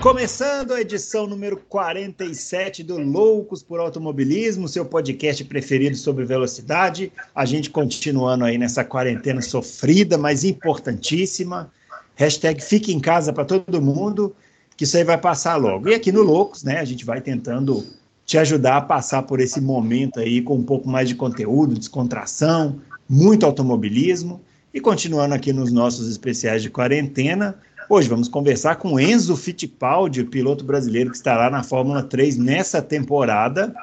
Começando 0.00 0.74
a 0.74 0.80
edição 0.80 1.26
número 1.26 1.56
47 1.56 2.84
do 2.84 2.98
Loucos 2.98 3.64
por 3.64 3.80
Automobilismo, 3.80 4.68
seu 4.68 4.84
podcast 4.84 5.44
preferido 5.44 5.96
sobre 5.96 6.24
velocidade. 6.24 7.12
A 7.34 7.44
gente 7.44 7.68
continuando 7.68 8.44
aí 8.44 8.56
nessa 8.56 8.84
quarentena 8.84 9.42
sofrida, 9.42 10.16
mas 10.16 10.44
importantíssima. 10.44 11.72
Hashtag 12.14 12.62
fique 12.62 12.92
em 12.92 13.00
casa 13.00 13.32
para 13.32 13.44
todo 13.44 13.82
mundo, 13.82 14.36
que 14.76 14.84
isso 14.84 14.96
aí 14.96 15.02
vai 15.02 15.18
passar 15.18 15.56
logo. 15.56 15.88
E 15.88 15.94
aqui 15.94 16.12
no 16.12 16.22
Loucos, 16.22 16.62
né, 16.62 16.78
a 16.78 16.84
gente 16.84 17.04
vai 17.04 17.20
tentando 17.20 17.84
te 18.24 18.38
ajudar 18.38 18.76
a 18.76 18.82
passar 18.82 19.24
por 19.24 19.40
esse 19.40 19.60
momento 19.60 20.20
aí 20.20 20.40
com 20.40 20.54
um 20.54 20.64
pouco 20.64 20.88
mais 20.88 21.08
de 21.08 21.16
conteúdo, 21.16 21.74
descontração, 21.74 22.80
muito 23.08 23.44
automobilismo. 23.44 24.40
E 24.72 24.80
continuando 24.80 25.34
aqui 25.34 25.52
nos 25.52 25.72
nossos 25.72 26.08
especiais 26.08 26.62
de 26.62 26.70
quarentena, 26.70 27.58
Hoje 27.90 28.06
vamos 28.06 28.28
conversar 28.28 28.76
com 28.76 29.00
Enzo 29.00 29.34
Fittipaldi, 29.34 30.22
piloto 30.22 30.62
brasileiro 30.62 31.08
que 31.10 31.16
estará 31.16 31.48
na 31.48 31.62
Fórmula 31.62 32.02
3 32.02 32.36
nessa 32.36 32.82
temporada, 32.82 33.74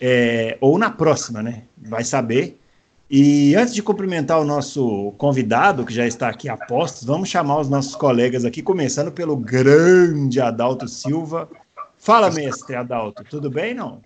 é, 0.00 0.58
ou 0.60 0.76
na 0.76 0.90
próxima, 0.90 1.40
né? 1.40 1.62
Vai 1.76 2.02
saber. 2.02 2.58
E 3.08 3.54
antes 3.54 3.72
de 3.72 3.80
cumprimentar 3.80 4.40
o 4.40 4.44
nosso 4.44 5.12
convidado, 5.18 5.86
que 5.86 5.94
já 5.94 6.04
está 6.04 6.28
aqui 6.28 6.48
a 6.48 6.56
postos, 6.56 7.04
vamos 7.04 7.28
chamar 7.28 7.60
os 7.60 7.68
nossos 7.68 7.94
colegas 7.94 8.44
aqui, 8.44 8.60
começando 8.60 9.12
pelo 9.12 9.36
grande 9.36 10.40
Adalto 10.40 10.88
Silva. 10.88 11.48
Fala, 11.96 12.32
mestre 12.32 12.74
Adalto, 12.74 13.22
tudo 13.22 13.48
bem, 13.48 13.72
não? 13.72 14.02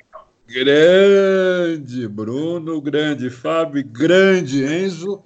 Grande 0.47 2.07
Bruno, 2.07 2.83
grande 2.83 3.31
Fábio, 3.31 3.83
grande 3.83 4.63
Enzo. 4.63 5.25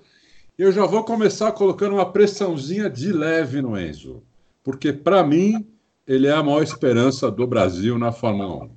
Eu 0.59 0.73
já 0.73 0.87
vou 0.87 1.05
começar 1.05 1.53
colocando 1.53 1.97
uma 1.97 2.11
pressãozinha 2.11 2.89
de 2.89 3.12
leve 3.12 3.61
no 3.61 3.79
Enzo, 3.79 4.23
porque 4.65 4.91
para 4.91 5.23
mim 5.23 5.71
ele 6.07 6.29
é 6.29 6.33
a 6.33 6.43
maior 6.43 6.62
esperança 6.62 7.31
do 7.31 7.47
Brasil 7.47 7.99
na 7.99 8.11
Fórmula 8.11 8.65
1. 8.65 8.77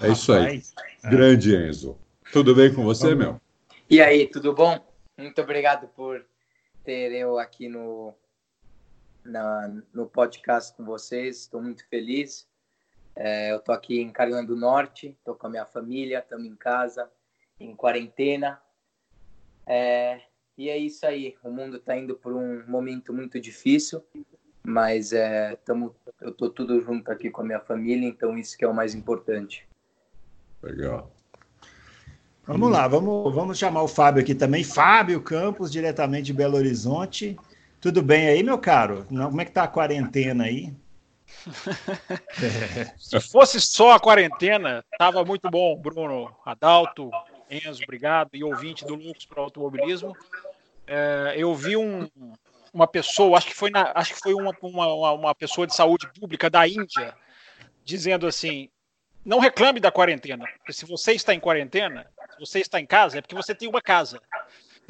É 0.00 0.08
isso 0.08 0.32
aí. 0.32 0.62
É. 1.02 1.10
Grande 1.10 1.54
Enzo. 1.54 1.98
Tudo 2.32 2.54
bem 2.54 2.74
com 2.74 2.84
você, 2.84 3.14
meu? 3.14 3.38
E 3.90 4.00
aí, 4.00 4.26
tudo 4.26 4.54
bom? 4.54 4.82
Muito 5.18 5.38
obrigado 5.42 5.88
por 5.88 6.24
ter 6.82 7.12
eu 7.12 7.38
aqui 7.38 7.68
no, 7.68 8.14
na, 9.22 9.70
no 9.92 10.06
podcast 10.06 10.74
com 10.74 10.86
vocês. 10.86 11.40
Estou 11.40 11.60
muito 11.60 11.86
feliz. 11.88 12.48
É, 13.14 13.52
eu 13.52 13.58
estou 13.58 13.74
aqui 13.74 14.00
em 14.00 14.10
Carolina 14.10 14.42
do 14.42 14.56
Norte, 14.56 15.08
estou 15.18 15.34
com 15.34 15.48
a 15.48 15.50
minha 15.50 15.66
família, 15.66 16.20
estamos 16.20 16.46
em 16.46 16.56
casa, 16.56 17.10
em 17.60 17.76
quarentena. 17.76 18.58
É, 19.66 20.22
e 20.58 20.68
é 20.68 20.76
isso 20.76 21.06
aí. 21.06 21.36
O 21.44 21.50
mundo 21.50 21.76
está 21.76 21.96
indo 21.96 22.16
por 22.16 22.32
um 22.32 22.64
momento 22.66 23.14
muito 23.14 23.40
difícil, 23.40 24.04
mas 24.64 25.12
é, 25.12 25.56
tamo, 25.64 25.94
eu 26.20 26.32
tô 26.32 26.50
tudo 26.50 26.80
junto 26.80 27.10
aqui 27.12 27.30
com 27.30 27.42
a 27.42 27.44
minha 27.44 27.60
família, 27.60 28.08
então 28.08 28.36
isso 28.36 28.58
que 28.58 28.64
é 28.64 28.68
o 28.68 28.74
mais 28.74 28.92
importante. 28.92 29.64
Legal. 30.60 31.12
Vamos 32.44 32.70
lá, 32.72 32.88
vamos, 32.88 33.32
vamos 33.32 33.56
chamar 33.56 33.82
o 33.82 33.88
Fábio 33.88 34.20
aqui 34.20 34.34
também. 34.34 34.64
Fábio 34.64 35.22
Campos, 35.22 35.70
diretamente 35.70 36.24
de 36.24 36.32
Belo 36.32 36.56
Horizonte. 36.56 37.38
Tudo 37.80 38.02
bem 38.02 38.26
aí, 38.26 38.42
meu 38.42 38.58
caro? 38.58 39.06
Como 39.08 39.40
é 39.40 39.44
que 39.44 39.52
tá 39.52 39.62
a 39.62 39.68
quarentena 39.68 40.44
aí? 40.44 40.74
Se 42.98 43.20
fosse 43.20 43.60
só 43.60 43.92
a 43.92 44.00
quarentena, 44.00 44.84
tava 44.98 45.24
muito 45.24 45.48
bom, 45.48 45.76
Bruno, 45.76 46.34
Adalto, 46.44 47.10
Enzo, 47.50 47.82
obrigado, 47.84 48.30
e 48.34 48.42
ouvinte 48.42 48.84
do 48.84 48.94
Lucas 48.94 49.24
para 49.24 49.40
o 49.40 49.44
Automobilismo 49.44 50.16
é, 50.88 51.34
eu 51.36 51.54
vi 51.54 51.76
um, 51.76 52.08
uma 52.72 52.86
pessoa, 52.86 53.36
acho 53.36 53.46
que 53.46 53.54
foi, 53.54 53.70
na, 53.70 53.92
acho 53.94 54.14
que 54.14 54.20
foi 54.20 54.34
uma, 54.34 54.56
uma, 54.62 55.12
uma 55.12 55.34
pessoa 55.34 55.66
de 55.66 55.74
saúde 55.74 56.08
pública 56.18 56.48
da 56.48 56.66
Índia, 56.66 57.14
dizendo 57.84 58.26
assim: 58.26 58.70
não 59.24 59.38
reclame 59.38 59.80
da 59.80 59.92
quarentena, 59.92 60.44
porque 60.56 60.72
se 60.72 60.86
você 60.86 61.12
está 61.12 61.34
em 61.34 61.40
quarentena, 61.40 62.06
se 62.34 62.40
você 62.40 62.60
está 62.60 62.80
em 62.80 62.86
casa, 62.86 63.18
é 63.18 63.20
porque 63.20 63.34
você 63.34 63.54
tem 63.54 63.68
uma 63.68 63.82
casa. 63.82 64.20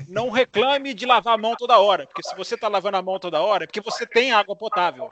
Não 0.07 0.31
reclame 0.31 0.95
de 0.95 1.05
lavar 1.05 1.35
a 1.35 1.39
mão 1.39 1.57
toda 1.57 1.79
hora, 1.79 2.07
porque 2.07 2.23
se 2.23 2.35
você 2.37 2.55
está 2.55 2.69
lavando 2.69 2.97
a 2.97 3.03
mão 3.03 3.19
toda 3.19 3.43
hora, 3.43 3.65
é 3.65 3.67
porque 3.67 3.81
você 3.81 4.07
tem 4.07 4.31
água 4.31 4.55
potável. 4.55 5.11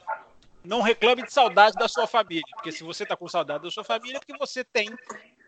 Não 0.65 0.81
reclame 0.81 1.25
de 1.25 1.33
saudade 1.33 1.77
da 1.77 1.89
sua 1.89 2.07
família, 2.07 2.45
porque 2.55 2.71
se 2.71 2.85
você 2.85 3.03
está 3.03 3.17
com 3.17 3.29
saudade 3.29 3.65
da 3.65 3.71
sua 3.71 3.83
família, 3.83 4.17
é 4.17 4.21
porque 4.21 4.39
você 4.39 4.63
tem 4.65 4.89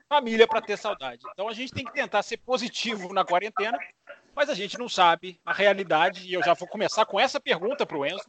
família 0.09 0.47
para 0.49 0.61
ter 0.61 0.77
saudade. 0.77 1.23
Então 1.33 1.49
a 1.49 1.53
gente 1.53 1.73
tem 1.73 1.85
que 1.85 1.93
tentar 1.93 2.23
ser 2.23 2.39
positivo 2.39 3.13
na 3.13 3.25
quarentena 3.25 3.79
mas 4.39 4.49
a 4.49 4.55
gente 4.55 4.79
não 4.79 4.89
sabe 4.89 5.41
a 5.45 5.53
realidade. 5.53 6.25
E 6.25 6.33
eu 6.33 6.41
já 6.45 6.55
vou 6.55 6.69
começar 6.69 7.05
com 7.05 7.19
essa 7.19 7.41
pergunta 7.41 7.85
para 7.85 7.99
o 7.99 8.07
Enzo, 8.07 8.23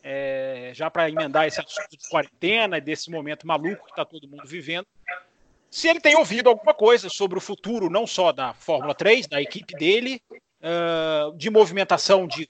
é, 0.00 0.70
já 0.72 0.88
para 0.88 1.10
emendar 1.10 1.48
esse 1.48 1.60
assunto 1.60 1.90
de 1.90 2.08
quarentena 2.08 2.78
e 2.78 2.80
desse 2.80 3.10
momento 3.10 3.44
maluco 3.44 3.84
que 3.84 3.90
está 3.90 4.04
todo 4.04 4.28
mundo 4.28 4.46
vivendo. 4.46 4.86
Se 5.68 5.88
ele 5.88 5.98
tem 5.98 6.14
ouvido 6.14 6.48
alguma 6.48 6.72
coisa 6.72 7.08
sobre 7.08 7.38
o 7.38 7.40
futuro, 7.40 7.90
não 7.90 8.06
só 8.06 8.30
da 8.30 8.54
Fórmula 8.54 8.94
3, 8.94 9.26
da 9.26 9.42
equipe 9.42 9.74
dele, 9.74 10.22
uh, 10.30 11.36
de 11.36 11.50
movimentação 11.50 12.24
de 12.24 12.48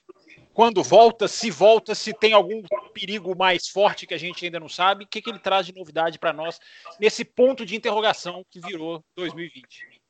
quando 0.53 0.83
volta, 0.83 1.27
se 1.27 1.49
volta, 1.49 1.95
se 1.95 2.13
tem 2.13 2.33
algum 2.33 2.61
perigo 2.93 3.35
mais 3.35 3.69
forte 3.69 4.05
que 4.05 4.13
a 4.13 4.19
gente 4.19 4.45
ainda 4.45 4.59
não 4.59 4.69
sabe, 4.69 5.05
o 5.05 5.07
que, 5.07 5.19
que 5.19 5.31
ele 5.31 5.39
traz 5.39 5.65
de 5.65 5.73
novidade 5.73 6.19
para 6.19 6.31
nós 6.31 6.59
nesse 6.99 7.25
ponto 7.25 7.65
de 7.65 7.75
interrogação 7.75 8.45
que 8.51 8.59
virou 8.59 9.03
2020? 9.15 10.02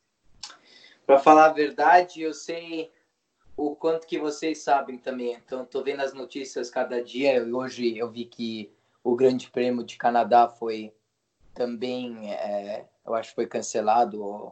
Para 1.06 1.20
falar 1.20 1.46
a 1.46 1.54
verdade, 1.54 2.22
eu 2.22 2.34
sei 2.34 2.92
o 3.56 3.76
quanto 3.76 4.08
que 4.08 4.18
vocês 4.18 4.60
sabem 4.60 4.98
também. 4.98 5.34
Então, 5.34 5.64
estou 5.64 5.84
vendo 5.84 6.02
as 6.02 6.14
notícias 6.14 6.70
cada 6.70 7.04
dia. 7.04 7.44
Hoje 7.44 7.98
eu 7.98 8.10
vi 8.10 8.26
que 8.26 8.72
o 9.04 9.16
Grande 9.16 9.50
Prêmio 9.50 9.84
de 9.84 9.98
Canadá 9.98 10.48
foi 10.48 10.94
também, 11.54 12.34
é, 12.34 12.86
eu 13.06 13.14
acho 13.14 13.30
que 13.30 13.36
foi 13.36 13.48
cancelado. 13.48 14.52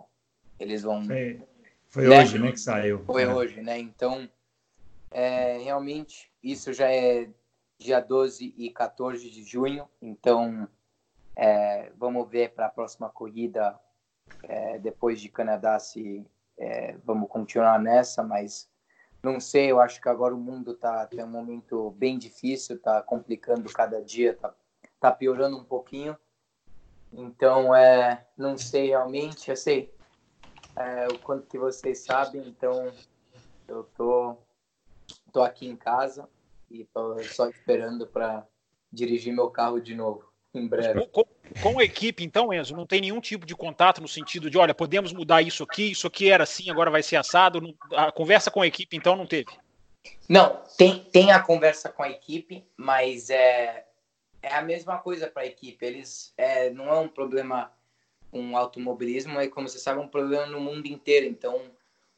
Eles 0.59 0.83
vão. 0.83 1.05
Foi, 1.05 1.41
foi 1.87 2.07
né? 2.07 2.19
hoje, 2.21 2.39
né, 2.39 2.51
que 2.51 2.59
saiu. 2.59 3.03
Foi 3.05 3.23
é. 3.23 3.27
hoje, 3.27 3.61
né? 3.61 3.79
Então, 3.79 4.29
é, 5.09 5.57
realmente, 5.57 6.31
isso 6.43 6.71
já 6.73 6.91
é 6.91 7.29
dia 7.79 7.99
12 7.99 8.53
e 8.57 8.69
14 8.69 9.29
de 9.29 9.43
junho. 9.43 9.87
Então, 10.01 10.67
é, 11.35 11.91
vamos 11.97 12.29
ver 12.29 12.51
para 12.51 12.67
a 12.67 12.69
próxima 12.69 13.09
corrida, 13.09 13.79
é, 14.43 14.77
depois 14.77 15.19
de 15.19 15.29
Canadá, 15.29 15.79
se 15.79 16.25
é, 16.61 16.95
vamos 17.03 17.27
continuar 17.27 17.79
nessa, 17.79 18.21
mas 18.21 18.69
não 19.23 19.39
sei, 19.39 19.71
eu 19.71 19.81
acho 19.81 19.99
que 19.99 20.07
agora 20.07 20.33
o 20.33 20.39
mundo 20.39 20.73
está 20.73 21.07
tem 21.07 21.23
um 21.23 21.27
momento 21.27 21.89
bem 21.91 22.19
difícil, 22.19 22.75
está 22.75 23.01
complicando 23.01 23.71
cada 23.73 23.99
dia, 23.99 24.31
está 24.31 24.53
tá 24.99 25.11
piorando 25.11 25.57
um 25.57 25.63
pouquinho. 25.63 26.15
Então, 27.11 27.75
é, 27.75 28.27
não 28.37 28.57
sei 28.57 28.89
realmente, 28.89 29.49
eu 29.49 29.55
sei 29.55 29.91
é, 30.75 31.07
o 31.07 31.17
quanto 31.19 31.47
que 31.47 31.57
vocês 31.57 31.99
sabem, 31.99 32.47
então 32.47 32.91
eu 33.67 33.83
tô, 33.97 34.37
tô 35.33 35.41
aqui 35.41 35.67
em 35.67 35.75
casa 35.75 36.29
e 36.69 36.85
tô 36.85 37.17
só 37.23 37.49
esperando 37.49 38.05
para 38.05 38.47
dirigir 38.93 39.33
meu 39.33 39.49
carro 39.49 39.81
de 39.81 39.95
novo 39.95 40.31
em 40.53 40.67
breve. 40.67 41.07
Com, 41.07 41.23
com, 41.61 41.79
a 41.79 41.83
equipe, 41.83 42.23
então, 42.23 42.53
Enzo, 42.53 42.75
não 42.75 42.85
tem 42.85 43.01
nenhum 43.01 43.19
tipo 43.19 43.45
de 43.45 43.55
contato 43.55 44.01
no 44.01 44.07
sentido 44.07 44.49
de, 44.49 44.57
olha, 44.57 44.73
podemos 44.73 45.11
mudar 45.11 45.41
isso 45.41 45.63
aqui, 45.63 45.91
isso 45.91 46.07
aqui 46.07 46.29
era 46.29 46.43
assim, 46.43 46.69
agora 46.69 46.91
vai 46.91 47.03
ser 47.03 47.15
assado. 47.15 47.75
A 47.93 48.11
conversa 48.11 48.49
com 48.49 48.61
a 48.61 48.67
equipe, 48.67 48.95
então, 48.95 49.15
não 49.15 49.25
teve? 49.25 49.51
Não, 50.27 50.61
tem, 50.77 51.03
tem 51.11 51.31
a 51.31 51.39
conversa 51.39 51.89
com 51.89 52.03
a 52.03 52.09
equipe, 52.09 52.63
mas 52.77 53.29
é, 53.29 53.85
é 54.41 54.53
a 54.53 54.61
mesma 54.61 54.97
coisa 54.97 55.27
para 55.27 55.43
a 55.43 55.47
equipe. 55.47 55.85
Eles 55.85 56.33
é, 56.37 56.69
não 56.69 56.87
é 56.87 56.99
um 56.99 57.07
problema 57.07 57.71
com 58.31 58.51
o 58.51 58.57
automobilismo, 58.57 59.39
é 59.39 59.47
como 59.47 59.67
você 59.67 59.77
sabe, 59.77 59.99
é 59.99 60.03
um 60.03 60.07
problema 60.07 60.45
no 60.45 60.59
mundo 60.59 60.85
inteiro. 60.87 61.25
Então, 61.25 61.61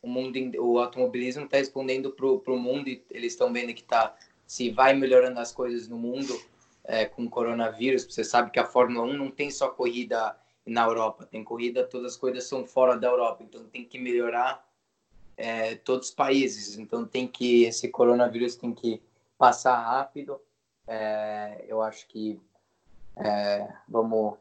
o 0.02 0.08
mundo, 0.08 0.38
o 0.60 0.80
automobilismo 0.80 1.46
está 1.46 1.58
respondendo 1.58 2.12
para 2.12 2.26
o 2.26 2.60
mundo 2.60 2.90
e 2.90 3.04
eles 3.10 3.34
estão 3.34 3.52
vendo 3.52 3.74
que 3.74 3.84
tá 3.84 4.16
se 4.46 4.70
vai 4.70 4.94
melhorando 4.94 5.40
as 5.40 5.52
coisas 5.52 5.88
no 5.88 5.98
mundo 5.98 6.40
é, 6.84 7.06
com 7.06 7.24
o 7.24 7.30
coronavírus. 7.30 8.04
Você 8.04 8.24
sabe 8.24 8.52
que 8.52 8.60
a 8.60 8.66
Fórmula 8.66 9.06
1 9.06 9.14
não 9.14 9.32
tem 9.32 9.50
só 9.50 9.70
corrida 9.70 10.36
na 10.66 10.84
Europa, 10.84 11.26
tem 11.26 11.44
corrida, 11.44 11.84
todas 11.86 12.14
as 12.14 12.18
coisas 12.18 12.46
são 12.46 12.66
fora 12.66 12.98
da 12.98 13.08
Europa, 13.08 13.44
então 13.44 13.66
tem 13.66 13.84
que 13.84 14.00
melhorar 14.00 14.66
é, 15.36 15.76
todos 15.76 16.10
os 16.10 16.14
países. 16.14 16.78
Então 16.78 17.06
tem 17.06 17.28
que 17.28 17.64
esse 17.64 17.90
coronavírus 17.90 18.56
tem 18.56 18.74
que 18.74 19.02
passar 19.38 19.76
rápido. 19.76 20.40
É, 20.88 21.66
eu 21.68 21.82
acho 21.82 22.08
que 22.08 22.40
é, 23.18 23.68
vamos 23.88 24.38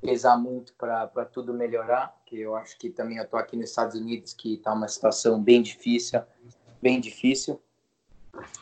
pesar 0.00 0.36
muito 0.36 0.74
para 0.74 1.24
tudo 1.24 1.54
melhorar, 1.54 2.20
que 2.26 2.38
eu 2.38 2.56
acho 2.56 2.76
que 2.76 2.90
também 2.90 3.18
eu 3.18 3.26
tô 3.26 3.36
aqui 3.36 3.56
nos 3.56 3.70
Estados 3.70 3.94
Unidos 3.94 4.32
que 4.32 4.54
está 4.54 4.72
uma 4.72 4.88
situação 4.88 5.40
bem 5.40 5.62
difícil, 5.62 6.20
bem 6.80 7.00
difícil. 7.00 7.60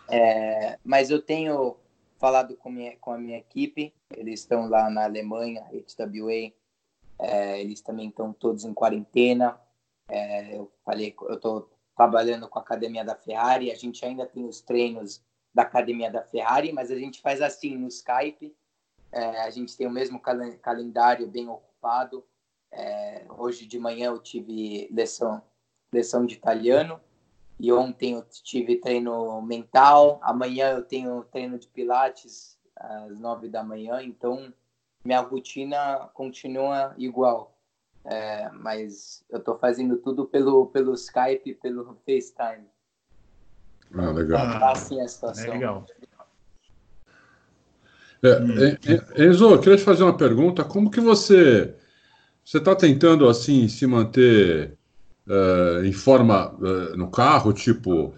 É, 0.09 0.79
mas 0.85 1.11
eu 1.11 1.23
tenho 1.23 1.77
falado 2.21 2.55
com, 2.55 2.71
minha, 2.71 2.97
com 2.99 3.13
a 3.13 3.19
minha 3.19 3.39
equipe, 3.39 3.95
eles 4.15 4.41
estão 4.41 4.69
lá 4.69 4.91
na 4.91 5.05
Alemanha, 5.05 5.65
HWA, 5.73 6.53
é, 7.19 7.61
eles 7.61 7.81
também 7.81 8.11
estão 8.11 8.33
todos 8.33 8.65
em 8.65 8.75
quarentena. 8.75 9.59
É, 10.07 10.57
eu 10.57 10.71
falei, 10.85 11.15
eu 11.23 11.35
estou 11.35 11.71
trabalhando 11.97 12.47
com 12.47 12.59
a 12.59 12.63
academia 12.63 13.05
da 13.05 13.17
Ferrari, 13.17 13.73
a 13.73 13.75
gente 13.75 14.05
ainda 14.05 14.27
tem 14.27 14.45
os 14.45 14.61
treinos 14.61 15.23
da 15.53 15.63
academia 15.63 16.11
da 16.11 16.23
Ferrari, 16.23 16.73
mas 16.73 16.91
a 16.91 16.97
gente 16.97 17.21
faz 17.21 17.41
assim 17.41 17.77
no 17.77 17.89
Skype. 17.89 18.55
É, 19.11 19.41
a 19.41 19.51
gente 19.51 19.77
tem 19.77 19.87
o 19.87 19.91
mesmo 19.91 20.21
cal 20.21 20.37
calendário 20.61 21.27
bem 21.27 21.49
ocupado. 21.49 22.25
É, 22.71 23.25
hoje 23.31 23.67
de 23.67 23.79
manhã 23.79 24.07
eu 24.09 24.19
tive 24.19 24.89
lição, 24.93 25.43
lição 25.93 26.25
de 26.25 26.35
italiano 26.35 27.01
e 27.61 27.71
ontem 27.71 28.15
eu 28.15 28.25
tive 28.43 28.77
treino 28.77 29.43
mental. 29.43 30.19
Amanhã 30.23 30.71
eu 30.71 30.83
tenho 30.83 31.23
treino 31.25 31.59
de 31.59 31.69
pilates 31.69 32.59
às 32.75 33.21
nove 33.21 33.49
da 33.49 33.63
manhã. 33.63 34.03
Então 34.03 34.53
minha 35.05 35.21
rotina 35.21 36.09
continua 36.15 36.95
igual. 36.97 37.55
É, 38.03 38.49
mas 38.53 39.23
eu 39.29 39.39
estou 39.39 39.59
fazendo 39.59 39.99
tudo 39.99 40.25
pelo, 40.25 40.67
pelo 40.69 40.95
Skype, 40.95 41.55
pelo 41.57 41.99
FaceTime. 42.07 42.67
Ah, 43.95 44.11
legal. 44.11 44.41
Ah, 44.41 44.73
assim 44.73 44.99
a 45.03 45.07
situação. 45.07 45.53
Legal. 45.53 45.87
É, 48.23 48.39
hum. 48.39 49.23
Enzo, 49.23 49.51
eu 49.51 49.61
queria 49.61 49.77
te 49.77 49.85
fazer 49.85 50.03
uma 50.03 50.17
pergunta. 50.17 50.65
Como 50.65 50.91
que 50.91 51.01
você 51.01 51.77
você 52.43 52.57
está 52.57 52.75
tentando 52.75 53.29
assim 53.29 53.69
se 53.69 53.87
manter 53.87 54.79
uh, 55.31 55.85
em 55.85 55.93
forma 55.93 56.53
uh, 56.55 56.97
no 56.97 57.11
carro, 57.11 57.53
tipo 57.53 58.13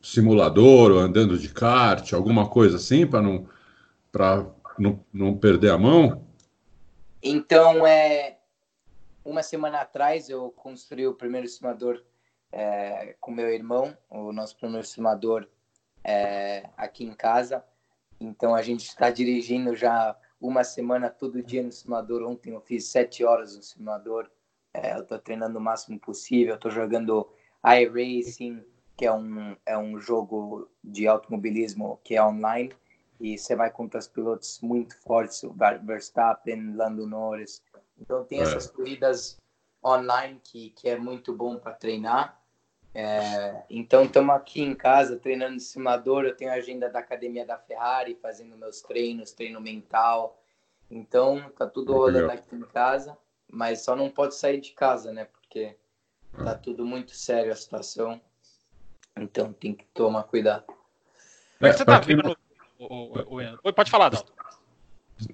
simulador 0.00 0.90
ou 0.92 0.98
andando 0.98 1.38
de 1.38 1.48
kart, 1.48 2.12
alguma 2.12 2.48
coisa 2.48 2.76
assim 2.76 3.06
para 3.06 3.22
não 3.22 3.46
não, 4.78 5.04
não 5.12 5.36
perder 5.36 5.70
a 5.70 5.78
mão? 5.78 6.26
Então 7.22 7.86
é 7.86 8.38
uma 9.24 9.42
semana 9.42 9.80
atrás 9.80 10.28
eu 10.28 10.50
construí 10.50 11.06
o 11.06 11.14
primeiro 11.14 11.46
simulador 11.48 12.02
é, 12.50 13.16
com 13.20 13.30
meu 13.30 13.48
irmão, 13.48 13.96
o 14.10 14.32
nosso 14.32 14.56
primeiro 14.56 14.86
simulador 14.86 15.46
é, 16.04 16.68
aqui 16.76 17.04
em 17.04 17.14
casa. 17.14 17.64
Então 18.20 18.54
a 18.54 18.62
gente 18.62 18.86
está 18.86 19.10
dirigindo 19.10 19.74
já 19.74 20.16
uma 20.40 20.64
semana 20.64 21.08
todo 21.08 21.42
dia 21.42 21.62
no 21.62 21.72
simulador. 21.72 22.22
Ontem 22.22 22.52
eu 22.52 22.60
fiz 22.60 22.86
sete 22.86 23.24
horas 23.24 23.56
no 23.56 23.62
simulador. 23.62 24.30
É, 24.74 24.94
eu 24.94 25.02
estou 25.02 25.18
treinando 25.18 25.58
o 25.58 25.62
máximo 25.62 25.98
possível. 25.98 26.54
Estou 26.54 26.70
jogando 26.70 27.28
iRacing, 27.64 28.64
que 28.96 29.06
é 29.06 29.12
um, 29.12 29.56
é 29.66 29.76
um 29.76 29.98
jogo 29.98 30.68
de 30.82 31.06
automobilismo 31.06 32.00
que 32.02 32.16
é 32.16 32.24
online. 32.24 32.72
E 33.20 33.38
você 33.38 33.54
vai 33.54 33.70
contra 33.70 34.00
os 34.00 34.08
pilotos 34.08 34.60
muito 34.60 35.00
fortes, 35.02 35.42
o 35.44 35.54
Verstappen, 35.84 36.74
Lando 36.74 37.06
Norris. 37.06 37.62
Então 38.00 38.24
tem 38.24 38.40
é. 38.40 38.42
essas 38.42 38.68
corridas 38.68 39.36
online 39.84 40.40
que, 40.42 40.70
que 40.70 40.88
é 40.88 40.96
muito 40.96 41.32
bom 41.34 41.58
para 41.58 41.72
treinar. 41.72 42.40
É, 42.94 43.64
então 43.70 44.04
estamos 44.04 44.34
aqui 44.34 44.60
em 44.60 44.74
casa 44.74 45.18
treinando 45.18 45.56
de 45.56 45.62
simulador. 45.62 46.24
Eu 46.24 46.36
tenho 46.36 46.50
a 46.50 46.54
agenda 46.54 46.90
da 46.90 46.98
academia 46.98 47.46
da 47.46 47.58
Ferrari, 47.58 48.18
fazendo 48.20 48.56
meus 48.56 48.82
treinos, 48.82 49.32
treino 49.32 49.60
mental. 49.60 50.42
Então 50.90 51.50
tá 51.56 51.66
tudo 51.66 51.94
rolando 51.94 52.30
aqui 52.30 52.54
em 52.54 52.60
casa, 52.62 53.16
mas 53.52 53.84
só 53.84 53.94
não 53.94 54.08
pode 54.08 54.34
sair 54.34 54.60
de 54.60 54.72
casa, 54.72 55.12
né? 55.12 55.26
Porque 55.26 55.76
tá 56.32 56.54
tudo 56.54 56.86
muito 56.86 57.14
sério 57.14 57.52
a 57.52 57.56
situação. 57.56 58.20
Então 59.16 59.52
tem 59.52 59.74
que 59.74 59.84
tomar 59.92 60.22
cuidado. 60.24 60.64
Como 60.66 60.78
é 61.60 61.70
que 61.70 61.76
você 61.76 61.84
tá 61.84 61.98
vendo? 61.98 62.36
Oi, 62.78 63.72
pode 63.72 63.90
falar, 63.90 64.08
Dalton. 64.08 64.32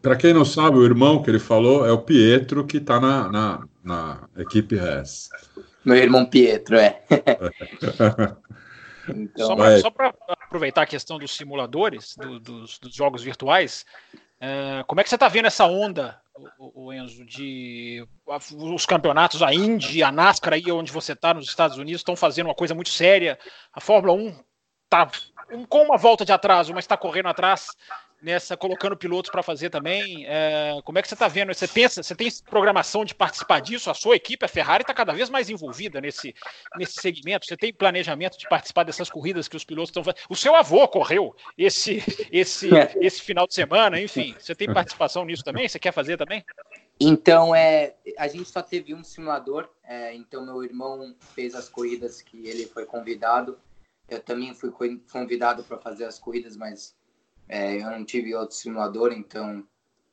Para 0.02 0.16
quem 0.16 0.34
não 0.34 0.44
sabe, 0.44 0.76
o 0.76 0.84
irmão 0.84 1.22
que 1.22 1.30
ele 1.30 1.38
falou 1.38 1.86
é 1.86 1.92
o 1.92 2.02
Pietro, 2.02 2.66
que 2.66 2.76
está 2.76 3.00
na, 3.00 3.30
na, 3.30 3.68
na 3.82 4.28
equipe 4.36 4.76
RES. 4.76 5.30
Meu 5.84 5.96
irmão 5.96 6.26
Pietro, 6.26 6.76
é. 6.76 7.02
então, 9.08 9.56
só 9.80 9.90
para 9.90 10.12
aproveitar 10.28 10.82
a 10.82 10.86
questão 10.86 11.18
dos 11.18 11.34
simuladores, 11.34 12.14
do, 12.16 12.38
dos, 12.38 12.78
dos, 12.78 12.94
jogos 12.94 13.22
virtuais, 13.22 13.86
é, 14.38 14.84
como 14.86 15.00
é 15.00 15.04
que 15.04 15.08
você 15.08 15.16
está 15.16 15.28
vendo 15.28 15.46
essa 15.46 15.64
onda, 15.64 16.20
o, 16.58 16.86
o, 16.86 16.92
Enzo, 16.92 17.24
de 17.24 18.06
os 18.56 18.86
campeonatos, 18.86 19.42
a 19.42 19.52
Indy, 19.52 20.02
a 20.02 20.12
NASCAR 20.12 20.54
aí 20.54 20.70
onde 20.70 20.92
você 20.92 21.12
está 21.12 21.34
nos 21.34 21.48
Estados 21.48 21.78
Unidos, 21.78 22.00
estão 22.00 22.16
fazendo 22.16 22.46
uma 22.46 22.54
coisa 22.54 22.74
muito 22.74 22.90
séria. 22.90 23.38
A 23.72 23.80
Fórmula 23.80 24.14
1 24.14 24.44
está 24.84 25.10
com 25.68 25.82
uma 25.82 25.96
volta 25.96 26.24
de 26.24 26.32
atraso, 26.32 26.72
mas 26.74 26.84
está 26.84 26.96
correndo 26.96 27.28
atrás 27.28 27.68
nessa 28.20 28.56
colocando 28.56 28.96
pilotos 28.96 29.30
para 29.30 29.42
fazer 29.42 29.70
também. 29.70 30.26
É, 30.26 30.78
como 30.84 30.98
é 30.98 31.02
que 31.02 31.08
você 31.08 31.14
está 31.14 31.28
vendo? 31.28 31.54
Você 31.54 31.68
pensa, 31.68 32.02
você 32.02 32.14
tem 32.14 32.28
programação 32.48 33.04
de 33.04 33.14
participar 33.14 33.60
disso? 33.60 33.90
A 33.90 33.94
sua 33.94 34.16
equipe, 34.16 34.44
a 34.44 34.48
Ferrari, 34.48 34.82
está 34.82 34.92
cada 34.92 35.12
vez 35.12 35.30
mais 35.30 35.48
envolvida 35.48 36.00
nesse, 36.00 36.34
nesse 36.76 37.00
segmento. 37.00 37.46
Você 37.46 37.56
tem 37.56 37.72
planejamento 37.72 38.38
de 38.38 38.48
participar 38.48 38.84
dessas 38.84 39.08
corridas 39.08 39.48
que 39.48 39.56
os 39.56 39.64
pilotos 39.64 39.90
estão 39.90 40.04
fazendo? 40.04 40.22
O 40.28 40.36
seu 40.36 40.54
avô 40.54 40.86
correu 40.88 41.34
esse, 41.56 42.02
esse, 42.30 42.74
é. 42.74 42.92
esse 43.00 43.22
final 43.22 43.46
de 43.46 43.54
semana, 43.54 44.00
enfim. 44.00 44.34
Você 44.38 44.54
tem 44.54 44.72
participação 44.72 45.24
nisso 45.24 45.44
também? 45.44 45.68
Você 45.68 45.78
quer 45.78 45.92
fazer 45.92 46.16
também? 46.16 46.44
Então, 47.00 47.54
é, 47.54 47.94
a 48.16 48.26
gente 48.26 48.48
só 48.48 48.60
teve 48.60 48.94
um 48.94 49.04
simulador. 49.04 49.68
É, 49.84 50.14
então, 50.14 50.44
meu 50.44 50.64
irmão 50.64 51.14
fez 51.34 51.54
as 51.54 51.68
corridas 51.68 52.20
que 52.20 52.48
ele 52.48 52.66
foi 52.66 52.84
convidado. 52.84 53.58
Eu 54.08 54.20
também 54.20 54.54
fui 54.54 54.72
convidado 55.12 55.62
para 55.62 55.78
fazer 55.78 56.04
as 56.04 56.18
corridas, 56.18 56.56
mas 56.56 56.96
é, 57.48 57.76
eu 57.76 57.90
não 57.90 58.04
tive 58.04 58.34
outro 58.34 58.54
simulador, 58.54 59.12
então. 59.12 59.64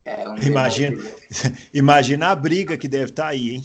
É, 0.04 0.24
imagina, 0.46 1.02
imagina 1.74 2.28
a 2.28 2.36
briga 2.36 2.78
que 2.78 2.88
deve 2.88 3.12
estar 3.12 3.24
tá 3.24 3.30
aí, 3.30 3.56
hein? 3.56 3.64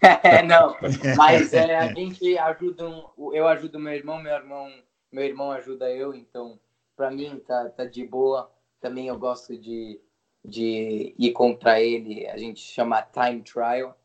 é, 0.22 0.42
não, 0.42 0.76
mas 1.16 1.52
é, 1.52 1.76
a 1.76 1.92
gente 1.92 2.38
ajuda, 2.38 2.88
um, 2.88 3.34
eu 3.34 3.48
ajudo 3.48 3.78
meu 3.78 3.92
irmão, 3.92 4.22
meu 4.22 4.32
irmão, 4.32 4.72
meu 5.10 5.24
irmão 5.24 5.50
ajuda 5.50 5.90
eu, 5.90 6.14
então 6.14 6.58
para 6.96 7.10
mim 7.10 7.40
tá, 7.46 7.68
tá 7.70 7.84
de 7.84 8.04
boa. 8.04 8.50
Também 8.80 9.08
eu 9.08 9.18
gosto 9.18 9.56
de, 9.58 10.00
de 10.44 11.14
ir 11.18 11.32
contra 11.32 11.80
ele, 11.80 12.26
a 12.28 12.36
gente 12.36 12.60
chama 12.60 13.02
time 13.02 13.42
trial 13.42 13.98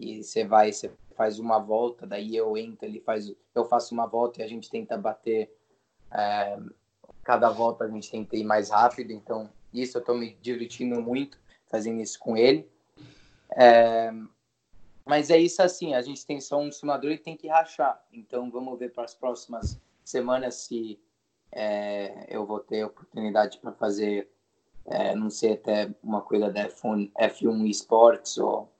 e 0.00 0.22
você 0.22 0.44
vai, 0.44 0.72
você 0.72 0.90
faz 1.16 1.38
uma 1.38 1.58
volta, 1.58 2.06
daí 2.06 2.34
eu 2.34 2.56
entro, 2.56 2.86
ele 2.86 3.00
faz, 3.00 3.32
eu 3.54 3.64
faço 3.64 3.94
uma 3.94 4.06
volta 4.06 4.40
e 4.40 4.44
a 4.44 4.48
gente 4.48 4.68
tenta 4.68 4.98
bater 4.98 5.50
é, 6.10 6.58
cada 7.24 7.50
volta 7.50 7.84
a 7.84 7.88
gente 7.88 8.10
tenta 8.10 8.36
ir 8.36 8.44
mais 8.44 8.70
rápido, 8.70 9.12
então 9.12 9.50
isso 9.72 9.96
eu 9.96 10.00
estou 10.00 10.16
me 10.16 10.36
divertindo 10.40 11.00
muito 11.02 11.38
fazendo 11.66 12.00
isso 12.00 12.18
com 12.18 12.36
ele. 12.36 12.70
É, 13.56 14.12
mas 15.04 15.30
é 15.30 15.38
isso 15.38 15.62
assim, 15.62 15.94
a 15.94 16.02
gente 16.02 16.24
tem 16.24 16.40
só 16.40 16.58
um 16.58 16.70
simulador 16.70 17.10
e 17.10 17.18
tem 17.18 17.36
que 17.36 17.48
rachar. 17.48 18.00
Então 18.12 18.50
vamos 18.50 18.78
ver 18.78 18.92
para 18.92 19.04
as 19.04 19.14
próximas 19.14 19.80
semanas 20.04 20.54
se 20.54 21.00
é, 21.50 22.26
eu 22.28 22.46
vou 22.46 22.60
ter 22.60 22.84
oportunidade 22.84 23.58
para 23.58 23.72
fazer, 23.72 24.30
é, 24.86 25.14
não 25.14 25.30
sei, 25.30 25.54
até 25.54 25.90
uma 26.02 26.20
coisa 26.22 26.50
da 26.50 26.68
F1, 26.68 27.10
F1 27.12 27.68
Esports 27.68 28.38
ou 28.38 28.70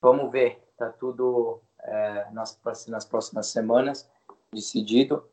vamos 0.00 0.30
ver. 0.30 0.60
Tá 0.76 0.90
tudo 0.90 1.60
é, 1.80 2.26
nas, 2.32 2.58
nas 2.88 3.04
próximas 3.04 3.46
semanas 3.46 4.08
decidido. 4.52 5.24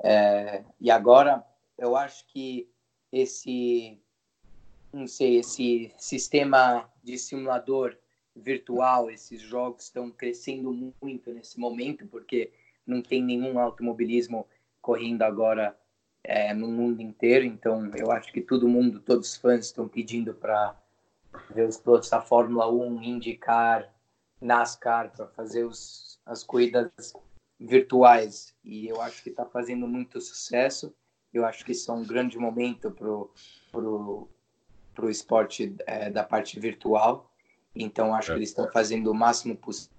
É, 0.00 0.62
e 0.80 0.90
agora 0.90 1.44
eu 1.78 1.96
acho 1.96 2.26
que 2.26 2.68
esse, 3.12 3.98
não 4.92 5.06
sei, 5.06 5.38
esse 5.38 5.94
sistema 5.96 6.90
de 7.02 7.16
simulador 7.16 7.96
virtual, 8.34 9.10
esses 9.10 9.40
jogos 9.40 9.84
estão 9.84 10.10
crescendo 10.10 10.72
muito 11.00 11.32
nesse 11.32 11.58
momento, 11.58 12.06
porque 12.06 12.52
não 12.86 13.02
tem 13.02 13.22
nenhum 13.22 13.58
automobilismo 13.58 14.46
correndo 14.80 15.22
agora 15.22 15.78
é, 16.24 16.52
no 16.52 16.68
mundo 16.68 17.00
inteiro. 17.00 17.44
Então, 17.44 17.90
eu 17.96 18.10
acho 18.10 18.32
que 18.32 18.40
todo 18.40 18.68
mundo, 18.68 19.00
todos 19.00 19.30
os 19.30 19.36
fãs 19.36 19.66
estão 19.66 19.88
pedindo 19.88 20.34
para 20.34 20.76
ver 21.50 21.68
os 21.68 21.78
pilotos 21.78 22.10
da 22.10 22.20
Fórmula 22.20 22.70
1, 22.70 23.02
IndyCar, 23.02 23.92
NASCAR, 24.40 25.12
para 25.12 25.26
fazer 25.28 25.64
os, 25.64 26.18
as 26.24 26.42
corridas 26.44 26.90
virtuais. 27.58 28.54
E 28.64 28.86
eu 28.88 29.00
acho 29.00 29.22
que 29.22 29.30
está 29.30 29.44
fazendo 29.44 29.86
muito 29.86 30.20
sucesso. 30.20 30.94
Eu 31.32 31.44
acho 31.44 31.64
que 31.64 31.72
isso 31.72 31.90
é 31.90 31.94
um 31.94 32.04
grande 32.04 32.38
momento 32.38 32.90
pro 32.90 33.30
pro, 33.70 34.28
pro 34.94 35.10
esporte 35.10 35.74
é, 35.86 36.10
da 36.10 36.24
parte 36.24 36.58
virtual. 36.58 37.30
Então 37.74 38.14
acho 38.14 38.32
é. 38.32 38.34
que 38.34 38.38
eles 38.40 38.48
estão 38.50 38.70
fazendo 38.70 39.10
o 39.10 39.14
máximo 39.14 39.56
possível. 39.56 39.96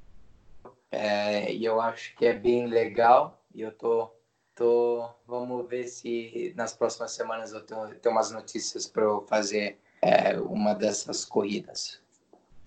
É, 0.91 1.53
e 1.53 1.63
eu 1.63 1.79
acho 1.79 2.15
que 2.15 2.25
é 2.25 2.33
bem 2.33 2.67
legal. 2.67 3.43
E 3.53 3.61
eu 3.61 3.71
tô 3.71 4.11
tô 4.55 5.09
vamos 5.25 5.69
ver 5.69 5.87
se 5.87 6.53
nas 6.55 6.73
próximas 6.73 7.11
semanas 7.11 7.53
eu 7.53 7.61
tenho, 7.61 7.95
tenho 7.95 8.13
umas 8.13 8.31
notícias 8.31 8.85
para 8.85 9.03
eu 9.03 9.21
fazer 9.21 9.77
é, 10.01 10.37
uma 10.39 10.73
dessas 10.73 11.23
corridas. 11.23 11.99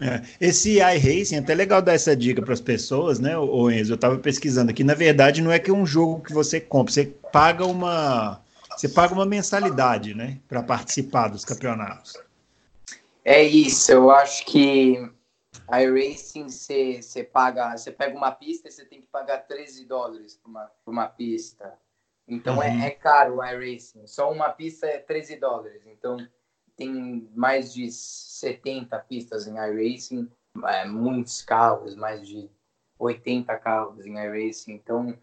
É, 0.01 0.21
esse 0.41 0.79
iRacing, 0.79 1.37
até 1.37 1.55
legal 1.55 1.81
dar 1.81 1.93
essa 1.93 2.17
dica 2.17 2.43
para 2.43 2.55
as 2.55 2.61
pessoas, 2.61 3.21
né, 3.21 3.39
o 3.39 3.71
Enzo? 3.71 3.93
Eu 3.93 3.95
estava 3.97 4.19
pesquisando 4.19 4.71
aqui. 4.71 4.83
Na 4.83 4.95
verdade, 4.95 5.41
não 5.41 5.53
é 5.53 5.61
que 5.61 5.71
é 5.71 5.75
um 5.75 5.87
jogo 5.87 6.21
que 6.23 6.33
você 6.33 6.61
compra, 6.61 6.93
você 6.93 7.07
paga 7.31 7.65
uma, 7.65 8.41
Você 8.83 8.89
paga 8.89 9.15
uma 9.15 9.25
mensalidade, 9.25 10.13
né, 10.13 10.41
para 10.49 10.61
participar 10.61 11.29
dos 11.29 11.45
campeonatos. 11.45 12.21
É 13.25 13.41
isso, 13.41 13.93
eu 13.93 14.11
acho 14.11 14.45
que 14.45 15.09
a 15.69 15.81
iRacing 15.83 16.49
você, 16.49 17.01
você 17.01 17.23
paga, 17.23 17.77
você 17.77 17.93
pega 17.93 18.17
uma 18.17 18.33
pista 18.33 18.67
e 18.67 18.73
você 18.73 18.85
tem 18.85 19.01
que 19.01 19.07
pagar 19.07 19.47
13 19.47 19.85
dólares 19.85 20.35
por 20.35 20.51
uma, 20.51 20.65
por 20.85 20.91
uma 20.91 21.07
pista. 21.07 21.79
Então 22.27 22.57
uhum. 22.57 22.63
é, 22.65 22.89
é, 22.89 22.91
caro 22.91 23.37
o 23.37 23.45
iRacing. 23.45 24.05
Só 24.09 24.33
uma 24.33 24.49
pista 24.49 24.89
é 24.89 24.99
13 24.99 25.37
dólares. 25.37 25.83
Então 25.87 26.17
tem 26.77 27.31
mais 27.37 27.73
de 27.73 27.89
70 27.89 28.99
pistas 28.99 29.47
em 29.47 29.59
iRacing, 29.59 30.29
é, 30.67 30.87
muitos 30.87 31.41
carros, 31.41 31.95
mais 31.95 32.27
de 32.27 32.51
80 32.99 33.57
carros 33.59 34.05
em 34.05 34.19
iRacing. 34.19 34.73
Então. 34.73 35.17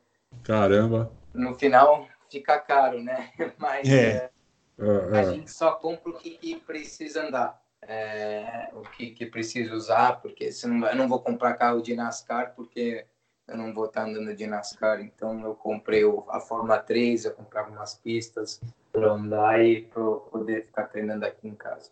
Caramba! 0.45 1.11
No 1.33 1.53
final 1.55 2.07
fica 2.29 2.59
caro, 2.59 3.01
né? 3.01 3.31
Mas 3.57 3.87
é. 3.89 4.29
É, 4.77 5.17
a 5.17 5.21
é. 5.21 5.31
gente 5.31 5.51
só 5.51 5.71
compra 5.73 6.11
o 6.11 6.17
que, 6.17 6.31
que 6.31 6.55
precisa 6.55 7.27
andar. 7.27 7.61
É, 7.81 8.69
o 8.73 8.81
que, 8.81 9.11
que 9.11 9.25
precisa 9.25 9.73
usar, 9.73 10.21
porque 10.21 10.51
senão 10.51 10.87
eu 10.87 10.95
não 10.95 11.07
vou 11.07 11.19
comprar 11.19 11.53
carro 11.53 11.81
de 11.81 11.95
NASCAR, 11.95 12.53
porque 12.55 13.05
eu 13.47 13.57
não 13.57 13.73
vou 13.73 13.85
estar 13.85 14.03
andando 14.03 14.35
de 14.35 14.45
NASCAR, 14.45 15.01
então 15.01 15.41
eu 15.41 15.55
comprei 15.55 16.03
a 16.29 16.39
Fórmula 16.39 16.77
3, 16.77 17.25
eu 17.25 17.31
comprei 17.31 17.61
algumas 17.61 17.95
pistas 17.95 18.61
para 18.91 19.11
andar 19.11 19.63
e 19.63 19.83
para 19.83 20.03
poder 20.03 20.65
ficar 20.65 20.83
treinando 20.85 21.25
aqui 21.25 21.47
em 21.47 21.55
casa. 21.55 21.89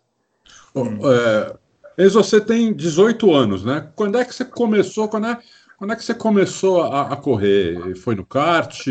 É, 0.76 2.04
Enzo, 2.04 2.22
você 2.22 2.40
tem 2.40 2.72
18 2.72 3.34
anos, 3.34 3.64
né? 3.64 3.90
Quando 3.96 4.18
é 4.18 4.24
que 4.24 4.34
você 4.34 4.44
começou? 4.44 5.08
Quando 5.08 5.26
é, 5.26 5.38
quando 5.76 5.92
é 5.92 5.96
que 5.96 6.04
você 6.04 6.14
começou 6.14 6.82
a, 6.82 7.12
a 7.12 7.16
correr? 7.16 7.96
Foi 7.96 8.14
no 8.14 8.24
kart? 8.24 8.86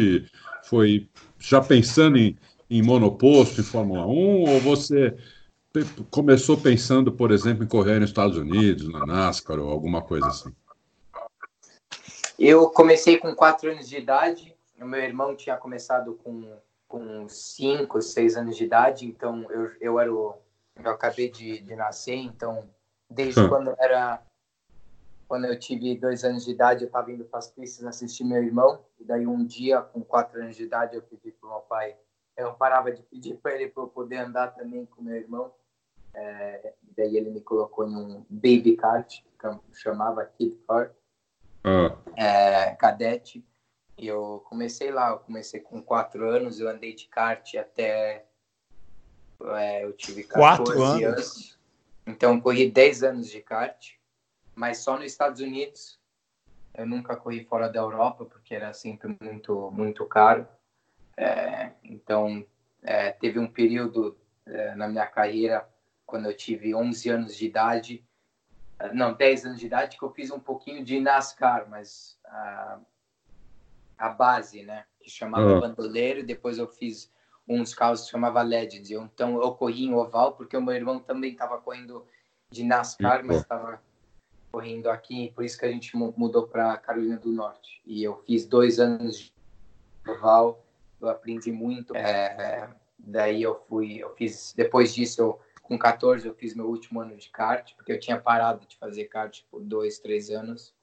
Foi 0.63 1.09
já 1.39 1.61
pensando 1.61 2.17
em, 2.17 2.37
em 2.69 2.81
monoposto, 2.81 3.61
em 3.61 3.63
Fórmula 3.63 4.05
1? 4.05 4.09
Ou 4.09 4.59
você 4.61 5.15
começou 6.09 6.57
pensando, 6.57 7.11
por 7.11 7.31
exemplo, 7.31 7.63
em 7.63 7.67
correr 7.67 7.99
nos 7.99 8.09
Estados 8.09 8.37
Unidos, 8.37 8.91
na 8.91 9.05
NASCAR 9.05 9.59
ou 9.59 9.69
alguma 9.69 10.01
coisa 10.01 10.27
assim? 10.27 10.53
Eu 12.37 12.69
comecei 12.69 13.17
com 13.17 13.33
4 13.35 13.71
anos 13.71 13.89
de 13.89 13.97
idade. 13.97 14.55
O 14.79 14.85
meu 14.85 15.01
irmão 15.01 15.35
tinha 15.35 15.57
começado 15.57 16.13
com, 16.23 16.55
com 16.87 17.27
5, 17.27 18.01
6 18.01 18.37
anos 18.37 18.55
de 18.55 18.63
idade. 18.63 19.05
Então, 19.05 19.45
eu, 19.49 19.71
eu 19.81 19.99
era 19.99 20.13
o, 20.13 20.35
Eu 20.83 20.91
acabei 20.91 21.29
de, 21.29 21.59
de 21.59 21.75
nascer. 21.75 22.15
Então, 22.15 22.63
desde 23.09 23.41
hum. 23.41 23.49
quando 23.49 23.75
era... 23.79 24.21
Quando 25.27 25.45
eu 25.45 25.59
tive 25.59 25.97
dois 25.97 26.23
anos 26.23 26.45
de 26.45 26.51
idade, 26.51 26.83
eu 26.83 26.87
estava 26.87 27.11
indo 27.11 27.25
para 27.25 27.39
as 27.39 27.51
pistas 27.51 27.85
assistir 27.85 28.23
meu 28.23 28.41
irmão. 28.41 28.85
E 28.99 29.03
daí, 29.03 29.27
um 29.27 29.45
dia, 29.45 29.81
com 29.81 30.01
quatro 30.03 30.41
anos 30.41 30.55
de 30.55 30.63
idade, 30.63 30.95
eu 30.95 31.01
pedi 31.01 31.31
para 31.31 31.47
o 31.47 31.51
meu 31.51 31.61
pai 31.61 31.97
eu 32.37 32.53
parava 32.53 32.91
de 32.91 33.01
pedir 33.01 33.35
para 33.37 33.55
ele 33.55 33.67
para 33.67 33.83
eu 33.83 33.87
poder 33.87 34.17
andar 34.17 34.53
também 34.53 34.85
com 34.85 35.01
meu 35.01 35.15
irmão. 35.15 35.51
É, 36.13 36.73
daí 36.95 37.17
ele 37.17 37.31
me 37.31 37.41
colocou 37.41 37.87
em 37.87 37.95
um 37.95 38.25
baby 38.29 38.77
kart, 38.77 39.21
que 39.39 39.79
chamava 39.79 40.25
Kid 40.25 40.55
Car, 40.67 40.93
ah. 41.63 41.97
é, 42.15 42.75
cadete. 42.75 43.43
E 43.97 44.07
eu 44.07 44.43
comecei 44.47 44.91
lá, 44.91 45.09
eu 45.09 45.19
comecei 45.19 45.59
com 45.59 45.81
quatro 45.81 46.29
anos, 46.29 46.59
eu 46.59 46.69
andei 46.69 46.93
de 46.93 47.07
kart 47.07 47.55
até 47.55 48.25
é, 49.43 49.83
eu 49.83 49.93
tive 49.93 50.23
14 50.23 50.63
quatro 50.63 50.83
anos. 50.83 51.03
anos. 51.03 51.59
Então 52.05 52.39
corri 52.39 52.69
10 52.69 53.03
anos 53.03 53.29
de 53.29 53.41
kart, 53.41 53.96
mas 54.57 54.79
só 54.79 54.95
nos 54.95 55.05
Estados 55.05 55.39
Unidos. 55.39 55.99
Eu 56.73 56.85
nunca 56.85 57.15
corri 57.15 57.43
fora 57.43 57.69
da 57.69 57.79
Europa 57.79 58.25
porque 58.25 58.53
era 58.55 58.73
sempre 58.73 59.15
muito 59.21 59.71
muito 59.71 60.05
caro. 60.05 60.47
É, 61.15 61.71
então, 61.83 62.45
é, 62.83 63.11
teve 63.11 63.39
um 63.39 63.47
período 63.47 64.17
é, 64.45 64.75
na 64.75 64.87
minha 64.87 65.05
carreira, 65.05 65.67
quando 66.05 66.25
eu 66.25 66.35
tive 66.35 66.73
11 66.73 67.09
anos 67.09 67.35
de 67.35 67.45
idade, 67.45 68.03
é, 68.79 68.93
não, 68.93 69.13
10 69.13 69.45
anos 69.45 69.59
de 69.59 69.65
idade, 69.65 69.97
que 69.97 70.03
eu 70.03 70.11
fiz 70.11 70.31
um 70.31 70.39
pouquinho 70.39 70.83
de 70.83 70.99
NASCAR, 70.99 71.67
mas 71.69 72.19
a, 72.25 72.79
a 73.97 74.09
base, 74.09 74.63
né, 74.63 74.85
que 74.99 75.09
chamava 75.09 75.53
uhum. 75.53 75.59
bandoleiro, 75.59 76.23
depois 76.23 76.57
eu 76.57 76.67
fiz 76.67 77.11
uns 77.47 77.73
carros 77.73 78.05
que 78.05 78.11
chamava 78.11 78.41
Legends. 78.41 78.91
Então, 78.91 79.41
eu 79.41 79.51
corri 79.53 79.85
em 79.85 79.93
oval, 79.93 80.33
porque 80.33 80.55
o 80.55 80.61
meu 80.61 80.75
irmão 80.75 80.99
também 80.99 81.31
estava 81.31 81.59
correndo 81.59 82.05
de 82.49 82.63
NASCAR, 82.63 83.23
mas 83.25 83.37
estava 83.37 83.81
correndo 84.51 84.89
aqui, 84.89 85.31
por 85.35 85.43
isso 85.43 85.57
que 85.57 85.65
a 85.65 85.71
gente 85.71 85.95
mudou 85.95 86.47
para 86.47 86.77
Carolina 86.77 87.17
do 87.17 87.31
Norte. 87.31 87.81
E 87.85 88.03
eu 88.03 88.17
fiz 88.25 88.45
dois 88.45 88.79
anos 88.79 89.17
de 89.19 89.33
oval, 90.09 90.63
eu 91.01 91.09
aprendi 91.09 91.51
muito. 91.51 91.95
É, 91.95 92.69
daí 92.97 93.41
eu 93.41 93.55
fui, 93.67 93.97
eu 93.97 94.13
fiz, 94.15 94.53
depois 94.55 94.93
disso, 94.93 95.21
eu, 95.21 95.39
com 95.61 95.77
14, 95.77 96.27
eu 96.27 96.33
fiz 96.33 96.55
meu 96.55 96.67
último 96.67 97.01
ano 97.01 97.15
de 97.15 97.29
kart, 97.29 97.75
porque 97.75 97.91
eu 97.91 97.99
tinha 97.99 98.19
parado 98.19 98.65
de 98.65 98.77
fazer 98.77 99.05
kart 99.05 99.43
por 99.51 99.61
dois, 99.61 99.99
três 99.99 100.29
anos. 100.29 100.73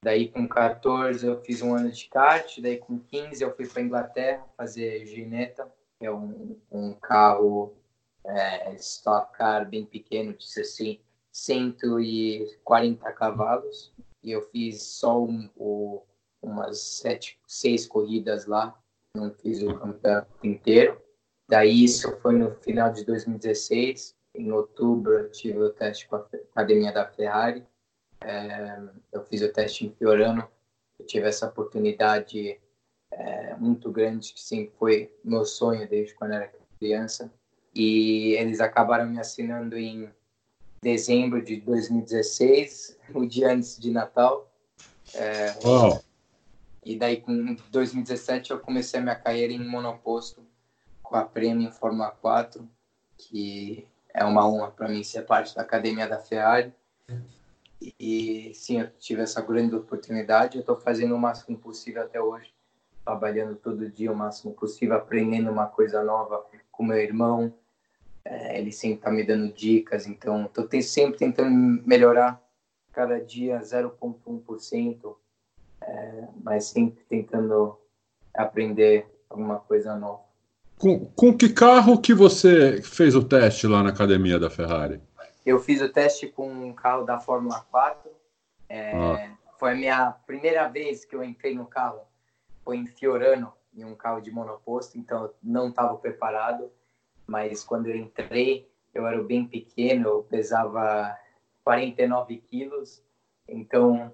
Daí 0.00 0.28
com 0.28 0.46
14 0.46 1.26
eu 1.26 1.40
fiz 1.42 1.60
um 1.60 1.74
ano 1.74 1.90
de 1.90 2.08
kart, 2.08 2.60
daí 2.60 2.78
com 2.78 3.00
15 3.00 3.42
eu 3.42 3.54
fui 3.56 3.66
para 3.66 3.82
Inglaterra 3.82 4.46
fazer 4.56 5.04
Gineta, 5.06 5.68
que 5.98 6.06
é 6.06 6.12
um, 6.12 6.56
um 6.70 6.92
carro 6.92 7.74
é, 8.24 8.74
stock 8.74 9.36
car 9.36 9.68
bem 9.68 9.84
pequeno, 9.84 10.32
de 10.32 10.60
assim, 10.60 11.00
140 11.40 13.12
cavalos. 13.12 13.92
E 14.22 14.32
eu 14.32 14.42
fiz 14.42 14.82
só 14.82 15.22
um, 15.22 15.48
um, 15.56 16.00
umas 16.42 16.80
sete, 16.80 17.38
seis 17.46 17.86
corridas 17.86 18.46
lá 18.46 18.78
não 19.18 19.32
fiz 19.34 19.62
o 19.62 19.78
campeonato 19.78 20.28
inteiro. 20.46 21.00
Daí 21.48 21.84
isso 21.84 22.16
foi 22.20 22.36
no 22.36 22.54
final 22.56 22.92
de 22.92 23.04
2016. 23.04 24.14
Em 24.34 24.52
outubro 24.52 25.14
eu 25.14 25.30
tive 25.30 25.58
o 25.58 25.70
teste 25.70 26.06
com 26.08 26.16
a 26.16 26.26
academia 26.52 26.92
da 26.92 27.06
Ferrari. 27.06 27.66
É, 28.20 28.78
eu 29.12 29.22
fiz 29.24 29.42
o 29.42 29.52
teste 29.52 29.86
em 29.86 29.92
Fiorano. 29.92 30.48
Eu 30.98 31.06
tive 31.06 31.26
essa 31.26 31.46
oportunidade 31.46 32.60
é, 33.10 33.54
muito 33.56 33.90
grande 33.90 34.32
que 34.32 34.40
sempre 34.40 34.74
foi 34.78 35.14
meu 35.24 35.44
sonho 35.44 35.88
desde 35.88 36.14
quando 36.14 36.34
era 36.34 36.52
criança. 36.78 37.32
E 37.74 38.34
eles 38.34 38.60
acabaram 38.60 39.06
me 39.06 39.18
assinando 39.18 39.76
em 39.76 40.10
dezembro 40.80 41.42
de 41.42 41.56
2016, 41.60 42.98
o 43.14 43.26
dia 43.26 43.52
antes 43.52 43.78
de 43.78 43.90
Natal. 43.90 44.50
É, 45.14 45.54
e 46.84 46.96
daí, 46.96 47.20
com 47.20 47.54
2017, 47.70 48.50
eu 48.50 48.60
comecei 48.60 49.00
a 49.00 49.02
minha 49.02 49.14
carreira 49.14 49.52
em 49.52 49.66
monoposto 49.66 50.42
com 51.02 51.16
a 51.16 51.24
Premium 51.24 51.70
Fórmula 51.70 52.10
4, 52.10 52.66
que 53.16 53.86
é 54.14 54.24
uma 54.24 54.48
honra 54.48 54.70
para 54.70 54.88
mim 54.88 55.02
ser 55.02 55.22
parte 55.22 55.54
da 55.54 55.62
academia 55.62 56.08
da 56.08 56.18
Ferrari. 56.18 56.72
E 57.98 58.52
sim, 58.54 58.80
eu 58.80 58.90
tive 58.98 59.22
essa 59.22 59.40
grande 59.40 59.74
oportunidade. 59.74 60.56
Eu 60.56 60.60
estou 60.60 60.76
fazendo 60.76 61.14
o 61.14 61.18
máximo 61.18 61.56
possível 61.56 62.02
até 62.02 62.20
hoje, 62.20 62.52
trabalhando 63.04 63.56
todo 63.56 63.88
dia 63.88 64.12
o 64.12 64.16
máximo 64.16 64.52
possível, 64.52 64.96
aprendendo 64.96 65.50
uma 65.50 65.66
coisa 65.66 66.02
nova 66.02 66.44
com 66.70 66.84
meu 66.84 66.98
irmão. 66.98 67.54
É, 68.30 68.58
ele 68.58 68.70
sempre 68.70 68.96
está 68.96 69.10
me 69.10 69.24
dando 69.24 69.50
dicas, 69.52 70.06
então 70.06 70.44
estou 70.44 70.68
sempre 70.82 71.18
tentando 71.18 71.82
melhorar 71.86 72.42
cada 72.92 73.18
dia 73.18 73.58
0,1% 73.60 75.16
é, 75.80 76.28
mas 76.42 76.66
sempre 76.66 77.02
tentando 77.08 77.78
aprender 78.34 79.06
alguma 79.30 79.58
coisa 79.60 79.96
nova. 79.96 80.20
Com, 80.78 81.06
com 81.06 81.36
que 81.36 81.48
carro 81.48 82.00
que 82.00 82.12
você 82.12 82.82
fez 82.82 83.14
o 83.14 83.24
teste 83.24 83.66
lá 83.66 83.82
na 83.82 83.90
academia 83.90 84.38
da 84.38 84.50
Ferrari? 84.50 85.00
Eu 85.44 85.58
fiz 85.58 85.80
o 85.80 85.88
teste 85.88 86.28
com 86.28 86.50
um 86.50 86.72
carro 86.72 87.04
da 87.04 87.18
Fórmula 87.18 87.64
4. 87.70 88.10
É, 88.68 88.92
ah. 88.94 89.38
Foi 89.58 89.72
a 89.72 89.74
minha 89.74 90.10
primeira 90.26 90.68
vez 90.68 91.04
que 91.04 91.16
eu 91.16 91.24
entrei 91.24 91.54
no 91.54 91.66
carro. 91.66 92.00
Foi 92.62 92.76
em 92.76 92.86
Fiorano, 92.86 93.52
em 93.74 93.84
um 93.84 93.94
carro 93.94 94.20
de 94.20 94.30
monoposto, 94.30 94.98
então 94.98 95.24
eu 95.24 95.34
não 95.42 95.70
estava 95.70 95.96
preparado. 95.96 96.70
Mas 97.28 97.62
quando 97.62 97.88
eu 97.88 97.96
entrei, 97.96 98.66
eu 98.94 99.06
era 99.06 99.22
bem 99.22 99.46
pequeno, 99.46 100.08
eu 100.08 100.22
pesava 100.22 101.14
49 101.62 102.38
quilos. 102.50 103.02
Então 103.46 104.12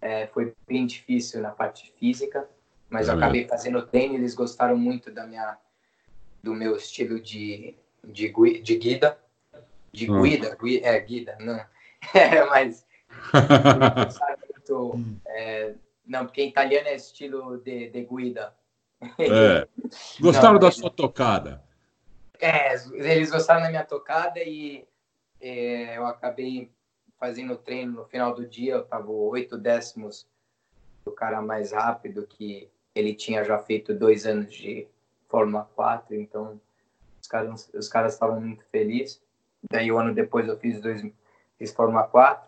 é, 0.00 0.26
foi 0.28 0.54
bem 0.66 0.86
difícil 0.86 1.42
na 1.42 1.50
parte 1.50 1.92
física, 1.98 2.48
mas 2.88 3.06
é 3.06 3.12
eu 3.12 3.16
acabei 3.16 3.46
fazendo 3.46 3.86
treino. 3.86 4.14
Eles 4.14 4.34
gostaram 4.34 4.78
muito 4.78 5.10
da 5.10 5.26
minha, 5.26 5.58
do 6.42 6.54
meu 6.54 6.74
estilo 6.74 7.20
de, 7.20 7.76
de, 8.02 8.32
de 8.62 8.76
guida. 8.76 9.18
De 9.92 10.10
hum. 10.10 10.22
guida, 10.22 10.56
é, 10.82 11.00
guida, 11.00 11.36
não. 11.38 11.60
É, 12.12 12.44
mas. 12.44 12.84
muito, 14.68 15.00
é, 15.26 15.74
não, 16.06 16.26
porque 16.26 16.42
em 16.42 16.48
italiano 16.48 16.88
é 16.88 16.94
estilo 16.94 17.58
de, 17.58 17.88
de 17.88 18.04
guida. 18.04 18.54
É. 19.18 19.66
Gostaram 20.20 20.54
não, 20.54 20.60
da 20.60 20.70
sua 20.70 20.90
tocada? 20.90 21.62
É, 22.40 22.74
eles 22.92 23.30
gostaram 23.30 23.62
da 23.62 23.70
minha 23.70 23.84
tocada 23.84 24.40
e 24.40 24.86
é, 25.40 25.96
eu 25.96 26.06
acabei 26.06 26.70
fazendo 27.18 27.56
treino 27.56 27.92
no 27.92 28.04
final 28.04 28.34
do 28.34 28.46
dia, 28.46 28.74
eu 28.74 28.82
estava 28.82 29.10
oito 29.10 29.56
décimos 29.56 30.26
do 31.04 31.12
cara 31.12 31.40
mais 31.40 31.72
rápido, 31.72 32.26
que 32.26 32.68
ele 32.94 33.14
tinha 33.14 33.44
já 33.44 33.58
feito 33.58 33.94
dois 33.94 34.26
anos 34.26 34.52
de 34.52 34.86
Fórmula 35.28 35.68
4, 35.74 36.14
então 36.14 36.60
os 37.20 37.28
caras 37.28 37.70
os 37.74 37.88
caras 37.88 38.14
estavam 38.14 38.40
muito 38.40 38.64
felizes. 38.66 39.20
Daí 39.70 39.90
o 39.90 39.98
ano 39.98 40.14
depois 40.14 40.46
eu 40.46 40.58
fiz 40.58 40.80
dois 40.80 41.02
fiz 41.58 41.72
Fórmula 41.72 42.04
4, 42.04 42.46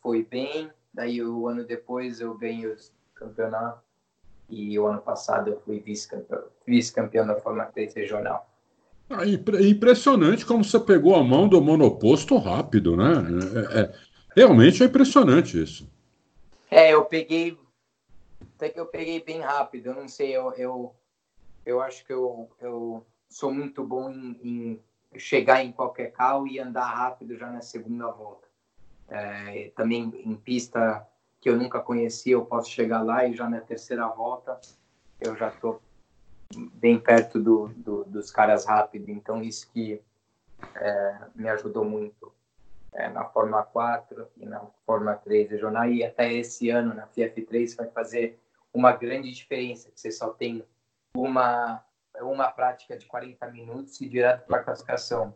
foi 0.00 0.22
bem. 0.22 0.70
Daí 0.92 1.22
o 1.22 1.48
ano 1.48 1.64
depois 1.64 2.20
eu 2.20 2.34
ganhei 2.34 2.66
o 2.66 2.76
campeonato 3.14 3.82
e 4.48 4.78
o 4.78 4.86
ano 4.86 5.00
passado 5.00 5.50
eu 5.50 5.60
fui 5.60 5.80
vice-campeão 5.80 6.44
vice 6.66 6.94
da 6.94 7.40
Fórmula 7.40 7.66
3 7.66 7.94
regional. 7.94 8.48
Ah, 9.10 9.24
impressionante 9.26 10.46
como 10.46 10.64
você 10.64 10.80
pegou 10.80 11.14
a 11.14 11.22
mão 11.22 11.46
do 11.46 11.60
monoposto 11.60 12.36
rápido, 12.38 12.96
né? 12.96 13.12
É, 13.72 13.80
é, 13.80 13.94
realmente 14.34 14.82
é 14.82 14.86
impressionante 14.86 15.62
isso. 15.62 15.88
É, 16.70 16.92
eu 16.92 17.04
peguei. 17.04 17.58
Até 18.56 18.70
que 18.70 18.80
eu 18.80 18.86
peguei 18.86 19.22
bem 19.22 19.40
rápido. 19.40 19.86
Eu 19.86 19.94
não 19.94 20.08
sei, 20.08 20.34
eu, 20.34 20.52
eu, 20.54 20.94
eu 21.66 21.80
acho 21.80 22.04
que 22.06 22.12
eu, 22.12 22.48
eu 22.60 23.06
sou 23.28 23.52
muito 23.52 23.84
bom 23.84 24.10
em, 24.10 24.80
em 25.14 25.18
chegar 25.18 25.64
em 25.64 25.70
qualquer 25.70 26.10
carro 26.12 26.46
e 26.46 26.58
andar 26.58 26.86
rápido 26.86 27.36
já 27.36 27.50
na 27.50 27.60
segunda 27.60 28.10
volta. 28.10 28.48
É, 29.08 29.70
também 29.76 30.12
em 30.24 30.34
pista 30.34 31.06
que 31.40 31.50
eu 31.50 31.56
nunca 31.56 31.78
conhecia, 31.78 32.32
eu 32.32 32.44
posso 32.46 32.70
chegar 32.70 33.02
lá 33.02 33.26
e 33.26 33.34
já 33.34 33.48
na 33.48 33.60
terceira 33.60 34.08
volta 34.08 34.58
eu 35.20 35.36
já 35.36 35.48
estou 35.48 35.80
bem 36.74 36.98
perto 36.98 37.40
do, 37.40 37.68
do, 37.76 38.04
dos 38.04 38.30
caras 38.30 38.64
rápido. 38.64 39.10
Então, 39.10 39.42
isso 39.42 39.70
que 39.72 40.00
é, 40.76 41.18
me 41.34 41.48
ajudou 41.48 41.84
muito 41.84 42.32
é, 42.92 43.08
na 43.08 43.24
Fórmula 43.24 43.62
4 43.62 44.28
e 44.36 44.46
na 44.46 44.60
Fórmula 44.86 45.14
3 45.16 45.50
regional. 45.50 45.88
E 45.88 46.04
até 46.04 46.32
esse 46.32 46.70
ano, 46.70 46.94
na 46.94 47.06
FF3, 47.08 47.76
vai 47.76 47.88
fazer 47.88 48.38
uma 48.72 48.92
grande 48.92 49.30
diferença, 49.32 49.90
que 49.90 50.00
você 50.00 50.10
só 50.10 50.30
tem 50.30 50.64
uma, 51.14 51.84
uma 52.20 52.50
prática 52.50 52.96
de 52.96 53.06
40 53.06 53.46
minutos 53.50 54.00
e 54.00 54.08
direto 54.08 54.46
para 54.46 54.58
a 54.58 54.64
classificação. 54.64 55.34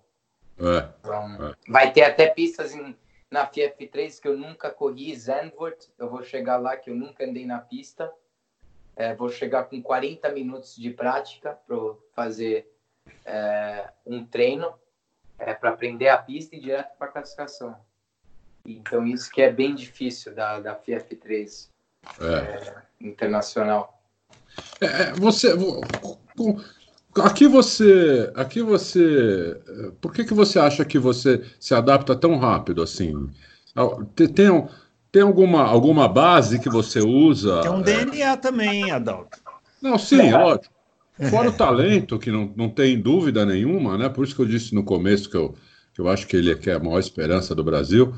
É, 0.58 0.88
então, 1.00 1.48
é. 1.48 1.54
vai 1.68 1.92
ter 1.92 2.02
até 2.02 2.28
pistas 2.28 2.74
em, 2.74 2.96
na 3.30 3.48
FF3 3.48 4.20
que 4.20 4.26
eu 4.26 4.36
nunca 4.36 4.70
corri, 4.70 5.14
Zandvoort, 5.14 5.88
eu 5.96 6.10
vou 6.10 6.24
chegar 6.24 6.56
lá 6.56 6.76
que 6.76 6.90
eu 6.90 6.96
nunca 6.96 7.24
andei 7.24 7.46
na 7.46 7.60
pista. 7.60 8.12
É, 8.98 9.14
vou 9.14 9.28
chegar 9.28 9.62
com 9.62 9.80
40 9.80 10.28
minutos 10.32 10.74
de 10.74 10.90
prática 10.90 11.56
para 11.68 11.76
fazer 12.16 12.68
é, 13.24 13.88
um 14.04 14.26
treino 14.26 14.74
é, 15.38 15.54
para 15.54 15.70
aprender 15.70 16.08
a 16.08 16.18
pista 16.18 16.56
e 16.56 16.60
direto 16.60 16.98
para 16.98 17.06
a 17.06 17.12
classificação. 17.12 17.76
Então, 18.66 19.06
isso 19.06 19.30
que 19.30 19.40
é 19.40 19.52
bem 19.52 19.72
difícil 19.72 20.34
da, 20.34 20.58
da 20.58 20.76
FF3 20.76 21.68
é. 22.20 22.24
é. 22.26 22.82
internacional. 23.00 24.02
É, 24.80 25.12
você. 25.12 25.54
Aqui 27.22 27.46
você. 27.46 28.32
Aqui 28.34 28.62
você. 28.62 29.60
Por 30.00 30.12
que, 30.12 30.24
que 30.24 30.34
você 30.34 30.58
acha 30.58 30.84
que 30.84 30.98
você 30.98 31.48
se 31.60 31.72
adapta 31.72 32.16
tão 32.16 32.36
rápido 32.36 32.82
assim? 32.82 33.30
Tem, 34.16 34.26
tem, 34.26 34.68
tem 35.18 35.24
alguma, 35.24 35.64
alguma 35.64 36.06
base 36.06 36.60
que 36.60 36.68
você 36.68 37.00
usa? 37.00 37.60
Tem 37.60 37.70
um 37.72 37.82
DNA 37.82 38.36
também, 38.36 38.92
Adalto. 38.92 39.40
Não, 39.82 39.98
sim, 39.98 40.28
é. 40.28 40.36
lógico. 40.36 40.72
Fora 41.28 41.48
o 41.48 41.52
talento, 41.52 42.20
que 42.20 42.30
não, 42.30 42.52
não 42.54 42.68
tem 42.68 43.00
dúvida 43.00 43.44
nenhuma, 43.44 43.98
né? 43.98 44.08
Por 44.08 44.24
isso 44.24 44.36
que 44.36 44.42
eu 44.42 44.46
disse 44.46 44.72
no 44.72 44.84
começo 44.84 45.28
que 45.28 45.36
eu, 45.36 45.56
que 45.92 46.00
eu 46.00 46.08
acho 46.08 46.24
que 46.28 46.36
ele 46.36 46.52
é, 46.52 46.54
que 46.54 46.70
é 46.70 46.74
a 46.74 46.78
maior 46.78 47.00
esperança 47.00 47.52
do 47.52 47.64
Brasil. 47.64 48.14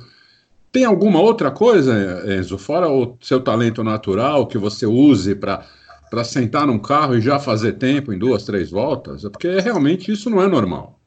Tem 0.70 0.84
alguma 0.84 1.22
outra 1.22 1.50
coisa, 1.50 2.22
Enzo, 2.36 2.58
fora 2.58 2.90
o 2.90 3.16
seu 3.22 3.40
talento 3.40 3.82
natural 3.82 4.46
que 4.46 4.58
você 4.58 4.84
use 4.84 5.34
para 5.34 5.66
para 6.10 6.24
sentar 6.24 6.66
num 6.66 6.78
carro 6.78 7.14
e 7.14 7.20
já 7.20 7.38
fazer 7.38 7.74
tempo 7.74 8.12
em 8.12 8.18
duas, 8.18 8.44
três 8.44 8.68
voltas? 8.68 9.22
Porque 9.22 9.60
realmente 9.60 10.10
isso 10.10 10.28
não 10.28 10.42
é 10.42 10.48
normal. 10.48 10.98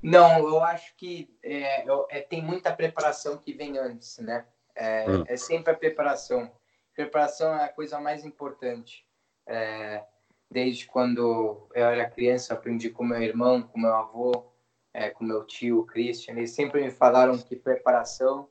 Não, 0.00 0.38
eu 0.38 0.62
acho 0.62 0.94
que 0.96 1.28
é, 1.42 1.84
é, 2.10 2.20
tem 2.20 2.40
muita 2.40 2.72
preparação 2.72 3.36
que 3.36 3.52
vem 3.52 3.76
antes, 3.78 4.18
né? 4.18 4.44
É, 4.74 5.08
hum. 5.08 5.24
é 5.26 5.36
sempre 5.36 5.72
a 5.72 5.76
preparação. 5.76 6.50
Preparação 6.94 7.54
é 7.54 7.64
a 7.64 7.68
coisa 7.68 8.00
mais 8.00 8.24
importante. 8.24 9.04
É, 9.46 10.04
desde 10.50 10.86
quando 10.86 11.68
eu 11.74 11.84
era 11.84 12.08
criança, 12.08 12.54
aprendi 12.54 12.90
com 12.90 13.04
meu 13.04 13.20
irmão, 13.20 13.62
com 13.62 13.78
meu 13.78 13.94
avô, 13.94 14.46
é, 14.92 15.10
com 15.10 15.24
meu 15.24 15.44
tio, 15.44 15.84
Christian. 15.84 16.34
Eles 16.34 16.52
sempre 16.52 16.82
me 16.82 16.90
falaram 16.90 17.36
que 17.36 17.56
preparação, 17.56 18.48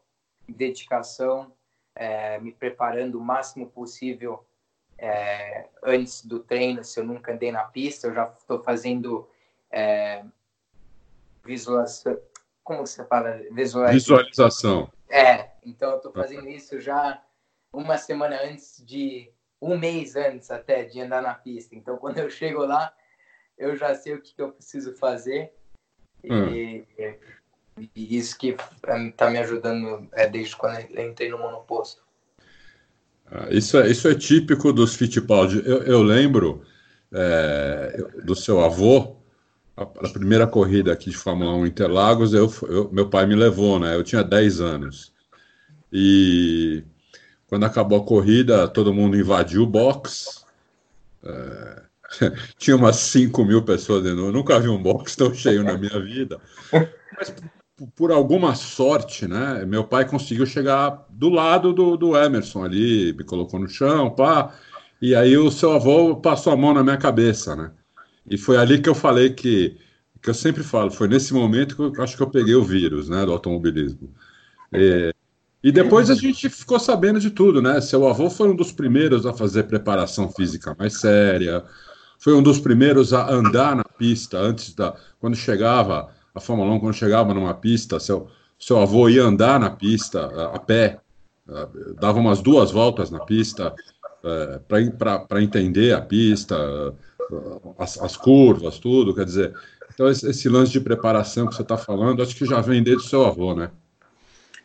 dedicação, 0.47 1.53
é, 1.95 2.39
me 2.39 2.51
preparando 2.51 3.17
o 3.17 3.23
máximo 3.23 3.69
possível 3.69 4.45
é, 4.97 5.67
antes 5.81 6.25
do 6.25 6.39
treino. 6.39 6.83
Se 6.83 6.99
eu 6.99 7.05
nunca 7.05 7.33
andei 7.33 7.51
na 7.51 7.63
pista, 7.63 8.07
eu 8.07 8.13
já 8.13 8.33
estou 8.37 8.61
fazendo 8.61 9.29
é, 9.71 10.23
visualização. 11.45 12.19
Como 12.63 12.85
você 12.85 13.03
fala? 13.05 13.41
Visualização. 13.51 14.91
É, 15.13 15.51
então 15.63 15.91
eu 15.91 15.97
estou 15.97 16.11
fazendo 16.11 16.49
isso 16.49 16.81
já 16.81 17.21
uma 17.71 17.99
semana 17.99 18.35
antes 18.43 18.83
de 18.83 19.29
um 19.61 19.77
mês 19.77 20.15
antes 20.15 20.49
até 20.49 20.85
de 20.85 20.99
andar 20.99 21.21
na 21.21 21.35
pista. 21.35 21.75
Então 21.75 21.97
quando 21.97 22.17
eu 22.17 22.31
chego 22.31 22.65
lá, 22.65 22.91
eu 23.55 23.75
já 23.77 23.93
sei 23.93 24.15
o 24.15 24.21
que, 24.23 24.33
que 24.33 24.41
eu 24.41 24.51
preciso 24.51 24.95
fazer 24.95 25.53
hum. 26.23 26.47
e, 26.47 26.87
e, 27.95 28.17
isso 28.17 28.35
que 28.39 28.57
está 29.07 29.29
me 29.29 29.37
ajudando 29.37 30.09
é, 30.13 30.27
desde 30.27 30.55
quando 30.55 30.79
eu 30.79 31.07
entrei 31.07 31.29
no 31.29 31.37
monoposto. 31.37 32.01
Ah, 33.27 33.49
isso 33.51 33.79
é, 33.79 33.87
isso 33.91 34.07
é 34.07 34.15
típico 34.15 34.73
dos 34.73 34.95
Fittipaldi. 34.95 35.61
Eu, 35.63 35.83
eu 35.83 36.01
lembro 36.01 36.65
é, 37.13 37.97
do 38.23 38.35
seu 38.35 38.65
avô, 38.65 39.22
a, 39.75 39.85
primeira 39.85 40.45
corrida 40.45 40.93
aqui 40.93 41.09
de 41.09 41.17
Fórmula 41.17 41.53
1 41.55 41.65
Interlagos, 41.65 42.33
eu, 42.33 42.51
eu, 42.63 42.89
meu 42.91 43.09
pai 43.09 43.25
me 43.25 43.35
levou, 43.35 43.79
né? 43.79 43.95
Eu 43.95 44.03
tinha 44.03 44.23
10 44.23 44.61
anos. 44.61 45.13
E 45.91 46.83
quando 47.47 47.65
acabou 47.65 47.99
a 47.99 48.05
corrida, 48.05 48.67
todo 48.67 48.93
mundo 48.93 49.17
invadiu 49.17 49.63
o 49.63 49.67
box. 49.67 50.45
É, 51.23 51.81
tinha 52.57 52.75
umas 52.75 52.97
5 52.97 53.43
mil 53.45 53.63
pessoas 53.63 54.03
dentro. 54.03 54.25
Eu 54.25 54.31
nunca 54.31 54.59
vi 54.59 54.69
um 54.69 54.81
box 54.81 55.15
tão 55.15 55.33
cheio 55.33 55.63
na 55.63 55.77
minha 55.77 55.99
vida. 55.99 56.39
Mas 57.17 57.33
por 57.95 58.11
alguma 58.11 58.55
sorte, 58.55 59.27
né? 59.27 59.65
Meu 59.65 59.83
pai 59.83 60.07
conseguiu 60.07 60.45
chegar 60.45 61.05
do 61.09 61.29
lado 61.29 61.73
do, 61.73 61.97
do 61.97 62.15
Emerson 62.15 62.63
ali, 62.63 63.13
me 63.13 63.23
colocou 63.23 63.59
no 63.59 63.67
chão, 63.67 64.11
pá. 64.11 64.53
E 65.01 65.15
aí 65.15 65.37
o 65.37 65.51
seu 65.51 65.73
avô 65.73 66.15
passou 66.15 66.53
a 66.53 66.57
mão 66.57 66.73
na 66.73 66.83
minha 66.83 66.97
cabeça, 66.97 67.55
né? 67.55 67.71
E 68.29 68.37
foi 68.37 68.57
ali 68.57 68.81
que 68.81 68.89
eu 68.89 68.95
falei 68.95 69.31
que, 69.31 69.77
que 70.21 70.29
eu 70.29 70.33
sempre 70.33 70.63
falo, 70.63 70.91
foi 70.91 71.07
nesse 71.07 71.33
momento 71.33 71.91
que 71.91 71.99
eu 71.99 72.03
acho 72.03 72.15
que 72.15 72.23
eu 72.23 72.29
peguei 72.29 72.55
o 72.55 72.63
vírus, 72.63 73.09
né, 73.09 73.25
do 73.25 73.31
automobilismo. 73.31 74.09
E, 74.71 75.13
e 75.63 75.71
depois 75.71 76.09
a 76.09 76.15
gente 76.15 76.49
ficou 76.49 76.79
sabendo 76.79 77.19
de 77.19 77.29
tudo, 77.29 77.61
né? 77.61 77.79
Seu 77.79 78.07
avô 78.07 78.29
foi 78.29 78.49
um 78.49 78.55
dos 78.55 78.71
primeiros 78.71 79.25
a 79.25 79.33
fazer 79.33 79.63
preparação 79.63 80.29
física 80.29 80.75
mais 80.77 80.99
séria, 80.99 81.63
foi 82.19 82.33
um 82.33 82.41
dos 82.41 82.59
primeiros 82.59 83.13
a 83.13 83.29
andar 83.29 83.75
na 83.75 83.83
pista 83.83 84.37
antes 84.37 84.73
da. 84.73 84.95
Quando 85.19 85.35
chegava 85.35 86.09
a 86.33 86.39
Fórmula 86.39 86.71
1, 86.73 86.79
quando 86.79 86.93
chegava 86.93 87.33
numa 87.33 87.53
pista, 87.53 87.99
seu, 87.99 88.27
seu 88.57 88.79
avô 88.79 89.07
ia 89.09 89.23
andar 89.23 89.59
na 89.59 89.69
pista 89.69 90.25
a, 90.25 90.55
a 90.55 90.59
pé, 90.59 90.99
a, 91.47 91.67
dava 91.99 92.19
umas 92.19 92.41
duas 92.41 92.71
voltas 92.71 93.11
na 93.11 93.19
pista 93.19 93.73
é, 94.23 94.59
para 94.97 95.43
entender 95.43 95.93
a 95.93 96.01
pista 96.01 96.57
as, 97.77 97.99
as, 97.99 98.17
curvas, 98.17 98.79
tudo, 98.79 99.15
quer 99.15 99.25
dizer. 99.25 99.53
Então, 99.93 100.09
esse, 100.09 100.29
esse 100.29 100.49
lance 100.49 100.71
de 100.71 100.79
preparação 100.79 101.47
que 101.47 101.55
você 101.55 101.61
está 101.61 101.77
falando, 101.77 102.21
acho 102.21 102.35
que 102.35 102.45
já 102.45 102.61
vem 102.61 102.83
desde 102.83 103.05
o 103.05 103.09
seu 103.09 103.25
avô, 103.25 103.53
né? 103.53 103.71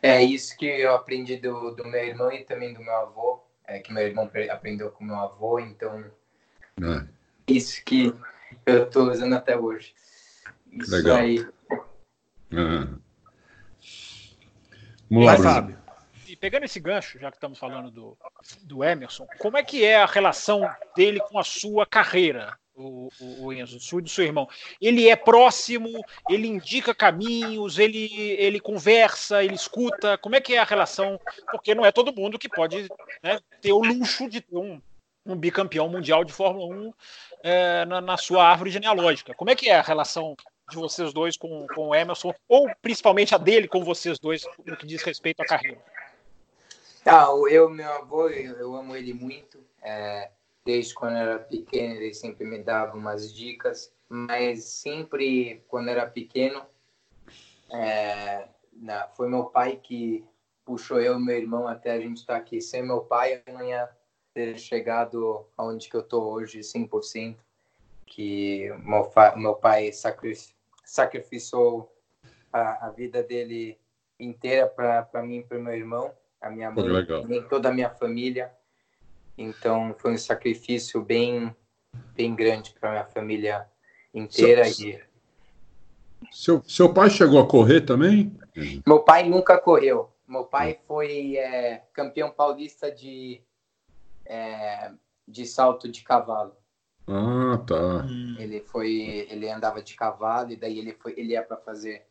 É 0.01 0.23
isso 0.23 0.57
que 0.57 0.65
eu 0.65 0.95
aprendi 0.95 1.37
do, 1.37 1.71
do 1.71 1.85
meu 1.85 2.03
irmão 2.03 2.31
e 2.31 2.43
também 2.43 2.73
do 2.73 2.79
meu 2.79 2.95
avô, 2.95 3.41
é, 3.67 3.79
que 3.79 3.93
meu 3.93 4.03
irmão 4.03 4.29
aprendeu 4.49 4.91
com 4.91 5.03
meu 5.03 5.15
avô, 5.15 5.59
então. 5.59 6.03
É. 6.81 7.05
Isso 7.47 7.83
que 7.83 8.13
eu 8.65 8.83
estou 8.83 9.11
usando 9.11 9.33
até 9.33 9.57
hoje. 9.57 9.93
Isso 10.71 10.95
Legal. 10.95 11.17
aí. 11.17 11.45
É. 12.51 12.87
Vamos 15.09 15.25
lá, 15.25 15.37
Fábio. 15.37 15.78
E 16.39 16.41
pegando 16.41 16.63
esse 16.63 16.79
gancho, 16.79 17.19
já 17.19 17.29
que 17.29 17.37
estamos 17.37 17.59
falando 17.59 17.91
do, 17.91 18.17
do 18.61 18.83
Emerson, 18.83 19.27
como 19.39 19.57
é 19.57 19.63
que 19.63 19.83
é 19.83 19.97
a 19.97 20.05
relação 20.05 20.61
dele 20.95 21.19
com 21.19 21.37
a 21.37 21.43
sua 21.43 21.85
carreira? 21.85 22.57
o, 22.79 23.09
o, 23.19 23.51
Enzo, 23.51 23.97
o 23.97 24.01
do 24.01 24.07
seu 24.07 24.23
irmão. 24.23 24.47
Ele 24.81 25.09
é 25.09 25.15
próximo, 25.17 26.01
ele 26.29 26.47
indica 26.47 26.95
caminhos, 26.95 27.77
ele, 27.77 28.09
ele 28.13 28.57
conversa, 28.57 29.43
ele 29.43 29.55
escuta. 29.55 30.17
Como 30.17 30.35
é 30.35 30.39
que 30.39 30.53
é 30.53 30.59
a 30.59 30.63
relação? 30.63 31.19
Porque 31.51 31.75
não 31.75 31.85
é 31.85 31.91
todo 31.91 32.15
mundo 32.15 32.39
que 32.39 32.47
pode 32.47 32.87
né, 33.21 33.39
ter 33.59 33.73
o 33.73 33.83
luxo 33.83 34.29
de 34.29 34.39
ter 34.39 34.55
um, 34.55 34.81
um 35.25 35.35
bicampeão 35.35 35.89
mundial 35.89 36.23
de 36.23 36.31
Fórmula 36.31 36.73
1 36.73 36.93
é, 37.43 37.85
na, 37.85 37.99
na, 37.99 38.15
sua 38.15 38.47
árvore 38.47 38.71
genealógica. 38.71 39.33
Como 39.33 39.49
é 39.49 39.55
que 39.55 39.69
é 39.69 39.75
a 39.75 39.81
relação 39.81 40.37
de 40.69 40.75
vocês 40.77 41.11
dois 41.11 41.35
com, 41.35 41.67
com 41.75 41.89
o 41.89 41.95
Emerson, 41.95 42.33
ou 42.47 42.69
principalmente 42.81 43.35
a 43.35 43.37
dele 43.37 43.67
com 43.67 43.83
vocês 43.83 44.19
dois, 44.19 44.45
no 44.65 44.77
que 44.77 44.87
diz 44.87 45.01
respeito 45.01 45.41
à 45.41 45.45
carreira? 45.45 45.83
Ah, 47.05 47.27
eu, 47.49 47.69
meu 47.69 47.91
avô, 47.93 48.29
eu, 48.29 48.75
amo 48.75 48.95
ele 48.95 49.13
muito. 49.13 49.63
É, 49.81 50.31
desde 50.65 50.93
quando 50.93 51.15
era 51.15 51.39
pequeno, 51.39 51.95
ele 51.95 52.13
sempre 52.13 52.45
me 52.45 52.61
dava 52.61 52.97
umas 52.97 53.33
dicas, 53.33 53.91
mas 54.07 54.65
sempre 54.65 55.63
quando 55.67 55.89
era 55.89 56.05
pequeno, 56.05 56.65
é, 57.71 58.47
foi 59.15 59.29
meu 59.29 59.45
pai 59.45 59.77
que 59.77 60.25
puxou 60.65 61.01
eu 61.01 61.17
e 61.17 61.23
meu 61.23 61.37
irmão 61.37 61.67
até 61.67 61.91
a 61.91 61.99
gente 61.99 62.17
estar 62.17 62.33
tá 62.33 62.39
aqui. 62.39 62.61
Sem 62.61 62.83
meu 62.83 63.01
pai, 63.01 63.41
eu 63.45 63.53
não 63.53 63.63
ia 63.65 63.89
ter 64.33 64.57
chegado 64.59 65.47
aonde 65.57 65.89
que 65.89 65.95
eu 65.95 66.03
tô 66.03 66.21
hoje 66.21 66.59
100%, 66.59 67.37
que 68.05 68.69
meu, 68.83 69.11
meu 69.37 69.55
pai 69.55 69.91
sacrificou 70.83 71.91
a, 72.51 72.87
a 72.87 72.89
vida 72.91 73.23
dele 73.23 73.79
inteira 74.19 74.67
para 74.67 75.23
mim 75.23 75.37
e 75.37 75.43
para 75.43 75.57
meu 75.57 75.73
irmão, 75.73 76.13
a 76.41 76.49
minha 76.49 76.71
mãe, 76.71 76.85
e 77.29 77.41
toda 77.43 77.69
a 77.69 77.73
minha 77.73 77.89
família. 77.89 78.51
Então 79.37 79.95
foi 79.97 80.13
um 80.13 80.17
sacrifício 80.17 81.01
bem 81.01 81.55
bem 82.13 82.35
grande 82.35 82.73
para 82.79 82.91
minha 82.91 83.05
família 83.05 83.67
inteira 84.13 84.65
seu, 84.65 84.89
e 84.89 85.03
seu, 86.31 86.63
seu 86.63 86.93
pai 86.93 87.09
chegou 87.09 87.39
a 87.39 87.47
correr 87.47 87.81
também? 87.81 88.37
Meu 88.85 88.99
pai 88.99 89.27
nunca 89.27 89.57
correu. 89.57 90.11
Meu 90.27 90.45
pai 90.45 90.79
foi 90.87 91.37
é, 91.37 91.83
campeão 91.93 92.29
paulista 92.29 92.91
de 92.91 93.41
é, 94.25 94.91
de 95.27 95.45
salto 95.45 95.89
de 95.89 96.03
cavalo. 96.03 96.55
Ah, 97.07 97.57
tá. 97.65 98.05
Ele 98.37 98.61
foi, 98.61 99.27
ele 99.29 99.49
andava 99.49 99.81
de 99.81 99.95
cavalo 99.95 100.51
e 100.51 100.55
daí 100.55 100.77
ele 100.77 100.93
foi, 100.93 101.13
ele 101.17 101.33
ia 101.33 101.41
para 101.41 101.57
fazer, 101.57 102.05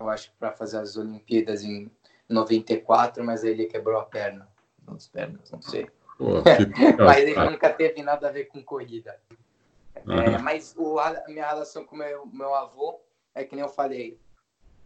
eu 0.00 0.08
acho 0.08 0.32
para 0.38 0.52
fazer 0.52 0.78
as 0.78 0.96
Olimpíadas 0.96 1.62
em 1.62 1.90
94, 2.32 3.24
mas 3.24 3.44
ele 3.44 3.66
quebrou 3.66 4.00
a 4.00 4.04
perna, 4.04 4.48
as 4.88 5.08
pernas, 5.08 5.50
não 5.50 5.62
sei. 5.62 5.88
Pô, 6.18 6.42
mas 7.04 7.18
ele 7.18 7.34
nunca 7.34 7.72
teve 7.72 8.02
nada 8.02 8.28
a 8.28 8.32
ver 8.32 8.46
com 8.46 8.62
corrida. 8.62 9.18
É, 9.94 10.38
mas 10.38 10.74
o, 10.76 10.98
a 10.98 11.22
minha 11.28 11.46
relação 11.46 11.84
com 11.84 11.96
meu, 11.96 12.26
meu 12.26 12.54
avô 12.54 13.00
é 13.34 13.44
que 13.44 13.54
nem 13.54 13.64
eu 13.64 13.68
falei. 13.68 14.18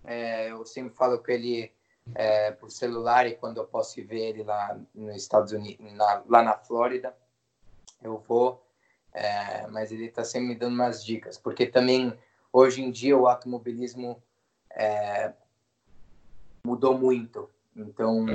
É, 0.05 0.51
eu 0.51 0.65
sempre 0.65 0.95
falo 0.95 1.19
com 1.19 1.31
ele 1.31 1.73
é, 2.15 2.53
por 2.53 2.71
celular 2.71 3.27
e 3.27 3.35
quando 3.35 3.59
eu 3.59 3.67
posso 3.67 3.97
ver 4.05 4.29
ele 4.29 4.45
lá 4.45 4.79
nos 4.95 5.17
Estados 5.17 5.53
Unidos, 5.53 5.93
na, 5.93 6.23
lá 6.29 6.43
na 6.43 6.57
Flórida, 6.57 7.17
eu 8.03 8.19
vou. 8.19 8.65
É, 9.13 9.67
mas 9.69 9.91
ele 9.91 10.07
está 10.07 10.23
sempre 10.25 10.49
me 10.49 10.55
dando 10.55 10.75
umas 10.75 11.03
dicas, 11.03 11.39
porque 11.39 11.67
também 11.67 12.17
hoje 12.53 12.83
em 12.83 12.91
dia 12.91 13.17
o 13.17 13.27
automobilismo 13.27 14.23
é, 14.71 15.33
mudou 16.67 16.99
muito. 16.99 17.49
Então, 17.77 18.27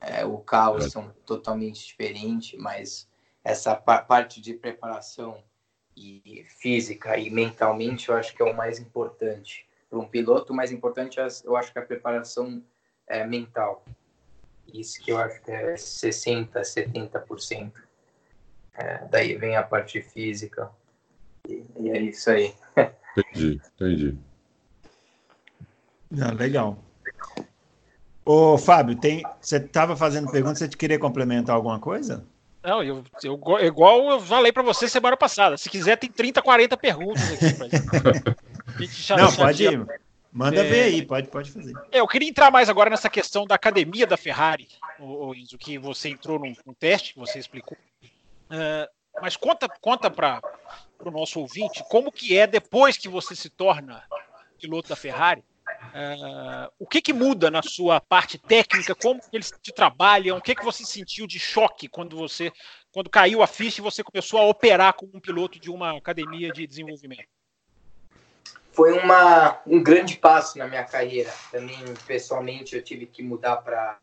é, 0.00 0.24
o 0.24 0.38
carro 0.38 0.78
é. 0.78 0.88
são 0.88 1.10
totalmente 1.26 1.86
diferentes, 1.86 2.58
mas 2.58 3.06
essa 3.44 3.76
parte 3.76 4.40
de 4.40 4.54
preparação 4.54 5.42
e 5.94 6.46
física 6.48 7.18
e 7.18 7.28
mentalmente 7.28 8.08
eu 8.08 8.14
acho 8.14 8.34
que 8.34 8.40
é 8.40 8.44
o 8.44 8.56
mais 8.56 8.78
importante 8.78 9.66
para 9.90 9.98
um 9.98 10.06
piloto. 10.06 10.52
O 10.52 10.56
mais 10.56 10.72
importante 10.72 11.20
é, 11.20 11.26
eu 11.44 11.56
acho 11.56 11.72
que 11.72 11.78
é 11.78 11.82
a 11.82 11.86
preparação 11.86 12.62
é, 13.06 13.26
mental. 13.26 13.84
Isso 14.72 15.02
que 15.02 15.10
eu 15.10 15.18
acho 15.18 15.42
que 15.42 15.50
é 15.50 15.76
60, 15.76 16.60
70%. 16.60 17.72
É, 18.74 19.04
daí 19.10 19.34
vem 19.36 19.56
a 19.56 19.62
parte 19.62 20.00
física. 20.02 20.70
E, 21.48 21.64
e 21.80 21.90
é 21.90 22.00
isso 22.00 22.30
aí. 22.30 22.54
entendi, 23.16 23.60
entendi. 23.74 24.18
Ah, 26.20 26.32
legal. 26.32 26.78
Ô, 28.28 28.58
Fábio, 28.58 28.94
tem, 28.94 29.22
você 29.40 29.56
estava 29.56 29.96
fazendo 29.96 30.30
pergunta, 30.30 30.56
você 30.56 30.68
queria 30.68 30.98
complementar 30.98 31.56
alguma 31.56 31.78
coisa? 31.78 32.26
Não, 32.62 32.82
eu, 32.82 33.02
eu, 33.24 33.40
igual 33.62 34.10
eu 34.10 34.20
falei 34.20 34.52
para 34.52 34.62
você 34.62 34.86
semana 34.86 35.16
passada. 35.16 35.56
Se 35.56 35.70
quiser, 35.70 35.96
tem 35.96 36.10
30, 36.10 36.42
40 36.42 36.76
perguntas 36.76 37.22
aqui. 37.32 37.54
Pra 37.54 39.16
Não, 39.16 39.34
pode 39.34 39.64
ir. 39.64 40.02
Manda 40.30 40.60
é... 40.60 40.62
ver 40.62 40.82
aí, 40.82 41.06
pode, 41.06 41.28
pode 41.28 41.50
fazer. 41.50 41.72
É, 41.90 42.00
eu 42.00 42.06
queria 42.06 42.28
entrar 42.28 42.50
mais 42.50 42.68
agora 42.68 42.90
nessa 42.90 43.08
questão 43.08 43.46
da 43.46 43.54
academia 43.54 44.06
da 44.06 44.18
Ferrari, 44.18 44.68
o, 45.00 45.30
o 45.30 45.58
que 45.58 45.78
você 45.78 46.10
entrou 46.10 46.38
num, 46.38 46.52
num 46.66 46.74
teste, 46.74 47.14
que 47.14 47.18
você 47.18 47.38
explicou. 47.38 47.78
Uh, 48.04 48.86
mas 49.22 49.38
conta, 49.38 49.66
conta 49.80 50.10
para 50.10 50.42
o 51.02 51.10
nosso 51.10 51.40
ouvinte 51.40 51.82
como 51.88 52.12
que 52.12 52.36
é 52.36 52.46
depois 52.46 52.98
que 52.98 53.08
você 53.08 53.34
se 53.34 53.48
torna 53.48 54.02
piloto 54.60 54.90
da 54.90 54.96
Ferrari 54.96 55.42
Uh, 55.88 56.70
o 56.78 56.86
que, 56.86 57.00
que 57.00 57.12
muda 57.12 57.50
na 57.50 57.62
sua 57.62 58.00
parte 58.00 58.38
técnica? 58.38 58.94
Como 58.94 59.20
eles 59.32 59.52
te 59.62 59.72
trabalham? 59.72 60.36
O 60.36 60.42
que, 60.42 60.54
que 60.54 60.64
você 60.64 60.84
sentiu 60.84 61.26
de 61.26 61.38
choque 61.38 61.88
quando 61.88 62.16
você, 62.16 62.52
quando 62.92 63.08
caiu 63.08 63.42
a 63.42 63.46
ficha 63.46 63.80
e 63.80 63.84
você 63.84 64.02
começou 64.02 64.38
a 64.40 64.46
operar 64.46 64.92
como 64.94 65.12
um 65.14 65.20
piloto 65.20 65.58
de 65.58 65.70
uma 65.70 65.96
academia 65.96 66.52
de 66.52 66.66
desenvolvimento? 66.66 67.28
Foi 68.72 68.92
uma, 68.92 69.60
um 69.66 69.82
grande 69.82 70.16
passo 70.16 70.58
na 70.58 70.68
minha 70.68 70.84
carreira. 70.84 71.32
Também, 71.50 71.76
pessoalmente, 72.06 72.76
eu 72.76 72.82
tive 72.82 73.06
que 73.06 73.22
mudar 73.22 73.56
para 73.56 73.98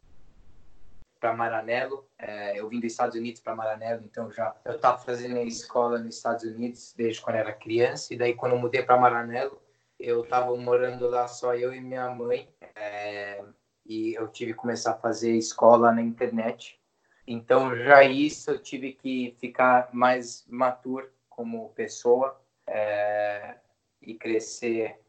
para 1.19 1.33
Maranello. 1.33 2.05
É, 2.19 2.59
eu 2.59 2.67
vim 2.69 2.79
dos 2.79 2.91
Estados 2.91 3.15
Unidos 3.15 3.41
para 3.41 3.55
Maranello, 3.55 4.03
então 4.03 4.31
já 4.31 4.55
eu 4.63 4.75
estava 4.75 4.97
fazendo 4.99 5.39
escola 5.39 5.97
nos 5.97 6.17
Estados 6.17 6.43
Unidos 6.43 6.93
desde 6.95 7.21
quando 7.21 7.37
era 7.37 7.51
criança. 7.51 8.13
E 8.13 8.17
daí, 8.17 8.35
quando 8.35 8.51
eu 8.51 8.59
mudei 8.59 8.83
para 8.83 8.99
Maranello, 8.99 9.59
eu 10.05 10.23
estava 10.23 10.55
morando 10.55 11.09
lá 11.09 11.27
só 11.27 11.55
eu 11.55 11.73
e 11.73 11.81
minha 11.81 12.09
mãe 12.11 12.47
é, 12.75 13.43
e 13.83 14.13
eu 14.13 14.27
tive 14.27 14.53
que 14.53 14.59
começar 14.59 14.91
a 14.91 14.97
fazer 14.97 15.31
escola 15.35 15.91
na 15.91 16.01
internet. 16.01 16.79
Então 17.25 17.75
já 17.75 18.03
isso 18.03 18.51
eu 18.51 18.59
tive 18.59 18.93
que 18.93 19.35
ficar 19.39 19.89
mais 19.91 20.45
maturo 20.47 21.09
como 21.27 21.69
pessoa 21.69 22.39
é, 22.67 23.57
e 23.99 24.13
crescer 24.13 24.99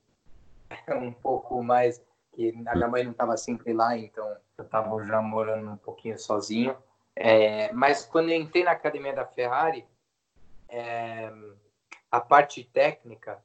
um 0.89 1.13
pouco 1.13 1.63
mais. 1.63 2.03
Que 2.33 2.55
a 2.67 2.75
minha 2.75 2.89
mãe 2.89 3.05
não 3.05 3.13
estava 3.13 3.37
sempre 3.37 3.75
lá, 3.75 3.97
então 3.97 4.27
eu 4.57 4.65
estava 4.65 5.05
já 5.05 5.21
morando 5.21 5.73
um 5.73 5.77
pouquinho 5.77 6.19
sozinho. 6.19 6.77
É, 7.15 7.71
mas 7.73 8.07
quando 8.07 8.31
eu 8.31 8.37
entrei 8.37 8.65
na 8.65 8.73
academia 8.73 9.15
da 9.15 9.27
Ferrari, 9.27 9.87
é, 10.69 11.31
a 12.11 12.21
parte 12.21 12.65
técnica 12.65 13.43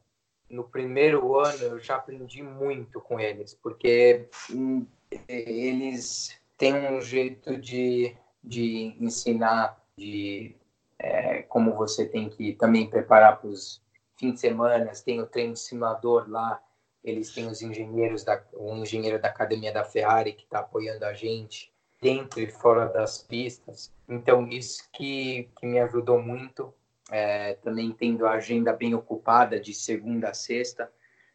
no 0.52 0.66
primeiro 0.66 1.40
ano 1.40 1.64
eu 1.64 1.80
já 1.80 1.96
aprendi 1.96 2.44
muito 2.44 3.00
com 3.00 3.20
eles, 3.20 3.54
porque 3.54 4.28
hum, 4.52 4.86
eles 5.28 6.38
têm 6.58 6.76
um 6.76 7.02
jeito 7.02 7.58
de, 7.58 8.16
de 8.44 8.96
ensinar, 9.00 9.82
de 9.98 10.56
é, 11.00 11.42
como 11.44 11.74
você 11.74 12.06
tem 12.06 12.30
que 12.30 12.54
também 12.54 12.90
preparar 12.90 13.40
para 13.40 13.50
os 13.50 13.82
fins 14.18 14.34
de 14.34 14.40
semana, 14.40 14.92
tem 15.04 15.22
o 15.22 15.26
treino 15.26 15.56
simulador 15.56 16.30
lá, 16.30 16.62
eles 17.04 17.34
têm 17.34 17.48
os 17.48 17.62
engenheiros, 17.62 18.24
da, 18.24 18.44
o 18.54 18.76
engenheiro 18.76 19.20
da 19.20 19.30
academia 19.30 19.72
da 19.72 19.84
Ferrari 19.84 20.34
que 20.34 20.44
está 20.44 20.60
apoiando 20.60 21.06
a 21.06 21.14
gente, 21.14 21.74
dentro 22.00 22.40
e 22.40 22.48
fora 22.48 22.88
das 22.88 23.24
pistas. 23.24 23.92
Então, 24.08 24.48
isso 24.48 24.88
que, 24.92 25.50
que 25.58 25.66
me 25.66 25.80
ajudou 25.80 26.22
muito 26.22 26.74
é, 27.12 27.56
também 27.56 27.92
tendo 27.92 28.26
a 28.26 28.32
agenda 28.32 28.72
bem 28.74 28.96
ocupada 28.96 29.60
de 29.60 29.74
segunda 29.74 30.30
a 30.30 30.34
sexta, 30.34 30.92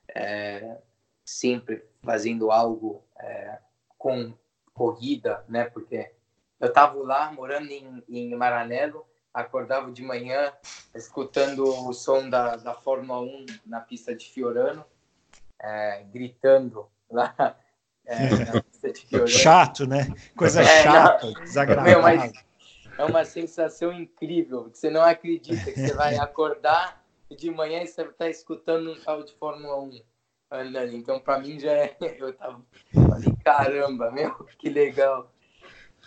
é, 0.09 0.79
sempre 1.25 1.85
fazendo 2.03 2.51
algo 2.51 3.05
é, 3.19 3.59
com 3.99 4.33
corrida, 4.73 5.45
né? 5.49 5.65
Porque 5.65 6.11
eu 6.59 6.69
estava 6.69 6.99
lá 7.03 7.31
morando 7.31 7.71
em, 7.71 8.03
em 8.09 8.35
Maranello, 8.35 9.07
acordava 9.35 9.93
de 9.93 10.03
manhã 10.03 10.51
escutando 10.95 11.65
o 11.65 11.93
som 11.93 12.29
da, 12.31 12.57
da 12.57 12.73
Fórmula 12.73 13.21
1 13.21 13.47
na 13.67 13.81
pista 13.81 14.15
de 14.15 14.27
Fiorano, 14.31 14.85
é, 15.61 16.05
gritando 16.11 16.89
lá 17.11 17.35
é, 18.07 18.19
Fiorano. 18.95 19.29
Chato, 19.29 19.87
né? 19.87 20.07
Coisa 20.35 20.63
é, 20.63 20.83
chata, 20.83 21.27
não, 21.27 21.43
desagradável. 21.43 21.93
Meu, 21.93 22.03
mas 22.03 22.33
é 22.99 23.05
uma 23.05 23.25
sensação 23.25 23.93
incrível, 23.93 24.71
que 24.71 24.79
você 24.79 24.91
não 24.91 25.03
acredita, 25.03 25.71
que 25.71 25.81
você 25.81 25.95
vai 25.95 26.17
acordar 26.19 27.05
e 27.31 27.35
de 27.35 27.51
manhã 27.51 27.85
você 27.85 28.03
está 28.03 28.29
escutando 28.29 28.93
um 28.93 29.01
carro 29.01 29.25
de 29.25 29.35
Fórmula 29.35 29.81
1 29.81 30.01
andando. 30.51 30.93
Então, 30.95 31.21
para 31.21 31.39
mim, 31.41 31.59
já 31.59 31.73
é. 31.73 31.97
Eu 32.19 32.33
tava. 32.33 32.63
Falei, 32.93 33.35
caramba, 33.45 34.11
meu, 34.11 34.33
que 34.59 34.69
legal. 34.69 35.31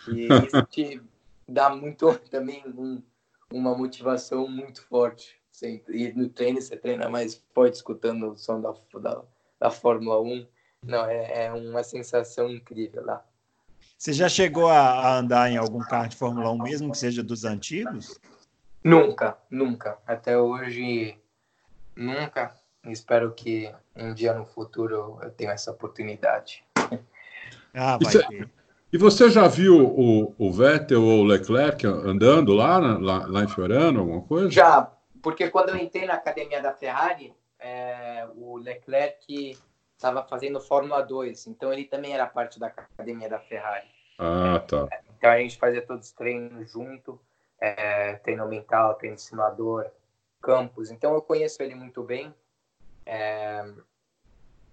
E 0.08 0.26
isso 0.26 0.62
te 0.66 1.00
dá 1.46 1.70
muito 1.70 2.18
também 2.30 2.62
um, 2.66 3.02
uma 3.52 3.76
motivação 3.76 4.48
muito 4.48 4.82
forte. 4.86 5.38
e 5.88 6.12
no 6.12 6.28
treino 6.28 6.60
você 6.60 6.76
treina 6.76 7.08
mais 7.08 7.44
forte 7.54 7.74
escutando 7.74 8.30
o 8.30 8.36
som 8.36 8.60
da, 8.60 8.74
da, 8.98 9.22
da 9.58 9.70
Fórmula 9.70 10.20
1. 10.20 10.46
Não, 10.82 11.04
é, 11.04 11.44
é 11.44 11.52
uma 11.52 11.82
sensação 11.82 12.48
incrível 12.48 13.04
lá. 13.04 13.24
Você 14.00 14.14
já 14.14 14.30
chegou 14.30 14.66
a, 14.66 15.18
andar 15.18 15.50
em 15.50 15.58
algum 15.58 15.80
carro 15.80 16.08
de 16.08 16.16
Fórmula 16.16 16.50
1 16.52 16.58
mesmo 16.62 16.90
que 16.90 16.96
seja 16.96 17.22
dos 17.22 17.44
antigos? 17.44 18.18
Nunca, 18.82 19.36
nunca. 19.50 19.98
Até 20.06 20.38
hoje, 20.38 21.18
nunca. 21.94 22.50
Espero 22.86 23.30
que 23.32 23.70
um 23.94 24.14
dia 24.14 24.32
no 24.32 24.46
futuro 24.46 25.18
eu 25.20 25.30
tenha 25.30 25.52
essa 25.52 25.70
oportunidade. 25.70 26.64
Ah, 27.74 27.98
vai 28.02 28.10
ter. 28.10 28.48
E 28.90 28.96
você 28.96 29.28
já 29.28 29.46
viu 29.46 29.86
o, 29.86 30.34
o 30.38 30.50
Vettel 30.50 31.04
ou 31.04 31.20
o 31.20 31.24
Leclerc 31.24 31.86
andando 31.86 32.54
lá, 32.54 32.78
lá, 32.78 33.26
lá 33.26 33.44
em 33.44 33.48
Fiorano, 33.48 34.00
alguma 34.00 34.22
coisa? 34.22 34.50
Já, 34.50 34.90
porque 35.22 35.50
quando 35.50 35.68
eu 35.68 35.76
entrei 35.76 36.06
na 36.06 36.14
academia 36.14 36.62
da 36.62 36.72
Ferrari, 36.72 37.34
é, 37.58 38.26
o 38.34 38.56
Leclerc 38.56 39.58
estava 40.00 40.26
fazendo 40.26 40.58
Fórmula 40.60 41.02
2, 41.02 41.46
então 41.46 41.70
ele 41.70 41.84
também 41.84 42.14
era 42.14 42.26
parte 42.26 42.58
da 42.58 42.68
academia 42.68 43.28
da 43.28 43.38
Ferrari. 43.38 43.86
Ah, 44.18 44.58
tá. 44.66 44.88
Então 45.16 45.30
a 45.30 45.38
gente 45.38 45.58
fazia 45.58 45.82
todos 45.82 46.06
os 46.06 46.12
treinos 46.12 46.70
junto, 46.70 47.20
é, 47.60 48.14
treino 48.14 48.48
mental, 48.48 48.94
treino 48.94 49.18
simulador, 49.18 49.86
campus. 50.40 50.90
Então 50.90 51.12
eu 51.12 51.20
conheço 51.20 51.62
ele 51.62 51.74
muito 51.74 52.02
bem. 52.02 52.34
É, 53.04 53.62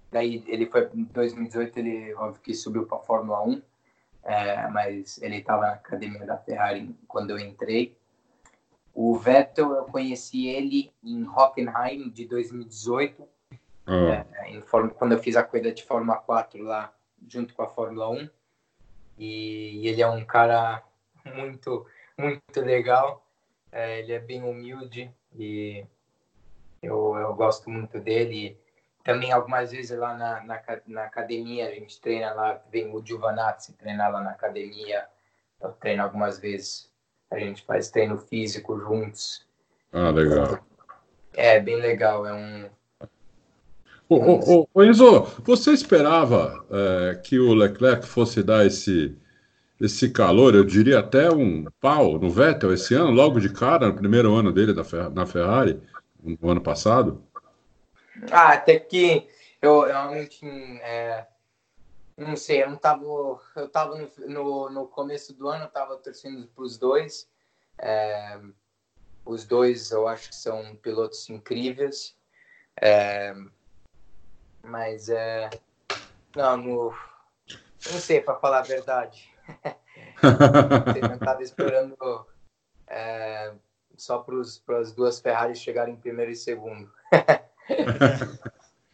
daí 0.10 0.44
ele 0.48 0.66
foi 0.66 0.90
em 0.94 1.04
2018 1.04 1.78
ele 1.78 2.14
óbvio 2.16 2.42
que 2.42 2.54
subiu 2.54 2.86
para 2.86 2.98
a 2.98 3.02
Fórmula 3.02 3.44
1 3.44 3.62
é, 4.24 4.68
mas 4.68 5.22
ele 5.22 5.38
estava 5.38 5.64
na 5.64 5.74
academia 5.74 6.26
da 6.26 6.38
Ferrari 6.38 6.96
quando 7.08 7.32
eu 7.32 7.40
entrei. 7.40 7.98
O 8.94 9.18
Vettel, 9.18 9.72
eu 9.74 9.86
conheci 9.86 10.48
ele 10.48 10.92
em 11.04 11.28
Hockenheim 11.28 12.10
de 12.10 12.26
2018, 12.26 13.28
é, 13.88 14.50
em, 14.50 14.62
quando 14.62 15.14
eu 15.14 15.20
fiz 15.20 15.36
a 15.36 15.44
corrida 15.44 15.72
de 15.72 15.84
Fórmula 15.84 16.18
4 16.18 16.62
lá, 16.64 16.94
junto 17.28 17.54
com 17.54 17.64
a 17.64 17.68
Fórmula 17.68 18.10
1. 18.10 18.30
E, 19.18 19.82
e 19.82 19.88
ele 19.88 20.02
é 20.02 20.08
um 20.08 20.26
cara 20.26 20.84
muito, 21.26 21.86
muito 22.18 22.62
legal. 22.62 23.26
É, 23.72 24.00
ele 24.00 24.14
é 24.14 24.20
bem 24.20 24.44
humilde 24.44 25.12
e 25.36 25.86
eu, 26.82 27.16
eu 27.16 27.34
gosto 27.36 27.70
muito 27.70 28.00
dele 28.00 28.60
também 29.08 29.32
algumas 29.32 29.72
vezes 29.72 29.98
lá 29.98 30.14
na, 30.18 30.44
na, 30.44 30.62
na, 30.86 31.04
academia, 31.06 31.70
a 31.70 31.72
gente 31.72 32.00
treina 32.02 32.34
lá, 32.34 32.62
vem 32.70 32.94
o 32.94 33.02
Giovanazzi 33.02 33.72
treinar 33.72 34.12
lá 34.12 34.22
na 34.22 34.32
academia, 34.32 35.08
eu 35.62 35.72
treino 35.72 36.04
algumas 36.04 36.40
vezes, 36.40 36.92
a 37.32 37.40
gente 37.40 37.64
faz 37.64 37.90
treino 37.90 38.18
físico 38.18 38.78
juntos. 38.78 39.48
Ah, 39.94 40.10
legal. 40.10 40.60
É, 41.34 41.58
bem 41.58 41.78
legal, 41.78 42.28
é 42.28 42.34
um... 42.34 42.70
Ô, 44.10 44.16
ô, 44.16 44.70
ô, 44.74 44.84
Enzo, 44.84 45.24
você 45.44 45.72
esperava 45.72 46.66
é, 46.72 47.16
que 47.16 47.40
o 47.40 47.54
Leclerc 47.54 48.06
fosse 48.06 48.42
dar 48.42 48.66
esse, 48.66 49.18
esse 49.82 50.10
calor, 50.10 50.56
eu 50.56 50.64
diria 50.64 51.00
até 51.00 51.30
um 51.30 51.66
pau 51.82 52.18
no 52.18 52.30
Vettel 52.30 52.74
esse 52.74 52.94
ano, 52.94 53.12
logo 53.12 53.40
de 53.40 53.52
cara, 53.52 53.88
no 53.88 53.96
primeiro 53.96 54.34
ano 54.34 54.54
dele 54.54 54.74
na 55.14 55.26
Ferrari, 55.26 55.82
no 56.24 56.50
ano 56.50 56.62
passado? 56.62 57.22
Ah, 58.32 58.54
até 58.54 58.80
que 58.80 59.28
eu 59.62 59.82
realmente 59.82 60.46
é, 60.46 61.28
não 62.18 62.36
sei, 62.36 62.64
eu 62.64 62.70
não 62.72 62.78
tava. 62.78 63.04
Eu 63.56 63.70
tava 63.70 63.96
no, 63.96 64.28
no, 64.28 64.70
no 64.72 64.88
começo 64.88 65.34
do 65.34 65.48
ano, 65.48 65.66
eu 65.66 65.70
tava 65.70 65.98
torcendo 65.98 66.48
para 66.48 66.64
os 66.64 66.78
dois. 66.78 67.30
É, 67.78 68.40
os 69.24 69.46
dois 69.46 69.92
eu 69.92 70.08
acho 70.08 70.30
que 70.30 70.36
são 70.36 70.76
pilotos 70.78 71.30
incríveis. 71.30 72.16
É, 72.82 73.36
mas 74.68 75.10
é. 75.10 75.50
Não, 76.36 76.58
no, 76.58 76.94
não 77.92 78.00
sei, 78.00 78.22
para 78.22 78.36
falar 78.36 78.60
a 78.60 78.64
verdade. 78.64 79.30
eu 80.22 81.08
não 81.08 81.16
estava 81.16 81.42
esperando 81.42 82.26
é, 82.88 83.54
só 83.96 84.20
para 84.20 84.80
as 84.80 84.92
duas 84.94 85.20
Ferraris 85.20 85.60
chegarem 85.60 85.96
em 85.96 85.98
primeiro 85.98 86.32
e 86.32 86.36
segundo. 86.36 86.92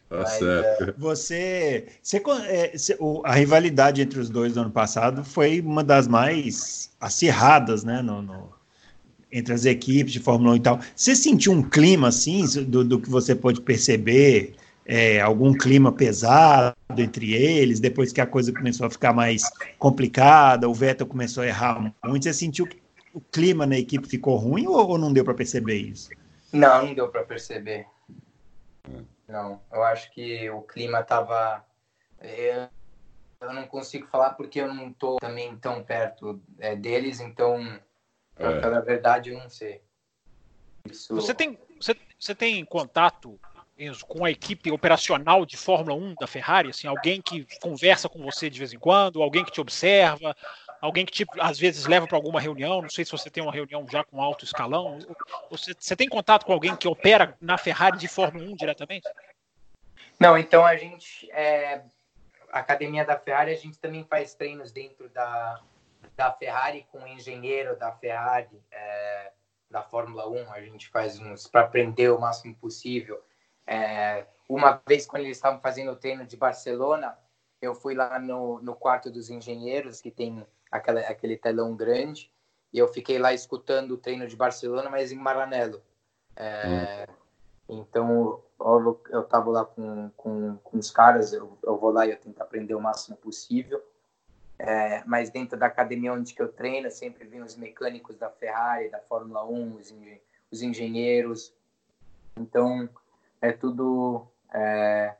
Tá 0.06 0.26
certo. 0.26 0.90
É, 0.90 0.94
você, 0.96 1.88
você, 2.00 2.22
é, 2.46 2.72
a 3.24 3.34
rivalidade 3.34 4.00
entre 4.02 4.20
os 4.20 4.30
dois 4.30 4.54
do 4.54 4.60
ano 4.60 4.70
passado 4.70 5.24
foi 5.24 5.60
uma 5.60 5.82
das 5.82 6.06
mais 6.06 6.90
acirradas, 7.00 7.82
né? 7.82 8.00
No, 8.00 8.22
no, 8.22 8.52
entre 9.32 9.52
as 9.52 9.64
equipes 9.64 10.12
de 10.12 10.20
Fórmula 10.20 10.52
1 10.52 10.56
e 10.56 10.60
tal. 10.60 10.80
Você 10.94 11.16
sentiu 11.16 11.52
um 11.52 11.62
clima 11.62 12.08
assim, 12.08 12.44
do, 12.64 12.84
do 12.84 13.00
que 13.00 13.10
você 13.10 13.34
pode 13.34 13.60
perceber? 13.60 14.54
É, 14.86 15.20
algum 15.20 15.56
clima 15.56 15.90
pesado 15.90 16.76
entre 16.96 17.32
eles, 17.32 17.80
depois 17.80 18.12
que 18.12 18.20
a 18.20 18.26
coisa 18.26 18.52
começou 18.52 18.86
a 18.86 18.90
ficar 18.90 19.14
mais 19.14 19.50
complicada, 19.78 20.68
o 20.68 20.74
Vettel 20.74 21.06
começou 21.06 21.42
a 21.42 21.46
errar 21.46 21.80
muito. 22.04 22.24
Você 22.24 22.34
sentiu 22.34 22.66
que 22.66 22.82
o 23.14 23.20
clima 23.20 23.66
na 23.66 23.78
equipe 23.78 24.06
ficou 24.06 24.36
ruim 24.36 24.66
ou, 24.66 24.88
ou 24.88 24.98
não 24.98 25.12
deu 25.12 25.24
para 25.24 25.32
perceber 25.32 25.76
isso? 25.76 26.10
Não, 26.52 26.86
não 26.86 26.94
deu 26.94 27.08
para 27.08 27.24
perceber. 27.24 27.86
Não, 29.26 29.60
eu 29.72 29.82
acho 29.82 30.12
que 30.12 30.50
o 30.50 30.62
clima 30.62 31.00
estava. 31.00 31.64
Eu, 32.20 32.68
eu 33.40 33.52
não 33.52 33.66
consigo 33.66 34.06
falar 34.06 34.30
porque 34.30 34.60
eu 34.60 34.72
não 34.72 34.90
estou 34.90 35.16
também 35.16 35.56
tão 35.56 35.82
perto 35.82 36.40
é, 36.58 36.76
deles, 36.76 37.20
então, 37.20 37.80
é. 38.36 38.60
pela 38.60 38.80
verdade, 38.80 39.30
eu 39.30 39.38
não 39.38 39.48
sei. 39.48 39.80
Isso... 40.90 41.14
Você, 41.14 41.32
tem, 41.32 41.58
você, 41.80 41.96
você 42.18 42.34
tem 42.34 42.64
contato 42.64 43.40
Enzo, 43.76 44.06
com 44.06 44.24
a 44.24 44.30
equipe 44.30 44.70
operacional 44.70 45.44
de 45.44 45.56
Fórmula 45.56 45.94
1 45.96 46.14
da 46.14 46.26
Ferrari? 46.26 46.70
Assim, 46.70 46.86
alguém 46.86 47.20
que 47.20 47.46
conversa 47.60 48.08
com 48.08 48.22
você 48.22 48.48
de 48.48 48.58
vez 48.58 48.72
em 48.72 48.78
quando, 48.78 49.20
alguém 49.20 49.44
que 49.44 49.50
te 49.50 49.60
observa, 49.60 50.36
alguém 50.80 51.04
que 51.04 51.12
tipo, 51.12 51.32
às 51.40 51.58
vezes 51.58 51.86
leva 51.86 52.06
para 52.06 52.16
alguma 52.16 52.40
reunião, 52.40 52.82
não 52.82 52.90
sei 52.90 53.04
se 53.04 53.10
você 53.10 53.28
tem 53.28 53.42
uma 53.42 53.52
reunião 53.52 53.86
já 53.90 54.04
com 54.04 54.22
alto 54.22 54.44
escalão, 54.44 54.98
você, 55.50 55.74
você 55.76 55.96
tem 55.96 56.08
contato 56.08 56.46
com 56.46 56.52
alguém 56.52 56.76
que 56.76 56.86
opera 56.86 57.36
na 57.40 57.58
Ferrari 57.58 57.98
de 57.98 58.06
Fórmula 58.06 58.46
1 58.46 58.56
diretamente? 58.56 59.08
Não, 60.20 60.38
então 60.38 60.64
a 60.64 60.76
gente, 60.76 61.28
é, 61.32 61.82
a 62.52 62.60
academia 62.60 63.04
da 63.04 63.18
Ferrari, 63.18 63.52
a 63.52 63.56
gente 63.56 63.78
também 63.78 64.04
faz 64.04 64.34
treinos 64.34 64.70
dentro 64.70 65.08
da, 65.08 65.60
da 66.16 66.32
Ferrari 66.32 66.86
com 66.92 67.02
o 67.02 67.08
engenheiro 67.08 67.76
da 67.76 67.90
Ferrari, 67.90 68.62
é, 68.70 69.32
da 69.68 69.82
Fórmula 69.82 70.28
1, 70.28 70.52
a 70.52 70.60
gente 70.60 70.88
faz 70.88 71.18
uns 71.18 71.48
para 71.48 71.62
aprender 71.62 72.10
o 72.10 72.20
máximo 72.20 72.54
possível. 72.54 73.20
É, 73.66 74.26
uma 74.48 74.80
vez, 74.86 75.06
quando 75.06 75.22
eles 75.22 75.36
estavam 75.36 75.60
fazendo 75.60 75.92
o 75.92 75.96
treino 75.96 76.26
de 76.26 76.36
Barcelona, 76.36 77.16
eu 77.60 77.74
fui 77.74 77.94
lá 77.94 78.18
no, 78.18 78.60
no 78.60 78.74
quarto 78.74 79.10
dos 79.10 79.30
engenheiros, 79.30 80.00
que 80.00 80.10
tem 80.10 80.46
aquela, 80.70 81.00
aquele 81.00 81.36
telão 81.36 81.74
grande, 81.74 82.30
e 82.72 82.78
eu 82.78 82.88
fiquei 82.88 83.18
lá 83.18 83.32
escutando 83.32 83.92
o 83.92 83.98
treino 83.98 84.26
de 84.26 84.36
Barcelona, 84.36 84.90
mas 84.90 85.12
em 85.12 85.16
Maranello. 85.16 85.80
É, 86.36 87.06
hum. 87.08 87.14
Então, 87.68 88.42
eu, 88.60 89.02
eu 89.08 89.22
tava 89.24 89.50
lá 89.50 89.64
com, 89.64 90.10
com, 90.16 90.56
com 90.58 90.78
os 90.78 90.90
caras, 90.90 91.32
eu, 91.32 91.56
eu 91.62 91.78
vou 91.78 91.90
lá 91.90 92.06
e 92.06 92.10
eu 92.10 92.18
tento 92.18 92.40
aprender 92.40 92.74
o 92.74 92.80
máximo 92.80 93.16
possível. 93.16 93.82
É, 94.58 95.02
mas 95.04 95.30
dentro 95.30 95.58
da 95.58 95.66
academia 95.66 96.12
onde 96.12 96.32
que 96.32 96.42
eu 96.42 96.52
treino, 96.52 96.90
sempre 96.90 97.24
vem 97.24 97.42
os 97.42 97.56
mecânicos 97.56 98.16
da 98.16 98.30
Ferrari, 98.30 98.88
da 98.88 99.00
Fórmula 99.00 99.44
1, 99.44 99.76
os, 99.76 99.94
os 100.50 100.62
engenheiros. 100.62 101.52
Então, 102.36 102.88
é 103.44 103.52
tudo 103.52 104.26
é, 104.52 105.14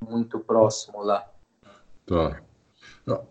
muito 0.00 0.38
próximo 0.38 1.02
lá. 1.02 1.28
Tá. 2.06 2.40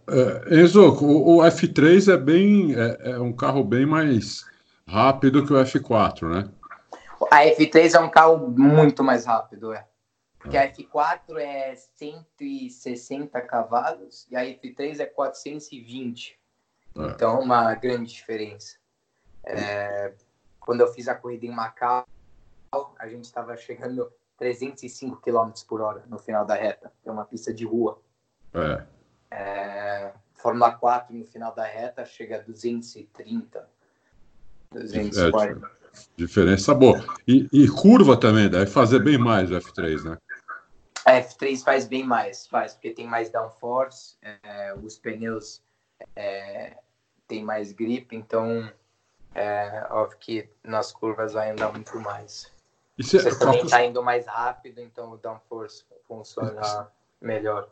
É, 0.07 0.61
Enzo, 0.61 0.89
o, 1.01 1.37
o, 1.37 1.41
F3 1.41 2.13
é 2.13 2.17
bem 2.17 2.75
é, 2.75 3.11
é, 3.11 3.19
um 3.19 3.31
carro 3.31 3.63
bem 3.63 3.85
mais 3.85 4.45
rápido 4.87 5.45
que 5.45 5.53
o 5.53 5.55
F4, 5.55 6.29
né? 6.29 6.51
A 7.31 7.45
F3 7.45 7.95
é 7.95 7.99
um 7.99 8.09
carro 8.09 8.49
muito 8.49 9.03
mais 9.03 9.25
rápido, 9.25 9.71
é. 9.71 9.87
Porque 10.37 10.57
a 10.57 10.69
F4 10.69 11.37
é 11.37 11.73
160 11.73 13.39
cavalos 13.41 14.27
e 14.29 14.35
a 14.35 14.41
F3 14.41 14.99
é 14.99 15.05
420. 15.05 16.37
É. 16.95 17.01
Então, 17.05 17.39
uma 17.39 17.73
grande 17.75 18.11
diferença. 18.11 18.75
É, 19.45 20.13
quando 20.59 20.81
eu 20.81 20.87
fiz 20.93 21.07
a 21.07 21.15
corrida 21.15 21.45
em 21.45 21.51
Macau, 21.51 22.05
a 22.99 23.07
gente 23.07 23.25
estava 23.25 23.55
chegando 23.55 24.11
305 24.37 25.21
km 25.21 25.51
por 25.67 25.81
hora 25.81 26.03
no 26.07 26.17
final 26.17 26.45
da 26.45 26.55
reta. 26.55 26.91
É 27.05 27.11
uma 27.11 27.25
pista 27.25 27.53
de 27.53 27.65
rua. 27.65 28.01
É. 28.53 28.83
É, 29.31 30.13
Fórmula 30.35 30.71
4 30.71 31.15
no 31.15 31.25
final 31.25 31.53
da 31.53 31.63
reta 31.63 32.05
chega 32.05 32.37
a 32.37 32.39
230, 32.39 33.67
240. 34.71 35.65
É, 35.65 35.69
diferença 36.15 36.73
boa. 36.73 37.03
E, 37.27 37.47
e, 37.51 37.67
curva 37.67 38.17
também, 38.17 38.49
deve 38.49 38.67
fazer 38.67 38.99
bem 38.99 39.17
mais 39.17 39.49
o 39.51 39.55
F3, 39.55 40.03
né? 40.03 40.17
A 41.05 41.13
F3 41.13 41.63
faz 41.63 41.87
bem 41.87 42.03
mais, 42.03 42.47
faz, 42.47 42.73
porque 42.73 42.91
tem 42.91 43.07
mais 43.07 43.29
downforce, 43.29 44.15
é, 44.21 44.73
os 44.81 44.97
pneus 44.97 45.61
é, 46.15 46.77
tem 47.27 47.43
mais 47.43 47.71
grip, 47.71 48.15
então 48.15 48.71
é 49.35 49.85
óbvio 49.89 50.17
que 50.19 50.49
nas 50.63 50.91
curvas 50.91 51.33
vai 51.33 51.51
andar 51.51 51.71
muito 51.71 51.99
mais. 51.99 52.52
Você, 52.99 53.19
Você 53.19 53.39
também 53.39 53.63
está 53.63 53.83
indo 53.83 54.03
mais 54.03 54.27
rápido, 54.27 54.79
então 54.79 55.11
o 55.11 55.17
downforce 55.17 55.83
funciona 56.07 56.91
melhor. 57.19 57.69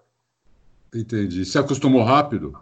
Entendi. 0.94 1.46
Você 1.46 1.60
acostumou 1.60 2.04
rápido? 2.04 2.60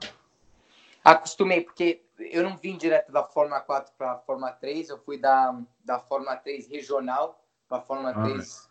Acostumei, 1.03 1.61
porque 1.61 2.03
eu 2.19 2.43
não 2.43 2.57
vim 2.57 2.77
direto 2.77 3.11
da 3.11 3.23
Fórmula 3.23 3.61
4 3.61 3.93
para 3.97 4.11
a 4.11 4.17
Fórmula 4.17 4.51
3, 4.51 4.89
eu 4.89 4.99
fui 4.99 5.17
da, 5.17 5.59
da 5.83 5.99
Fórmula 5.99 6.35
3 6.35 6.67
regional 6.67 7.43
para 7.67 7.77
a 7.77 7.81
Fórmula 7.81 8.11
ah, 8.11 8.23
3 8.23 8.69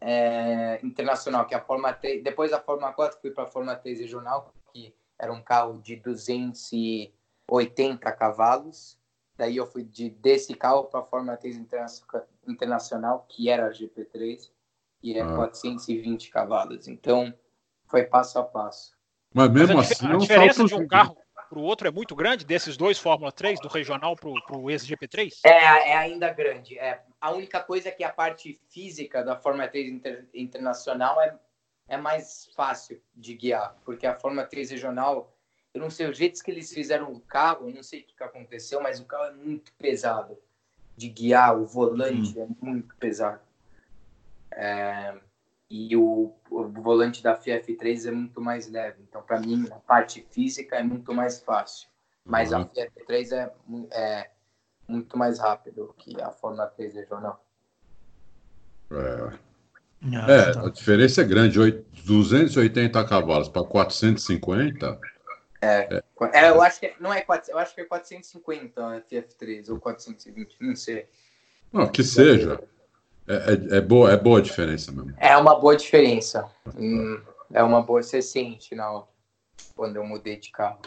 é, 0.00 0.80
internacional, 0.82 1.46
que 1.46 1.54
é 1.54 1.58
a 1.58 1.60
Fórmula 1.60 1.92
3. 1.92 2.22
Depois 2.22 2.50
da 2.50 2.60
Fórmula 2.60 2.92
4, 2.92 3.20
fui 3.20 3.30
para 3.30 3.44
a 3.44 3.48
Fórmula 3.48 3.76
3 3.76 4.00
regional, 4.00 4.52
que 4.72 4.94
era 5.18 5.32
um 5.32 5.42
carro 5.42 5.80
de 5.80 5.96
280 5.96 8.12
cavalos. 8.12 8.98
Daí 9.36 9.56
eu 9.56 9.66
fui 9.66 9.84
de 9.84 10.10
desse 10.10 10.54
carro 10.54 10.84
para 10.84 11.00
a 11.00 11.04
Fórmula 11.04 11.36
3 11.36 11.60
Internacional, 12.46 13.26
que 13.28 13.50
era 13.50 13.66
a 13.66 13.70
GP3, 13.70 14.50
e 15.02 15.18
é 15.18 15.22
ah. 15.22 15.34
420 15.36 16.30
cavalos. 16.30 16.88
Então, 16.88 17.34
foi 17.86 18.04
passo 18.04 18.38
a 18.38 18.44
passo. 18.44 18.96
Mas 19.34 19.50
mesmo 19.50 19.76
Mas 19.76 19.90
a, 19.90 19.94
assim, 19.94 20.06
a 20.06 20.16
diferença 20.16 20.64
de 20.64 20.74
um 20.74 20.86
carro 20.86 21.16
para 21.48 21.58
o 21.58 21.62
outro 21.62 21.86
é 21.86 21.90
muito 21.90 22.14
grande, 22.16 22.44
desses 22.44 22.76
dois 22.76 22.98
Fórmula 22.98 23.30
3, 23.30 23.60
do 23.60 23.68
regional 23.68 24.16
para 24.16 24.56
o 24.58 24.70
ex-GP3? 24.70 25.32
É, 25.44 25.50
é 25.90 25.96
ainda 25.96 26.32
grande. 26.32 26.78
É. 26.78 27.02
A 27.20 27.30
única 27.32 27.62
coisa 27.62 27.88
é 27.88 27.92
que 27.92 28.02
a 28.02 28.12
parte 28.12 28.58
física 28.68 29.22
da 29.22 29.36
Fórmula 29.36 29.68
3 29.68 29.88
inter, 29.88 30.28
internacional 30.34 31.20
é, 31.20 31.38
é 31.88 31.96
mais 31.96 32.50
fácil 32.56 33.00
de 33.14 33.34
guiar, 33.34 33.76
porque 33.84 34.06
a 34.06 34.14
Fórmula 34.14 34.46
3 34.46 34.70
regional, 34.70 35.35
eu 35.76 35.80
não 35.80 35.90
sei 35.90 36.08
o 36.08 36.14
jeito 36.14 36.42
que 36.42 36.50
eles 36.50 36.72
fizeram 36.72 37.12
o 37.12 37.20
carro, 37.20 37.68
eu 37.68 37.74
não 37.74 37.82
sei 37.82 38.00
o 38.00 38.04
que 38.04 38.24
aconteceu, 38.24 38.80
mas 38.80 38.98
o 38.98 39.04
carro 39.04 39.26
é 39.26 39.32
muito 39.34 39.70
pesado 39.74 40.38
de 40.96 41.08
guiar, 41.10 41.54
o 41.54 41.66
volante 41.66 42.38
hum. 42.38 42.56
é 42.60 42.64
muito 42.64 42.96
pesado. 42.96 43.40
É, 44.50 45.14
e 45.68 45.94
o, 45.94 46.32
o, 46.50 46.68
volante 46.68 47.22
da 47.22 47.38
FF3 47.38 48.08
é 48.08 48.10
muito 48.10 48.40
mais 48.40 48.70
leve. 48.70 49.02
Então, 49.06 49.20
para 49.20 49.38
mim, 49.38 49.66
a 49.70 49.76
parte 49.76 50.26
física 50.30 50.76
é 50.76 50.82
muito 50.82 51.12
mais 51.12 51.42
fácil. 51.42 51.88
Mas 52.24 52.52
uhum. 52.52 52.62
a 52.62 52.66
FF3 52.66 53.32
é, 53.32 53.52
é 53.92 54.30
muito 54.88 55.18
mais 55.18 55.38
rápido 55.38 55.94
que 55.98 56.18
a 56.22 56.30
Fórmula 56.30 56.68
3 56.68 56.94
regional. 56.94 57.44
É. 58.90 59.38
Ah, 60.14 60.30
é, 60.30 60.52
tá. 60.52 60.66
a 60.66 60.70
diferença 60.70 61.20
é 61.20 61.24
grande, 61.24 61.84
280 62.06 63.04
cavalos 63.04 63.48
para 63.50 63.64
450. 63.64 65.15
É, 65.66 66.02
é, 66.30 66.46
é, 66.46 66.50
eu 66.50 66.62
acho 66.62 66.80
que 66.80 66.92
não 67.00 67.12
é 67.12 67.20
4, 67.20 67.50
eu 67.50 67.58
acho 67.58 67.74
que 67.74 67.80
é 67.80 67.84
450 67.84 68.86
a 68.86 69.00
FF3 69.00 69.68
ou 69.70 69.80
420, 69.80 70.56
não 70.60 70.76
sei. 70.76 71.06
Não, 71.72 71.88
que 71.88 72.04
seja. 72.04 72.62
É, 73.28 73.34
é, 73.34 73.78
é, 73.78 73.80
boa, 73.80 74.12
é 74.12 74.16
boa 74.16 74.38
a 74.38 74.42
diferença 74.42 74.92
mesmo. 74.92 75.12
É 75.18 75.36
uma 75.36 75.58
boa 75.58 75.76
diferença. 75.76 76.48
Hum, 76.76 77.20
é 77.52 77.62
uma 77.62 77.82
boa. 77.82 78.02
Você 78.02 78.22
sente 78.22 78.74
na 78.74 79.02
quando 79.74 79.96
eu 79.96 80.04
mudei 80.04 80.36
de 80.36 80.50
carro. 80.50 80.80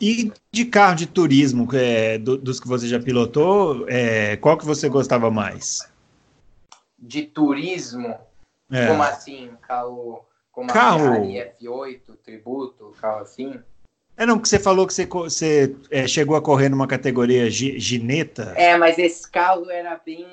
E 0.00 0.32
de 0.50 0.64
carro 0.64 0.96
de 0.96 1.06
turismo, 1.06 1.68
é, 1.72 2.18
do, 2.18 2.36
dos 2.36 2.58
que 2.58 2.66
você 2.66 2.88
já 2.88 3.00
pilotou, 3.00 3.86
é, 3.88 4.36
qual 4.36 4.58
que 4.58 4.64
você 4.64 4.88
gostava 4.88 5.30
mais? 5.30 5.88
De 6.98 7.22
turismo? 7.22 8.18
É. 8.70 8.86
Como 8.86 9.02
assim? 9.02 9.50
Carro 9.62 10.26
como 10.54 10.72
carro... 10.72 11.08
a 11.08 11.14
Ferrari 11.14 11.52
F8, 11.60 12.16
Tributo, 12.22 12.94
carro 13.00 13.22
assim? 13.22 13.60
É, 14.16 14.24
não, 14.24 14.36
porque 14.36 14.48
você 14.48 14.60
falou 14.60 14.86
que 14.86 14.94
você, 14.94 15.06
você 15.06 15.76
é, 15.90 16.06
chegou 16.06 16.36
a 16.36 16.42
correr 16.42 16.68
numa 16.68 16.86
categoria 16.86 17.50
gineta. 17.50 18.54
É, 18.56 18.76
mas 18.76 18.96
esse 18.96 19.28
carro 19.28 19.68
era 19.68 19.96
bem. 19.96 20.24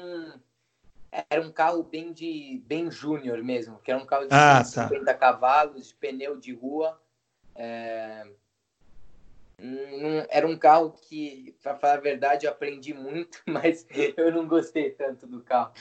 Era 1.29 1.41
um 1.41 1.51
carro 1.51 1.83
bem 1.83 2.13
de 2.13 2.61
bem 2.67 2.91
júnior 2.91 3.43
mesmo, 3.43 3.79
que 3.83 3.91
era 3.91 3.99
um 3.99 4.05
carro 4.05 4.27
de 4.27 4.33
ah, 4.33 4.63
50 4.63 5.03
tá. 5.03 5.13
cavalos, 5.15 5.87
de 5.87 5.95
pneu 5.95 6.37
de 6.37 6.53
rua. 6.53 6.97
É... 7.55 8.23
era 10.29 10.47
um 10.47 10.55
carro 10.55 10.95
que, 11.09 11.55
para 11.61 11.75
falar 11.75 11.95
a 11.95 12.01
verdade, 12.01 12.45
eu 12.45 12.51
aprendi 12.51 12.93
muito, 12.93 13.39
mas 13.49 13.85
eu 14.15 14.31
não 14.31 14.47
gostei 14.47 14.91
tanto 14.91 15.25
do 15.25 15.41
carro. 15.41 15.73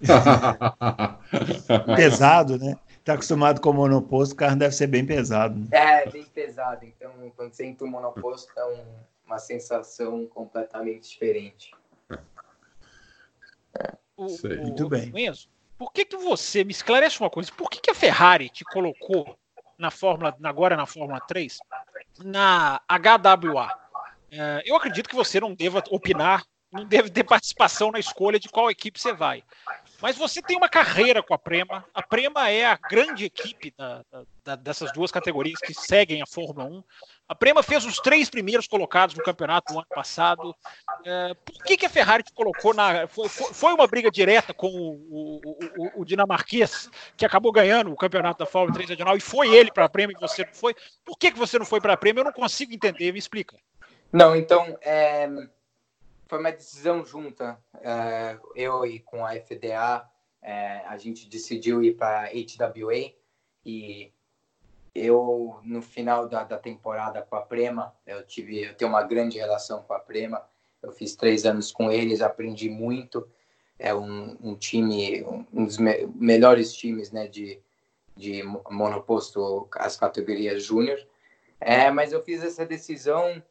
Pesado, 1.94 2.58
né? 2.58 2.76
Tá 3.04 3.14
acostumado 3.14 3.60
com 3.60 3.70
o 3.70 3.74
monoposto, 3.74 4.34
o 4.34 4.38
carro 4.38 4.56
deve 4.56 4.74
ser 4.74 4.86
bem 4.86 5.04
pesado. 5.04 5.58
Né? 5.58 5.66
É, 5.72 6.08
bem 6.08 6.24
pesado. 6.24 6.84
Então, 6.84 7.12
quando 7.36 7.52
você 7.52 7.66
entra 7.66 7.84
no 7.84 7.92
monoposto, 7.92 8.52
é 8.56 8.64
um, 8.64 8.84
uma 9.26 9.38
sensação 9.38 10.26
completamente 10.26 11.08
diferente. 11.08 11.74
É. 13.80 13.92
O, 14.16 14.26
Muito 14.60 14.88
bem. 14.88 15.12
Enzo, 15.16 15.48
por 15.76 15.92
que, 15.92 16.04
que 16.04 16.16
você, 16.16 16.62
me 16.62 16.70
esclarece 16.70 17.18
uma 17.18 17.30
coisa, 17.30 17.50
por 17.50 17.68
que, 17.68 17.80
que 17.80 17.90
a 17.90 17.94
Ferrari 17.94 18.48
te 18.48 18.64
colocou 18.64 19.36
na 19.76 19.90
Fórmula, 19.90 20.36
agora 20.44 20.76
na 20.76 20.86
Fórmula 20.86 21.20
3, 21.20 21.58
na 22.22 22.80
HWA? 22.86 23.68
É, 24.30 24.62
eu 24.64 24.76
acredito 24.76 25.08
que 25.08 25.16
você 25.16 25.40
não 25.40 25.54
deva 25.54 25.82
opinar, 25.90 26.44
não 26.70 26.84
deve 26.84 27.10
ter 27.10 27.24
participação 27.24 27.90
na 27.90 27.98
escolha 27.98 28.38
de 28.38 28.48
qual 28.48 28.70
equipe 28.70 29.00
você 29.00 29.12
vai. 29.12 29.42
Mas 30.02 30.16
você 30.16 30.42
tem 30.42 30.56
uma 30.56 30.68
carreira 30.68 31.22
com 31.22 31.32
a 31.32 31.38
Prema. 31.38 31.86
A 31.94 32.02
Prema 32.02 32.50
é 32.50 32.66
a 32.66 32.76
grande 32.76 33.24
equipe 33.24 33.72
da, 33.78 34.04
da, 34.44 34.56
dessas 34.56 34.92
duas 34.92 35.12
categorias 35.12 35.60
que 35.60 35.72
seguem 35.72 36.20
a 36.20 36.26
Fórmula 36.26 36.66
1. 36.66 36.84
A 37.28 37.34
Prema 37.36 37.62
fez 37.62 37.84
os 37.84 37.98
três 37.98 38.28
primeiros 38.28 38.66
colocados 38.66 39.14
no 39.14 39.22
campeonato 39.22 39.72
no 39.72 39.78
ano 39.78 39.88
passado. 39.88 40.56
É, 41.04 41.34
por 41.34 41.62
que, 41.62 41.76
que 41.76 41.86
a 41.86 41.88
Ferrari 41.88 42.24
te 42.24 42.32
colocou 42.32 42.74
na. 42.74 43.06
Foi, 43.06 43.28
foi 43.28 43.72
uma 43.72 43.86
briga 43.86 44.10
direta 44.10 44.52
com 44.52 44.66
o, 44.66 45.40
o, 45.44 45.56
o, 45.78 46.00
o, 46.00 46.04
dinamarquês, 46.04 46.90
que 47.16 47.24
acabou 47.24 47.52
ganhando 47.52 47.92
o 47.92 47.96
campeonato 47.96 48.40
da 48.40 48.46
Fórmula 48.46 48.74
3 48.74 48.90
regional, 48.90 49.16
e 49.16 49.20
foi 49.20 49.54
ele 49.54 49.70
para 49.70 49.84
a 49.84 49.88
Prema 49.88 50.12
e 50.12 50.20
você 50.20 50.44
não 50.44 50.52
foi. 50.52 50.74
Por 51.04 51.16
que, 51.16 51.30
que 51.30 51.38
você 51.38 51.60
não 51.60 51.64
foi 51.64 51.80
para 51.80 51.92
a 51.92 51.96
Prema? 51.96 52.18
Eu 52.18 52.24
não 52.24 52.32
consigo 52.32 52.74
entender, 52.74 53.12
me 53.12 53.20
explica. 53.20 53.56
Não, 54.12 54.34
então. 54.34 54.76
É 54.82 55.28
foi 56.32 56.38
uma 56.38 56.50
decisão 56.50 57.04
junta. 57.04 57.58
Uh, 57.74 58.48
eu 58.56 58.86
e 58.86 58.98
com 59.00 59.22
a 59.22 59.34
FDA, 59.34 60.02
uh, 60.42 60.86
a 60.86 60.96
gente 60.96 61.28
decidiu 61.28 61.84
ir 61.84 61.94
para 61.94 62.30
HWA 62.30 63.12
e 63.66 64.10
eu 64.94 65.60
no 65.62 65.82
final 65.82 66.26
da, 66.26 66.42
da, 66.42 66.56
temporada 66.56 67.20
com 67.20 67.36
a 67.36 67.42
Prema, 67.42 67.94
eu 68.06 68.24
tive, 68.24 68.62
eu 68.62 68.74
tenho 68.74 68.90
uma 68.90 69.02
grande 69.02 69.36
relação 69.36 69.82
com 69.82 69.92
a 69.92 69.98
Prema. 69.98 70.42
Eu 70.82 70.90
fiz 70.90 71.14
três 71.14 71.44
anos 71.44 71.70
com 71.70 71.92
eles, 71.92 72.22
aprendi 72.22 72.70
muito. 72.70 73.28
É 73.78 73.94
um, 73.94 74.34
um 74.40 74.54
time, 74.56 75.22
um 75.52 75.66
dos 75.66 75.76
me 75.76 76.06
melhores 76.14 76.72
times, 76.72 77.12
né, 77.12 77.28
de 77.28 77.60
de 78.16 78.42
monoposto 78.70 79.68
as 79.74 79.98
categorias 79.98 80.62
júnior. 80.64 80.98
É, 81.60 81.90
mas 81.90 82.10
eu 82.10 82.22
fiz 82.22 82.42
essa 82.42 82.64
decisão 82.64 83.42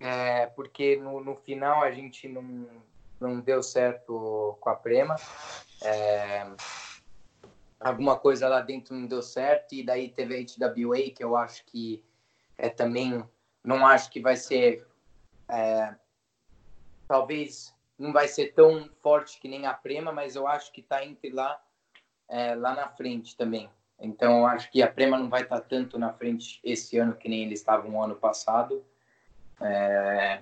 é, 0.00 0.46
porque 0.46 0.96
no, 0.96 1.20
no 1.20 1.36
final 1.36 1.82
a 1.82 1.90
gente 1.90 2.28
não, 2.28 2.66
não 3.20 3.40
deu 3.40 3.62
certo 3.62 4.56
com 4.60 4.70
a 4.70 4.74
Prema. 4.74 5.16
É, 5.82 6.46
alguma 7.80 8.18
coisa 8.18 8.48
lá 8.48 8.60
dentro 8.60 8.94
não 8.94 9.06
deu 9.06 9.22
certo, 9.22 9.74
e 9.74 9.82
daí 9.82 10.08
teve 10.08 10.36
a 10.36 10.40
HWA, 10.40 11.10
que 11.14 11.22
eu 11.22 11.36
acho 11.36 11.64
que 11.66 12.04
é 12.56 12.68
também, 12.68 13.24
não 13.62 13.86
acho 13.86 14.10
que 14.10 14.20
vai 14.20 14.36
ser, 14.36 14.86
é, 15.48 15.94
talvez 17.06 17.74
não 17.96 18.12
vai 18.12 18.28
ser 18.28 18.52
tão 18.52 18.88
forte 19.00 19.40
que 19.40 19.48
nem 19.48 19.66
a 19.66 19.74
Prema, 19.74 20.12
mas 20.12 20.36
eu 20.36 20.46
acho 20.46 20.72
que 20.72 20.80
está 20.80 21.04
entre 21.04 21.30
lá, 21.30 21.60
é, 22.28 22.54
lá 22.54 22.74
na 22.74 22.88
frente 22.88 23.36
também. 23.36 23.70
Então, 24.00 24.40
eu 24.40 24.46
acho 24.46 24.70
que 24.70 24.80
a 24.80 24.90
Prema 24.90 25.18
não 25.18 25.28
vai 25.28 25.42
estar 25.42 25.60
tá 25.60 25.66
tanto 25.68 25.98
na 25.98 26.12
frente 26.12 26.60
esse 26.62 26.98
ano 26.98 27.16
que 27.16 27.28
nem 27.28 27.42
eles 27.42 27.58
estavam 27.58 27.90
no 27.90 28.02
ano 28.02 28.14
passado. 28.14 28.84
É, 29.60 30.40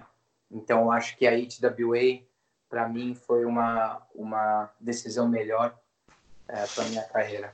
então, 0.50 0.82
eu 0.82 0.92
acho 0.92 1.16
que 1.16 1.26
a 1.26 1.32
HWA, 1.32 2.22
para 2.68 2.88
mim, 2.88 3.14
foi 3.14 3.44
uma, 3.44 4.02
uma 4.14 4.70
decisão 4.80 5.28
melhor 5.28 5.74
é, 6.48 6.64
para 6.66 6.84
minha 6.84 7.02
carreira. 7.02 7.52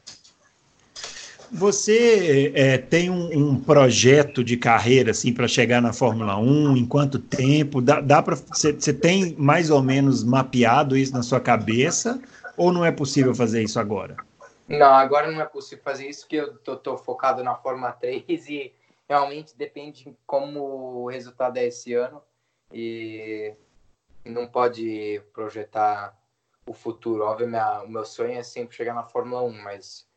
Você 1.55 2.51
é, 2.55 2.79
tem 2.79 3.11
um, 3.11 3.51
um, 3.51 3.61
projeto 3.61 4.43
de 4.43 4.57
carreira 4.57 5.11
assim 5.11 5.35
para 5.35 5.47
chegar 5.47 5.83
na 5.83 5.93
Fórmula 5.93 6.39
1? 6.39 6.79
Em 6.79 6.87
quanto 6.87 7.19
tempo? 7.19 7.83
Dá, 7.83 8.01
dá 8.01 8.23
para 8.23 8.37
você, 8.37 8.73
tem 8.73 9.35
mais 9.37 9.69
ou 9.69 9.83
menos 9.83 10.25
mapeado 10.25 10.97
isso 10.97 11.13
na 11.13 11.23
sua 11.23 11.41
cabeça? 11.41 12.19
Ou 12.57 12.73
não 12.73 12.83
é 12.83 12.91
possível 12.91 13.35
fazer 13.35 13.63
isso 13.63 13.79
agora? 13.79 14.17
Não, 14.67 14.95
agora 14.95 15.31
não 15.31 15.43
é 15.43 15.45
possível 15.45 15.85
fazer 15.85 16.09
isso, 16.09 16.21
porque 16.21 16.37
eu 16.37 16.57
tô, 16.57 16.75
tô 16.75 16.97
focado 16.97 17.45
na 17.45 17.55
Fórmula 17.55 17.93
3 17.93 18.49
e 18.49 18.73
realmente 19.13 19.55
depende 19.55 20.05
de 20.05 20.17
como 20.27 21.03
o 21.03 21.07
resultado 21.07 21.59
é 21.59 21.67
esse 21.67 21.93
ano 21.93 22.23
e 22.73 23.55
não 24.25 24.47
pode 24.47 25.23
projetar 25.35 26.19
o 26.67 26.73
futuro. 26.73 27.23
Óbvio, 27.25 27.47
minha, 27.47 27.83
o 27.83 27.91
meu 27.91 28.07
sonho 28.07 28.33
é 28.33 28.43
sempre 28.43 28.75
chegar 28.75 28.95
na 28.95 29.05
Fórmula 29.05 29.43
1, 29.43 29.53
mas 29.63 30.09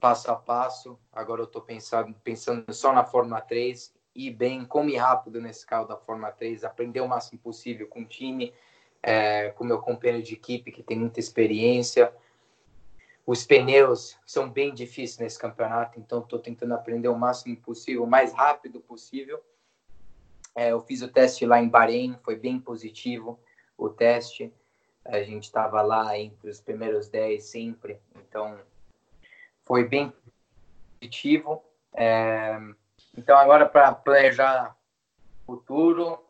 passo 0.00 0.28
a 0.28 0.34
passo. 0.34 0.98
Agora 1.12 1.40
eu 1.40 1.44
estou 1.44 1.62
pensando, 1.62 2.12
pensando 2.24 2.72
só 2.74 2.92
na 2.92 3.04
Fórmula 3.04 3.40
3 3.40 3.94
e 4.12 4.28
bem, 4.28 4.64
como 4.64 4.90
ir 4.90 4.96
rápido 4.96 5.40
nesse 5.40 5.64
carro 5.64 5.86
da 5.86 5.96
Fórmula 5.96 6.32
3, 6.32 6.64
aprender 6.64 7.02
o 7.02 7.08
máximo 7.08 7.38
possível 7.38 7.86
com 7.86 8.00
o 8.00 8.06
time, 8.06 8.52
é, 9.00 9.50
com 9.50 9.62
meu 9.62 9.78
companheiro 9.78 10.24
de 10.24 10.34
equipe 10.34 10.72
que 10.72 10.82
tem 10.82 10.98
muita 10.98 11.20
experiência 11.20 12.12
os 13.26 13.44
pneus 13.44 14.16
são 14.24 14.48
bem 14.48 14.72
difíceis 14.72 15.18
nesse 15.18 15.38
campeonato, 15.38 15.98
então 15.98 16.20
estou 16.20 16.38
tentando 16.38 16.74
aprender 16.74 17.08
o 17.08 17.18
máximo 17.18 17.56
possível, 17.56 18.04
o 18.04 18.06
mais 18.06 18.32
rápido 18.32 18.80
possível. 18.80 19.42
É, 20.54 20.70
eu 20.70 20.80
fiz 20.80 21.02
o 21.02 21.08
teste 21.08 21.44
lá 21.44 21.60
em 21.60 21.68
Bahrein, 21.68 22.16
foi 22.22 22.36
bem 22.36 22.60
positivo 22.60 23.40
o 23.76 23.88
teste. 23.88 24.54
A 25.04 25.20
gente 25.22 25.44
estava 25.44 25.82
lá 25.82 26.16
entre 26.16 26.48
os 26.48 26.60
primeiros 26.60 27.08
10 27.08 27.42
sempre, 27.42 28.00
então 28.14 28.56
foi 29.64 29.82
bem 29.82 30.12
positivo. 31.00 31.64
É, 31.94 32.56
então, 33.16 33.36
agora 33.36 33.66
para 33.66 33.92
planejar 33.92 34.76
futuro, 35.44 36.24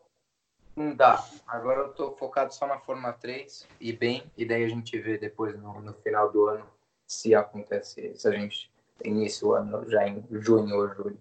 não 0.75 0.95
dá. 0.95 1.23
Agora 1.45 1.81
eu 1.81 1.91
estou 1.91 2.15
focado 2.17 2.53
só 2.53 2.65
na 2.65 2.79
Fórmula 2.79 3.13
3 3.13 3.67
e 3.79 3.93
bem, 3.93 4.23
e 4.35 4.45
daí 4.45 4.63
a 4.63 4.69
gente 4.69 4.97
vê 4.99 5.17
depois 5.17 5.55
no, 5.59 5.79
no 5.79 5.93
final 5.93 6.31
do 6.31 6.47
ano 6.47 6.76
se 7.07 7.33
acontece, 7.33 8.13
se 8.15 8.27
a 8.27 8.31
gente 8.31 8.69
inicia 9.03 9.47
o 9.47 9.53
ano 9.53 9.89
já 9.89 10.07
em 10.07 10.23
junho 10.29 10.75
ou 10.75 10.93
julho. 10.93 11.17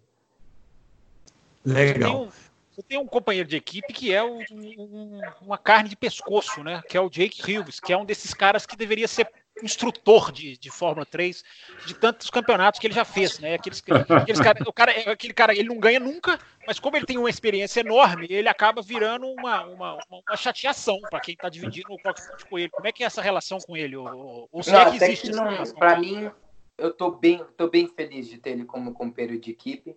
Legal. 1.64 2.28
Você 2.70 2.82
tem 2.82 2.98
um 2.98 3.06
companheiro 3.06 3.48
de 3.48 3.56
equipe 3.56 3.92
que 3.92 4.12
é 4.12 4.22
um, 4.22 4.40
um, 4.50 5.20
uma 5.40 5.56
carne 5.56 5.88
de 5.88 5.96
pescoço, 5.96 6.62
né? 6.62 6.82
Que 6.86 6.96
é 6.96 7.00
o 7.00 7.08
Jake 7.08 7.40
Hughes, 7.40 7.80
que 7.80 7.92
é 7.92 7.96
um 7.96 8.04
desses 8.04 8.34
caras 8.34 8.66
que 8.66 8.76
deveria 8.76 9.08
ser 9.08 9.30
instrutor 9.62 10.30
de, 10.30 10.56
de 10.56 10.70
Fórmula 10.70 11.06
3 11.06 11.42
de 11.86 11.94
tantos 11.94 12.30
campeonatos 12.30 12.78
que 12.78 12.86
ele 12.86 12.94
já 12.94 13.04
fez, 13.04 13.38
né? 13.38 13.54
Aqueles, 13.54 13.82
aqueles 14.08 14.40
cara, 14.40 14.58
o 14.66 14.72
cara, 14.72 14.92
aquele 15.10 15.32
cara, 15.32 15.54
ele 15.54 15.68
não 15.68 15.78
ganha 15.78 16.00
nunca, 16.00 16.38
mas 16.66 16.78
como 16.78 16.96
ele 16.96 17.06
tem 17.06 17.18
uma 17.18 17.30
experiência 17.30 17.80
enorme, 17.80 18.26
ele 18.28 18.48
acaba 18.48 18.82
virando 18.82 19.26
uma, 19.26 19.64
uma, 19.64 19.98
uma 20.10 20.36
chateação 20.36 21.00
para 21.10 21.20
quem 21.20 21.34
está 21.34 21.48
dividindo 21.48 21.92
o 21.92 21.98
cockpit 21.98 22.48
com 22.48 22.58
ele. 22.58 22.70
Como 22.70 22.86
é 22.86 22.92
que 22.92 23.02
é 23.02 23.06
essa 23.06 23.22
relação 23.22 23.58
com 23.58 23.76
ele? 23.76 23.96
Ou, 23.96 24.48
ou 24.52 24.62
se 24.62 24.70
não, 24.70 24.80
é 24.80 24.90
que 24.90 25.04
existe 25.04 25.30
Para 25.78 25.98
mim, 25.98 26.30
eu 26.76 26.92
tô 26.92 27.10
bem, 27.10 27.44
tô 27.56 27.68
bem 27.68 27.88
feliz 27.88 28.28
de 28.28 28.38
ter 28.38 28.50
ele 28.50 28.64
como 28.64 28.92
companheiro 28.92 29.38
de 29.38 29.50
equipe, 29.50 29.96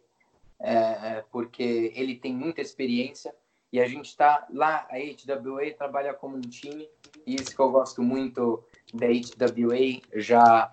é, 0.60 1.24
porque 1.32 1.92
ele 1.96 2.16
tem 2.16 2.34
muita 2.34 2.62
experiência 2.62 3.34
e 3.72 3.80
a 3.80 3.88
gente 3.88 4.08
está 4.08 4.48
lá, 4.52 4.88
a 4.90 4.98
HWA 4.98 5.72
trabalha 5.78 6.14
como 6.14 6.36
um 6.36 6.42
time, 6.42 6.90
e 7.26 7.36
isso 7.36 7.56
que 7.56 7.60
eu 7.60 7.70
gosto 7.70 8.02
muito 8.02 8.64
da 8.94 9.08
HWA, 9.08 10.02
já 10.16 10.72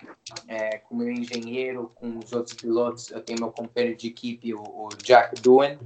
é, 0.49 0.79
com 0.79 0.97
meu 0.97 1.11
engenheiro, 1.11 1.91
com 1.95 2.19
os 2.19 2.33
outros 2.33 2.55
pilotos, 2.55 3.11
eu 3.11 3.21
tenho 3.21 3.41
meu 3.41 3.53
companheiro 3.53 3.97
de 3.97 4.09
equipe, 4.09 4.55
o, 4.55 4.62
o 4.62 4.89
Jack 5.03 5.41
Doohan, 5.41 5.79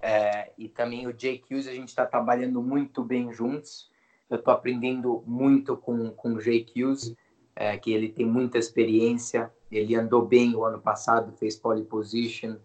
é, 0.00 0.52
e 0.56 0.68
também 0.68 1.06
o 1.06 1.12
Jake 1.12 1.52
Hughes, 1.52 1.66
a 1.66 1.72
gente 1.72 1.88
está 1.88 2.06
trabalhando 2.06 2.62
muito 2.62 3.02
bem 3.02 3.32
juntos. 3.32 3.90
Eu 4.28 4.38
estou 4.38 4.52
aprendendo 4.52 5.22
muito 5.26 5.76
com, 5.76 6.10
com 6.10 6.34
o 6.34 6.38
Jake 6.38 6.82
Hughes, 6.82 7.14
é, 7.54 7.76
que 7.76 7.92
ele 7.92 8.08
tem 8.08 8.26
muita 8.26 8.58
experiência, 8.58 9.52
ele 9.70 9.94
andou 9.94 10.24
bem 10.24 10.54
o 10.54 10.64
ano 10.64 10.80
passado, 10.80 11.36
fez 11.36 11.56
pole 11.56 11.84
position, 11.84 12.56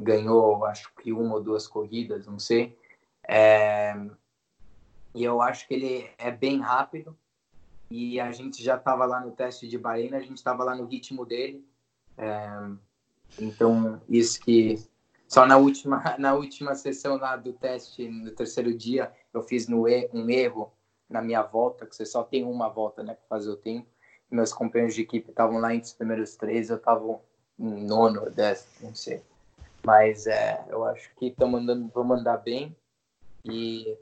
ganhou 0.00 0.64
acho 0.64 0.92
que 0.94 1.12
uma 1.12 1.34
ou 1.34 1.42
duas 1.42 1.66
corridas, 1.66 2.26
não 2.26 2.38
sei. 2.38 2.76
É, 3.26 3.94
e 5.14 5.24
eu 5.24 5.42
acho 5.42 5.66
que 5.66 5.74
ele 5.74 6.10
é 6.18 6.30
bem 6.30 6.60
rápido, 6.60 7.16
e 7.90 8.20
a 8.20 8.30
gente 8.32 8.62
já 8.62 8.76
estava 8.76 9.06
lá 9.06 9.20
no 9.20 9.32
teste 9.32 9.66
de 9.66 9.78
Bahrein, 9.78 10.14
a 10.14 10.20
gente 10.20 10.36
estava 10.36 10.62
lá 10.64 10.74
no 10.74 10.84
ritmo 10.84 11.24
dele. 11.24 11.66
É, 12.16 12.48
então, 13.38 14.00
isso 14.08 14.40
que 14.40 14.78
só 15.26 15.46
na 15.46 15.56
última 15.56 16.02
na 16.18 16.34
última 16.34 16.74
sessão 16.74 17.16
lá 17.16 17.36
do 17.36 17.52
teste, 17.52 18.08
no 18.08 18.30
terceiro 18.32 18.74
dia, 18.74 19.12
eu 19.32 19.42
fiz 19.42 19.68
no, 19.68 19.82
um 20.12 20.30
erro 20.30 20.72
na 21.08 21.22
minha 21.22 21.42
volta, 21.42 21.86
que 21.86 21.96
você 21.96 22.04
só 22.04 22.22
tem 22.22 22.44
uma 22.44 22.68
volta 22.68 23.02
né, 23.02 23.14
para 23.14 23.38
fazer 23.38 23.50
o 23.50 23.56
tempo. 23.56 23.86
Meus 24.30 24.52
companheiros 24.52 24.94
de 24.94 25.02
equipe 25.02 25.30
estavam 25.30 25.58
lá 25.58 25.74
entre 25.74 25.86
os 25.86 25.94
primeiros 25.94 26.36
três, 26.36 26.68
eu 26.68 26.76
estava 26.76 27.20
em 27.58 27.84
nono, 27.84 28.30
décimo, 28.30 28.88
não 28.88 28.94
sei. 28.94 29.22
Mas 29.84 30.26
é, 30.26 30.62
eu 30.68 30.84
acho 30.84 31.10
que 31.14 31.34
vou 31.94 32.04
mandar 32.04 32.36
bem. 32.38 32.76
E, 33.42 33.96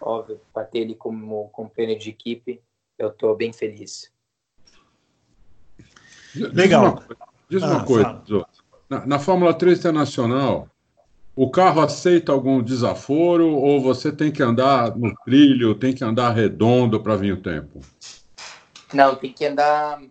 óbvio, 0.00 0.40
para 0.52 0.64
ter 0.64 0.80
ele 0.80 0.94
como 0.94 1.48
companheiro 1.48 1.98
de 1.98 2.10
equipe, 2.10 2.62
eu 3.04 3.10
estou 3.10 3.36
bem 3.36 3.52
feliz. 3.52 4.12
Legal. 6.34 7.02
Diz 7.48 7.62
uma, 7.62 7.84
coisa, 7.84 8.08
ah, 8.08 8.14
coisa 8.26 8.46
na, 8.88 9.06
na, 9.06 9.18
Fórmula 9.18 9.52
3 9.52 9.78
Internacional, 9.78 10.68
o 11.36 11.50
carro 11.50 11.80
aceita 11.80 12.32
algum 12.32 12.62
desaforo 12.62 13.54
ou 13.54 13.80
você 13.80 14.10
tem 14.10 14.32
que 14.32 14.42
andar 14.42 14.96
no 14.96 15.14
trilho, 15.24 15.74
tem 15.74 15.94
que 15.94 16.04
andar 16.04 16.30
redondo 16.30 17.02
para 17.02 17.16
vir 17.16 17.34
o 17.34 17.42
tempo? 17.42 17.80
Não, 18.92 19.14
tem 19.16 19.32
que 19.32 19.44
andar 19.44 20.02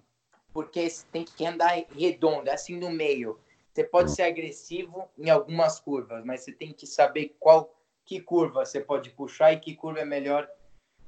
porque 0.54 0.88
tem 1.12 1.24
que 1.24 1.46
andar 1.46 1.86
redondo, 1.98 2.50
assim 2.50 2.78
no 2.78 2.90
meio. 2.90 3.40
Você 3.74 3.84
pode 3.84 4.12
ah. 4.12 4.16
ser 4.16 4.24
agressivo 4.24 5.08
em 5.18 5.30
algumas 5.30 5.80
curvas, 5.80 6.24
mas 6.26 6.42
você 6.42 6.52
tem 6.52 6.74
que 6.74 6.86
saber 6.86 7.36
qual 7.40 7.74
que 8.06 8.20
curva 8.20 8.66
você 8.66 8.82
pode 8.82 9.10
puxar 9.12 9.54
e 9.54 9.60
que 9.60 9.76
curva 9.76 10.02
é 10.02 10.06
melhor 10.06 10.48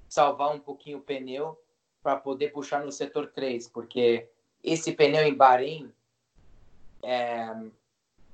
salvar 0.07 0.55
um 0.55 0.59
pouquinho 0.59 0.99
o 0.99 1.01
pneu 1.01 1.57
para 2.03 2.17
poder 2.17 2.51
puxar 2.51 2.83
no 2.83 2.91
setor 2.91 3.27
3, 3.27 3.69
porque 3.69 4.29
esse 4.61 4.91
pneu 4.91 5.23
em 5.23 5.33
Bahrein, 5.33 5.91
é, 7.01 7.49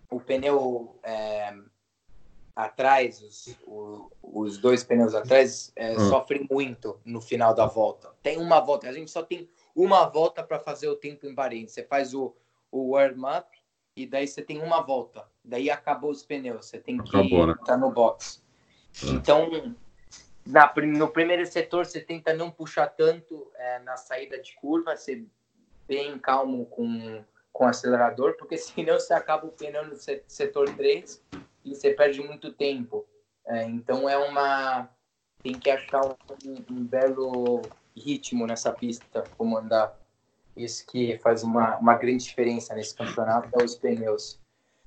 o 0.09 0.20
pneu 0.20 0.99
é, 1.03 1.55
atrás, 2.55 3.22
os, 3.22 3.55
o, 3.65 4.11
os 4.22 4.57
dois 4.57 4.84
pneus 4.84 5.13
atrás, 5.13 5.72
é, 5.76 5.95
hum. 5.95 6.09
sofrem 6.09 6.47
muito 6.49 6.99
no 7.05 7.22
final 7.22 7.53
da 7.53 7.67
volta. 7.67 8.11
Tem 8.22 8.38
uma 8.38 8.59
volta, 8.59 8.89
a 8.89 8.93
gente 8.93 9.11
só 9.11 9.22
tem 9.22 9.47
uma 9.76 10.05
volta 10.07 10.43
para 10.43 10.59
fazer 10.59 10.89
o 10.89 10.95
tempo 10.95 11.26
em 11.26 11.34
Bahrein. 11.34 11.67
Você 11.67 11.84
faz 11.84 12.13
o, 12.13 12.36
o 12.72 12.91
warm-up 12.91 13.47
e 13.95 14.05
daí 14.05 14.28
você 14.28 14.41
tem 14.41 14.61
uma 14.61 14.82
volta. 14.82 15.26
Daí 15.43 15.70
acabou 15.70 16.09
os 16.09 16.24
pneus, 16.24 16.65
você 16.65 16.80
tem 16.80 16.97
que 16.97 17.03
estar 17.05 17.24
né? 17.24 17.78
No 17.78 17.91
box. 17.91 18.43
Hum. 19.03 19.15
Então, 19.15 19.76
na, 20.50 20.72
no 20.97 21.08
primeiro 21.08 21.45
setor 21.45 21.86
você 21.86 22.00
tenta 22.00 22.34
não 22.34 22.50
puxar 22.50 22.88
tanto 22.88 23.47
é, 23.56 23.80
na 23.80 23.95
saída 23.95 24.39
de 24.41 24.56
curva, 24.56 24.97
ser 24.97 25.24
bem 25.88 26.18
calmo 26.18 26.66
com, 26.66 27.24
com 27.54 27.66
o 27.66 27.68
acelerador, 27.68 28.36
porque 28.38 28.58
senão 28.58 29.00
você 29.00 29.14
acaba 29.14 29.45
o 29.45 29.52
pneu 29.52 29.86
no 29.86 29.95
setor 30.28 30.74
3 30.76 31.22
e 31.66 31.76
você 31.76 31.91
perde 31.91 32.22
muito 32.22 32.52
tempo. 32.52 33.06
É, 33.45 33.64
então 33.64 34.10
é 34.10 34.18
uma. 34.18 34.89
Tem 35.41 35.54
que 35.54 35.70
achar 35.70 36.06
um, 36.06 36.16
um, 36.70 36.84
belo 36.84 37.62
ritmo 37.95 38.45
nessa 38.45 38.74
pista, 38.74 39.24
como 39.38 39.58
andar. 39.58 39.97
Isso 40.58 40.86
que 40.86 41.18
faz 41.20 41.43
uma, 41.43 41.78
uma 41.78 41.95
grande 41.95 42.26
diferença 42.26 42.76
nesse 42.76 42.93
campeonato 42.93 43.47
é 43.54 43.64
os 43.64 43.76
pneus. 43.76 44.38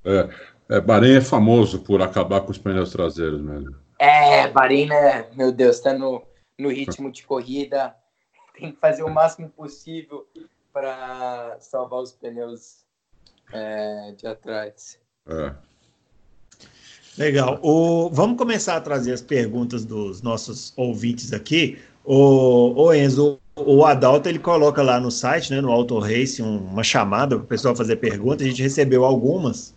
É, 0.04 0.28
é, 0.76 0.80
Bahrein 0.80 1.16
é 1.16 1.20
famoso 1.22 1.82
por 1.82 2.02
acabar 2.02 2.42
com 2.42 2.50
os 2.50 2.58
pneus 2.58 2.92
traseiros 2.92 3.40
mesmo. 3.40 3.81
É, 4.02 4.48
Bahrein, 4.48 4.86
né? 4.86 5.28
Meu 5.36 5.52
Deus, 5.52 5.78
tá 5.78 5.94
no, 5.94 6.24
no 6.58 6.70
ritmo 6.70 7.08
de 7.08 7.22
corrida. 7.24 7.94
Tem 8.58 8.72
que 8.72 8.80
fazer 8.80 9.04
o 9.04 9.08
máximo 9.08 9.48
possível 9.48 10.26
para 10.72 11.56
salvar 11.60 12.00
os 12.00 12.10
pneus 12.10 12.78
é, 13.52 14.12
de 14.18 14.26
atrás. 14.26 14.98
É. 15.28 15.54
Legal. 17.16 17.60
O, 17.62 18.10
vamos 18.10 18.36
começar 18.36 18.74
a 18.74 18.80
trazer 18.80 19.12
as 19.12 19.22
perguntas 19.22 19.84
dos 19.84 20.20
nossos 20.20 20.72
ouvintes 20.76 21.32
aqui. 21.32 21.78
O, 22.04 22.72
o 22.74 22.92
Enzo, 22.92 23.38
o 23.54 23.84
Adalto 23.84 24.28
ele 24.28 24.40
coloca 24.40 24.82
lá 24.82 24.98
no 24.98 25.12
site, 25.12 25.52
né, 25.52 25.60
no 25.60 25.70
Auto 25.70 26.00
Race, 26.00 26.42
um, 26.42 26.58
uma 26.58 26.82
chamada 26.82 27.36
para 27.36 27.44
o 27.44 27.46
pessoal 27.46 27.76
fazer 27.76 27.94
perguntas. 27.94 28.44
A 28.44 28.50
gente 28.50 28.64
recebeu 28.64 29.04
algumas. 29.04 29.72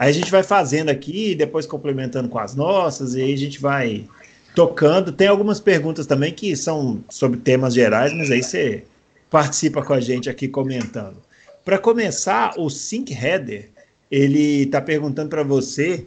Aí 0.00 0.08
a 0.08 0.12
gente 0.14 0.30
vai 0.30 0.42
fazendo 0.42 0.88
aqui, 0.88 1.34
depois 1.34 1.66
complementando 1.66 2.26
com 2.26 2.38
as 2.38 2.54
nossas, 2.56 3.14
e 3.14 3.20
aí 3.20 3.34
a 3.34 3.36
gente 3.36 3.60
vai 3.60 4.06
tocando. 4.54 5.12
Tem 5.12 5.28
algumas 5.28 5.60
perguntas 5.60 6.06
também 6.06 6.32
que 6.32 6.56
são 6.56 7.04
sobre 7.10 7.38
temas 7.38 7.74
gerais, 7.74 8.10
mas 8.14 8.30
aí 8.30 8.42
você 8.42 8.82
participa 9.28 9.84
com 9.84 9.92
a 9.92 10.00
gente 10.00 10.30
aqui 10.30 10.48
comentando. 10.48 11.18
Para 11.62 11.76
começar, 11.76 12.54
o 12.56 12.70
Sync 12.70 13.12
Header, 13.12 13.68
ele 14.10 14.62
está 14.62 14.80
perguntando 14.80 15.28
para 15.28 15.42
você, 15.42 16.06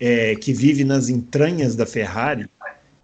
é, 0.00 0.34
que 0.34 0.52
vive 0.52 0.82
nas 0.82 1.08
entranhas 1.08 1.76
da 1.76 1.86
Ferrari, 1.86 2.50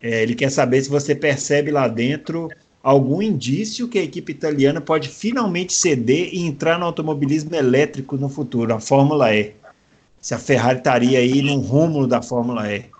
é, 0.03 0.21
ele 0.21 0.35
quer 0.35 0.51
saber 0.51 0.83
se 0.83 0.91
você 0.91 1.15
percebe 1.15 1.71
lá 1.71 1.87
dentro 1.87 2.49
algum 2.83 3.23
indício 3.23 3.87
que 3.87 4.01
a 4.01 4.03
equipe 4.03 4.33
italiana 4.33 4.81
pode 4.81 5.11
finalmente 5.11 5.73
ceder 5.73 6.31
e 6.35 6.41
entrar 6.41 6.77
no 6.77 6.87
automobilismo 6.87 7.55
elétrico 7.55 8.17
no 8.17 8.29
futuro, 8.29 8.75
a 8.75 8.81
Fórmula 8.81 9.33
E 9.33 9.55
se 10.25 10.33
a 10.33 10.39
Ferrari 10.39 10.79
estaria 10.79 11.19
aí 11.19 11.43
no 11.43 11.61
rumo 11.61 12.07
da 12.07 12.23
Fórmula 12.23 12.73
E. 12.73 12.91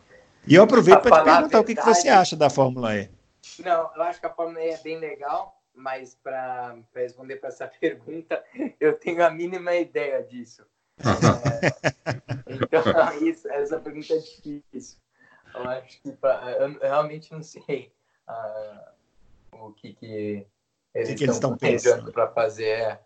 E 0.47 0.57
eu 0.57 0.63
aproveito 0.63 1.01
para 1.01 1.23
te 1.23 1.25
perguntar 1.25 1.61
o 1.61 1.65
que, 1.65 1.75
que, 1.75 1.83
você 1.83 2.11
acha 2.11 2.37
da 2.37 2.51
Fórmula 2.51 2.95
E. 2.95 3.09
Não, 3.61 3.91
eu 3.97 4.03
acho 4.03 4.21
que 4.21 4.27
a 4.27 4.31
Fórmula 4.31 4.63
E 4.63 4.69
é 4.69 4.77
bem 4.77 4.99
legal, 4.99 5.59
mas 5.75 6.15
para 6.23 6.77
responder 6.95 7.37
para 7.37 7.49
essa 7.49 7.67
pergunta, 7.81 8.45
eu 8.79 8.93
tenho 8.99 9.25
a 9.25 9.31
mínima 9.31 9.75
ideia 9.75 10.23
disso. 10.23 10.67
é, 11.01 12.13
então, 12.47 13.17
isso, 13.27 13.49
essa 13.49 13.81
pergunta 13.81 14.13
é 14.13 14.19
difícil. 14.19 14.99
Eu 15.55 15.63
acho 15.63 16.03
que 16.03 16.13
pra, 16.13 16.43
eu 16.61 16.79
realmente 16.79 17.33
não 17.33 17.43
sei 17.43 17.91
uh, 18.29 19.65
o 19.67 19.73
que, 19.73 19.95
que 19.95 20.47
eles, 20.95 21.15
que 21.15 21.25
estão 21.25 21.57
pensando 21.57 22.13
para 22.13 22.29
fazer. 22.29 22.69
É, 22.71 23.01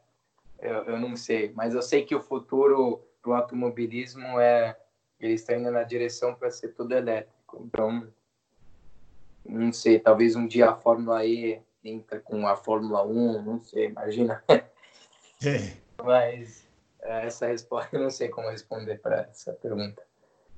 eu, 0.61 0.83
eu 0.87 0.99
não 0.99 1.15
sei, 1.15 1.53
mas 1.55 1.73
eu 1.73 1.83
sei 1.83 2.05
que 2.05 2.17
o 2.17 2.21
futuro 2.21 3.08
o 3.29 3.35
automobilismo 3.35 4.41
é 4.41 4.77
ele 5.21 5.35
está 5.35 5.57
indo 5.57 5.71
na 5.71 5.83
direção 5.83 6.35
para 6.35 6.51
ser 6.51 6.69
tudo 6.69 6.95
elétrico. 6.95 7.63
Então, 7.65 8.07
não 9.45 9.73
sei, 9.73 9.99
talvez 9.99 10.37
um 10.37 10.47
dia 10.47 10.71
a 10.71 10.77
Fórmula 10.77 11.25
E 11.25 11.61
entra 11.83 12.21
com 12.21 12.47
a 12.47 12.57
Fórmula 12.57 13.05
1, 13.05 13.43
não 13.43 13.61
sei, 13.61 13.87
imagina. 13.87 14.43
É. 15.47 15.77
Mas 16.03 16.67
é, 17.01 17.27
essa 17.27 17.47
resposta. 17.47 17.95
Eu 17.97 18.03
não 18.03 18.11
sei 18.11 18.29
como 18.29 18.51
responder 18.51 19.01
para 19.01 19.21
essa 19.31 19.53
pergunta. 19.53 20.03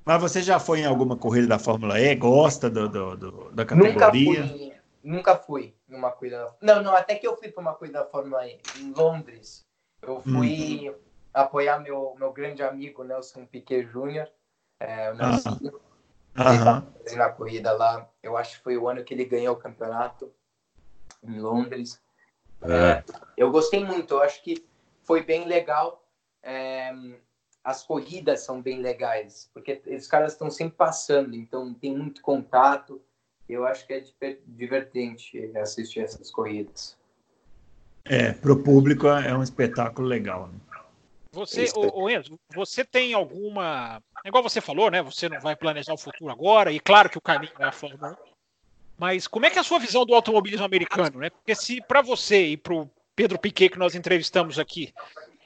Mas 0.07 0.23
você 0.23 0.41
já 0.41 0.59
foi 0.59 0.81
em 0.81 0.87
alguma 0.87 1.18
corrida 1.18 1.49
da 1.49 1.59
Fórmula 1.59 2.01
E? 2.01 2.14
Gosta 2.14 2.71
do, 2.71 2.89
do, 2.89 3.14
do 3.14 3.51
da 3.53 3.66
categoria? 3.66 3.93
Nunca 3.93 4.11
fui, 4.11 4.73
nunca 5.05 5.37
fui 5.37 5.75
numa 5.87 6.11
corrida. 6.11 6.57
Não, 6.62 6.83
não, 6.83 6.97
até 6.97 7.14
que 7.14 7.27
eu 7.27 7.37
fui 7.37 7.49
para 7.49 7.61
uma 7.61 7.75
corrida 7.75 7.99
da 7.99 8.07
Fórmula 8.07 8.47
E 8.47 8.59
em 8.79 8.91
Londres. 8.93 9.66
Eu 10.01 10.23
fui 10.23 10.89
hum. 10.89 10.95
Apoiar 11.33 11.78
meu, 11.78 12.14
meu 12.18 12.33
grande 12.33 12.62
amigo 12.62 13.05
Nelson 13.05 13.47
Piquet 13.47 13.85
Jr., 13.85 14.28
é, 14.78 15.11
o 15.12 15.14
Nelson. 15.14 15.59
Ah. 16.35 16.83
Na 17.16 17.28
corrida 17.28 17.72
lá, 17.72 18.09
eu 18.22 18.37
acho 18.37 18.59
que 18.59 18.62
foi 18.62 18.76
o 18.76 18.89
ano 18.89 19.05
que 19.05 19.12
ele 19.12 19.24
ganhou 19.24 19.55
o 19.55 19.59
campeonato 19.59 20.33
em 21.22 21.41
Londres. 21.41 22.01
É. 22.62 22.91
É, 22.91 23.05
eu 23.37 23.51
gostei 23.51 23.85
muito, 23.85 24.14
eu 24.14 24.22
acho 24.22 24.43
que 24.43 24.64
foi 25.03 25.22
bem 25.22 25.47
legal. 25.47 26.05
É, 26.43 26.93
as 27.62 27.83
corridas 27.83 28.41
são 28.41 28.62
bem 28.62 28.81
legais, 28.81 29.51
porque 29.53 29.83
os 29.87 30.07
caras 30.07 30.33
estão 30.33 30.51
sempre 30.51 30.76
passando, 30.76 31.35
então 31.35 31.74
tem 31.74 31.97
muito 31.97 32.22
contato. 32.22 33.01
Eu 33.49 33.66
acho 33.66 33.87
que 33.87 33.93
é 33.93 34.39
divertente 34.47 35.51
assistir 35.57 36.01
essas 36.01 36.31
corridas. 36.31 36.97
É, 38.05 38.33
para 38.33 38.53
o 38.53 38.62
público 38.62 39.09
é 39.09 39.37
um 39.37 39.43
espetáculo 39.43 40.07
legal. 40.07 40.49
Né? 40.49 40.59
Você, 41.33 41.66
o, 41.76 42.03
o 42.03 42.11
Enzo, 42.11 42.39
você 42.53 42.85
tem 42.85 43.14
alguma. 43.14 44.03
Igual 44.24 44.43
você 44.43 44.61
falou, 44.61 44.91
né? 44.91 45.01
Você 45.03 45.28
não 45.28 45.41
vai 45.41 45.55
planejar 45.55 45.95
o 45.95 45.99
futuro 45.99 46.31
agora, 46.31 46.72
e 46.72 46.81
claro 46.81 47.09
que 47.09 47.18
o 47.18 47.20
caminho 47.20 47.53
é 47.59 47.64
a 47.64 47.72
Fórmula 47.72 48.18
1. 48.26 48.31
Mas 48.99 49.26
como 49.26 49.47
é 49.47 49.51
que 49.51 49.57
é 49.57 49.61
a 49.61 49.64
sua 49.64 49.78
visão 49.78 50.05
do 50.05 50.14
automobilismo 50.14 50.66
americano, 50.66 51.20
né? 51.20 51.31
Porque 51.31 51.55
se 51.55 51.81
para 51.81 52.03
você 52.03 52.49
e 52.49 52.57
para 52.57 52.74
o 52.74 52.91
Pedro 53.14 53.39
Piquet, 53.39 53.70
que 53.70 53.78
nós 53.78 53.95
entrevistamos 53.95 54.59
aqui, 54.59 54.93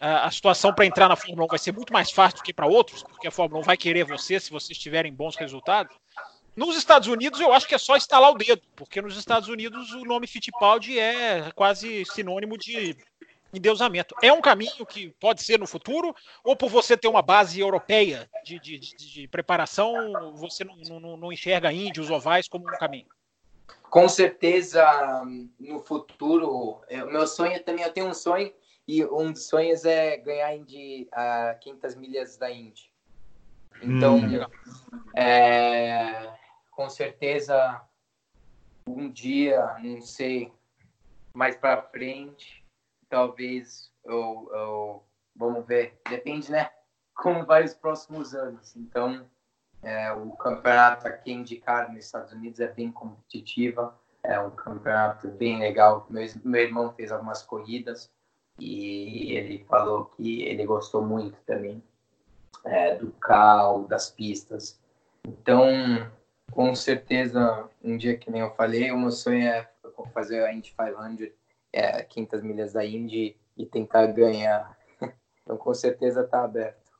a, 0.00 0.26
a 0.26 0.30
situação 0.30 0.72
para 0.72 0.86
entrar 0.86 1.08
na 1.08 1.16
Fórmula 1.16 1.44
1 1.44 1.48
vai 1.48 1.58
ser 1.58 1.72
muito 1.72 1.92
mais 1.92 2.10
fácil 2.10 2.38
do 2.38 2.42
que 2.42 2.52
para 2.52 2.66
outros, 2.66 3.02
porque 3.02 3.28
a 3.28 3.30
Fórmula 3.30 3.60
1 3.60 3.64
vai 3.64 3.76
querer 3.76 4.04
você 4.04 4.40
se 4.40 4.50
vocês 4.50 4.78
tiverem 4.78 5.12
bons 5.12 5.36
resultados. 5.36 5.96
Nos 6.56 6.76
Estados 6.76 7.08
Unidos, 7.08 7.40
eu 7.40 7.52
acho 7.52 7.66
que 7.66 7.74
é 7.74 7.78
só 7.78 7.96
instalar 7.96 8.30
o 8.30 8.38
dedo, 8.38 8.62
porque 8.76 9.02
nos 9.02 9.16
Estados 9.16 9.48
Unidos 9.48 9.92
o 9.92 10.04
nome 10.04 10.26
Fittipaldi 10.26 10.98
é 10.98 11.50
quase 11.54 12.04
sinônimo 12.06 12.56
de 12.56 12.96
endeusamento. 13.56 14.14
É 14.22 14.32
um 14.32 14.40
caminho 14.40 14.84
que 14.86 15.10
pode 15.20 15.42
ser 15.42 15.58
no 15.58 15.66
futuro, 15.66 16.14
ou 16.42 16.56
por 16.56 16.68
você 16.68 16.96
ter 16.96 17.08
uma 17.08 17.22
base 17.22 17.60
europeia 17.60 18.28
de, 18.44 18.58
de, 18.58 18.78
de, 18.78 18.96
de 18.96 19.28
preparação, 19.28 20.32
você 20.34 20.64
não, 20.64 20.76
não, 21.00 21.16
não 21.16 21.32
enxerga 21.32 21.72
índios 21.72 22.10
ovais 22.10 22.48
como 22.48 22.64
um 22.64 22.78
caminho? 22.78 23.08
Com 23.82 24.08
certeza, 24.08 24.84
no 25.60 25.78
futuro, 25.78 26.80
o 26.90 27.06
meu 27.06 27.26
sonho 27.26 27.62
também, 27.62 27.84
eu 27.84 27.92
tenho 27.92 28.08
um 28.08 28.14
sonho, 28.14 28.52
e 28.86 29.04
um 29.04 29.32
dos 29.32 29.46
sonhos 29.46 29.84
é 29.84 30.16
ganhar 30.16 30.54
Indy, 30.54 31.08
a 31.12 31.54
500 31.60 31.94
milhas 31.94 32.36
da 32.36 32.50
Indy. 32.50 32.90
Então, 33.80 34.16
hum. 34.16 34.46
é, 35.16 36.32
com 36.70 36.88
certeza, 36.88 37.80
um 38.86 39.10
dia, 39.10 39.76
não 39.82 40.00
sei, 40.00 40.52
mais 41.32 41.56
para 41.56 41.82
frente, 41.82 42.63
talvez 43.14 43.92
eu, 44.04 45.04
vamos 45.36 45.64
ver, 45.64 46.00
depende, 46.10 46.50
né? 46.50 46.68
Como 47.14 47.46
vai 47.46 47.62
os 47.62 47.72
próximos 47.72 48.34
anos. 48.34 48.74
Então, 48.74 49.24
é, 49.84 50.10
o 50.10 50.32
campeonato 50.32 51.06
aqui 51.06 51.30
indicar 51.30 51.92
nos 51.92 52.06
Estados 52.06 52.32
Unidos 52.32 52.58
é 52.58 52.66
bem 52.66 52.90
competitiva, 52.90 53.96
é 54.20 54.40
um 54.40 54.50
campeonato 54.50 55.28
bem 55.28 55.60
legal. 55.60 56.08
Meu, 56.10 56.28
meu 56.42 56.60
irmão 56.60 56.92
fez 56.92 57.12
algumas 57.12 57.40
corridas 57.40 58.10
e 58.58 59.32
ele 59.32 59.64
falou 59.68 60.06
que 60.06 60.42
ele 60.42 60.66
gostou 60.66 61.00
muito 61.00 61.38
também 61.46 61.80
é, 62.64 62.96
do 62.96 63.12
carro, 63.12 63.86
das 63.86 64.10
pistas. 64.10 64.80
Então, 65.24 65.68
com 66.50 66.74
certeza, 66.74 67.70
um 67.80 67.96
dia 67.96 68.16
que 68.18 68.28
nem 68.28 68.40
eu 68.40 68.50
falei, 68.56 68.90
o 68.90 68.98
meu 68.98 69.12
sonho 69.12 69.46
é 69.46 69.70
fazer 70.12 70.42
a 70.42 70.52
Indy 70.52 70.74
500 70.76 71.43
é, 71.74 72.04
500 72.04 72.42
milhas 72.42 72.72
da 72.72 72.86
Indy 72.86 73.36
e 73.56 73.66
tentar 73.66 74.06
ganhar. 74.06 74.76
Então, 75.42 75.58
com 75.58 75.74
certeza 75.74 76.22
está 76.22 76.42
aberto. 76.42 76.90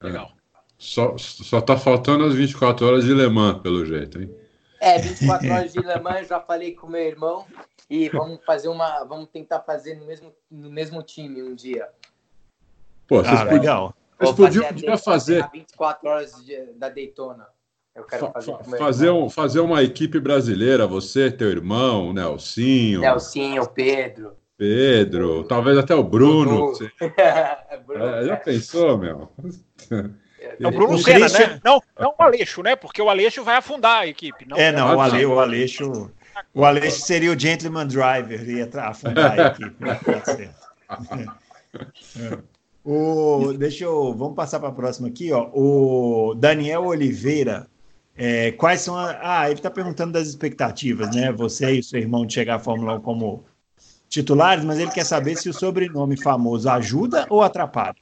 Legal. 0.00 0.30
Só, 0.78 1.18
só 1.18 1.60
tá 1.60 1.76
faltando 1.76 2.24
as 2.24 2.32
24 2.32 2.86
horas 2.86 3.04
de 3.04 3.12
Le 3.12 3.28
Mans, 3.28 3.60
pelo 3.60 3.84
jeito, 3.84 4.22
hein? 4.22 4.32
É, 4.80 4.98
24 4.98 5.50
horas 5.50 5.72
de 5.72 5.80
Le 5.80 5.98
Mans, 5.98 6.28
já 6.28 6.38
falei 6.38 6.76
com 6.76 6.86
meu 6.86 7.00
irmão 7.00 7.44
e 7.90 8.08
vamos 8.08 8.38
fazer 8.44 8.68
uma. 8.68 9.02
Vamos 9.02 9.30
tentar 9.30 9.62
fazer 9.62 9.96
no 9.96 10.06
mesmo, 10.06 10.32
no 10.48 10.70
mesmo 10.70 11.02
time 11.02 11.42
um 11.42 11.56
dia. 11.56 11.88
Pô, 13.08 13.16
vocês 13.16 13.40
ah, 13.40 13.42
legal. 13.42 13.94
Vocês 14.20 14.36
podiam 14.36 14.96
fazer, 14.96 15.42
fazer 15.42 15.50
24 15.52 16.08
horas 16.08 16.44
de, 16.44 16.72
da 16.74 16.88
Daytona. 16.88 17.48
Eu 17.94 18.04
quero 18.04 18.32
fazer, 18.32 18.52
fa 18.52 18.78
fazer, 18.78 19.10
um, 19.10 19.28
fazer 19.28 19.60
uma 19.60 19.82
equipe 19.82 20.18
brasileira, 20.18 20.86
você, 20.86 21.30
teu 21.30 21.50
irmão, 21.50 22.08
o 22.08 22.12
Nelsinho. 22.12 23.00
Nelsinho, 23.00 23.68
Pedro. 23.68 24.34
Pedro, 24.56 25.44
talvez 25.44 25.76
até 25.76 25.94
o 25.94 26.02
Bruno. 26.02 26.72
Bruno. 26.72 26.78
É, 27.94 28.24
já 28.24 28.36
pensou, 28.36 28.96
meu? 28.96 29.28
É 30.58 30.66
o 30.66 30.70
Bruno 30.70 30.96
Senna, 30.98 31.28
né? 31.28 31.60
Não, 31.62 31.82
não 31.98 32.14
o 32.18 32.22
Aleixo, 32.22 32.62
né? 32.62 32.74
Porque 32.74 33.02
o 33.02 33.10
Aleixo 33.10 33.44
vai 33.44 33.56
afundar 33.56 34.02
a 34.02 34.06
equipe. 34.06 34.48
Não 34.48 34.56
é, 34.56 34.72
não, 34.72 34.96
o, 34.96 35.00
Ale, 35.00 35.26
o 35.26 35.38
Aleixo. 35.38 36.10
O 36.54 36.64
Aleixo 36.64 37.02
seria 37.02 37.32
o 37.32 37.38
gentleman 37.38 37.86
driver, 37.86 38.48
ia 38.48 38.70
afundar 38.74 39.38
a 39.38 39.48
equipe. 39.48 39.76
O, 42.84 43.52
deixa 43.56 43.84
eu. 43.84 44.12
Vamos 44.12 44.34
passar 44.34 44.58
para 44.58 44.70
a 44.70 44.72
próxima 44.72 45.06
aqui, 45.06 45.32
ó. 45.32 45.48
O 45.54 46.34
Daniel 46.34 46.86
Oliveira 46.86 47.68
é, 48.16 48.52
quais 48.52 48.80
são 48.80 48.96
a... 48.96 49.40
Ah, 49.40 49.46
ele 49.46 49.58
está 49.58 49.70
perguntando 49.70 50.12
das 50.12 50.28
expectativas, 50.28 51.14
né? 51.14 51.32
Você 51.32 51.70
e 51.72 51.82
seu 51.82 51.98
irmão 51.98 52.26
de 52.26 52.34
chegar 52.34 52.56
à 52.56 52.58
Fórmula 52.58 52.96
1 52.96 53.00
como 53.00 53.44
titulares, 54.08 54.64
mas 54.64 54.78
ele 54.78 54.90
quer 54.90 55.06
saber 55.06 55.36
se 55.36 55.48
o 55.48 55.54
sobrenome 55.54 56.20
famoso 56.20 56.68
ajuda 56.68 57.26
ou 57.30 57.42
atrapalha. 57.42 57.96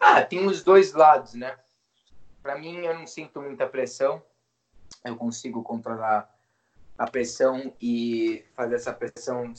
Ah, 0.00 0.22
tem 0.22 0.44
os 0.46 0.62
dois 0.64 0.92
lados, 0.92 1.34
né? 1.34 1.56
Para 2.42 2.58
mim, 2.58 2.78
eu 2.78 2.98
não 2.98 3.06
sinto 3.06 3.40
muita 3.40 3.66
pressão. 3.66 4.22
Eu 5.04 5.16
consigo 5.16 5.62
controlar 5.62 6.28
a 6.96 7.06
pressão 7.06 7.72
e 7.80 8.44
fazer 8.56 8.74
essa 8.74 8.92
pressão 8.92 9.54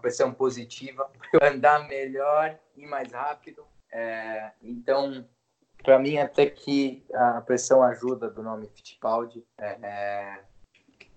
pressão 0.00 0.32
positiva 0.32 1.10
para 1.30 1.50
andar 1.50 1.88
melhor 1.88 2.58
e 2.76 2.86
mais 2.86 3.10
rápido. 3.10 3.64
É, 3.90 4.52
então, 4.62 5.26
para 5.82 5.98
mim, 5.98 6.18
até 6.18 6.46
que 6.46 7.04
a 7.12 7.40
pressão 7.40 7.82
ajuda 7.82 8.30
do 8.30 8.42
nome 8.42 8.68
Fittipaldi. 8.74 9.44
É, 9.58 9.78
é 9.82 10.40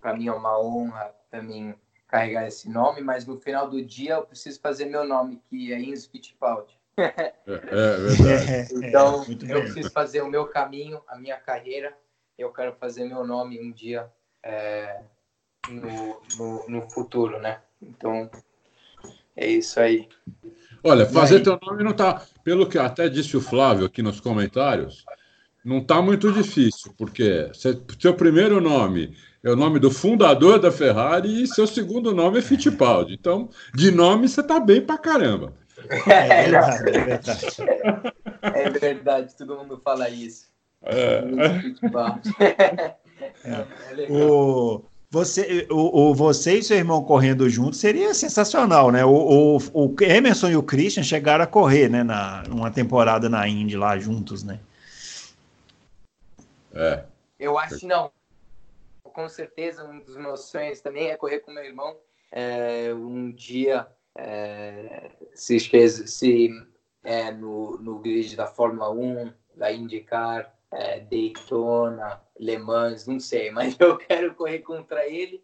para 0.02 0.16
mim 0.16 0.28
é 0.28 0.32
uma 0.32 0.60
honra 0.60 1.16
também 1.32 1.76
carregar 2.08 2.48
esse 2.48 2.70
nome, 2.70 3.02
mas 3.02 3.26
no 3.26 3.40
final 3.40 3.70
do 3.70 3.84
dia 3.84 4.14
eu 4.14 4.26
preciso 4.26 4.60
fazer 4.62 4.86
meu 4.86 5.04
nome, 5.04 5.42
que 5.50 5.74
é 5.74 5.80
Enzo 5.80 6.10
Fittipaldi. 6.10 6.78
É, 6.98 7.34
é 7.48 8.68
então, 8.88 9.24
é, 9.24 9.54
eu 9.54 9.62
preciso 9.62 9.92
fazer 9.92 10.22
o 10.22 10.30
meu 10.30 10.48
caminho, 10.48 11.02
a 11.08 11.18
minha 11.18 11.38
carreira. 11.38 11.98
Eu 12.38 12.52
quero 12.52 12.74
fazer 12.76 13.06
meu 13.06 13.26
nome 13.26 13.60
um 13.60 13.72
dia 13.72 14.12
é, 14.44 15.02
no, 15.70 16.22
no, 16.38 16.70
no 16.70 16.90
futuro, 16.90 17.40
né? 17.40 17.62
Então, 17.82 18.30
é 19.36 19.48
isso 19.48 19.80
aí. 19.80 20.08
Olha, 20.88 21.08
fazer 21.08 21.40
teu 21.40 21.60
nome 21.60 21.84
não 21.84 21.94
tá, 21.94 22.22
pelo 22.44 22.70
que 22.70 22.78
até 22.78 23.10
disse 23.10 23.36
o 23.36 23.42
Flávio 23.42 23.88
aqui 23.88 24.04
nos 24.04 24.20
comentários, 24.20 25.04
não 25.64 25.82
tá 25.82 26.00
muito 26.00 26.32
difícil, 26.32 26.94
porque 26.96 27.50
seu 28.00 28.14
primeiro 28.14 28.62
nome 28.62 29.18
é 29.44 29.50
o 29.50 29.56
nome 29.56 29.80
do 29.80 29.90
fundador 29.90 30.60
da 30.60 30.72
Ferrari 30.72 31.42
e 31.42 31.48
seu 31.48 31.66
segundo 31.66 32.14
nome 32.14 32.38
é 32.38 32.42
Fittipaldi. 32.44 33.16
Então, 33.16 33.50
de 33.74 33.90
nome 33.90 34.30
você 34.30 34.44
tá 34.44 34.60
bem 34.60 34.80
pra 34.80 35.00
caramba. 35.00 35.54
É 36.06 36.44
verdade, 36.44 36.90
é 36.90 37.04
verdade. 37.04 37.46
É 38.44 38.70
verdade, 38.70 39.36
todo 39.36 39.58
mundo 39.58 39.82
fala 39.84 40.08
isso. 40.08 40.46
É. 40.84 41.24
É, 43.46 43.66
é 44.04 44.26
o, 44.26 44.84
você, 45.16 45.66
o, 45.72 46.10
o, 46.10 46.14
você 46.14 46.56
e 46.56 46.64
seu 46.64 46.76
irmão 46.76 47.02
correndo 47.02 47.50
juntos 47.50 47.80
seria 47.80 48.14
sensacional, 48.14 48.92
né? 48.92 49.06
O, 49.06 49.12
o, 49.14 49.58
o 49.74 49.96
Emerson 50.02 50.50
e 50.50 50.58
o 50.58 50.64
Christian 50.64 51.04
chegaram 51.04 51.46
a 51.46 51.48
correr, 51.48 51.90
né? 51.90 52.04
Na, 52.04 52.44
uma 52.50 52.70
temporada 52.70 53.30
na 53.30 53.48
Indy 53.48 53.78
lá 53.78 53.98
juntos, 53.98 54.44
né? 54.44 54.60
É. 56.74 57.06
Eu 57.40 57.58
acho 57.58 57.80
que 57.80 57.86
não. 57.86 58.12
Com 59.04 59.30
certeza, 59.30 59.86
um 59.86 60.00
dos 60.00 60.18
meus 60.18 60.50
sonhos 60.50 60.82
também 60.82 61.08
é 61.08 61.16
correr 61.16 61.40
com 61.40 61.54
meu 61.54 61.64
irmão. 61.64 61.96
É, 62.30 62.94
um 62.94 63.32
dia, 63.32 63.88
é, 64.18 65.12
se, 65.34 65.58
se 65.62 66.50
é, 67.06 67.32
no, 67.32 67.78
no 67.78 68.00
grid 68.00 68.36
da 68.36 68.48
Fórmula 68.48 68.92
1, 68.92 69.32
da 69.56 69.72
IndyCar, 69.72 70.54
é, 70.72 71.00
Daytona, 71.00 72.22
Le 72.40 72.58
Mans, 72.58 73.08
não 73.08 73.20
sei, 73.20 73.50
mas 73.52 73.76
eu 73.80 73.98
quero 73.98 74.34
correr 74.36 74.60
contra 74.60 75.08
ele 75.08 75.42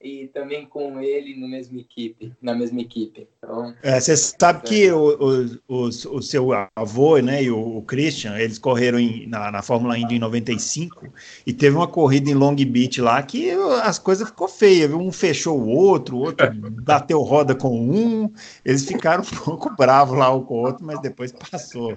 e 0.00 0.28
também 0.28 0.66
com 0.66 1.00
ele 1.00 1.34
no 1.40 1.48
mesmo 1.48 1.78
equipe, 1.78 2.32
na 2.40 2.54
mesma 2.54 2.80
equipe. 2.80 3.26
Então, 3.38 3.74
é, 3.82 3.98
você 3.98 4.16
sabe 4.16 4.62
que 4.62 4.92
o, 4.92 5.16
o, 5.18 5.58
o, 5.66 5.88
o, 5.88 6.22
seu 6.22 6.50
avô 6.76 7.18
né, 7.18 7.42
e 7.42 7.50
o, 7.50 7.82
Christian, 7.82 8.36
eles 8.38 8.58
correram 8.58 8.98
em, 8.98 9.26
na, 9.26 9.50
na 9.50 9.62
Fórmula 9.62 9.98
Indy 9.98 10.16
em 10.16 10.18
95 10.18 11.08
e 11.46 11.52
teve 11.52 11.74
uma 11.74 11.88
corrida 11.88 12.30
em 12.30 12.34
Long 12.34 12.54
Beach 12.54 13.00
lá 13.00 13.22
que 13.22 13.50
as 13.82 13.98
coisas 13.98 14.28
ficou 14.28 14.48
feias, 14.48 14.92
um 14.92 15.10
fechou 15.10 15.58
o 15.58 15.68
outro, 15.68 16.16
o 16.16 16.20
outro 16.20 16.46
bateu 16.82 17.20
roda 17.22 17.54
com 17.54 17.74
um, 17.74 18.30
eles 18.64 18.84
ficaram 18.84 19.22
um 19.22 19.44
pouco 19.44 19.74
bravos 19.74 20.18
lá 20.18 20.32
um 20.34 20.44
com 20.44 20.54
o 20.54 20.66
outro, 20.66 20.84
mas 20.84 21.00
depois 21.00 21.32
passou. 21.32 21.96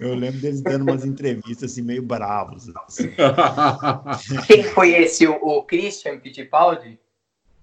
Eu 0.00 0.14
lembro 0.14 0.40
deles 0.40 0.62
dando 0.62 0.82
umas 0.82 1.04
entrevistas 1.04 1.72
assim, 1.72 1.82
meio 1.82 2.02
bravos. 2.02 2.70
Assim. 2.74 3.12
Quem 4.46 4.62
foi 4.62 4.94
esse? 4.94 5.26
O, 5.26 5.34
o 5.34 5.62
Christian 5.62 6.18
Fittipaldi? 6.20 6.98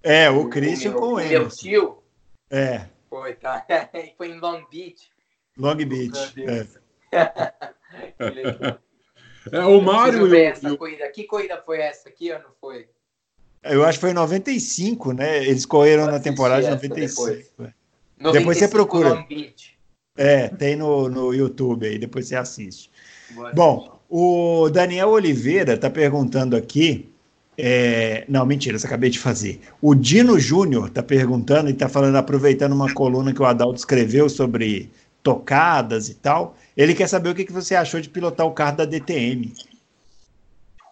É, 0.03 0.29
o 0.29 0.47
Christian 0.47 0.93
com 0.93 1.13
o 1.13 1.15
Meu 1.15 1.49
tio? 1.49 2.03
É. 2.49 2.85
Foi, 3.09 3.33
tá. 3.33 3.65
Foi 4.17 4.29
em 4.29 4.39
Long 4.39 4.63
Beach. 4.71 5.09
Long 5.57 5.75
Beach. 5.75 6.35
É. 6.37 6.67
é, 9.51 9.59
o 9.65 9.81
Mário. 9.81 10.33
E 10.33 10.41
essa 10.41 10.77
corrida. 10.77 11.09
Que 11.09 11.23
corrida 11.23 11.61
foi 11.65 11.79
essa? 11.79 12.11
Que 12.11 12.29
ano 12.29 12.45
foi? 12.61 12.87
Eu 13.63 13.83
acho 13.83 13.97
que 13.97 14.01
foi 14.01 14.11
em 14.11 14.13
95, 14.13 15.13
né? 15.13 15.43
Eles 15.43 15.65
correram 15.65 16.05
na 16.05 16.19
temporada 16.19 16.61
de 16.61 16.69
95. 16.69 17.25
Depois. 17.25 17.51
95 18.19 18.31
depois 18.31 18.57
você 18.57 18.67
procura. 18.67 19.13
Long 19.13 19.25
Beach. 19.25 19.76
É, 20.17 20.47
tem 20.47 20.75
no, 20.75 21.07
no 21.07 21.33
YouTube 21.33 21.85
aí, 21.85 21.97
depois 21.97 22.27
você 22.27 22.35
assiste. 22.35 22.89
Boa 23.31 23.51
Bom, 23.53 23.99
o 24.09 24.69
Daniel 24.69 25.09
Oliveira 25.09 25.73
está 25.73 25.89
perguntando 25.89 26.55
aqui 26.55 27.09
é, 27.59 28.23
não, 28.29 28.45
mentira, 28.45 28.77
isso 28.77 28.85
acabei 28.85 29.09
de 29.09 29.17
fazer. 29.17 29.59
O 29.81 29.95
Dino 29.95 30.39
Júnior 30.39 30.89
está 30.89 31.01
perguntando 31.01 31.69
e 31.69 31.73
está 31.73 31.89
falando, 31.89 32.15
aproveitando 32.15 32.73
uma 32.73 32.93
coluna 32.93 33.33
que 33.33 33.41
o 33.41 33.45
Adalto 33.45 33.79
escreveu 33.79 34.29
sobre 34.29 34.91
tocadas 35.23 36.07
e 36.07 36.13
tal. 36.13 36.55
Ele 36.75 36.93
quer 36.93 37.07
saber 37.07 37.29
o 37.29 37.35
que, 37.35 37.45
que 37.45 37.51
você 37.51 37.73
achou 37.73 37.99
de 37.99 38.09
pilotar 38.09 38.45
o 38.45 38.51
carro 38.51 38.77
da 38.77 38.85
DTM. 38.85 39.51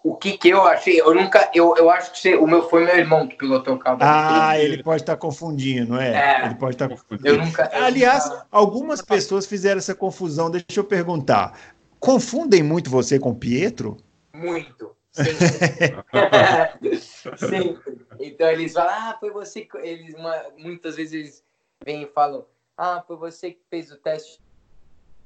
O 0.05 0.15
que, 0.15 0.37
que 0.37 0.49
eu 0.49 0.61
achei? 0.61 1.01
Eu 1.01 1.15
nunca. 1.15 1.49
Eu, 1.51 1.75
eu 1.75 1.89
acho 1.89 2.11
que 2.11 2.19
você, 2.19 2.35
o 2.35 2.45
meu 2.45 2.69
foi 2.69 2.85
meu 2.85 2.95
irmão 2.95 3.27
que 3.27 3.35
pilotou 3.35 3.73
o 3.73 3.79
carro 3.79 3.97
ah, 4.01 4.55
ele 4.55 4.83
pode 4.83 5.01
estar 5.01 5.13
tá 5.15 5.19
confundindo, 5.19 5.99
é? 5.99 6.13
é? 6.13 6.45
Ele 6.45 6.53
pode 6.53 6.75
estar 6.75 6.87
tá 6.87 6.95
confundindo. 6.95 7.27
Eu 7.27 7.37
nunca, 7.39 7.71
eu 7.73 7.83
Aliás, 7.83 8.23
nunca... 8.29 8.45
algumas 8.51 9.01
pessoas 9.01 9.47
fizeram 9.47 9.79
essa 9.79 9.95
confusão. 9.95 10.51
Deixa 10.51 10.79
eu 10.79 10.83
perguntar. 10.83 11.59
Confundem 11.99 12.61
muito 12.61 12.87
você 12.87 13.17
com 13.17 13.31
o 13.31 13.35
Pietro? 13.35 13.97
Muito. 14.31 14.95
Sempre. 17.35 17.97
Então 18.19 18.47
eles 18.47 18.73
falam, 18.73 18.93
ah, 18.93 19.17
foi 19.19 19.31
você. 19.31 19.67
Eles, 19.81 20.13
uma, 20.13 20.39
muitas 20.55 20.97
vezes 20.97 21.13
eles 21.13 21.43
vêm 21.83 22.03
e 22.03 22.07
falam, 22.13 22.45
ah, 22.77 23.03
foi 23.07 23.17
você 23.17 23.53
que 23.53 23.61
fez 23.71 23.91
o 23.91 23.97
teste 23.97 24.39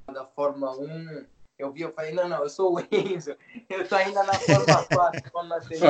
da 0.07 0.23
Fórmula 0.23 0.71
1. 0.79 1.25
Eu 1.59 1.73
vi, 1.73 1.81
eu 1.81 1.91
falei, 1.91 2.13
não, 2.13 2.29
não, 2.29 2.41
eu 2.41 2.49
sou 2.49 2.73
o 2.73 2.79
Enzo, 2.89 3.35
eu 3.69 3.85
tô 3.85 3.95
ainda 3.95 4.23
na 4.23 4.33
Fórmula 4.33 4.85
4, 4.85 5.29
Fórmula 5.29 5.59
3. 5.59 5.81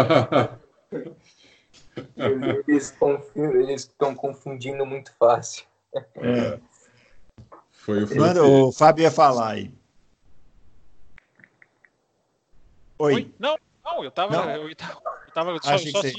eles 3.36 3.82
estão 3.82 4.16
confundindo 4.16 4.84
muito 4.84 5.14
fácil. 5.18 5.66
É. 6.16 6.60
Foi 7.70 8.04
o, 8.04 8.18
Manda, 8.18 8.44
o 8.44 8.72
Fábio 8.72 9.04
ia 9.04 9.12
falar 9.12 9.52
aí. 9.52 9.72
Oi. 12.98 13.14
Oi? 13.14 13.36
Não, 13.38 13.56
não, 13.86 14.04
eu 14.04 14.10
tava. 14.10 14.34
Não. 14.34 14.50
Eu, 14.50 14.76
tava, 14.76 15.02
eu 15.28 15.32
tava 15.34 15.58
só, 15.62 15.78
só 15.78 16.02
se, 16.02 16.14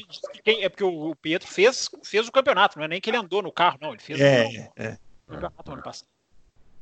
quem, 0.44 0.62
é 0.62 0.68
porque 0.68 0.84
o, 0.84 1.14
Pietro 1.16 1.48
fez, 1.48 1.90
fez 2.05 2.28
o 2.28 2.32
campeonato, 2.32 2.78
não 2.78 2.84
é 2.84 2.88
nem 2.88 3.01
que 3.01 3.11
ele 3.11 3.16
andou 3.16 3.42
no 3.42 3.51
carro, 3.51 3.78
não. 3.80 3.90
Ele 3.90 4.01
fez 4.01 4.20
é, 4.20 4.70
o, 4.78 4.82
é. 4.82 4.98
o 5.26 5.32
campeonato 5.32 5.72
ano 5.72 5.82
passado. 5.82 6.09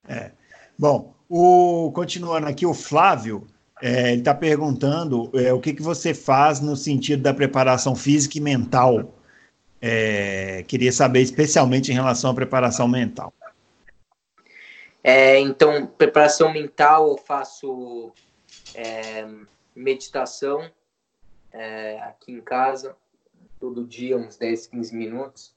É. 0.07 0.33
Bom, 0.79 1.13
o, 1.29 1.91
continuando 1.93 2.47
aqui, 2.47 2.65
o 2.65 2.73
Flávio. 2.73 3.47
É, 3.81 4.13
ele 4.13 4.21
está 4.21 4.35
perguntando 4.35 5.31
é, 5.35 5.53
o 5.53 5.61
que, 5.61 5.73
que 5.73 5.83
você 5.83 6.13
faz 6.13 6.61
no 6.61 6.77
sentido 6.77 7.23
da 7.23 7.35
preparação 7.35 7.95
física 7.95 8.39
e 8.39 8.41
mental. 8.41 9.15
É, 9.81 10.65
queria 10.67 10.93
saber 10.93 11.21
especialmente 11.21 11.91
em 11.91 11.95
relação 11.95 12.31
à 12.31 12.35
preparação 12.35 12.89
mental. 12.89 13.33
É, 15.03 15.39
então, 15.39 15.87
preparação 15.87 16.53
mental, 16.53 17.09
eu 17.11 17.17
faço 17.17 18.13
é, 18.75 19.27
meditação 19.75 20.69
é, 21.53 22.01
aqui 22.01 22.33
em 22.33 22.41
casa, 22.41 22.97
todo 23.61 23.87
dia, 23.87 24.17
uns 24.17 24.37
10, 24.37 24.67
15 24.69 24.97
minutos. 24.97 25.57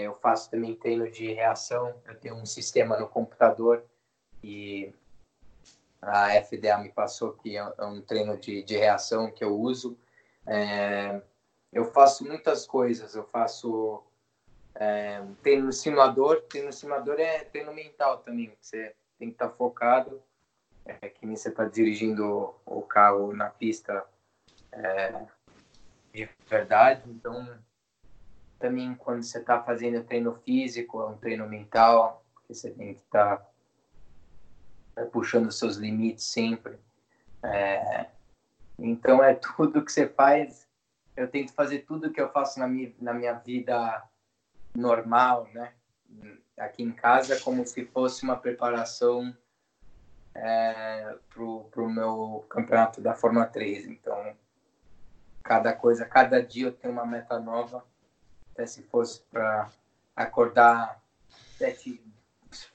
Eu 0.00 0.14
faço 0.14 0.48
também 0.52 0.72
treino 0.76 1.10
de 1.10 1.32
reação, 1.32 1.92
eu 2.06 2.14
tenho 2.14 2.36
um 2.36 2.46
sistema 2.46 2.96
no 2.96 3.08
computador 3.08 3.82
e 4.42 4.92
a 6.00 6.30
FDA 6.42 6.78
me 6.78 6.90
passou 6.90 7.32
que 7.32 7.56
é 7.56 7.84
um 7.84 8.00
treino 8.00 8.36
de, 8.38 8.62
de 8.62 8.76
reação 8.76 9.30
que 9.30 9.42
eu 9.42 9.58
uso. 9.58 9.98
É, 10.46 11.20
eu 11.72 11.84
faço 11.84 12.24
muitas 12.24 12.66
coisas, 12.66 13.14
eu 13.14 13.24
faço 13.24 14.02
é, 14.74 15.22
treino 15.42 15.66
no 15.66 15.72
simulador, 15.72 16.42
treino 16.42 16.68
no 16.68 16.72
simulador 16.72 17.18
é 17.18 17.44
treino 17.44 17.72
mental 17.72 18.18
também, 18.18 18.52
você 18.60 18.94
tem 19.18 19.28
que 19.28 19.34
estar 19.34 19.50
focado 19.50 20.22
é, 20.88 21.08
que 21.08 21.26
nem 21.26 21.36
você 21.36 21.50
está 21.50 21.64
dirigindo 21.64 22.54
o 22.64 22.82
carro 22.82 23.34
na 23.34 23.50
pista 23.50 24.04
é, 24.72 25.12
de 26.12 26.28
verdade. 26.48 27.02
Então, 27.06 27.46
também 28.58 28.94
quando 28.94 29.22
você 29.22 29.38
está 29.38 29.62
fazendo 29.62 30.02
treino 30.02 30.32
físico, 30.32 31.02
é 31.02 31.06
um 31.06 31.16
treino 31.16 31.46
mental, 31.46 32.24
você 32.48 32.70
tem 32.70 32.94
que 32.94 33.00
estar 33.00 33.36
tá, 33.36 33.46
é, 33.46 33.47
puxando 35.06 35.50
seus 35.50 35.76
limites 35.76 36.24
sempre. 36.24 36.78
É, 37.42 38.06
então, 38.78 39.22
é 39.22 39.34
tudo 39.56 39.84
que 39.84 39.92
você 39.92 40.08
faz. 40.08 40.68
Eu 41.16 41.28
tento 41.28 41.52
fazer 41.52 41.80
tudo 41.80 42.12
que 42.12 42.20
eu 42.20 42.30
faço 42.30 42.58
na 42.58 42.68
minha, 42.68 42.92
na 43.00 43.12
minha 43.12 43.34
vida 43.34 44.02
normal, 44.74 45.48
né? 45.52 45.72
Aqui 46.56 46.82
em 46.82 46.92
casa, 46.92 47.38
como 47.40 47.66
se 47.66 47.84
fosse 47.86 48.22
uma 48.22 48.36
preparação 48.36 49.36
é, 50.34 51.16
pro, 51.30 51.64
pro 51.70 51.88
meu 51.88 52.44
campeonato 52.48 53.00
da 53.00 53.14
Fórmula 53.14 53.46
3. 53.46 53.86
Então, 53.86 54.36
cada 55.42 55.72
coisa, 55.72 56.04
cada 56.04 56.42
dia 56.42 56.66
eu 56.66 56.72
tenho 56.72 56.92
uma 56.92 57.06
meta 57.06 57.38
nova. 57.38 57.84
Até 58.52 58.66
se 58.66 58.82
fosse 58.82 59.20
para 59.30 59.70
acordar 60.14 61.00
sete, 61.56 62.02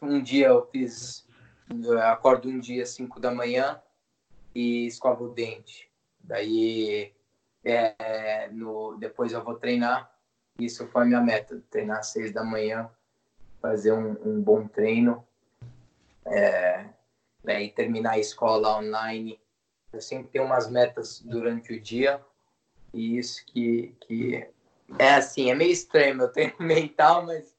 um 0.02 0.22
dia 0.22 0.48
eu 0.48 0.66
fiz, 0.68 1.28
eu 1.84 2.00
acordo 2.02 2.50
um 2.50 2.60
dia 2.60 2.86
cinco 2.86 3.20
da 3.20 3.32
manhã 3.32 3.82
e 4.54 4.86
escovo 4.86 5.26
o 5.26 5.34
dente. 5.34 5.90
Daí, 6.20 7.12
é, 7.64 8.50
no, 8.52 8.96
depois 8.98 9.34
eu 9.34 9.44
vou 9.44 9.56
treinar. 9.56 10.12
Isso 10.60 10.88
foi 10.88 11.04
a 11.04 11.06
minha 11.06 11.22
meta, 11.22 11.62
treinar 11.70 12.00
às 12.00 12.08
seis 12.08 12.32
da 12.32 12.44
manhã, 12.44 12.90
fazer 13.62 13.92
um, 13.92 14.18
um 14.24 14.42
bom 14.42 14.68
treino. 14.68 15.26
É, 16.26 16.86
né, 17.44 17.64
e 17.64 17.70
terminar 17.70 18.12
a 18.12 18.20
escola 18.20 18.78
online. 18.78 19.40
Eu 19.92 20.02
sempre 20.02 20.30
tenho 20.30 20.46
umas 20.46 20.70
metas 20.70 21.20
durante 21.20 21.74
o 21.74 21.80
dia 21.80 22.22
e 22.94 23.18
isso 23.18 23.46
que, 23.46 23.96
que 24.02 24.48
é 24.98 25.16
assim, 25.16 25.52
é 25.52 25.56
meio 25.56 25.72
estranho, 25.72 26.22
eu 26.22 26.30
tenho 26.30 26.54
mental, 26.60 27.26
mas 27.26 27.56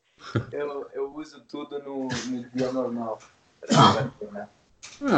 eu, 0.51 0.89
eu 0.93 1.15
uso 1.15 1.41
tudo 1.45 1.79
no, 1.81 2.09
no 2.09 2.49
dia 2.51 2.73
normal. 2.73 3.19
Né? 3.71 4.49
É, 5.03 5.13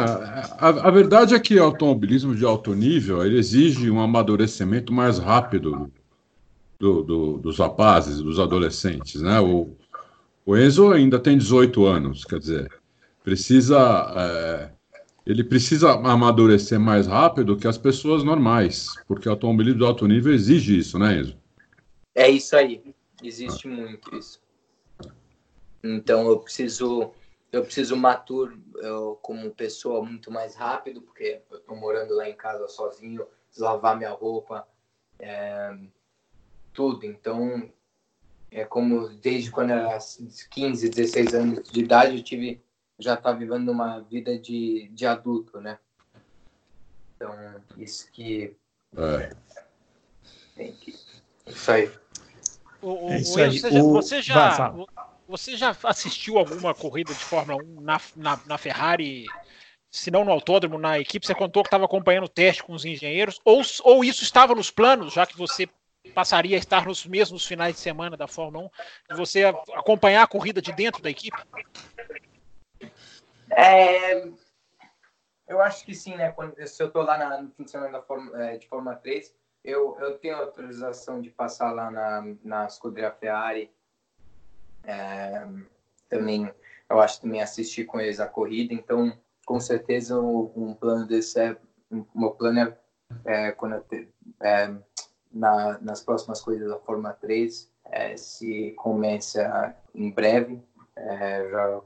a, 0.57 0.67
a, 0.67 0.91
verdade 0.91 1.35
é 1.35 1.39
que 1.39 1.57
o 1.59 1.63
automobilismo 1.63 2.35
de 2.35 2.43
alto 2.43 2.73
nível 2.73 3.23
exige 3.25 3.89
um 3.89 4.01
amadurecimento 4.01 4.91
mais 4.91 5.17
rápido 5.17 5.91
do, 6.79 7.03
do, 7.03 7.37
dos 7.37 7.59
rapazes, 7.59 8.21
dos 8.21 8.39
adolescentes. 8.39 9.21
Né? 9.21 9.39
O, 9.39 9.69
o 10.45 10.57
Enzo 10.57 10.91
ainda 10.91 11.19
tem 11.19 11.37
18 11.37 11.85
anos, 11.85 12.25
quer 12.25 12.39
dizer, 12.39 12.71
precisa 13.23 13.77
é, 14.15 14.69
ele 15.25 15.43
precisa 15.43 15.91
amadurecer 15.91 16.79
mais 16.79 17.05
rápido 17.05 17.57
que 17.57 17.67
as 17.67 17.77
pessoas 17.77 18.23
normais, 18.23 18.93
porque 19.07 19.27
o 19.27 19.31
automobilismo 19.31 19.79
de 19.79 19.85
alto 19.85 20.07
nível 20.07 20.33
exige 20.33 20.79
isso, 20.79 20.97
né, 20.97 21.19
Enzo? 21.19 21.37
É 22.15 22.29
isso 22.29 22.55
aí, 22.55 22.81
existe 23.21 23.67
ah. 23.67 23.71
muito 23.71 24.15
isso. 24.15 24.39
Então 25.83 26.27
eu 26.27 26.39
preciso 26.39 27.11
eu 27.57 27.63
preciso 27.63 27.95
matur 27.95 28.57
eu, 28.75 29.17
como 29.21 29.51
pessoa 29.51 30.03
muito 30.03 30.31
mais 30.31 30.55
rápido, 30.55 31.01
porque 31.01 31.41
eu 31.49 31.57
estou 31.57 31.75
morando 31.75 32.15
lá 32.15 32.29
em 32.29 32.35
casa 32.35 32.67
sozinho, 32.67 33.27
lavar 33.57 33.97
minha 33.97 34.11
roupa, 34.11 34.67
é, 35.19 35.77
tudo. 36.73 37.05
Então 37.05 37.71
é 38.51 38.63
como 38.63 39.09
desde 39.09 39.51
quando 39.51 39.71
eu 39.71 39.77
era 39.77 39.99
15, 40.49 40.89
16 40.89 41.33
anos 41.33 41.71
de 41.71 41.79
idade 41.81 42.17
eu 42.17 42.23
tive 42.23 42.61
já 42.99 43.13
está 43.13 43.31
vivendo 43.31 43.69
uma 43.69 43.99
vida 43.99 44.37
de, 44.37 44.89
de 44.89 45.05
adulto, 45.05 45.61
né? 45.61 45.77
Então, 47.15 47.33
isso 47.77 48.11
que. 48.11 48.55
É. 48.95 49.35
Tem 50.55 50.71
que. 50.73 50.95
Isso 51.45 51.71
aí. 51.71 51.91
O, 52.81 53.07
o, 53.07 53.09
é 53.11 53.19
você, 53.19 53.51
já, 53.51 53.69
você, 53.81 54.21
já, 54.21 54.73
você 55.27 55.57
já 55.57 55.75
assistiu 55.83 56.37
alguma 56.37 56.73
corrida 56.73 57.13
de 57.13 57.19
Fórmula 57.19 57.61
1 57.63 57.81
na, 57.81 58.01
na, 58.15 58.39
na 58.45 58.57
Ferrari 58.57 59.25
se 59.89 60.11
não 60.11 60.23
no 60.23 60.31
autódromo, 60.31 60.77
na 60.77 60.99
equipe, 60.99 61.25
você 61.25 61.33
contou 61.33 61.63
que 61.63 61.67
estava 61.67 61.85
acompanhando 61.85 62.25
o 62.25 62.29
teste 62.29 62.63
com 62.63 62.73
os 62.73 62.85
engenheiros, 62.85 63.39
ou, 63.43 63.61
ou 63.83 64.03
isso 64.03 64.23
estava 64.23 64.53
nos 64.53 64.69
planos, 64.69 65.13
já 65.13 65.25
que 65.25 65.37
você 65.37 65.67
passaria 66.13 66.55
a 66.55 66.59
estar 66.59 66.85
nos 66.85 67.05
mesmos 67.05 67.45
finais 67.45 67.75
de 67.75 67.81
semana 67.81 68.15
da 68.15 68.27
Fórmula 68.27 68.65
1, 68.65 68.69
de 69.11 69.17
você 69.17 69.45
acompanhar 69.73 70.23
a 70.23 70.27
corrida 70.27 70.61
de 70.61 70.71
dentro 70.71 71.01
da 71.01 71.09
equipe? 71.09 71.37
É, 73.49 74.27
eu 75.47 75.61
acho 75.61 75.85
que 75.85 75.95
sim, 75.95 76.15
né? 76.15 76.31
Quando, 76.31 76.55
se 76.67 76.81
eu 76.81 76.87
estou 76.87 77.03
lá 77.03 77.17
na, 77.17 77.41
no 77.41 77.51
fim 77.51 77.63
de 77.63 77.71
semana 77.71 77.91
da 77.91 78.01
Fórmula, 78.01 78.43
é, 78.43 78.57
de 78.57 78.67
Fórmula 78.67 78.95
3, 78.95 79.33
eu, 79.63 79.97
eu 79.99 80.17
tenho 80.19 80.35
autorização 80.35 81.21
de 81.21 81.29
passar 81.29 81.71
lá 81.71 81.89
na, 81.89 82.35
na 82.43 82.65
escuderia 82.65 83.11
Ferrari. 83.11 83.71
É, 84.87 85.45
também, 86.09 86.49
eu 86.89 86.99
acho 87.01 87.21
também 87.21 87.41
assistir 87.41 87.85
com 87.85 87.99
eles 87.99 88.21
a 88.21 88.25
corrida, 88.25 88.73
então 88.73 89.11
com 89.45 89.59
certeza 89.59 90.19
um, 90.19 90.51
um 90.55 90.73
plano 90.73 91.05
desse 91.05 91.39
é 91.39 91.57
um, 91.91 92.05
meu 92.15 92.31
plano 92.31 92.59
é, 92.59 92.77
é 93.25 93.51
quando 93.51 93.81
te, 93.81 94.07
é, 94.41 94.73
na, 95.31 95.77
nas 95.79 96.01
próximas 96.01 96.41
coisas 96.41 96.69
da 96.69 96.79
Fórmula 96.79 97.13
3 97.13 97.69
é, 97.85 98.15
se 98.15 98.71
começa 98.77 99.75
em 99.93 100.09
breve 100.09 100.61
é, 100.95 101.49
já 101.49 101.81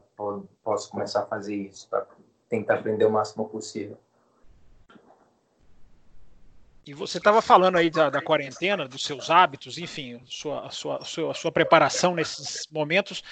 posso 0.64 0.90
começar 0.90 1.22
a 1.22 1.26
fazer 1.26 1.56
isso 1.56 1.90
para 1.90 2.06
tentar 2.48 2.76
aprender 2.76 3.06
o 3.06 3.12
máximo 3.12 3.50
possível 3.50 3.98
e 6.86 6.94
você 6.96 7.20
estava 7.20 7.44
falando 7.44 7.78
aí 7.78 7.92
da, 7.92 8.10
da, 8.10 8.22
quarentena, 8.22 8.88
dos 8.88 9.04
seus 9.04 9.30
hábitos, 9.30 9.78
enfim, 9.78 10.20
sua, 10.26 10.70
sua, 10.72 11.06
sua, 11.06 11.34
sua 11.36 11.52
preparação 11.52 12.16
nesses 12.16 12.68
momentos. 12.72 13.24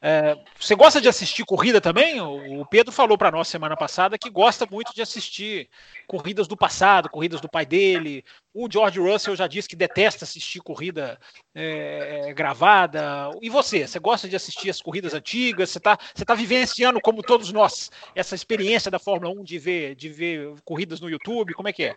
É, 0.00 0.36
você 0.56 0.76
gosta 0.76 1.00
de 1.00 1.08
assistir 1.08 1.44
corrida 1.44 1.80
também? 1.80 2.20
O 2.20 2.64
Pedro 2.64 2.92
falou 2.92 3.18
para 3.18 3.32
nós 3.32 3.48
semana 3.48 3.76
passada 3.76 4.16
que 4.16 4.30
gosta 4.30 4.64
muito 4.70 4.94
de 4.94 5.02
assistir 5.02 5.68
corridas 6.06 6.46
do 6.46 6.56
passado, 6.56 7.10
corridas 7.10 7.40
do 7.40 7.48
pai 7.48 7.66
dele. 7.66 8.24
O 8.52 8.70
George 8.70 9.00
Russell 9.00 9.34
já 9.34 9.48
disse 9.48 9.68
que 9.68 9.74
detesta 9.74 10.24
assistir 10.24 10.60
corrida 10.60 11.18
é, 11.52 12.32
gravada. 12.32 13.30
E 13.42 13.50
você? 13.50 13.88
Você 13.88 13.98
gosta 13.98 14.28
de 14.28 14.36
assistir 14.36 14.70
as 14.70 14.80
corridas 14.80 15.14
antigas? 15.14 15.70
Você 15.70 15.78
está 15.78 15.98
você 16.14 16.24
tá 16.24 16.34
vivenciando, 16.34 17.00
como 17.00 17.24
todos 17.24 17.50
nós, 17.50 17.90
essa 18.14 18.36
experiência 18.36 18.88
da 18.88 19.00
Fórmula 19.00 19.34
1 19.34 19.42
de 19.42 19.58
ver, 19.58 19.94
de 19.96 20.08
ver 20.08 20.54
corridas 20.64 21.00
no 21.00 21.10
YouTube? 21.10 21.54
Como 21.54 21.68
é 21.68 21.72
que 21.72 21.82
é? 21.84 21.96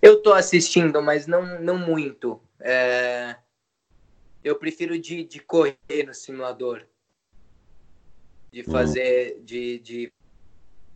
Eu 0.00 0.22
tô 0.22 0.32
assistindo, 0.32 1.00
mas 1.02 1.26
não, 1.26 1.60
não 1.60 1.78
muito. 1.78 2.40
É... 2.60 3.36
Eu 4.42 4.56
prefiro 4.56 4.98
de, 4.98 5.24
de 5.24 5.40
correr 5.40 6.04
no 6.06 6.14
simulador. 6.14 6.86
De 8.52 8.62
hum. 8.62 8.70
fazer. 8.70 9.36
Uhum. 9.36 9.44
De, 9.44 9.78
de 9.80 10.12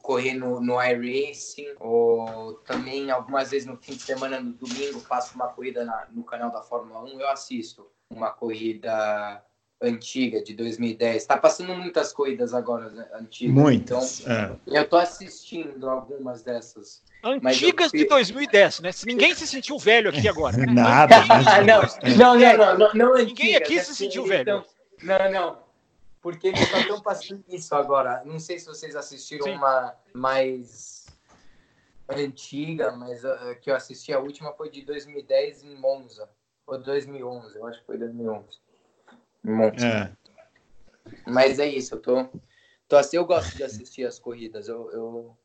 correr 0.02 0.34
no, 0.34 0.60
no 0.60 0.82
iRacing. 0.82 1.74
Ou 1.78 2.54
também, 2.64 3.10
algumas 3.10 3.50
vezes 3.50 3.66
no 3.66 3.76
fim 3.76 3.92
de 3.92 4.02
semana, 4.02 4.40
no 4.40 4.52
domingo, 4.52 5.00
faço 5.00 5.34
uma 5.34 5.48
corrida 5.48 5.84
na, 5.84 6.08
no 6.12 6.24
canal 6.24 6.50
da 6.50 6.62
Fórmula 6.62 7.04
1. 7.04 7.20
Eu 7.20 7.28
assisto 7.28 7.90
uma 8.10 8.30
corrida 8.30 9.44
antiga 9.80 10.42
de 10.42 10.54
2010. 10.54 11.16
Está 11.16 11.36
passando 11.36 11.74
muitas 11.74 12.12
corridas 12.12 12.52
agora 12.52 12.90
né, 12.90 13.08
antigas. 13.14 13.54
Muitas. 13.54 14.20
Então, 14.20 14.32
é. 14.32 14.58
eu 14.66 14.82
estou 14.82 14.98
assistindo 14.98 15.88
algumas 15.88 16.42
dessas. 16.42 17.02
Antigas 17.22 17.92
eu... 17.92 18.00
de 18.00 18.06
2010, 18.06 18.80
né? 18.80 18.90
Ninguém 19.06 19.34
se 19.34 19.46
sentiu 19.46 19.78
velho 19.78 20.10
aqui 20.10 20.28
agora. 20.28 20.56
Né? 20.56 20.66
Nada. 20.72 21.16
não, 22.16 22.34
não, 22.34 22.56
não, 22.56 22.78
não, 22.78 22.94
não, 22.94 23.14
Ninguém 23.16 23.56
aqui 23.56 23.80
se 23.80 23.94
sentiu 23.94 24.24
velho. 24.24 24.42
Então, 24.42 24.64
não, 25.02 25.30
não. 25.30 25.70
Porque 26.22 26.48
eles 26.48 26.68
só 26.68 26.78
estão 26.78 27.00
passando 27.00 27.44
isso 27.48 27.74
agora. 27.74 28.22
Não 28.24 28.38
sei 28.38 28.58
se 28.58 28.66
vocês 28.66 28.94
assistiram 28.94 29.44
Sim. 29.44 29.54
uma 29.54 29.94
mais 30.12 31.06
antiga, 32.08 32.92
mas 32.92 33.24
uh, 33.24 33.56
que 33.60 33.70
eu 33.70 33.74
assisti 33.74 34.12
a 34.12 34.18
última 34.18 34.52
foi 34.52 34.70
de 34.70 34.82
2010 34.82 35.64
em 35.64 35.74
Monza. 35.76 36.28
Ou 36.66 36.78
2011, 36.78 37.56
eu 37.56 37.66
acho 37.66 37.80
que 37.80 37.86
foi 37.86 37.98
2011. 37.98 38.46
É. 39.82 40.10
Mas 41.26 41.58
é 41.58 41.66
isso, 41.66 41.94
eu 41.94 42.00
tô, 42.00 42.28
tô 42.86 42.96
assim, 42.96 43.16
eu 43.16 43.24
gosto 43.24 43.56
de 43.56 43.64
assistir 43.64 44.06
as 44.06 44.18
corridas. 44.18 44.68
Eu, 44.68 44.90
eu... 44.92 45.36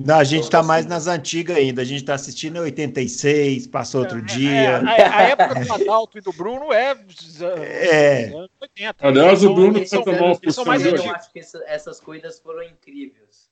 Não, 0.00 0.16
a 0.16 0.22
gente 0.22 0.44
está 0.44 0.62
mais 0.62 0.86
nas 0.86 1.08
antigas 1.08 1.56
ainda. 1.56 1.82
A 1.82 1.84
gente 1.84 2.02
está 2.02 2.14
assistindo 2.14 2.56
em 2.56 2.60
86, 2.60 3.66
passou 3.66 4.02
outro 4.02 4.18
é, 4.18 4.22
dia. 4.22 4.50
É, 4.50 5.02
a, 5.02 5.16
a, 5.16 5.22
época 5.22 5.64
do 5.64 5.72
Adalto 5.72 6.18
e 6.18 6.20
do 6.20 6.32
Bruno 6.32 6.72
é. 6.72 6.96
É. 7.40 8.32
80. 8.60 8.94
Aliás, 9.00 9.42
o 9.42 9.52
Bruno 9.52 9.84
são, 9.84 10.04
são, 10.04 10.52
são 10.52 10.64
mais 10.64 10.86
Eu 10.86 11.10
acho 11.10 11.32
que 11.32 11.40
essa, 11.40 11.60
essas 11.66 11.98
corridas 11.98 12.38
foram 12.38 12.62
incríveis. 12.62 13.48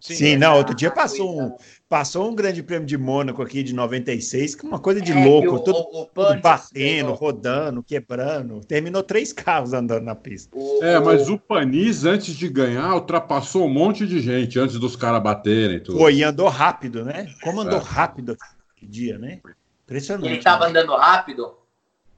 Sim, 0.00 0.14
Sim 0.14 0.36
não, 0.36 0.56
outro 0.56 0.74
dia 0.74 0.90
passou 0.90 1.42
um, 1.42 1.56
passou 1.88 2.30
um 2.30 2.34
grande 2.34 2.62
prêmio 2.62 2.86
de 2.86 2.98
Mônaco 2.98 3.42
aqui 3.42 3.62
de 3.62 3.74
96, 3.74 4.54
que 4.54 4.66
é 4.66 4.68
uma 4.68 4.78
coisa 4.78 5.00
de 5.00 5.12
é, 5.12 5.24
louco, 5.24 5.54
o, 5.54 5.60
todo, 5.60 5.78
o, 5.78 6.02
o 6.02 6.06
todo 6.06 6.40
batendo, 6.40 7.12
rodando, 7.12 7.82
quebrando. 7.82 8.60
Terminou 8.60 9.02
três 9.02 9.32
carros 9.32 9.72
andando 9.72 10.04
na 10.04 10.14
pista. 10.14 10.56
É, 10.82 11.00
mas 11.00 11.28
o 11.28 11.38
Panis, 11.38 12.04
antes 12.04 12.34
de 12.34 12.48
ganhar, 12.48 12.94
ultrapassou 12.94 13.64
um 13.64 13.70
monte 13.70 14.06
de 14.06 14.20
gente 14.20 14.58
antes 14.58 14.78
dos 14.78 14.94
caras 14.94 15.22
baterem. 15.22 15.80
Tudo. 15.80 15.98
Foi, 15.98 16.14
e 16.16 16.22
andou 16.22 16.48
rápido, 16.48 17.04
né? 17.04 17.26
Como 17.42 17.60
andou 17.60 17.78
é. 17.78 17.82
rápido 17.82 18.36
aquele 18.76 18.90
dia, 18.90 19.18
né? 19.18 19.40
Impressionante. 19.84 20.26
Ele 20.26 20.38
estava 20.38 20.64
né? 20.64 20.70
andando 20.70 20.94
rápido? 20.94 21.56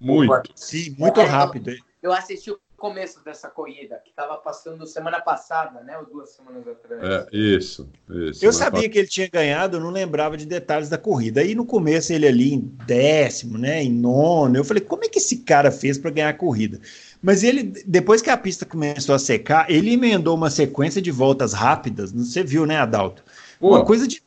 Muito. 0.01 0.51
Sim, 0.57 0.97
muito 0.99 1.21
rápido. 1.21 1.73
Eu 2.03 2.13
assisti 2.13 2.51
o 2.51 2.59
começo 2.81 3.23
dessa 3.23 3.49
corrida, 3.49 4.01
que 4.03 4.09
estava 4.09 4.39
passando 4.39 4.87
semana 4.87 5.21
passada, 5.21 5.83
né? 5.83 5.99
Ou 5.99 6.07
duas 6.07 6.31
semanas 6.31 6.67
atrás. 6.67 7.03
É, 7.03 7.29
isso, 7.31 7.87
isso. 8.09 8.45
Eu 8.45 8.53
sabia 8.53 8.89
que 8.89 8.99
ele 8.99 9.07
tinha 9.07 9.29
ganhado, 9.29 9.77
eu 9.77 9.81
não 9.81 9.91
lembrava 9.91 10.37
de 10.37 10.47
detalhes 10.47 10.89
da 10.89 10.97
corrida. 10.97 11.43
Aí 11.43 11.55
no 11.55 11.67
começo 11.67 12.11
ele 12.13 12.27
ali 12.27 12.55
em 12.55 12.61
décimo, 12.87 13.59
né? 13.59 13.85
Em 13.85 13.93
nono, 13.93 14.57
eu 14.57 14.65
falei, 14.65 14.83
como 14.83 15.05
é 15.05 15.09
que 15.09 15.19
esse 15.19 15.37
cara 15.41 15.71
fez 15.71 15.99
para 15.99 16.11
ganhar 16.11 16.31
a 16.31 16.35
corrida? 16.35 16.81
Mas 17.23 17.43
ele, 17.43 17.65
depois 17.87 18.23
que 18.23 18.31
a 18.31 18.37
pista 18.37 18.65
começou 18.65 19.15
a 19.15 19.19
secar, 19.19 19.71
ele 19.71 19.93
emendou 19.93 20.35
uma 20.35 20.49
sequência 20.49 21.03
de 21.03 21.11
voltas 21.11 21.53
rápidas. 21.53 22.11
Você 22.13 22.43
viu, 22.43 22.65
né, 22.65 22.79
Adalto? 22.79 23.23
Uma 23.61 23.85
coisa 23.85 24.09
de 24.09 24.23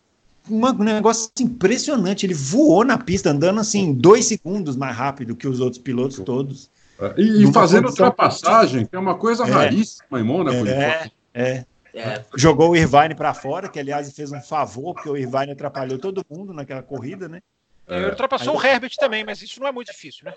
um 0.47 0.84
negócio 0.84 1.32
impressionante. 1.39 2.24
Ele 2.24 2.36
voou 2.36 2.86
na 2.86 2.99
pista, 2.99 3.32
andando 3.32 3.60
assim, 3.60 3.93
dois 3.93 4.26
segundos 4.26 4.76
mais 4.76 4.95
rápido 4.95 5.36
que 5.36 5.47
os 5.47 5.60
outros 5.60 5.82
pilotos 5.82 6.20
todos. 6.20 6.70
E, 7.18 7.44
e 7.44 7.54
fazendo 7.54 7.89
ultrapassagem, 7.89 8.86
que 8.86 8.96
é 8.96 9.00
uma 9.00 9.16
coisa 9.16 9.46
é, 9.46 9.52
raríssima 9.52 10.20
em 10.20 10.24
Mônaco. 10.24 10.68
É, 10.68 11.10
é. 11.34 11.66
É. 11.94 12.24
Jogou 12.36 12.72
o 12.72 12.76
Irvine 12.76 13.14
para 13.14 13.36
fora, 13.36 13.70
que 13.70 13.80
aliás 13.80 14.12
fez 14.14 14.32
um 14.32 14.41
favor, 14.41 14.96
porque 14.96 15.10
o 15.10 15.16
Irvine 15.16 15.52
atrapalhou 15.52 16.00
todo 16.00 16.26
mundo 16.28 16.52
naquela 16.52 16.82
corrida, 16.82 17.30
né? 17.30 17.39
É. 17.88 17.98
Ele 17.98 18.10
ultrapassou 18.10 18.54
Aí... 18.54 18.60
o 18.60 18.66
Herbert 18.66 18.96
também, 18.98 19.24
mas 19.24 19.41
isso 19.41 19.60
não 19.60 19.68
é 19.68 19.72
muito 19.72 19.91
difícil, 19.91 20.26
né? 20.26 20.34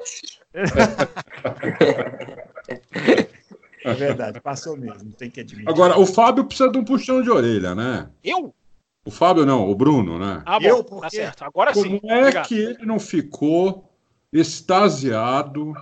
é 3.84 3.94
verdade, 3.94 4.38
passou 4.40 4.76
mesmo, 4.76 5.12
tem 5.12 5.30
que 5.30 5.40
admitir. 5.40 5.68
Agora, 5.68 5.98
o 5.98 6.04
Fábio 6.04 6.44
precisa 6.44 6.70
de 6.70 6.76
um 6.76 6.84
puxão 6.84 7.22
de 7.22 7.30
orelha, 7.30 7.74
né? 7.74 8.10
Eu? 8.22 8.54
O 9.04 9.10
Fábio 9.10 9.46
não, 9.46 9.70
o 9.70 9.74
Bruno, 9.74 10.18
né? 10.18 10.42
Ah, 10.44 10.58
bom, 10.58 10.66
eu, 10.66 10.84
porque... 10.84 11.02
tá 11.02 11.10
certo. 11.10 11.44
Agora 11.44 11.72
Como 11.72 11.86
sim. 11.86 12.00
Como 12.00 12.12
é 12.12 12.20
Obrigado. 12.22 12.48
que 12.48 12.58
ele 12.58 12.84
não 12.84 12.98
ficou 12.98 13.88
extasiado 14.32 15.72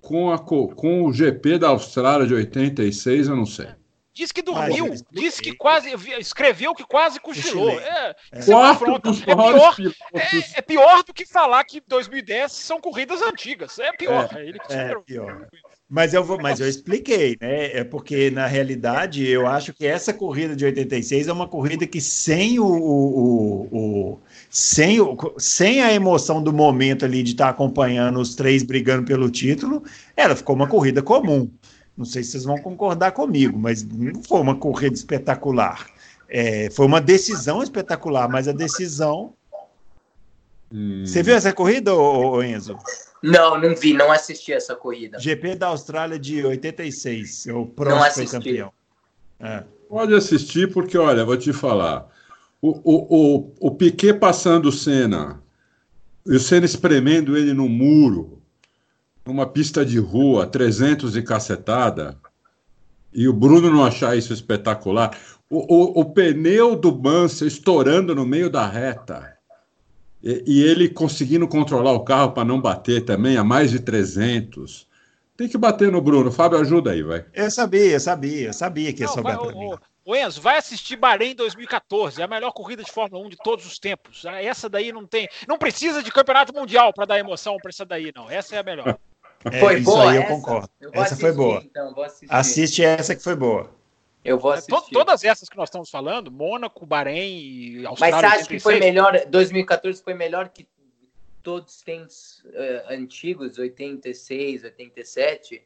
com, 0.00 0.30
a, 0.30 0.38
com 0.38 1.04
o 1.04 1.12
GP 1.12 1.58
da 1.58 1.68
Austrália 1.68 2.26
de 2.26 2.34
86, 2.34 3.28
eu 3.28 3.36
não 3.36 3.46
sei. 3.46 3.68
Diz 4.12 4.32
que 4.32 4.42
dormiu, 4.42 4.92
disse 5.12 5.40
que 5.40 5.54
quase, 5.54 5.88
escreveu 6.18 6.74
que 6.74 6.84
quase 6.84 7.20
cochilou. 7.20 7.70
É, 7.70 8.14
é. 8.32 8.44
Quarto 8.44 8.98
dos 8.98 9.22
é, 9.22 9.24
pior, 9.24 9.76
é, 10.12 10.58
é, 10.58 10.60
pior 10.60 11.02
do 11.04 11.14
que 11.14 11.24
falar 11.24 11.62
que 11.64 11.80
2010 11.86 12.50
são 12.52 12.80
corridas 12.80 13.22
antigas. 13.22 13.78
É 13.78 13.92
pior. 13.92 14.28
É, 14.36 14.44
ele 14.44 14.58
que 14.58 14.72
é 14.72 14.94
pior. 15.06 15.46
Mas 15.88 16.12
eu, 16.12 16.22
vou, 16.22 16.38
mas 16.38 16.60
eu 16.60 16.68
expliquei, 16.68 17.36
né? 17.40 17.78
É 17.78 17.84
porque, 17.84 18.30
na 18.30 18.46
realidade, 18.46 19.26
eu 19.26 19.46
acho 19.46 19.72
que 19.72 19.86
essa 19.86 20.12
corrida 20.12 20.54
de 20.54 20.64
86 20.64 21.28
é 21.28 21.32
uma 21.32 21.48
corrida 21.48 21.86
que 21.86 22.00
sem 22.00 22.58
o, 22.58 22.66
o, 22.66 23.68
o 23.72 24.20
sem, 24.50 25.00
o, 25.00 25.16
sem 25.38 25.80
a 25.80 25.92
emoção 25.92 26.42
do 26.42 26.52
momento 26.52 27.04
ali 27.04 27.22
de 27.22 27.30
estar 27.30 27.48
acompanhando 27.48 28.18
os 28.18 28.34
três 28.34 28.64
brigando 28.64 29.06
pelo 29.06 29.30
título, 29.30 29.84
ela 30.16 30.34
ficou 30.34 30.56
uma 30.56 30.66
corrida 30.66 31.00
comum. 31.00 31.48
Não 31.96 32.04
sei 32.04 32.24
se 32.24 32.32
vocês 32.32 32.44
vão 32.44 32.58
concordar 32.58 33.12
comigo, 33.12 33.56
mas 33.56 33.84
não 33.84 34.22
foi 34.24 34.40
uma 34.40 34.56
corrida 34.56 34.94
espetacular. 34.94 35.86
É, 36.28 36.68
foi 36.70 36.86
uma 36.86 37.00
decisão 37.00 37.62
espetacular, 37.62 38.28
mas 38.28 38.48
a 38.48 38.52
decisão. 38.52 39.34
Hum. 40.72 41.04
Você 41.06 41.22
viu 41.22 41.34
essa 41.34 41.52
corrida, 41.52 41.92
Enzo? 42.44 42.76
Não, 43.22 43.60
não 43.60 43.76
vi, 43.76 43.92
não 43.92 44.10
assisti 44.10 44.52
essa 44.52 44.74
corrida. 44.74 45.18
GP 45.18 45.54
da 45.56 45.68
Austrália 45.68 46.18
de 46.18 46.44
86. 46.44 47.46
O 47.48 47.66
Prost 47.66 48.14
foi 48.14 48.26
campeão. 48.26 48.72
É. 49.38 49.62
Pode 49.88 50.14
assistir, 50.14 50.72
porque, 50.72 50.96
olha, 50.96 51.24
vou 51.24 51.36
te 51.36 51.52
falar. 51.52 52.08
O, 52.62 52.68
o, 52.68 53.06
o, 53.10 53.54
o 53.68 53.70
Piquet 53.74 54.14
passando 54.14 54.66
o 54.66 54.72
Senna, 54.72 55.42
e 56.26 56.36
o 56.36 56.40
Senna 56.40 56.66
espremendo 56.66 57.36
ele 57.36 57.54
no 57.54 57.68
muro, 57.68 58.42
numa 59.24 59.46
pista 59.46 59.84
de 59.84 59.98
rua, 59.98 60.46
300 60.46 61.16
e 61.16 61.22
cacetada, 61.22 62.18
e 63.12 63.26
o 63.26 63.32
Bruno 63.32 63.70
não 63.70 63.84
achar 63.84 64.16
isso 64.16 64.32
espetacular, 64.32 65.16
o, 65.48 65.74
o, 65.74 66.00
o 66.00 66.04
pneu 66.04 66.76
do 66.76 66.96
Mansell 66.96 67.48
estourando 67.48 68.14
no 68.14 68.26
meio 68.26 68.50
da 68.50 68.66
reta, 68.66 69.36
e, 70.22 70.44
e 70.46 70.62
ele 70.62 70.88
conseguindo 70.88 71.48
controlar 71.48 71.92
o 71.92 72.04
carro 72.04 72.32
para 72.32 72.44
não 72.44 72.60
bater 72.60 73.04
também 73.04 73.36
a 73.36 73.44
mais 73.44 73.70
de 73.70 73.80
300. 73.80 74.86
Tem 75.36 75.48
que 75.48 75.56
bater 75.56 75.90
no 75.90 76.02
Bruno. 76.02 76.30
Fábio, 76.30 76.58
ajuda 76.58 76.90
aí, 76.90 77.02
vai. 77.02 77.24
Eu 77.32 77.50
sabia, 77.50 77.92
eu 77.92 78.00
sabia, 78.00 78.48
eu 78.48 78.52
sabia 78.52 78.92
que 78.92 79.02
ia 79.02 79.08
sobrar 79.08 79.38
para 79.38 79.54
mim. 79.54 79.70
O 80.10 80.16
Enzo, 80.16 80.40
vai 80.40 80.58
assistir 80.58 80.96
Bahrein 80.96 81.36
2014, 81.36 82.20
é 82.20 82.24
a 82.24 82.26
melhor 82.26 82.50
corrida 82.50 82.82
de 82.82 82.90
Fórmula 82.90 83.24
1 83.24 83.28
de 83.28 83.36
todos 83.36 83.64
os 83.64 83.78
tempos. 83.78 84.26
Ah, 84.26 84.42
essa 84.42 84.68
daí 84.68 84.90
não 84.90 85.06
tem. 85.06 85.28
Não 85.46 85.56
precisa 85.56 86.02
de 86.02 86.10
campeonato 86.10 86.52
mundial 86.52 86.92
para 86.92 87.04
dar 87.04 87.20
emoção 87.20 87.58
para 87.58 87.68
essa 87.68 87.86
daí, 87.86 88.10
não. 88.12 88.28
Essa 88.28 88.56
é 88.56 88.58
a 88.58 88.62
melhor. 88.64 88.98
É, 89.44 89.60
foi 89.60 89.76
isso 89.76 89.84
boa, 89.84 90.10
aí 90.10 90.16
eu 90.16 90.22
essa? 90.22 90.34
concordo. 90.34 90.70
Eu 90.80 90.90
essa 90.92 91.02
assistir, 91.02 91.20
foi 91.20 91.32
boa. 91.32 91.62
Então, 91.64 91.94
Assiste 92.28 92.84
essa 92.84 93.14
que 93.14 93.22
foi 93.22 93.36
boa. 93.36 93.70
Eu 94.24 94.36
vou 94.36 94.50
assistir. 94.50 94.92
Todas 94.92 95.22
essas 95.22 95.48
que 95.48 95.56
nós 95.56 95.68
estamos 95.68 95.88
falando, 95.88 96.28
Mônaco, 96.28 96.84
Bahrein 96.84 97.80
e 97.80 97.86
Austrália. 97.86 98.16
Mas 98.16 98.30
você 98.32 98.36
acha 98.40 98.48
que 98.48 98.58
foi 98.58 98.80
melhor, 98.80 99.24
2014 99.28 100.02
foi 100.02 100.14
melhor 100.14 100.48
que 100.48 100.66
todos 101.40 101.76
os 101.76 101.82
tempos 101.82 102.44
uh, 102.46 102.92
antigos, 102.92 103.58
86, 103.58 104.64
87? 104.64 105.62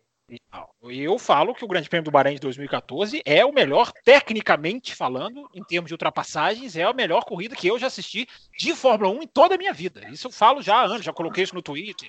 Eu 0.82 1.18
falo 1.18 1.54
que 1.54 1.64
o 1.64 1.68
Grande 1.68 1.88
Prêmio 1.88 2.04
do 2.04 2.10
Bahrein 2.10 2.34
de 2.34 2.40
2014 2.40 3.22
é 3.24 3.44
o 3.44 3.52
melhor, 3.52 3.92
tecnicamente 4.04 4.94
falando, 4.94 5.48
em 5.54 5.62
termos 5.62 5.88
de 5.88 5.94
ultrapassagens, 5.94 6.76
é 6.76 6.82
a 6.82 6.92
melhor 6.92 7.24
corrida 7.24 7.56
que 7.56 7.66
eu 7.66 7.78
já 7.78 7.86
assisti 7.86 8.26
de 8.58 8.74
Fórmula 8.74 9.10
1 9.12 9.22
em 9.22 9.26
toda 9.26 9.54
a 9.54 9.58
minha 9.58 9.72
vida. 9.72 10.06
Isso 10.10 10.26
eu 10.26 10.32
falo 10.32 10.62
já 10.62 10.76
há 10.76 10.84
anos, 10.84 11.04
já 11.04 11.12
coloquei 11.12 11.44
isso 11.44 11.54
no 11.54 11.62
Twitter. 11.62 12.08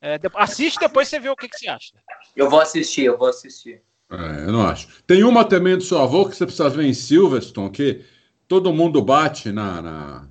É, 0.00 0.20
assiste 0.34 0.78
depois 0.78 1.08
você 1.08 1.18
vê 1.18 1.30
o 1.30 1.36
que, 1.36 1.48
que 1.48 1.58
você 1.58 1.68
acha. 1.68 1.92
Eu 2.36 2.50
vou 2.50 2.60
assistir, 2.60 3.04
eu 3.04 3.16
vou 3.16 3.28
assistir. 3.28 3.80
É, 4.10 4.44
eu 4.46 4.52
não 4.52 4.66
acho. 4.66 4.88
Tem 5.06 5.24
uma 5.24 5.44
também 5.44 5.76
do 5.76 5.82
seu 5.82 5.98
avô 5.98 6.28
que 6.28 6.36
você 6.36 6.44
precisa 6.44 6.68
ver 6.68 6.84
em 6.84 6.92
Silverstone, 6.92 7.70
que 7.70 8.04
todo 8.46 8.72
mundo 8.72 9.02
bate 9.02 9.50
na, 9.50 9.80
na, 9.80 10.28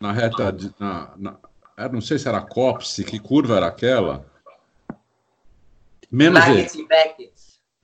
na 0.00 0.12
reta. 0.12 0.50
De, 0.50 0.74
na, 0.78 1.12
na, 1.16 1.38
não 1.92 2.00
sei 2.00 2.18
se 2.18 2.28
era 2.28 2.40
Copse, 2.40 3.04
que 3.04 3.18
curva 3.18 3.56
era 3.56 3.66
aquela 3.66 4.24
Menos 6.10 6.46
ele. 6.46 7.32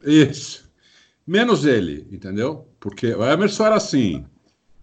Isso. 0.02 0.70
Menos 1.26 1.64
ele, 1.64 2.08
entendeu? 2.10 2.68
Porque 2.78 3.14
o 3.14 3.24
Emerson 3.24 3.66
era 3.66 3.76
assim. 3.76 4.24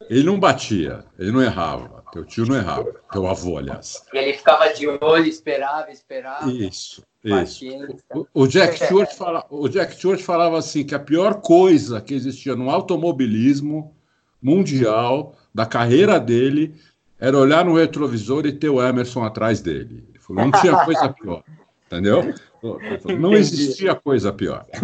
Ele 0.10 0.24
não 0.24 0.40
batia, 0.40 1.04
ele 1.20 1.32
não 1.32 1.42
errava. 1.42 2.04
Teu 2.12 2.24
tio 2.24 2.46
não 2.46 2.56
errava. 2.56 2.94
Teu 3.12 3.28
avô, 3.28 3.58
aliás. 3.58 4.02
E 4.14 4.18
ele 4.18 4.34
ficava 4.34 4.72
de 4.74 4.88
olho, 4.88 5.26
esperava, 5.26 5.92
esperava. 5.92 6.50
Isso, 6.50 7.04
isso. 7.24 7.66
O, 8.14 8.26
o, 8.34 8.48
Jack 8.48 8.78
Stewart 8.78 9.14
fala, 9.14 9.46
o 9.50 9.68
Jack 9.68 9.94
Stewart 9.96 10.22
falava 10.22 10.58
assim 10.58 10.86
que 10.86 10.96
a 10.96 11.00
pior 11.00 11.42
coisa 11.42 12.00
que 12.00 12.14
existia 12.14 12.56
no 12.56 12.70
automobilismo 12.70 13.94
mundial 14.42 15.36
da 15.54 15.66
carreira 15.66 16.20
dele 16.20 16.76
era 17.20 17.38
olhar 17.38 17.66
no 17.66 17.76
retrovisor 17.76 18.46
e 18.46 18.54
ter 18.54 18.70
o 18.70 18.82
Emerson 18.82 19.24
atrás 19.24 19.60
dele. 19.60 20.06
Ele 20.10 20.20
falou, 20.20 20.46
não 20.46 20.52
tinha 20.62 20.86
coisa 20.86 21.10
pior. 21.10 21.44
Entendeu? 21.88 22.34
Não 23.18 23.34
existia 23.34 23.96
coisa 23.96 24.32
pior. 24.32 24.66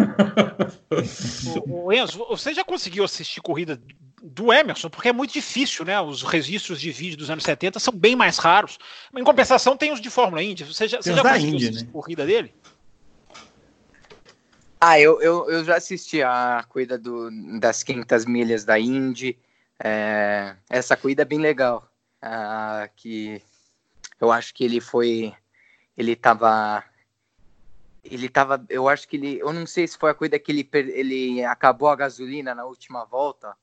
O, 1.67 1.91
Enzo, 1.91 2.25
você 2.29 2.53
já 2.53 2.63
conseguiu 2.63 3.03
assistir 3.03 3.41
corrida 3.41 3.81
do 4.21 4.53
Emerson? 4.53 4.89
Porque 4.89 5.09
é 5.09 5.13
muito 5.13 5.33
difícil, 5.33 5.83
né? 5.83 5.99
Os 5.99 6.21
registros 6.21 6.79
de 6.79 6.91
vídeo 6.91 7.17
dos 7.17 7.29
anos 7.29 7.43
70 7.43 7.79
são 7.79 7.93
bem 7.93 8.15
mais 8.15 8.37
raros. 8.37 8.77
Em 9.15 9.23
compensação, 9.23 9.75
tem 9.75 9.91
os 9.91 9.99
de 9.99 10.09
Fórmula 10.09 10.43
Indy. 10.43 10.63
Você 10.63 10.87
já, 10.87 11.01
você 11.01 11.13
já 11.13 11.21
conseguiu 11.21 11.55
Indy, 11.55 11.67
assistir 11.67 11.85
né? 11.85 11.91
corrida 11.91 12.25
dele? 12.25 12.53
Ah, 14.79 14.99
eu, 14.99 15.21
eu, 15.21 15.49
eu 15.49 15.65
já 15.65 15.77
assisti 15.77 16.21
a 16.21 16.63
corrida 16.69 16.97
do, 16.97 17.29
das 17.59 17.83
500 17.83 18.25
milhas 18.25 18.63
da 18.63 18.79
Indy. 18.79 19.37
É, 19.83 20.55
essa 20.69 20.95
corrida 20.95 21.23
é 21.23 21.25
bem 21.25 21.39
legal. 21.39 21.89
Ah, 22.21 22.87
que 22.95 23.41
eu 24.21 24.31
acho 24.31 24.53
que 24.53 24.63
ele 24.63 24.79
foi. 24.79 25.33
Ele 25.97 26.13
estava 26.13 26.83
ele 28.03 28.27
tava, 28.27 28.63
eu 28.69 28.89
acho 28.89 29.07
que 29.07 29.15
ele, 29.15 29.39
eu 29.39 29.53
não 29.53 29.65
sei 29.65 29.87
se 29.87 29.97
foi 29.97 30.11
a 30.11 30.13
coisa 30.13 30.37
que 30.37 30.51
ele, 30.51 30.69
ele 30.73 31.43
acabou 31.45 31.87
a 31.87 31.95
gasolina 31.95 32.53
na 32.53 32.65
última 32.65 33.05
volta. 33.05 33.55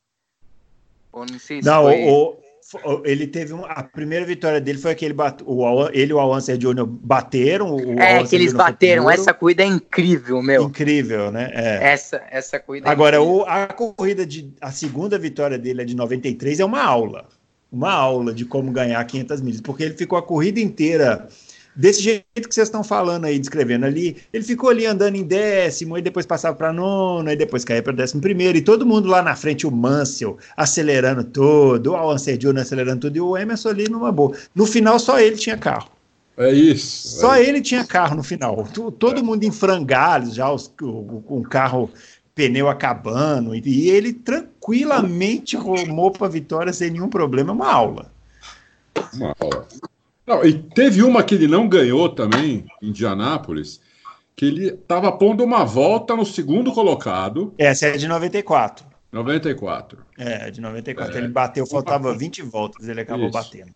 Ou 1.12 1.26
não 1.26 1.38
sei 1.38 1.60
se 1.60 1.68
não, 1.68 1.82
foi... 1.82 2.04
o, 2.04 2.38
o, 2.84 3.02
ele 3.04 3.26
teve 3.26 3.52
uma, 3.52 3.66
a 3.66 3.82
primeira 3.82 4.24
vitória 4.24 4.60
dele 4.60 4.78
foi 4.78 4.92
aquele 4.92 5.14
o 5.44 5.88
ele 5.88 6.12
e 6.12 6.14
o 6.14 6.20
Alonso 6.20 6.58
Júnior 6.58 6.86
bateram. 6.86 7.76
É 7.98 8.24
que 8.24 8.34
eles 8.34 8.52
bateram. 8.52 9.10
Essa 9.10 9.34
corrida 9.34 9.62
é 9.62 9.66
incrível, 9.66 10.40
meu. 10.40 10.64
Incrível, 10.64 11.30
né? 11.30 11.50
É. 11.52 11.92
Essa 11.92 12.22
essa 12.30 12.60
corrida. 12.60 12.88
É 12.88 12.92
Agora 12.92 13.16
é 13.16 13.20
o, 13.20 13.42
a 13.42 13.66
corrida 13.66 14.24
de 14.24 14.52
a 14.60 14.70
segunda 14.70 15.18
vitória 15.18 15.58
dele 15.58 15.82
é 15.82 15.84
de 15.84 15.96
93 15.96 16.60
é 16.60 16.64
uma 16.64 16.82
aula, 16.82 17.28
uma 17.70 17.92
aula 17.92 18.32
de 18.32 18.44
como 18.44 18.70
ganhar 18.70 19.04
500 19.04 19.40
milhas, 19.40 19.60
porque 19.60 19.82
ele 19.82 19.94
ficou 19.94 20.18
a 20.18 20.22
corrida 20.22 20.60
inteira 20.60 21.28
desse 21.74 22.02
jeito 22.02 22.48
que 22.48 22.54
vocês 22.54 22.68
estão 22.68 22.82
falando 22.82 23.24
aí, 23.24 23.38
descrevendo 23.38 23.86
ali, 23.86 24.16
ele 24.32 24.44
ficou 24.44 24.70
ali 24.70 24.86
andando 24.86 25.16
em 25.16 25.24
décimo, 25.24 25.96
e 25.96 26.02
depois 26.02 26.26
passava 26.26 26.56
para 26.56 26.72
nono, 26.72 27.30
e 27.30 27.36
depois 27.36 27.64
caía 27.64 27.82
para 27.82 27.92
décimo 27.92 28.20
primeiro, 28.20 28.58
e 28.58 28.62
todo 28.62 28.86
mundo 28.86 29.08
lá 29.08 29.22
na 29.22 29.36
frente, 29.36 29.66
o 29.66 29.70
Mansell 29.70 30.38
acelerando 30.56 31.24
todo, 31.24 31.92
o 31.92 31.96
Alan 31.96 32.18
Sergio 32.18 32.58
acelerando 32.58 33.00
tudo, 33.02 33.16
e 33.16 33.20
o 33.20 33.36
Emerson 33.36 33.68
ali 33.70 33.88
numa 33.88 34.12
boa. 34.12 34.36
No 34.54 34.66
final, 34.66 34.98
só 34.98 35.18
ele 35.18 35.36
tinha 35.36 35.56
carro. 35.56 35.90
É 36.36 36.50
isso. 36.50 37.20
Só 37.20 37.34
é 37.34 37.44
ele 37.44 37.60
tinha 37.60 37.84
carro 37.84 38.16
no 38.16 38.22
final. 38.22 38.66
Todo 38.98 39.18
é. 39.18 39.22
mundo 39.22 39.44
em 39.44 39.50
frangalhos, 39.50 40.34
já 40.34 40.46
com 40.78 41.22
o, 41.28 41.42
carro 41.42 41.90
pneu 42.34 42.68
acabando, 42.68 43.54
e 43.54 43.90
ele 43.90 44.14
tranquilamente 44.14 45.56
rumou 45.56 46.10
para 46.10 46.26
a 46.26 46.30
vitória 46.30 46.72
sem 46.72 46.90
nenhum 46.90 47.08
problema, 47.08 47.52
uma 47.52 47.70
aula. 47.70 48.10
Uma 49.12 49.34
aula. 49.38 49.68
Não, 50.26 50.44
e 50.44 50.54
teve 50.54 51.02
uma 51.02 51.22
que 51.22 51.34
ele 51.34 51.46
não 51.48 51.68
ganhou 51.68 52.08
também, 52.08 52.66
em 52.80 52.88
Indianápolis, 52.88 53.80
que 54.36 54.46
ele 54.46 54.68
estava 54.68 55.10
pondo 55.12 55.44
uma 55.44 55.64
volta 55.64 56.14
no 56.16 56.24
segundo 56.24 56.72
colocado. 56.72 57.54
Essa 57.58 57.88
é 57.88 57.96
de 57.96 58.06
94. 58.08 58.86
94. 59.12 59.98
É, 60.16 60.50
de 60.50 60.60
94. 60.60 61.14
É, 61.14 61.18
ele 61.18 61.28
bateu, 61.28 61.66
faltava 61.66 62.16
20 62.16 62.42
voltas, 62.42 62.88
ele 62.88 63.00
acabou 63.00 63.28
Isso. 63.28 63.32
batendo. 63.32 63.72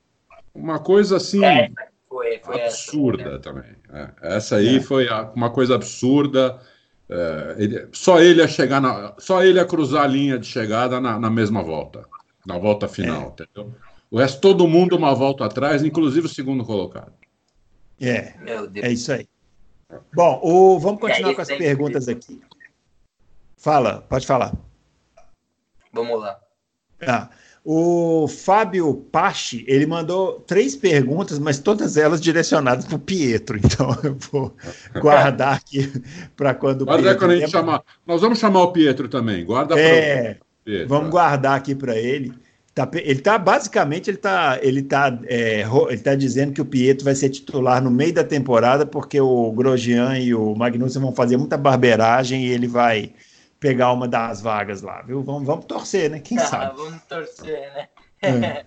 Uma 0.54 0.78
coisa 0.78 1.16
assim. 1.16 1.44
É, 1.44 1.68
foi, 2.08 2.38
foi 2.38 2.62
absurda 2.62 3.22
essa, 3.22 3.38
também. 3.40 3.70
É, 3.92 4.10
essa 4.36 4.56
aí 4.56 4.76
é. 4.76 4.80
foi 4.80 5.08
uma 5.34 5.50
coisa 5.50 5.74
absurda. 5.74 6.60
É, 7.08 7.56
ele, 7.58 7.88
só 7.92 8.20
ele 8.20 8.40
ia 8.40 8.48
chegar 8.48 8.80
na, 8.80 9.14
só 9.18 9.42
ele 9.42 9.58
ia 9.58 9.64
cruzar 9.64 10.04
a 10.04 10.06
linha 10.06 10.38
de 10.38 10.46
chegada 10.46 11.00
na, 11.00 11.18
na 11.18 11.28
mesma 11.28 11.62
volta, 11.62 12.04
na 12.46 12.56
volta 12.56 12.88
final, 12.88 13.34
é. 13.38 13.42
entendeu? 13.42 13.74
O 14.14 14.18
resto, 14.18 14.40
todo 14.40 14.68
mundo 14.68 14.96
uma 14.96 15.12
volta 15.12 15.44
atrás, 15.44 15.82
inclusive 15.82 16.26
o 16.26 16.30
segundo 16.30 16.64
colocado. 16.64 17.12
É, 18.00 18.32
é 18.76 18.92
isso 18.92 19.12
aí. 19.12 19.26
Bom, 20.14 20.38
o, 20.40 20.78
vamos 20.78 21.00
continuar 21.00 21.32
é, 21.32 21.34
com 21.34 21.42
as 21.42 21.48
perguntas 21.48 22.06
aqui. 22.06 22.40
Fala, 23.56 24.02
pode 24.08 24.24
falar. 24.24 24.54
Vamos 25.92 26.20
lá. 26.20 26.38
Ah, 27.04 27.28
o 27.64 28.28
Fábio 28.28 28.94
Pache, 29.10 29.64
ele 29.66 29.84
mandou 29.84 30.38
três 30.42 30.76
perguntas, 30.76 31.40
mas 31.40 31.58
todas 31.58 31.96
elas 31.96 32.20
direcionadas 32.20 32.84
para 32.84 32.94
o 32.94 33.00
Pietro. 33.00 33.58
Então 33.64 33.98
eu 34.04 34.16
vou 34.30 34.54
guardar 35.00 35.56
aqui 35.56 35.92
para 36.36 36.54
quando 36.54 36.84
Guarda 36.84 37.02
Pietro... 37.02 37.18
quando 37.18 37.30
a 37.32 37.36
gente 37.36 37.50
chamar. 37.50 37.82
Nós 38.06 38.20
vamos 38.20 38.38
chamar 38.38 38.62
o 38.62 38.70
Pietro 38.70 39.08
também. 39.08 39.44
Guarda 39.44 39.76
é, 39.76 40.38
Pietro. 40.64 40.88
Vamos 40.88 41.10
guardar 41.10 41.56
aqui 41.56 41.74
para 41.74 41.98
ele. 41.98 42.43
Tá, 42.74 42.90
ele 42.94 43.20
tá 43.20 43.38
basicamente 43.38 44.10
ele 44.10 44.16
tá, 44.16 44.58
ele 44.60 44.82
tá, 44.82 45.16
é, 45.26 45.64
ele 45.88 46.00
tá 46.00 46.16
dizendo 46.16 46.52
que 46.52 46.60
o 46.60 46.64
Pietro 46.64 47.04
vai 47.04 47.14
ser 47.14 47.28
titular 47.28 47.80
no 47.80 47.88
meio 47.88 48.12
da 48.12 48.24
temporada 48.24 48.84
porque 48.84 49.20
o 49.20 49.52
Grosjean 49.52 50.18
e 50.18 50.34
o 50.34 50.56
Magnussen 50.56 51.00
vão 51.00 51.14
fazer 51.14 51.36
muita 51.36 51.56
barbeiragem 51.56 52.44
e 52.44 52.50
ele 52.50 52.66
vai 52.66 53.12
pegar 53.60 53.92
uma 53.92 54.08
das 54.08 54.42
vagas 54.42 54.82
lá, 54.82 55.02
viu? 55.02 55.22
Vamos, 55.22 55.44
vamos 55.46 55.66
torcer, 55.66 56.10
né? 56.10 56.18
Quem 56.18 56.36
ah, 56.36 56.46
sabe? 56.46 56.76
Vamos 56.76 57.00
torcer, 57.04 57.72
né? 57.72 57.88
É. 58.20 58.64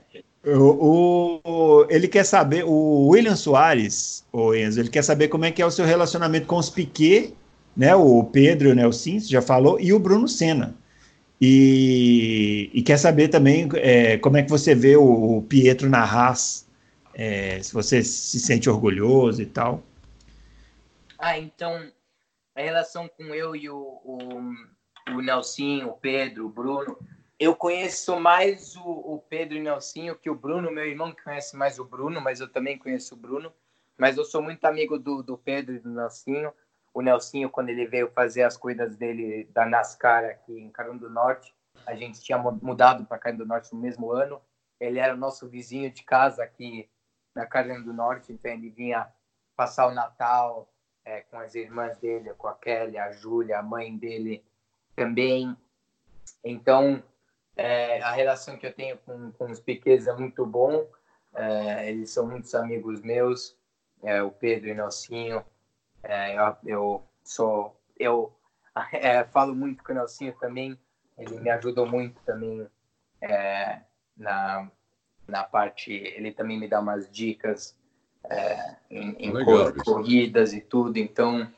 O, 0.56 1.42
o, 1.44 1.86
ele 1.90 2.08
quer 2.08 2.24
saber, 2.24 2.64
o 2.64 3.10
William 3.10 3.36
Soares, 3.36 4.26
o 4.32 4.56
Enzo, 4.56 4.80
ele 4.80 4.90
quer 4.90 5.04
saber 5.04 5.28
como 5.28 5.44
é 5.44 5.52
que 5.52 5.62
é 5.62 5.66
o 5.66 5.72
seu 5.72 5.86
relacionamento 5.86 6.48
com 6.48 6.56
os 6.56 6.70
Piquet, 6.70 7.34
né? 7.76 7.94
O 7.94 8.24
Pedro, 8.24 8.74
né? 8.74 8.88
O 8.88 8.94
Sim, 8.94 9.20
já 9.20 9.42
falou, 9.42 9.78
e 9.80 9.92
o 9.92 10.00
Bruno 10.00 10.28
Senna. 10.28 10.74
E, 11.40 12.72
e 12.74 12.82
quer 12.82 12.98
saber 12.98 13.28
também 13.28 13.70
é, 13.76 14.18
como 14.18 14.38
é 14.38 14.44
que 14.44 14.50
você 14.50 14.74
vê 14.74 14.98
o, 14.98 15.38
o 15.38 15.44
Pietro 15.44 15.90
na 15.90 16.04
Haas, 16.04 16.68
é, 17.14 17.62
se 17.62 17.74
você 17.74 18.04
se 18.04 18.40
sente 18.40 18.70
orgulhoso 18.70 19.42
e 19.42 19.46
tal. 19.46 19.84
Ah, 21.18 21.38
então, 21.38 21.92
a 22.56 22.62
relação 22.62 23.08
com 23.08 23.24
eu 23.36 23.56
e 23.56 23.70
o, 23.70 23.78
o, 23.78 24.28
o 25.16 25.22
Nelsinho, 25.22 25.90
o 25.90 25.94
Pedro, 25.94 26.48
o 26.48 26.50
Bruno, 26.50 26.98
eu 27.40 27.56
conheço 27.56 28.20
mais 28.20 28.76
o, 28.76 28.84
o 28.84 29.24
Pedro 29.30 29.58
e 29.58 29.60
o 29.60 29.64
Nelsinho 29.64 30.16
que 30.16 30.30
o 30.30 30.36
Bruno, 30.36 30.72
meu 30.72 30.86
irmão 30.86 31.16
conhece 31.24 31.56
mais 31.56 31.78
o 31.78 31.86
Bruno, 31.86 32.20
mas 32.20 32.40
eu 32.40 32.48
também 32.48 32.78
conheço 32.78 33.14
o 33.14 33.18
Bruno, 33.18 33.54
Mas 33.96 34.18
eu 34.18 34.26
sou 34.26 34.42
muito 34.42 34.66
amigo 34.66 34.98
do, 34.98 35.22
do 35.22 35.38
Pedro 35.38 35.76
e 35.76 35.80
do 35.80 35.90
Nelsinho. 35.90 36.52
O 36.98 37.02
Nelsinho, 37.04 37.48
quando 37.48 37.70
ele 37.70 37.86
veio 37.86 38.10
fazer 38.10 38.42
as 38.42 38.58
corridas 38.58 38.96
dele 38.96 39.48
da 39.54 39.68
NASCAR 39.68 40.26
aqui 40.26 40.60
em 40.60 40.72
Carolina 40.72 41.02
do 41.02 41.12
Norte, 41.12 41.54
a 41.86 41.94
gente 41.94 42.20
tinha 42.24 42.40
mudado 42.40 43.06
para 43.06 43.20
Carolina 43.20 43.46
do 43.46 43.48
Norte 43.48 43.72
no 43.72 43.80
mesmo 43.80 44.12
ano. 44.12 44.42
Ele 44.80 44.98
era 44.98 45.14
o 45.14 45.18
nosso 45.18 45.48
vizinho 45.48 45.92
de 45.92 46.02
casa 46.02 46.44
aqui 46.44 46.90
na 47.36 47.46
Carolina 47.46 47.84
do 47.84 47.94
Norte, 47.94 48.34
então 48.34 48.52
ele 48.52 48.72
vinha 48.72 49.08
passar 49.56 49.86
o 49.86 49.94
Natal 49.94 50.68
é, 51.06 51.22
com 51.22 51.38
as 51.38 51.54
irmãs 51.54 52.00
dele, 52.00 52.34
com 52.34 52.48
a 52.48 52.56
Kelly, 52.56 52.98
a 52.98 53.12
Júlia, 53.12 53.60
a 53.60 53.62
mãe 53.62 53.96
dele 53.96 54.44
também. 54.96 55.56
Então, 56.44 57.04
é, 57.56 58.02
a 58.02 58.12
relação 58.12 58.58
que 58.58 58.66
eu 58.66 58.74
tenho 58.74 58.98
com, 59.06 59.32
com 59.34 59.52
os 59.52 59.60
pequenos 59.60 60.08
é 60.08 60.14
muito 60.14 60.44
bom. 60.48 60.90
É, 61.36 61.92
eles 61.92 62.10
são 62.10 62.26
muitos 62.26 62.56
amigos 62.56 63.04
meus, 63.04 63.56
é, 64.02 64.24
o 64.24 64.32
Pedro 64.32 64.70
e 64.70 64.72
o 64.72 64.76
Nelsinho. 64.76 65.46
É, 66.08 66.38
eu, 66.38 66.56
eu, 66.66 67.04
sou, 67.22 67.78
eu 68.00 68.34
é, 68.94 69.26
falo 69.26 69.54
muito 69.54 69.84
com 69.84 69.92
o 69.92 69.96
Nelsinho 69.96 70.34
também. 70.40 70.80
Ele 71.18 71.38
me 71.40 71.50
ajudou 71.50 71.86
muito 71.86 72.22
também 72.24 72.66
é, 73.22 73.82
na, 74.16 74.72
na 75.28 75.44
parte. 75.44 75.92
Ele 75.92 76.32
também 76.32 76.58
me 76.58 76.68
dá 76.68 76.80
umas 76.80 77.12
dicas 77.12 77.76
em, 78.90 79.16
em 79.18 79.32
Legal, 79.32 79.74
corridas 79.84 80.54
e 80.54 80.62
tudo. 80.62 80.98
Então, 80.98 81.52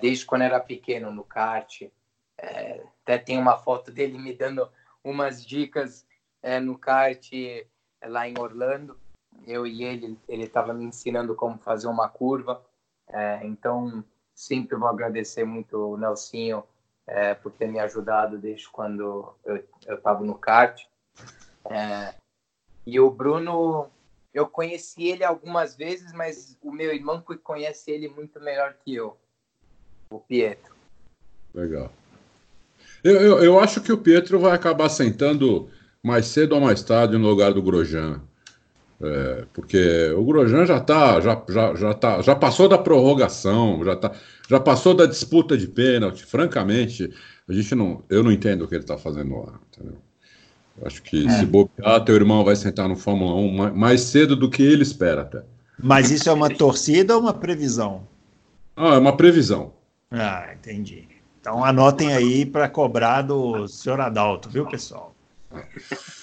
desde 0.00 0.26
quando 0.26 0.42
era 0.42 0.58
pequeno 0.58 1.12
no 1.12 1.22
kart, 1.22 1.82
até 3.02 3.18
tem 3.18 3.38
uma 3.38 3.56
foto 3.56 3.92
dele 3.92 4.18
me 4.18 4.34
dando 4.34 4.68
umas 5.04 5.46
dicas 5.46 6.04
no 6.62 6.76
kart 6.76 7.30
lá 8.04 8.26
em 8.28 8.36
Orlando. 8.36 8.98
Eu 9.46 9.64
e 9.64 9.84
ele, 9.84 10.18
ele 10.28 10.44
estava 10.44 10.74
me 10.74 10.84
ensinando 10.84 11.36
como 11.36 11.56
fazer 11.58 11.86
uma 11.86 12.08
curva. 12.08 12.64
É, 13.12 13.40
então, 13.44 14.04
sempre 14.34 14.76
vou 14.76 14.88
agradecer 14.88 15.44
muito 15.44 15.76
o 15.76 15.96
Nelsinho 15.96 16.64
é, 17.06 17.34
por 17.34 17.52
ter 17.52 17.68
me 17.68 17.78
ajudado 17.78 18.38
desde 18.38 18.68
quando 18.68 19.34
eu 19.44 19.64
estava 19.94 20.24
no 20.24 20.34
kart. 20.34 20.82
É, 21.70 22.14
e 22.86 22.98
o 22.98 23.10
Bruno, 23.10 23.88
eu 24.32 24.46
conheci 24.46 25.08
ele 25.08 25.24
algumas 25.24 25.76
vezes, 25.76 26.12
mas 26.12 26.56
o 26.62 26.72
meu 26.72 26.92
irmão 26.92 27.22
conhece 27.42 27.90
ele 27.90 28.08
muito 28.08 28.40
melhor 28.40 28.74
que 28.84 28.94
eu, 28.94 29.16
o 30.10 30.18
Pietro. 30.18 30.74
Legal. 31.54 31.92
Eu, 33.04 33.20
eu, 33.20 33.44
eu 33.44 33.60
acho 33.60 33.80
que 33.80 33.92
o 33.92 33.98
Pietro 33.98 34.38
vai 34.38 34.52
acabar 34.52 34.88
sentando 34.88 35.68
mais 36.02 36.26
cedo 36.26 36.54
ou 36.54 36.60
mais 36.60 36.82
tarde 36.82 37.18
no 37.18 37.28
lugar 37.28 37.52
do 37.52 37.62
Grosjean. 37.62 38.22
É, 39.02 39.44
porque 39.52 40.12
o 40.16 40.24
Grosjean 40.24 40.64
já 40.64 40.78
tá, 40.78 41.20
já, 41.20 41.42
já, 41.48 41.74
já, 41.74 41.94
tá, 41.94 42.22
já 42.22 42.36
passou 42.36 42.68
da 42.68 42.78
prorrogação, 42.78 43.84
já, 43.84 43.96
tá, 43.96 44.12
já 44.48 44.60
passou 44.60 44.94
da 44.94 45.06
disputa 45.06 45.58
de 45.58 45.66
pênalti. 45.66 46.24
Francamente, 46.24 47.12
a 47.48 47.52
gente 47.52 47.74
não, 47.74 48.04
eu 48.08 48.22
não 48.22 48.30
entendo 48.30 48.62
o 48.62 48.68
que 48.68 48.76
ele 48.76 48.84
está 48.84 48.96
fazendo 48.96 49.36
lá. 49.40 49.58
Entendeu? 49.72 49.98
Acho 50.84 51.02
que 51.02 51.26
é. 51.26 51.30
se 51.30 51.44
bobear, 51.44 52.04
teu 52.04 52.14
irmão 52.14 52.44
vai 52.44 52.54
sentar 52.54 52.88
no 52.88 52.96
Fórmula 52.96 53.34
1 53.34 53.74
mais 53.74 54.02
cedo 54.02 54.36
do 54.36 54.48
que 54.48 54.62
ele 54.62 54.82
espera 54.82 55.22
até. 55.22 55.42
Mas 55.82 56.10
isso 56.12 56.28
é 56.28 56.32
uma 56.32 56.48
torcida 56.48 57.16
ou 57.16 57.20
uma 57.20 57.34
previsão? 57.34 58.06
Ah, 58.76 58.94
é 58.94 58.98
uma 58.98 59.16
previsão. 59.16 59.72
Ah, 60.10 60.50
entendi. 60.54 61.08
Então 61.40 61.64
anotem 61.64 62.14
aí 62.14 62.46
para 62.46 62.68
cobrar 62.68 63.22
do 63.22 63.66
senhor 63.66 64.00
Adalto, 64.00 64.48
viu, 64.48 64.64
pessoal? 64.66 65.14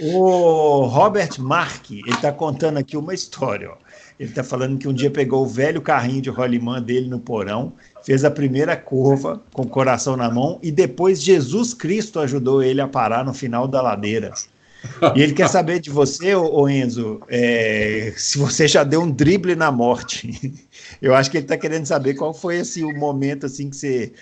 O 0.00 0.86
Robert 0.86 1.40
Mark, 1.40 1.90
ele 1.90 2.10
está 2.10 2.32
contando 2.32 2.78
aqui 2.78 2.96
uma 2.96 3.12
história. 3.12 3.70
Ó. 3.70 3.76
Ele 4.18 4.30
está 4.30 4.42
falando 4.42 4.78
que 4.78 4.88
um 4.88 4.92
dia 4.92 5.10
pegou 5.10 5.44
o 5.44 5.48
velho 5.48 5.80
carrinho 5.80 6.20
de 6.20 6.30
rolimã 6.30 6.82
dele 6.82 7.08
no 7.08 7.20
porão, 7.20 7.72
fez 8.02 8.24
a 8.24 8.30
primeira 8.30 8.76
curva 8.76 9.40
com 9.52 9.62
o 9.62 9.68
coração 9.68 10.16
na 10.16 10.30
mão 10.30 10.58
e 10.62 10.72
depois 10.72 11.22
Jesus 11.22 11.72
Cristo 11.72 12.18
ajudou 12.20 12.62
ele 12.62 12.80
a 12.80 12.88
parar 12.88 13.24
no 13.24 13.32
final 13.32 13.68
da 13.68 13.80
ladeira. 13.80 14.32
E 15.14 15.22
ele 15.22 15.34
quer 15.34 15.48
saber 15.48 15.80
de 15.80 15.90
você, 15.90 16.34
ô 16.34 16.68
Enzo, 16.68 17.20
é, 17.28 18.12
se 18.16 18.38
você 18.38 18.66
já 18.66 18.84
deu 18.84 19.02
um 19.02 19.10
drible 19.10 19.54
na 19.54 19.70
morte. 19.70 20.56
Eu 21.02 21.14
acho 21.14 21.30
que 21.30 21.36
ele 21.36 21.44
está 21.44 21.56
querendo 21.56 21.86
saber 21.86 22.14
qual 22.14 22.32
foi 22.32 22.60
assim, 22.60 22.82
o 22.84 22.96
momento 22.96 23.46
assim 23.46 23.70
que 23.70 23.76
você 23.76 24.12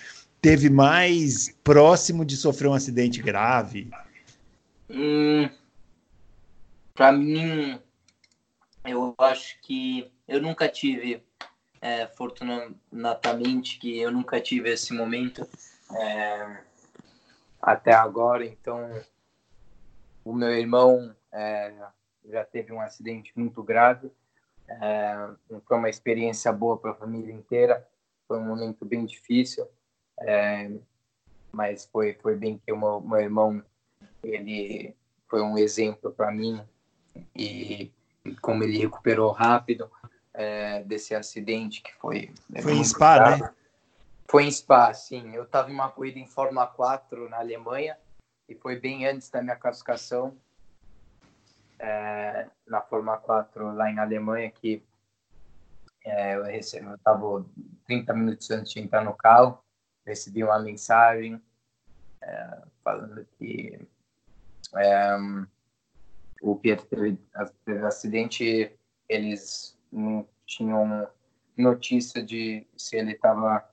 teve 0.41 0.69
mais 0.69 1.51
próximo 1.63 2.23
de 2.25 2.35
sofrer 2.35 2.67
um 2.67 2.73
acidente 2.73 3.21
grave. 3.21 3.89
Hum, 4.89 5.49
para 6.93 7.11
mim, 7.11 7.81
eu 8.85 9.13
acho 9.17 9.59
que 9.61 10.09
eu 10.25 10.41
nunca 10.41 10.69
tive, 10.69 11.21
é, 11.81 12.07
fortunadamente, 12.07 13.79
que 13.79 13.99
eu 13.99 14.11
nunca 14.11 14.39
tive 14.39 14.69
esse 14.69 14.93
momento 14.93 15.45
é, 15.93 16.63
até 17.61 17.93
agora. 17.93 18.45
Então, 18.45 18.89
o 20.23 20.33
meu 20.33 20.53
irmão 20.53 21.13
é, 21.33 21.73
já 22.25 22.45
teve 22.45 22.71
um 22.71 22.79
acidente 22.79 23.33
muito 23.35 23.61
grave. 23.61 24.09
É, 24.69 25.29
foi 25.65 25.77
uma 25.77 25.89
experiência 25.89 26.51
boa 26.53 26.77
para 26.77 26.91
a 26.91 26.95
família 26.95 27.33
inteira. 27.33 27.85
Foi 28.25 28.37
um 28.37 28.45
momento 28.45 28.85
bem 28.85 29.05
difícil, 29.05 29.67
é, 30.21 30.71
mas 31.51 31.85
foi 31.85 32.13
foi 32.13 32.35
bem 32.35 32.57
que 32.57 32.71
o 32.71 32.77
meu, 32.77 33.01
meu 33.01 33.19
irmão 33.19 33.63
ele 34.23 34.95
foi 35.27 35.41
um 35.41 35.57
exemplo 35.57 36.11
para 36.11 36.31
mim 36.31 36.61
e 37.35 37.91
como 38.41 38.63
ele 38.63 38.77
recuperou 38.77 39.31
rápido 39.31 39.89
é, 40.33 40.83
desse 40.83 41.15
acidente 41.15 41.81
que 41.81 41.93
foi. 41.95 42.31
Foi 42.61 42.73
em 42.73 42.83
Spa, 42.83 43.15
grave. 43.15 43.41
né? 43.43 43.53
Foi 44.29 44.43
em 44.43 44.51
Spa, 44.51 44.93
sim. 44.93 45.33
Eu 45.33 45.43
estava 45.43 45.71
em 45.71 45.73
uma 45.73 45.89
corrida 45.89 46.19
em 46.19 46.27
Fórmula 46.27 46.67
4 46.67 47.29
na 47.29 47.37
Alemanha 47.37 47.97
e 48.47 48.55
foi 48.55 48.79
bem 48.79 49.05
antes 49.05 49.29
da 49.29 49.41
minha 49.41 49.55
classificação 49.55 50.37
é, 51.79 52.47
na 52.65 52.81
Fórmula 52.81 53.17
4 53.17 53.73
lá 53.73 53.89
em 53.89 53.99
Alemanha 53.99 54.49
que 54.49 54.83
é, 56.03 56.35
eu 56.35 56.45
estava 56.47 57.45
30 57.85 58.13
minutos 58.13 58.49
antes 58.49 58.71
de 58.71 58.79
entrar 58.79 59.03
no 59.03 59.13
carro, 59.13 59.59
recebi 60.05 60.41
uma 60.41 60.57
mensagem 60.59 61.41
é, 62.21 62.61
falando 62.81 63.27
que 63.37 63.79
é, 64.75 65.17
o 66.41 66.55
Pietro 66.55 66.85
teve, 66.87 67.17
teve 67.65 67.85
acidente, 67.85 68.71
eles 69.07 69.77
não 69.91 70.27
tinham 70.45 71.07
notícia 71.57 72.21
de 72.23 72.65
se 72.75 72.97
ele 72.97 73.13
estava 73.13 73.67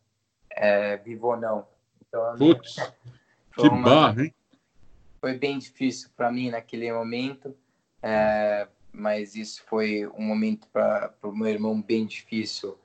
é, 0.51 0.97
vivo 0.97 1.29
ou 1.29 1.37
não. 1.37 1.67
Então, 2.07 2.37
Putz, 2.37 2.77
que 3.55 3.67
uma, 3.69 3.83
barra, 3.83 4.25
hein? 4.25 4.35
Foi 5.21 5.37
bem 5.37 5.59
difícil 5.59 6.11
para 6.17 6.31
mim 6.31 6.51
naquele 6.51 6.93
momento, 6.93 7.57
é, 8.03 8.69
mas 8.93 9.35
isso 9.35 9.63
foi 9.67 10.07
um 10.07 10.23
momento 10.23 10.69
para 10.69 11.13
o 11.23 11.33
meu 11.33 11.49
irmão 11.49 11.81
bem 11.81 12.07
difícil. 12.07 12.79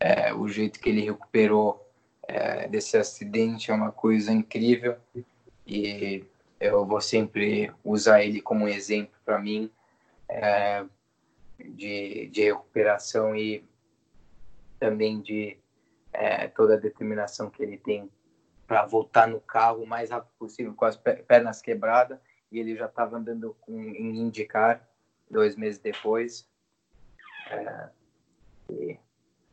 É, 0.00 0.32
o 0.32 0.48
jeito 0.48 0.78
que 0.78 0.88
ele 0.88 1.00
recuperou 1.00 1.88
é, 2.26 2.68
desse 2.68 2.96
acidente 2.96 3.70
é 3.70 3.74
uma 3.74 3.90
coisa 3.90 4.30
incrível 4.30 4.96
e 5.66 6.24
eu 6.60 6.84
vou 6.84 7.00
sempre 7.00 7.72
usar 7.84 8.22
ele 8.22 8.40
como 8.40 8.68
exemplo 8.68 9.14
para 9.24 9.38
mim 9.38 9.70
é, 10.28 10.84
de, 11.58 12.26
de 12.28 12.44
recuperação 12.44 13.34
e 13.34 13.64
também 14.78 15.20
de 15.20 15.56
é, 16.12 16.48
toda 16.48 16.74
a 16.74 16.78
determinação 16.78 17.50
que 17.50 17.62
ele 17.62 17.78
tem 17.78 18.10
para 18.66 18.84
voltar 18.84 19.26
no 19.26 19.40
carro 19.40 19.82
o 19.82 19.86
mais 19.86 20.10
rápido 20.10 20.32
possível 20.38 20.74
com 20.74 20.84
as 20.84 20.96
pernas 20.96 21.62
quebradas 21.62 22.18
e 22.50 22.58
ele 22.58 22.76
já 22.76 22.86
estava 22.86 23.16
andando 23.16 23.56
com, 23.60 23.80
em 23.80 24.18
indicar 24.18 24.86
dois 25.30 25.56
meses 25.56 25.80
depois 25.80 26.48
é, 27.50 27.88
e, 28.70 28.98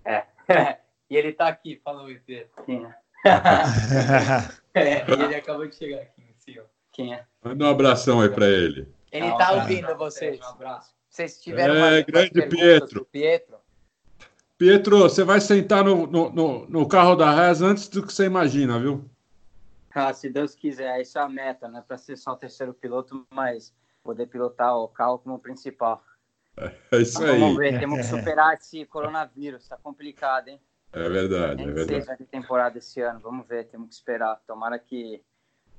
é. 0.03 0.25
e 1.09 1.15
ele 1.15 1.29
está 1.29 1.47
aqui, 1.47 1.79
falou 1.83 2.07
o 2.07 2.19
Sim. 2.65 2.85
é, 4.73 5.09
e 5.09 5.23
ele 5.23 5.35
acabou 5.35 5.67
de 5.67 5.75
chegar 5.75 6.01
aqui 6.01 6.21
em 6.21 6.33
cima. 6.37 6.65
Quem 6.95 7.13
é? 7.13 7.25
Manda 7.43 7.65
um 7.65 7.69
abração 7.69 8.21
aí 8.21 8.29
para 8.29 8.47
ele. 8.47 8.87
Ele 9.11 9.27
está 9.27 9.51
ouvindo 9.51 9.93
vocês. 9.97 10.39
Um 10.39 10.45
abraço. 10.45 10.95
Vocês 11.09 11.41
tiveram 11.41 11.75
é, 11.75 12.01
grande 12.03 12.47
Pietro. 12.47 13.03
Pietro. 13.11 13.57
Pietro, 14.57 14.99
você 14.99 15.21
vai 15.21 15.41
sentar 15.41 15.83
no, 15.83 16.07
no, 16.07 16.29
no, 16.29 16.65
no 16.67 16.87
carro 16.87 17.17
da 17.17 17.31
Reza 17.31 17.65
antes 17.65 17.89
do 17.89 18.01
que 18.01 18.13
você 18.13 18.23
imagina, 18.23 18.79
viu? 18.79 19.03
Ah, 19.93 20.13
se 20.13 20.29
Deus 20.29 20.55
quiser, 20.55 21.01
isso 21.01 21.17
é 21.17 21.21
a 21.21 21.27
meta, 21.27 21.67
né? 21.67 21.83
Para 21.85 21.97
ser 21.97 22.15
só 22.15 22.31
o 22.31 22.37
terceiro 22.37 22.73
piloto, 22.73 23.27
mas 23.29 23.73
poder 24.01 24.27
pilotar 24.27 24.77
o 24.77 24.87
carro 24.87 25.19
como 25.19 25.37
principal. 25.37 26.01
É 26.57 26.97
isso 26.97 27.21
aí. 27.21 27.37
Vamos 27.37 27.57
ver, 27.57 27.77
temos 27.77 27.97
que 27.97 28.03
superar 28.05 28.53
esse 28.53 28.85
coronavírus, 28.85 29.67
tá 29.67 29.75
complicado, 29.83 30.47
hein? 30.47 30.61
É 30.93 31.09
verdade, 31.09 31.61
é 31.61 31.65
verdade. 31.65 31.87
Seja 32.05 32.15
de 32.15 32.23
temporada 32.23 32.77
esse 32.77 33.01
ano, 33.01 33.19
vamos 33.19 33.45
ver, 33.45 33.67
temos 33.67 33.89
que 33.89 33.95
esperar. 33.95 34.39
Tomara 34.47 34.79
que 34.79 35.21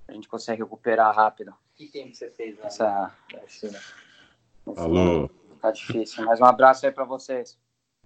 a 0.08 0.12
gente 0.12 0.28
consegue 0.28 0.62
recuperar 0.62 1.14
rápido. 1.14 1.52
Que 1.74 1.86
tempo 1.86 2.14
você 2.14 2.30
fez 2.30 2.58
lá? 2.58 2.66
Essa... 2.66 3.14
Alô. 4.76 5.28
Tá 5.60 5.70
difícil, 5.70 6.24
mas 6.24 6.40
um 6.40 6.44
abraço 6.44 6.86
aí 6.86 6.92
para 6.92 7.04
vocês. 7.04 7.58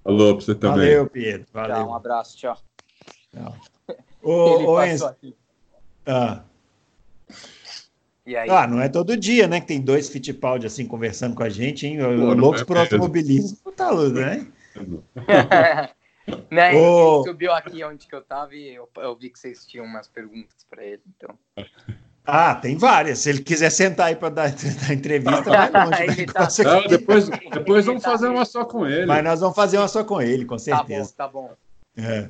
Alô, 0.05 0.37
pra 0.37 0.45
você 0.45 0.55
também. 0.55 0.79
Valeu, 0.79 1.11
Pedro. 1.11 1.47
Valeu. 1.53 1.77
Tchau, 1.77 1.89
um 1.89 1.95
abraço, 1.95 2.37
tchau. 2.37 2.59
Tchau. 3.33 3.57
Ele 3.89 3.99
Ô, 4.23 4.73
ô 4.73 4.83
Enzo. 4.83 5.15
Ah. 6.07 6.43
E 8.27 8.37
aí? 8.37 8.51
Ah, 8.51 8.67
não 8.67 8.81
é 8.81 8.89
todo 8.89 9.17
dia, 9.17 9.47
né? 9.47 9.61
Que 9.61 9.67
tem 9.67 9.81
dois 9.81 10.09
Fittipaldi 10.09 10.67
assim 10.67 10.87
conversando 10.87 11.35
com 11.35 11.43
a 11.43 11.49
gente, 11.49 11.87
hein? 11.87 11.99
Pô, 11.99 12.35
Loucos 12.35 12.63
é 12.63 12.65
por 12.65 12.77
mesmo. 12.77 12.97
automobilismo. 12.97 13.73
Tá 13.73 13.91
louco, 13.91 14.19
né? 14.19 14.47
né? 16.51 16.75
Ô. 16.75 17.17
Ele 17.23 17.29
subiu 17.31 17.53
aqui 17.53 17.83
onde 17.85 18.07
que 18.07 18.15
eu 18.15 18.23
tava 18.23 18.55
e 18.55 18.75
eu, 18.75 18.89
eu 18.99 19.17
vi 19.17 19.31
que 19.31 19.39
vocês 19.39 19.65
tinham 19.67 19.85
umas 19.85 20.09
perguntas 20.09 20.65
pra 20.69 20.85
ele. 20.85 21.03
Então. 21.17 21.37
Ah, 22.25 22.55
tem 22.55 22.77
várias. 22.77 23.19
Se 23.21 23.31
ele 23.31 23.43
quiser 23.43 23.71
sentar 23.71 24.07
aí 24.09 24.17
para 24.17 24.29
dar, 24.29 24.51
dar 24.87 24.93
entrevista, 24.95 25.43
vai 25.43 25.71
longe. 25.71 26.21
Né? 26.21 26.27
tá- 26.33 26.49
Não, 26.65 26.87
depois, 26.87 27.29
depois 27.29 27.79
Ele 27.85 27.87
vamos 27.87 28.03
tá 28.03 28.11
fazer 28.11 28.29
uma 28.29 28.45
só 28.45 28.65
com 28.65 28.87
ele. 28.87 29.07
Mas 29.07 29.25
nós 29.25 29.41
vamos 29.41 29.57
fazer 29.57 29.79
uma 29.79 29.89
só 29.89 30.05
com 30.05 30.21
ele, 30.21 30.45
com 30.45 30.57
Tá 30.57 30.77
bom, 30.77 30.87
certeza. 30.87 31.15
tá 31.17 31.29
bom. 31.29 31.51
É. 31.97 32.29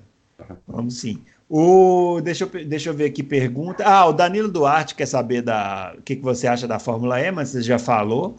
Vamos 0.66 0.98
sim. 1.00 1.22
O, 1.48 2.20
deixa, 2.22 2.44
eu, 2.44 2.64
deixa 2.64 2.88
eu 2.90 2.94
ver 2.94 3.06
aqui 3.06 3.22
pergunta. 3.22 3.84
Ah, 3.84 4.06
o 4.06 4.12
Danilo 4.12 4.48
Duarte 4.50 4.94
quer 4.94 5.06
saber 5.06 5.42
da, 5.42 5.94
o 5.98 6.02
que, 6.02 6.16
que 6.16 6.22
você 6.22 6.46
acha 6.46 6.66
da 6.66 6.78
Fórmula 6.78 7.20
E, 7.20 7.30
mas 7.32 7.48
você 7.50 7.60
já 7.60 7.78
falou. 7.78 8.36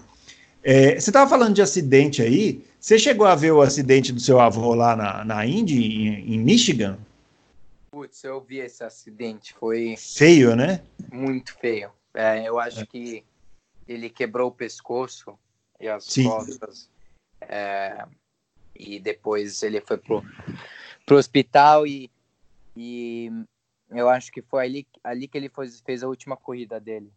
É, 0.64 1.00
você 1.00 1.10
estava 1.10 1.30
falando 1.30 1.56
de 1.56 1.62
acidente 1.62 2.22
aí. 2.22 2.64
Você 2.80 2.98
chegou 2.98 3.26
a 3.26 3.36
ver 3.36 3.52
o 3.52 3.62
acidente 3.62 4.12
do 4.12 4.20
seu 4.20 4.40
avô 4.40 4.74
lá 4.74 4.96
na, 4.96 5.24
na 5.26 5.46
Indy, 5.46 5.84
em, 5.84 6.36
em 6.36 6.40
Michigan? 6.40 7.00
Putz, 7.92 8.24
eu 8.24 8.40
vi 8.42 8.60
esse 8.60 8.84
acidente, 8.84 9.54
foi 9.54 9.96
Feio, 9.98 10.56
né? 10.56 10.82
muito 11.12 11.54
feio. 11.60 11.92
É, 12.14 12.48
eu 12.48 12.60
acho 12.60 12.86
que 12.88 13.24
ele 13.88 14.10
quebrou 14.10 14.50
o 14.50 14.54
pescoço 14.54 15.38
e 15.80 15.88
as 15.88 16.06
Sim. 16.06 16.24
costas. 16.24 16.90
é, 17.42 18.06
e 18.76 19.00
depois 19.00 19.62
ele 19.64 19.82
foi 19.82 19.98
pro, 19.98 20.24
pro 21.06 21.18
hospital 21.18 21.86
e, 21.86 22.10
e 22.76 23.30
eu 23.90 24.08
acho 24.10 24.32
que 24.32 24.42
foi 24.42 24.64
ali, 24.64 24.88
ali 25.04 25.28
que 25.28 25.38
ele 25.38 25.50
foi- 25.50 25.68
fez 25.86 26.04
a 26.04 26.08
última 26.08 26.38
corrida 26.38 26.80
dele. 26.80 27.12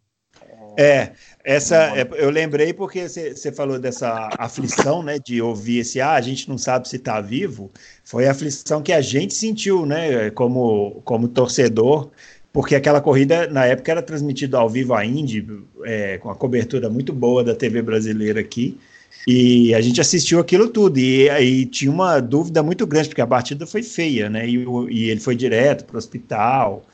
É, 0.77 1.13
essa 1.45 1.97
é, 1.97 2.09
eu 2.17 2.31
lembrei 2.31 2.73
porque 2.73 3.09
você 3.09 3.53
falou 3.53 3.79
dessa 3.79 4.29
aflição, 4.39 5.03
né, 5.03 5.19
de 5.19 5.41
ouvir 5.41 5.79
esse 5.79 6.01
ah, 6.01 6.15
a 6.15 6.21
gente 6.21 6.49
não 6.49 6.59
sabe 6.59 6.89
se 6.89 6.97
está 6.97 7.21
vivo. 7.21 7.71
Foi 8.03 8.27
a 8.27 8.33
aflição 8.33 8.83
que 8.83 8.93
a 8.93 9.01
gente 9.01 9.35
sentiu, 9.35 9.87
né, 9.87 10.31
como 10.31 11.01
como 11.05 11.29
torcedor, 11.29 12.11
porque 12.53 12.75
aquela 12.75 13.01
corrida 13.01 13.47
na 13.49 13.67
época 13.67 13.93
era 13.93 14.03
transmitida 14.03 14.59
ao 14.59 14.69
vivo 14.69 14.95
a 14.95 15.05
Indy, 15.05 15.47
é, 15.85 16.19
com 16.19 16.31
a 16.31 16.35
cobertura 16.35 16.89
muito 16.91 17.13
boa 17.13 17.45
da 17.45 17.55
TV 17.55 17.83
brasileira 17.83 18.41
aqui. 18.41 18.79
E 19.27 19.75
a 19.75 19.81
gente 19.81 20.01
assistiu 20.01 20.39
aquilo 20.39 20.69
tudo 20.69 20.99
e 20.99 21.31
aí 21.31 21.65
tinha 21.67 21.91
uma 21.91 22.21
dúvida 22.21 22.63
muito 22.63 22.87
grande 22.87 23.09
porque 23.09 23.23
a 23.23 23.27
batida 23.27 23.67
foi 23.67 23.83
feia, 23.83 24.29
né? 24.29 24.47
E, 24.47 24.65
e 24.91 25.11
ele 25.11 25.21
foi 25.21 25.35
direto 25.35 25.85
para 25.85 25.95
o 25.97 25.99
hospital. 25.99 26.85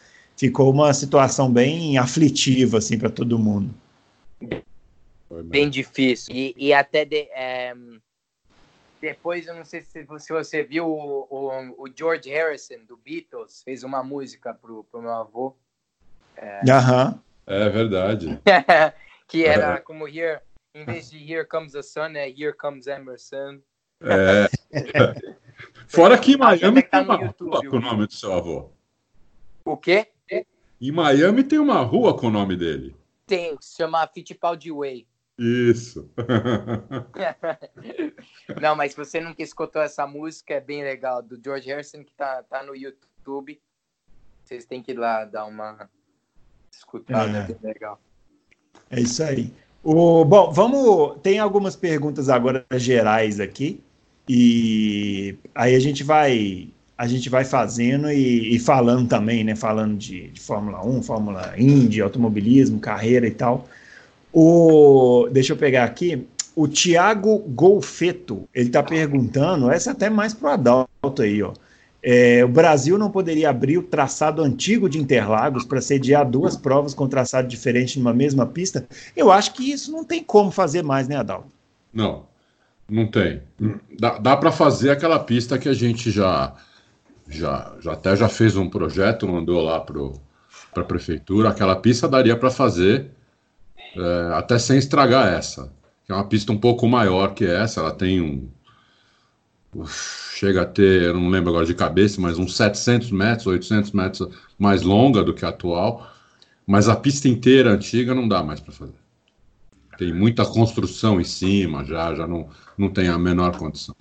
Ficou 0.41 0.73
uma 0.73 0.95
situação 0.95 1.53
bem 1.53 1.99
aflitiva 1.99 2.79
assim 2.79 2.99
para 2.99 3.11
todo 3.11 3.39
mundo. 3.39 3.75
Bem 5.45 5.69
difícil. 5.69 6.35
E, 6.35 6.55
e 6.57 6.73
até 6.73 7.05
de- 7.05 7.29
é, 7.35 7.75
depois, 9.03 9.47
eu 9.47 9.55
não 9.55 9.67
sei 9.67 9.83
se, 9.83 10.07
se 10.19 10.33
você 10.33 10.63
viu 10.63 10.87
o, 10.89 11.27
o, 11.29 11.85
o 11.85 11.89
George 11.95 12.31
Harrison, 12.31 12.77
do 12.89 12.97
Beatles, 12.97 13.61
fez 13.63 13.83
uma 13.85 14.03
música 14.03 14.55
pro, 14.55 14.83
pro 14.85 15.03
meu 15.03 15.13
avô. 15.13 15.55
Aham. 16.67 17.21
É 17.47 17.69
verdade. 17.69 18.41
que 19.29 19.45
era 19.45 19.79
como 19.83 20.09
Here, 20.09 20.41
em 20.75 20.87
vez 20.87 21.11
de 21.11 21.19
Here 21.19 21.47
Comes 21.47 21.73
the 21.73 21.83
Sun, 21.83 22.15
é 22.17 22.31
Here 22.31 22.55
Comes 22.55 22.87
Emerson. 22.87 23.59
É. 24.03 24.49
Fora 25.87 26.17
que 26.17 26.35
Miami 26.39 26.81
tá 26.83 26.97
tem 26.99 27.07
uma 27.07 27.19
no 27.19 27.25
YouTube, 27.27 27.51
rua 27.51 27.61
com 27.69 27.77
o 27.77 27.79
o- 27.79 27.83
nome 27.83 28.07
do 28.07 28.15
seu 28.15 28.33
avô. 28.33 28.71
O 29.67 29.77
quê? 29.77 30.07
Em 30.81 30.91
Miami 30.91 31.45
tem 31.45 31.59
uma 31.59 31.81
rua 31.83 32.17
com 32.17 32.29
o 32.29 32.31
nome 32.31 32.57
dele. 32.57 32.97
Tem, 33.27 33.57
se 33.61 33.77
chama 33.77 34.07
Fittipaldi 34.07 34.73
Way. 34.73 35.07
Isso. 35.39 36.11
Não, 38.61 38.75
mas 38.75 38.93
se 38.93 38.97
você 38.97 39.21
nunca 39.21 39.43
escutou 39.43 39.83
essa 39.83 40.07
música, 40.07 40.55
é 40.55 40.61
bem 40.61 40.83
legal, 40.83 41.23
do 41.23 41.41
George 41.43 41.69
Harrison, 41.69 42.05
que 42.05 42.13
tá, 42.15 42.43
tá 42.43 42.63
no 42.63 42.75
YouTube. 42.75 43.61
Vocês 44.45 44.65
têm 44.65 44.83
que 44.83 44.93
ir 44.93 44.99
lá 44.99 45.25
dar 45.25 45.47
uma 45.47 45.89
escutada, 46.73 47.39
É. 47.39 47.43
é 47.43 47.47
bem 47.47 47.59
legal. 47.63 48.01
É 48.91 49.01
isso 49.01 49.23
aí. 49.23 49.53
O, 49.83 50.25
bom, 50.25 50.51
vamos. 50.51 51.21
Tem 51.23 51.39
algumas 51.39 51.77
perguntas 51.77 52.29
agora 52.29 52.67
gerais 52.77 53.41
aqui. 53.41 53.83
E 54.29 55.37
aí 55.55 55.75
a 55.75 55.81
gente 55.81 56.05
vai. 56.05 56.69
A 57.01 57.07
gente 57.07 57.31
vai 57.31 57.47
fazendo 57.47 58.11
e, 58.11 58.55
e 58.55 58.59
falando 58.59 59.09
também, 59.09 59.43
né? 59.43 59.57
Falando 59.57 59.97
de, 59.97 60.29
de 60.29 60.39
Fórmula 60.39 60.85
1, 60.85 61.03
Fórmula 61.03 61.55
Indy, 61.57 62.03
automobilismo, 62.03 62.79
carreira 62.79 63.27
e 63.27 63.31
tal. 63.31 63.67
O, 64.31 65.27
deixa 65.33 65.55
eu 65.55 65.57
pegar 65.57 65.85
aqui. 65.85 66.27
O 66.55 66.69
Tiago 66.69 67.39
Golfeto, 67.39 68.47
ele 68.55 68.67
está 68.67 68.83
perguntando, 68.83 69.71
essa 69.71 69.93
até 69.93 70.11
mais 70.11 70.35
pro 70.35 70.49
Adalto 70.49 71.23
aí, 71.23 71.43
ó. 71.43 71.55
É, 72.03 72.45
o 72.45 72.49
Brasil 72.49 72.99
não 72.99 73.11
poderia 73.11 73.49
abrir 73.49 73.79
o 73.79 73.83
traçado 73.83 74.43
antigo 74.43 74.87
de 74.87 74.99
Interlagos 74.99 75.65
para 75.65 75.81
sediar 75.81 76.29
duas 76.29 76.55
provas 76.55 76.93
com 76.93 77.09
traçado 77.09 77.49
diferente 77.49 77.99
numa 77.99 78.13
mesma 78.13 78.45
pista? 78.47 78.87
Eu 79.17 79.33
acho 79.33 79.55
que 79.55 79.71
isso 79.71 79.91
não 79.91 80.05
tem 80.05 80.23
como 80.23 80.51
fazer 80.51 80.83
mais, 80.83 81.09
né, 81.09 81.17
Adalto? 81.17 81.49
Não, 81.93 82.27
não 82.87 83.07
tem. 83.07 83.41
Dá, 83.99 84.19
dá 84.19 84.37
para 84.37 84.53
fazer 84.53 84.91
aquela 84.91 85.19
pista 85.19 85.59
que 85.59 85.69
a 85.69 85.75
gente 85.75 86.11
já, 86.11 86.55
já, 87.31 87.77
já 87.81 87.93
até 87.93 88.17
já 88.17 88.29
fez 88.29 88.57
um 88.57 88.69
projeto, 88.69 89.29
mandou 89.29 89.63
lá 89.63 89.81
para 89.81 90.83
a 90.83 90.85
prefeitura. 90.85 91.49
Aquela 91.49 91.77
pista 91.77 92.09
daria 92.09 92.37
para 92.37 92.51
fazer 92.51 93.11
é, 93.97 94.33
até 94.35 94.59
sem 94.59 94.79
estragar 94.79 95.29
essa. 95.29 95.73
Que 96.05 96.13
é 96.13 96.15
uma 96.15 96.27
pista 96.27 96.53
um 96.53 96.59
pouco 96.59 96.87
maior 96.89 97.35
que 97.35 97.45
essa. 97.45 97.81
Ela 97.81 97.93
tem 97.93 98.21
um. 98.21 98.49
uf, 99.75 100.31
Chega 100.37 100.63
a 100.63 100.67
ter, 100.67 101.03
eu 101.03 101.15
não 101.15 101.29
lembro 101.29 101.51
agora 101.51 101.67
de 101.67 101.75
cabeça, 101.75 102.19
mas 102.19 102.39
uns 102.39 102.57
700 102.57 103.11
metros, 103.11 103.47
800 103.47 103.93
metros 103.93 104.29
mais 104.59 104.81
longa 104.83 105.23
do 105.23 105.35
que 105.35 105.45
a 105.45 105.49
atual. 105.51 106.11
Mas 106.67 106.89
a 106.89 106.97
pista 106.97 107.29
inteira 107.29 107.73
antiga 107.73 108.15
não 108.15 108.27
dá 108.27 108.43
mais 108.43 108.59
para 108.59 108.73
fazer 108.73 109.01
tem 110.01 110.15
muita 110.15 110.47
construção 110.47 111.21
em 111.21 111.25
cima, 111.25 111.85
já, 111.85 112.15
já 112.15 112.27
não, 112.27 112.49
não 112.79 112.89
tem 112.89 113.09
a 113.09 113.19
menor 113.19 113.59
condição. 113.59 113.95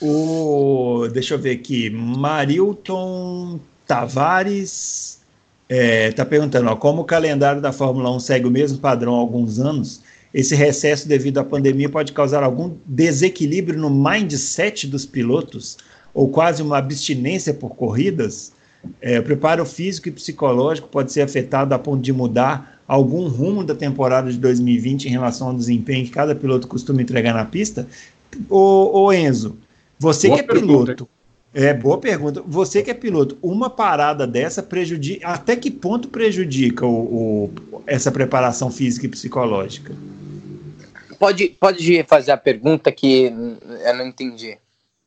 O, 0.00 1.06
deixa 1.12 1.34
eu 1.34 1.38
ver 1.38 1.52
aqui, 1.52 1.90
Marilton 1.90 3.60
Tavares 3.86 5.20
está 5.68 6.24
perguntando, 6.24 6.68
ó, 6.68 6.76
como 6.76 7.02
o 7.02 7.04
calendário 7.04 7.60
da 7.60 7.70
Fórmula 7.70 8.10
1 8.16 8.20
segue 8.20 8.46
o 8.46 8.50
mesmo 8.50 8.78
padrão 8.78 9.14
há 9.14 9.18
alguns 9.18 9.60
anos, 9.60 10.00
esse 10.32 10.54
recesso 10.54 11.06
devido 11.06 11.38
à 11.38 11.44
pandemia 11.44 11.88
pode 11.88 12.12
causar 12.12 12.42
algum 12.42 12.76
desequilíbrio 12.86 13.78
no 13.78 13.90
mindset 13.90 14.86
dos 14.86 15.04
pilotos 15.04 15.76
ou 16.14 16.28
quase 16.28 16.62
uma 16.62 16.78
abstinência 16.78 17.52
por 17.52 17.76
corridas? 17.76 18.52
É, 19.00 19.18
o 19.18 19.22
preparo 19.22 19.64
físico 19.66 20.08
e 20.08 20.12
psicológico 20.12 20.88
pode 20.88 21.12
ser 21.12 21.22
afetado 21.22 21.74
a 21.74 21.78
ponto 21.78 22.00
de 22.00 22.12
mudar 22.12 22.80
algum 22.88 23.28
rumo 23.28 23.62
da 23.62 23.74
temporada 23.74 24.32
de 24.32 24.38
2020 24.38 25.06
em 25.06 25.10
relação 25.10 25.48
ao 25.48 25.54
desempenho 25.54 26.04
que 26.04 26.10
cada 26.10 26.34
piloto 26.34 26.66
costuma 26.66 27.02
entregar 27.02 27.34
na 27.34 27.44
pista? 27.44 27.86
Ô 28.48 29.12
Enzo, 29.12 29.58
você 30.00 30.28
Boa 30.28 30.38
que 30.38 30.44
é 30.44 30.46
pergunta, 30.54 30.94
piloto, 30.94 31.08
é 31.52 31.74
boa 31.74 31.98
pergunta. 31.98 32.42
Você 32.46 32.82
que 32.82 32.90
é 32.90 32.94
piloto, 32.94 33.36
uma 33.42 33.68
parada 33.68 34.26
dessa 34.26 34.62
prejudica. 34.62 35.28
Até 35.28 35.54
que 35.54 35.70
ponto 35.70 36.08
prejudica 36.08 36.86
o, 36.86 37.44
o- 37.44 37.82
essa 37.86 38.10
preparação 38.10 38.70
física 38.70 39.04
e 39.04 39.08
psicológica? 39.10 39.94
Pode, 41.18 41.50
pode 41.60 42.02
fazer 42.04 42.32
a 42.32 42.36
pergunta 42.38 42.90
que 42.90 43.24
eu 43.84 43.94
não 43.94 44.06
entendi. 44.06 44.56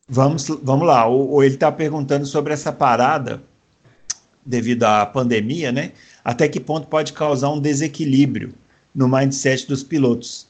Vamos, 0.08 0.46
vamos 0.62 0.86
lá. 0.86 1.08
O, 1.08 1.34
o- 1.34 1.42
ele 1.42 1.54
está 1.54 1.72
perguntando 1.72 2.24
sobre 2.24 2.52
essa 2.52 2.70
parada 2.72 3.42
devido 4.46 4.84
à 4.84 5.04
pandemia, 5.04 5.72
né? 5.72 5.90
Até 6.24 6.46
que 6.48 6.60
ponto 6.60 6.86
pode 6.86 7.12
causar 7.12 7.50
um 7.50 7.58
desequilíbrio 7.60 8.54
no 8.94 9.08
mindset 9.08 9.66
dos 9.66 9.82
pilotos? 9.82 10.46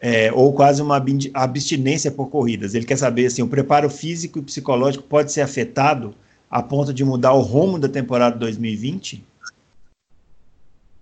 É, 0.00 0.32
ou 0.32 0.52
quase 0.52 0.80
uma 0.80 1.02
abstinência 1.34 2.10
por 2.10 2.30
corridas. 2.30 2.74
Ele 2.74 2.86
quer 2.86 2.96
saber 2.96 3.26
assim, 3.26 3.42
o 3.42 3.48
preparo 3.48 3.90
físico 3.90 4.38
e 4.38 4.42
psicológico 4.42 5.04
pode 5.04 5.32
ser 5.32 5.40
afetado 5.40 6.14
a 6.50 6.62
ponto 6.62 6.94
de 6.94 7.04
mudar 7.04 7.32
o 7.32 7.40
rumo 7.40 7.78
da 7.78 7.88
temporada 7.88 8.36
2020? 8.36 9.24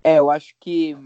É, 0.03 0.19
eu 0.19 0.31
acho 0.31 0.55
que 0.59 0.97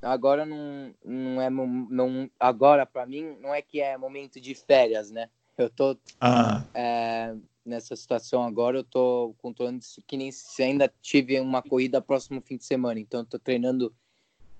agora 0.00 0.46
não, 0.46 0.94
não 1.04 1.42
é 1.42 1.50
não 1.50 2.30
agora 2.38 2.86
para 2.86 3.04
mim 3.04 3.36
não 3.40 3.52
é 3.54 3.60
que 3.60 3.80
é 3.80 3.98
momento 3.98 4.40
de 4.40 4.54
férias, 4.54 5.10
né? 5.10 5.28
Eu 5.58 5.68
tô 5.68 5.96
Ah, 6.20 6.62
é, 6.74 7.34
nessa 7.64 7.96
situação 7.96 8.42
agora, 8.42 8.78
eu 8.78 8.84
tô 8.84 9.34
controlando 9.38 9.80
isso 9.80 10.02
que 10.06 10.16
nem 10.16 10.30
se 10.30 10.62
ainda 10.62 10.92
tive 11.02 11.40
uma 11.40 11.62
corrida 11.62 12.00
próximo 12.00 12.40
fim 12.40 12.56
de 12.56 12.64
semana, 12.64 13.00
então 13.00 13.20
eu 13.20 13.26
tô 13.26 13.38
treinando 13.38 13.92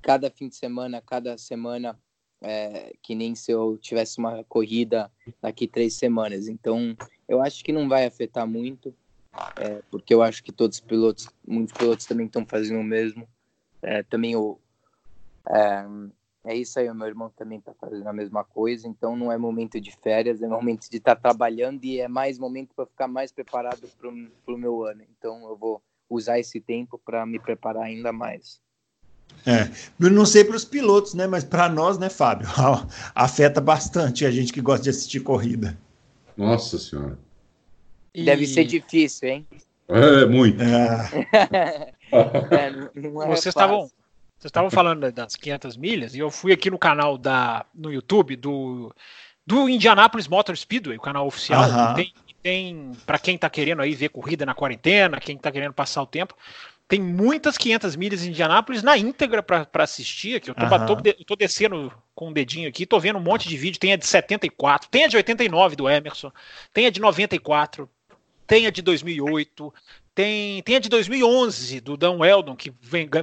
cada 0.02 0.30
fim 0.30 0.48
de 0.48 0.56
semana, 0.56 1.00
cada 1.00 1.38
semana 1.38 1.98
é, 2.46 2.94
que 3.02 3.14
nem 3.14 3.34
se 3.34 3.50
eu 3.50 3.76
tivesse 3.76 4.18
uma 4.18 4.44
corrida 4.44 5.10
daqui 5.42 5.66
três 5.66 5.94
semanas. 5.94 6.46
Então, 6.46 6.96
eu 7.28 7.42
acho 7.42 7.64
que 7.64 7.72
não 7.72 7.88
vai 7.88 8.06
afetar 8.06 8.46
muito, 8.46 8.94
é, 9.56 9.82
porque 9.90 10.14
eu 10.14 10.22
acho 10.22 10.44
que 10.44 10.52
todos 10.52 10.78
os 10.78 10.84
pilotos, 10.84 11.28
muitos 11.46 11.76
pilotos 11.76 12.06
também 12.06 12.26
estão 12.26 12.46
fazendo 12.46 12.80
o 12.80 12.84
mesmo. 12.84 13.26
É, 13.82 14.02
também 14.04 14.36
o 14.36 14.58
é, 15.48 15.86
é, 16.44 16.54
isso 16.54 16.78
aí, 16.78 16.88
o 16.88 16.94
meu 16.94 17.08
irmão 17.08 17.28
também 17.36 17.58
está 17.58 17.74
fazendo 17.74 18.06
a 18.06 18.12
mesma 18.12 18.44
coisa. 18.44 18.86
Então, 18.86 19.16
não 19.16 19.32
é 19.32 19.36
momento 19.36 19.80
de 19.80 19.90
férias, 19.90 20.40
é 20.40 20.46
momento 20.46 20.88
de 20.88 20.98
estar 20.98 21.16
tá 21.16 21.20
trabalhando 21.20 21.84
e 21.84 22.00
é 22.00 22.06
mais 22.06 22.38
momento 22.38 22.74
para 22.74 22.86
ficar 22.86 23.08
mais 23.08 23.32
preparado 23.32 23.88
para 23.98 24.54
o 24.54 24.58
meu 24.58 24.84
ano. 24.84 25.02
Então, 25.18 25.48
eu 25.48 25.56
vou 25.56 25.82
usar 26.08 26.38
esse 26.38 26.60
tempo 26.60 27.00
para 27.04 27.26
me 27.26 27.40
preparar 27.40 27.82
ainda 27.82 28.12
mais. 28.12 28.60
É, 29.46 29.70
não 29.98 30.26
sei 30.26 30.44
para 30.44 30.56
os 30.56 30.64
pilotos, 30.64 31.14
né? 31.14 31.28
Mas 31.28 31.44
para 31.44 31.68
nós, 31.68 31.98
né, 31.98 32.10
Fábio? 32.10 32.48
Afeta 33.14 33.60
bastante 33.60 34.26
a 34.26 34.30
gente 34.30 34.52
que 34.52 34.60
gosta 34.60 34.82
de 34.82 34.90
assistir 34.90 35.20
corrida. 35.20 35.78
Nossa 36.36 36.78
senhora. 36.78 37.16
E... 38.12 38.24
Deve 38.24 38.46
ser 38.46 38.64
difícil, 38.64 39.28
hein? 39.28 39.46
É, 39.88 40.26
muito. 40.26 40.60
É. 40.60 41.26
é, 42.50 42.70
não 42.94 43.22
é 43.22 43.26
Vocês 43.28 43.46
estavam 43.46 43.90
vocês 44.38 44.50
estavam 44.50 44.70
falando 44.70 45.10
das 45.10 45.34
500 45.34 45.76
milhas 45.78 46.14
e 46.14 46.18
eu 46.18 46.30
fui 46.30 46.52
aqui 46.52 46.70
no 46.70 46.78
canal 46.78 47.16
da 47.16 47.64
no 47.74 47.90
YouTube 47.90 48.36
do 48.36 48.94
do 49.46 49.68
Indianapolis 49.68 50.26
Motor 50.28 50.56
Speedway, 50.56 50.98
o 50.98 51.00
canal 51.00 51.26
oficial. 51.26 51.62
Uh 51.62 51.72
-huh. 51.72 51.94
Tem, 51.94 52.12
tem 52.42 52.92
para 53.06 53.18
quem 53.18 53.36
está 53.36 53.48
querendo 53.48 53.80
aí 53.80 53.94
ver 53.94 54.08
corrida 54.08 54.44
na 54.44 54.54
quarentena, 54.54 55.20
quem 55.20 55.36
está 55.36 55.52
querendo 55.52 55.72
passar 55.72 56.02
o 56.02 56.06
tempo, 56.06 56.34
tem 56.88 57.00
muitas 57.00 57.58
500 57.58 57.96
milhas 57.96 58.24
em 58.24 58.28
Indianápolis 58.28 58.82
na 58.82 58.96
íntegra 58.96 59.42
para 59.42 59.68
assistir. 59.74 60.36
Aqui. 60.36 60.50
Eu 60.50 60.54
tô, 60.54 60.64
uhum. 60.64 60.86
tô, 60.86 61.24
tô, 61.24 61.36
descendo 61.36 61.92
com 62.14 62.26
o 62.26 62.28
um 62.28 62.32
dedinho 62.32 62.68
aqui, 62.68 62.86
tô 62.86 63.00
vendo 63.00 63.18
um 63.18 63.22
monte 63.22 63.48
de 63.48 63.56
vídeo. 63.56 63.80
Tem 63.80 63.92
a 63.92 63.96
de 63.96 64.06
74, 64.06 64.88
tem 64.88 65.04
a 65.04 65.08
de 65.08 65.16
89 65.16 65.76
do 65.76 65.88
Emerson, 65.88 66.30
tem 66.72 66.86
a 66.86 66.90
de 66.90 67.00
94, 67.00 67.90
tem 68.46 68.66
a 68.66 68.70
de 68.70 68.82
2008, 68.82 69.74
tem, 70.14 70.62
tem 70.62 70.76
a 70.76 70.78
de 70.78 70.88
2011 70.88 71.80
do 71.80 71.96
Dan 71.96 72.18
Weldon, 72.18 72.54
que 72.54 72.72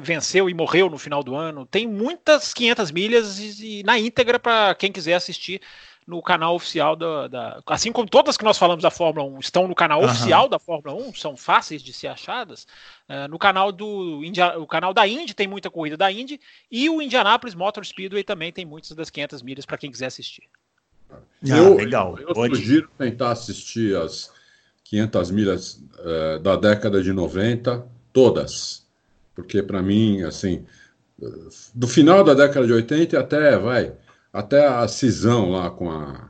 venceu 0.02 0.50
e 0.50 0.54
morreu 0.54 0.90
no 0.90 0.98
final 0.98 1.24
do 1.24 1.34
ano. 1.34 1.66
Tem 1.66 1.88
muitas 1.88 2.54
500 2.54 2.92
milhas 2.92 3.40
e, 3.40 3.80
e 3.80 3.84
na 3.84 3.98
íntegra 3.98 4.38
para 4.38 4.76
quem 4.76 4.92
quiser 4.92 5.14
assistir 5.14 5.62
no 6.08 6.22
canal 6.22 6.56
oficial 6.56 6.96
da, 6.96 7.28
da, 7.28 7.64
Assim 7.66 7.92
como 7.92 8.10
todas 8.10 8.38
que 8.38 8.44
nós 8.44 8.58
falamos 8.58 8.84
da 8.84 8.92
Fórmula 8.92 9.26
1 9.38 9.40
estão 9.40 9.68
no 9.68 9.76
canal 9.76 10.02
uhum. 10.02 10.06
oficial 10.06 10.50
da 10.50 10.60
Fórmula 10.60 10.96
1, 10.96 11.16
são 11.16 11.38
fáceis 11.38 11.82
de 11.82 11.94
ser 11.94 12.08
achadas. 12.08 12.68
Uh, 13.10 13.28
no 13.30 13.40
canal 13.40 13.72
do 13.72 14.24
India, 14.24 14.58
o 14.60 14.68
canal 14.68 14.94
da 14.94 15.08
Indy 15.08 15.34
tem 15.34 15.48
muita 15.48 15.70
corrida 15.70 15.98
da 15.98 16.12
Indy 16.12 16.40
e 16.72 16.90
o 16.90 17.02
Indianapolis 17.02 17.56
Motor 17.56 17.86
Speedway 17.86 18.24
também 18.24 18.52
tem 18.52 18.66
muitas 18.66 18.92
das 18.92 19.10
500 19.10 19.42
milhas 19.42 19.66
para 19.66 19.78
quem 19.78 19.92
quiser 19.92 20.08
assistir. 20.08 20.44
Ah, 21.12 21.18
eu, 21.44 21.76
legal. 21.76 22.18
Eu, 22.20 22.30
eu 22.30 22.56
sugiro 22.56 22.90
tentar 22.98 23.32
assistir 23.32 23.96
as 23.96 24.32
500 24.86 25.32
milhas 25.32 25.84
uh, 26.00 26.40
da 26.40 26.56
década 26.56 27.02
de 27.02 27.12
90, 27.14 27.86
todas. 28.12 28.86
Porque 29.36 29.64
para 29.64 29.82
mim, 29.82 30.24
assim, 30.24 30.66
do 31.74 31.88
final 31.88 32.24
da 32.24 32.34
década 32.34 32.66
de 32.66 32.74
80 32.74 33.20
até, 33.20 33.58
vai, 33.58 33.94
até 34.34 34.66
a 34.68 34.88
cisão 34.88 35.52
lá 35.52 35.70
com 35.70 35.92
a. 35.92 36.30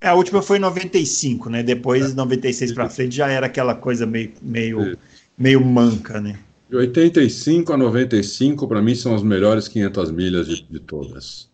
É, 0.00 0.08
a 0.08 0.14
última 0.14 0.42
foi 0.42 0.58
em 0.58 0.60
95, 0.60 1.48
né? 1.48 1.62
Depois, 1.62 2.12
é. 2.12 2.14
96 2.14 2.72
para 2.72 2.88
frente, 2.88 3.16
já 3.16 3.28
era 3.28 3.46
aquela 3.46 3.74
coisa 3.74 4.06
meio, 4.06 4.32
meio, 4.40 4.98
meio 5.36 5.64
manca, 5.64 6.20
né? 6.20 6.38
De 6.68 6.76
85 6.76 7.72
a 7.72 7.76
95, 7.76 8.68
para 8.68 8.80
mim, 8.80 8.94
são 8.94 9.14
as 9.14 9.22
melhores 9.22 9.66
500 9.66 10.10
milhas 10.10 10.46
de, 10.46 10.62
de 10.62 10.78
todas. 10.78 11.50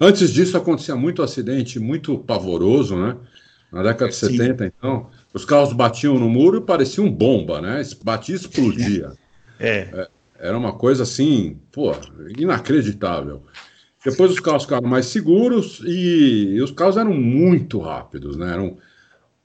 Antes 0.00 0.32
disso, 0.32 0.56
acontecia 0.56 0.96
muito 0.96 1.22
acidente, 1.22 1.78
muito 1.78 2.18
pavoroso, 2.18 2.96
né? 2.96 3.16
Na 3.70 3.82
década 3.82 4.10
de 4.10 4.16
70, 4.16 4.66
então, 4.66 5.08
os 5.32 5.44
carros 5.44 5.72
batiam 5.72 6.18
no 6.18 6.28
muro 6.28 6.58
e 6.58 6.60
pareciam 6.60 7.10
bomba, 7.10 7.60
né? 7.60 7.82
Batia 8.02 8.34
e 8.34 8.38
explodia. 8.38 9.12
É. 9.60 9.88
é. 9.92 10.08
Era 10.40 10.58
uma 10.58 10.72
coisa 10.72 11.04
assim, 11.04 11.56
pô, 11.70 11.94
inacreditável. 12.36 13.44
Depois 14.04 14.32
os 14.32 14.40
carros 14.40 14.64
ficaram 14.64 14.88
mais 14.88 15.06
seguros 15.06 15.80
e, 15.84 16.54
e 16.54 16.62
os 16.62 16.72
carros 16.72 16.96
eram 16.96 17.12
muito 17.14 17.78
rápidos, 17.78 18.36
né? 18.36 18.52
Eram, 18.52 18.78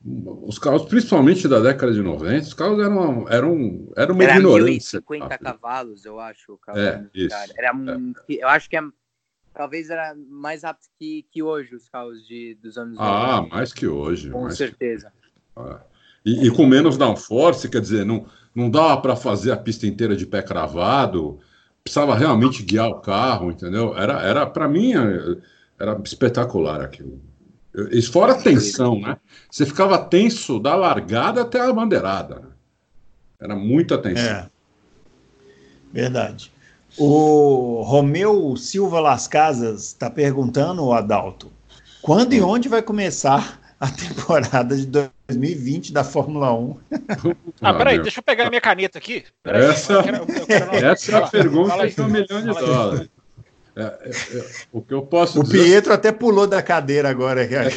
os 0.03 0.57
carros, 0.57 0.85
principalmente 0.85 1.47
da 1.47 1.59
década 1.59 1.93
de 1.93 2.01
90, 2.01 2.47
os 2.47 2.53
carros 2.53 2.79
eram, 2.79 3.27
eram, 3.29 3.91
eram 3.95 4.15
uma 4.15 4.23
Era 4.23 4.37
ignorância. 4.37 4.99
1050 4.99 5.37
cavalos, 5.37 6.05
eu 6.05 6.19
acho. 6.19 6.53
O 6.53 6.77
é, 6.77 7.05
isso, 7.13 7.35
Era, 7.57 7.69
é. 7.69 8.33
Eu 8.41 8.47
acho 8.47 8.69
que 8.69 8.77
é, 8.77 8.81
talvez 9.53 9.89
era 9.89 10.15
mais 10.29 10.63
rápido 10.63 10.87
que, 10.97 11.25
que 11.31 11.43
hoje 11.43 11.75
os 11.75 11.89
carros 11.89 12.25
de, 12.25 12.57
dos 12.61 12.77
anos 12.77 12.97
Ah, 12.99 13.37
90. 13.37 13.55
mais 13.55 13.73
que 13.73 13.87
hoje. 13.87 14.29
Com 14.29 14.49
certeza. 14.49 15.11
É. 15.57 15.77
E, 16.25 16.47
e, 16.47 16.51
com 16.51 16.65
menos 16.65 16.97
downforce, 16.97 17.69
quer 17.69 17.81
dizer, 17.81 18.05
não, 18.05 18.25
não 18.55 18.69
dava 18.69 19.01
para 19.01 19.15
fazer 19.15 19.51
a 19.51 19.57
pista 19.57 19.87
inteira 19.87 20.15
de 20.15 20.25
pé 20.25 20.41
cravado, 20.41 21.39
precisava 21.87 22.15
realmente 22.15 22.61
guiar 22.63 22.89
o 22.89 22.99
carro, 22.99 23.51
entendeu? 23.51 23.97
Era, 23.97 24.21
era 24.21 24.45
para 24.45 24.67
mim, 24.67 24.93
era 25.79 25.99
espetacular 26.03 26.81
aquilo. 26.81 27.19
Isso 27.91 28.11
fora 28.11 28.33
a 28.33 28.41
tensão, 28.41 28.99
né? 28.99 29.17
Você 29.49 29.65
ficava 29.65 29.97
tenso 29.97 30.59
da 30.59 30.75
largada 30.75 31.41
até 31.41 31.59
a 31.59 31.71
bandeirada. 31.71 32.35
Né? 32.35 32.47
Era 33.39 33.55
muita 33.55 33.97
tensão. 33.97 34.23
É. 34.23 34.49
Verdade. 35.93 36.51
O 36.97 37.83
Romeu 37.83 38.55
Silva 38.57 38.99
Las 38.99 39.27
Casas 39.27 39.87
está 39.87 40.09
perguntando, 40.09 40.83
o 40.83 40.93
Adalto, 40.93 41.51
quando 42.01 42.33
e 42.33 42.41
onde 42.41 42.67
vai 42.67 42.81
começar 42.81 43.59
a 43.79 43.91
temporada 43.91 44.75
de 44.75 44.85
2020 44.85 45.93
da 45.93 46.03
Fórmula 46.03 46.53
1. 46.53 46.77
Ah, 47.59 47.73
peraí, 47.73 47.99
deixa 47.99 48.19
eu 48.19 48.23
pegar 48.23 48.45
a 48.45 48.49
minha 48.49 48.61
caneta 48.61 48.99
aqui. 48.99 49.23
Peraí, 49.41 49.65
essa, 49.65 49.93
eu 49.93 50.03
quero, 50.03 50.17
eu 50.17 50.45
quero 50.45 50.75
essa 50.85 51.11
é 51.11 51.15
a 51.15 51.27
pergunta 51.27 51.87
de 51.87 52.01
um 52.01 52.07
milhão 52.07 52.41
de 52.41 52.47
dólares. 52.47 53.09
É, 53.75 53.81
é, 53.81 54.09
é, 54.09 54.45
o 54.71 54.81
que 54.81 54.93
eu 54.93 55.01
posso 55.01 55.39
o 55.39 55.43
dizer... 55.43 55.63
Pietro 55.63 55.93
até 55.93 56.11
pulou 56.11 56.45
da 56.45 56.61
cadeira 56.61 57.09
agora, 57.09 57.43
é, 57.43 57.69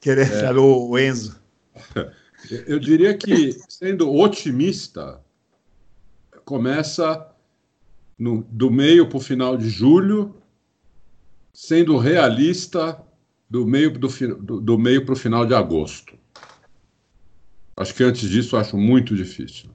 querer 0.00 0.32
é, 0.32 0.52
o, 0.52 0.90
o 0.90 0.98
Enzo. 0.98 1.40
Eu 2.66 2.78
diria 2.78 3.16
que, 3.16 3.58
sendo 3.68 4.14
otimista, 4.14 5.20
começa 6.44 7.28
no, 8.16 8.42
do 8.50 8.70
meio 8.70 9.08
para 9.08 9.18
o 9.18 9.20
final 9.20 9.56
de 9.56 9.68
julho, 9.68 10.36
sendo 11.52 11.98
realista, 11.98 13.00
do 13.48 13.66
meio 13.66 13.90
do, 13.90 14.08
do, 14.08 14.60
do 14.60 14.78
meio 14.78 15.04
para 15.04 15.14
o 15.14 15.16
final 15.16 15.46
de 15.46 15.54
agosto. 15.54 16.14
Acho 17.76 17.94
que 17.94 18.02
antes 18.02 18.28
disso 18.28 18.56
acho 18.56 18.76
muito 18.76 19.14
difícil. 19.14 19.70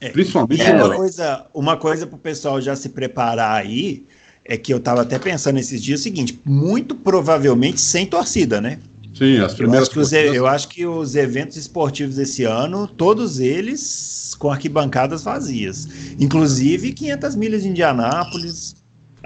É, 0.00 0.10
Principalmente 0.10 0.62
é 0.62 0.74
uma 0.74 0.96
coisa, 0.96 1.46
uma 1.54 1.76
coisa 1.76 2.06
para 2.06 2.16
o 2.16 2.18
pessoal 2.18 2.60
já 2.60 2.76
se 2.76 2.90
preparar 2.90 3.52
aí 3.52 4.04
é 4.44 4.56
que 4.56 4.72
eu 4.72 4.78
estava 4.78 5.02
até 5.02 5.18
pensando 5.18 5.58
esses 5.58 5.82
dias 5.82 6.00
o 6.00 6.02
seguinte: 6.02 6.38
muito 6.44 6.94
provavelmente 6.94 7.80
sem 7.80 8.06
torcida, 8.06 8.60
né? 8.60 8.78
Sim, 9.14 9.38
as 9.38 9.54
primeiras. 9.54 9.88
Eu 9.88 9.90
acho, 9.90 9.90
que 9.90 9.98
os, 9.98 10.12
eu 10.12 10.46
acho 10.46 10.68
que 10.68 10.86
os 10.86 11.16
eventos 11.16 11.56
esportivos 11.56 12.16
desse 12.16 12.44
ano, 12.44 12.86
todos 12.86 13.40
eles 13.40 14.34
com 14.38 14.50
arquibancadas 14.50 15.22
vazias, 15.22 15.88
inclusive 16.20 16.92
500 16.92 17.34
milhas 17.36 17.62
de 17.62 17.70
Indianápolis, 17.70 18.76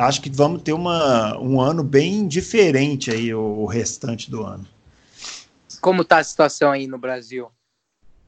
acho 0.07 0.23
que 0.23 0.31
vamos 0.31 0.63
ter 0.63 0.73
uma, 0.73 1.39
um 1.39 1.61
ano 1.61 1.83
bem 1.83 2.27
diferente 2.27 3.11
aí, 3.11 3.35
o, 3.35 3.41
o 3.41 3.67
restante 3.67 4.31
do 4.31 4.43
ano. 4.43 4.67
Como 5.81 6.03
está 6.03 6.19
a 6.19 6.25
situação 6.25 6.71
aí 6.71 6.87
no 6.87 6.99
Brasil? 6.99 7.51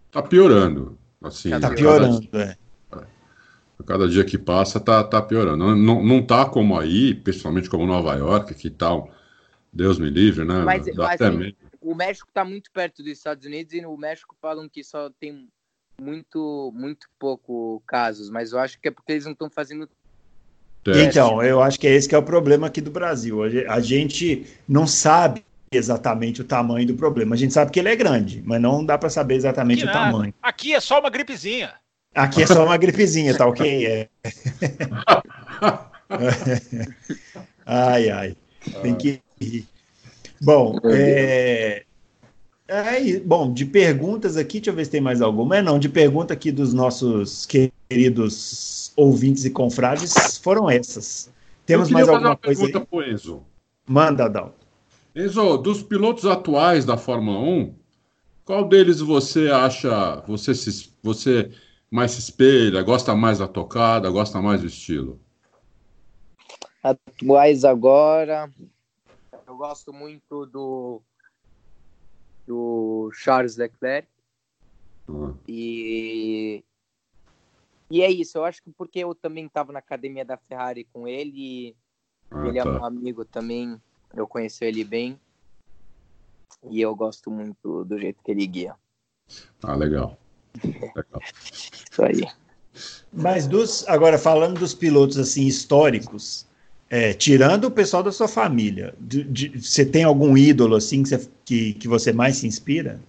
Está 0.07 0.23
piorando. 0.23 0.99
Assim, 1.23 1.51
tá 1.59 1.71
piorando, 1.71 2.27
cada, 2.29 2.45
é. 2.45 2.57
Cada 3.87 4.09
dia 4.09 4.25
que 4.25 4.39
passa 4.39 4.79
está 4.79 5.03
tá 5.03 5.21
piorando. 5.23 5.57
Não, 5.57 5.77
não, 5.77 6.03
não 6.03 6.25
tá 6.25 6.45
como 6.47 6.79
aí, 6.79 7.15
principalmente 7.15 7.71
como 7.71 7.87
Nova 7.87 8.15
York, 8.15 8.55
que 8.55 8.71
tal, 8.71 9.11
Deus 9.73 9.99
me 9.99 10.11
livre, 10.11 10.45
né? 10.45 10.63
Mas, 10.63 10.87
mas 10.95 11.21
assim, 11.21 11.55
o 11.81 11.95
México 11.95 12.29
está 12.29 12.45
muito 12.45 12.71
perto 12.71 13.03
dos 13.03 13.13
Estados 13.13 13.45
Unidos 13.47 13.73
e 13.73 13.81
no 13.81 13.97
México 13.97 14.37
falam 14.41 14.69
que 14.69 14.85
só 14.85 15.11
tem 15.19 15.49
muito, 16.01 16.73
muito 16.75 17.09
pouco 17.19 17.83
casos, 17.87 18.31
mas 18.31 18.53
eu 18.53 18.59
acho 18.59 18.81
que 18.81 18.89
é 18.89 18.91
porque 18.91 19.13
eles 19.13 19.25
não 19.25 19.33
estão 19.33 19.51
fazendo 19.51 19.89
então, 20.87 21.43
eu 21.43 21.63
acho 21.63 21.79
que 21.79 21.87
é 21.87 21.95
esse 21.95 22.09
que 22.09 22.15
é 22.15 22.19
o 22.19 22.23
problema 22.23 22.67
aqui 22.67 22.81
do 22.81 22.91
Brasil. 22.91 23.39
A 23.69 23.81
gente 23.81 24.47
não 24.69 24.87
sabe 24.87 25.45
exatamente 25.71 26.41
o 26.41 26.45
tamanho 26.45 26.87
do 26.87 26.95
problema. 26.95 27.35
A 27.35 27.39
gente 27.39 27.55
sabe 27.55 27.71
que 27.71 27.79
ele 27.79 27.89
é 27.89 27.97
grande, 27.97 28.43
mas 28.45 28.61
não 28.61 28.85
dá 28.85 28.99
para 28.99 29.09
saber 29.09 29.37
exatamente 29.37 29.85
aqui 29.85 29.91
o 29.91 29.93
tamanho. 29.93 30.35
Aqui 30.43 30.75
é 30.75 30.81
só 30.81 31.01
uma 31.01 31.11
gripezinha. 31.11 31.73
Aqui 32.15 32.43
é 32.43 32.47
só 32.47 32.65
uma 32.65 32.77
gripezinha, 32.77 33.37
tá 33.37 33.47
ok? 33.47 33.87
É. 33.87 34.09
ai, 37.65 38.11
ai. 38.11 38.37
Tem 38.83 38.95
que 38.95 39.21
ir. 39.41 39.67
Bom, 40.41 40.79
é... 40.85 41.85
é... 42.73 43.21
bom, 43.21 43.53
de 43.53 43.65
perguntas 43.65 44.37
aqui, 44.37 44.59
deixa 44.59 44.71
eu 44.71 44.75
ver 44.75 44.85
se 44.85 44.91
tem 44.91 45.01
mais 45.01 45.21
alguma. 45.21 45.59
É 45.59 45.63
não, 45.63 45.79
de 45.79 45.89
pergunta 45.89 46.33
aqui 46.33 46.51
dos 46.51 46.73
nossos 46.73 47.47
queridos 47.47 48.93
ouvintes 48.97 49.45
e 49.45 49.51
confrades 49.51 50.39
foram 50.39 50.69
essas. 50.71 51.31
Temos 51.67 51.91
mais 51.91 52.09
alguma 52.09 52.37
coisa 52.37 52.61
pergunta 52.61 52.79
aí? 52.79 52.87
Pro 52.87 53.11
Enzo. 53.11 53.43
Manda, 53.87 54.25
Adalto. 54.25 54.67
Enzo, 55.15 55.59
dos 55.59 55.83
pilotos 55.83 56.25
atuais 56.25 56.85
da 56.85 56.97
Fórmula 56.97 57.39
1, 57.39 57.75
qual 58.45 58.67
deles 58.67 59.01
você 59.01 59.49
acha, 59.49 60.23
você, 60.27 60.55
se, 60.55 60.91
você 61.03 61.51
mais 61.91 62.13
se 62.13 62.21
espelha, 62.21 62.83
gosta 62.83 63.15
mais 63.15 63.39
da 63.39 63.47
tocada, 63.47 64.11
gosta 64.11 64.41
mais 64.41 64.63
do 64.63 64.67
estilo? 64.67 65.21
Atuais 66.83 67.65
agora, 67.65 68.51
eu 69.47 69.57
gosto 69.57 69.93
muito 69.93 70.47
do, 70.47 71.03
do 72.47 73.11
Charles 73.13 73.57
Leclerc. 73.57 74.09
Uhum. 75.09 75.37
E, 75.47 76.65
e 77.91 78.03
é 78.03 78.11
isso, 78.11 78.39
eu 78.39 78.45
acho 78.45 78.63
que 78.63 78.71
porque 78.71 79.01
eu 79.01 79.15
também 79.15 79.47
estava 79.47 79.73
na 79.73 79.79
academia 79.79 80.25
da 80.25 80.37
Ferrari 80.37 80.85
com 80.93 81.07
ele, 81.07 81.77
Ah, 82.31 82.47
ele 82.47 82.59
é 82.59 82.63
tá. 82.63 82.71
um 82.71 82.85
amigo 82.85 83.25
também, 83.25 83.81
eu 84.15 84.27
conheço 84.27 84.65
ele 84.65 84.85
bem. 84.85 85.19
E 86.71 86.81
eu 86.81 86.95
gosto 86.95 87.31
muito 87.31 87.85
do 87.85 87.99
jeito 87.99 88.23
que 88.23 88.31
ele 88.31 88.47
guia. 88.47 88.77
Ah, 89.63 89.75
legal. 89.75 90.17
legal. 90.95 91.21
Isso 91.91 92.05
aí. 92.05 92.23
Mas 93.13 93.47
dos, 93.47 93.87
agora 93.89 94.19
falando 94.19 94.59
dos 94.59 94.75
pilotos 94.75 95.19
assim 95.19 95.47
históricos, 95.47 96.47
é, 96.93 97.15
tirando 97.15 97.65
o 97.65 97.71
pessoal 97.71 98.03
da 98.03 98.13
sua 98.13 98.29
família, 98.29 98.95
de- 99.01 99.25
de- 99.25 99.63
você 99.63 99.83
tem 99.83 100.05
algum 100.05 100.37
ídolo 100.37 100.77
assim 100.77 101.03
que 101.03 101.09
você, 101.09 101.31
que, 101.43 101.73
que 101.73 101.89
você 101.89 102.13
mais 102.13 102.37
se 102.37 102.47
inspira? 102.47 103.01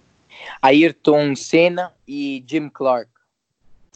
Ayrton 0.62 1.36
Senna 1.36 1.92
e 2.08 2.42
Jim 2.46 2.70
Clark. 2.70 3.10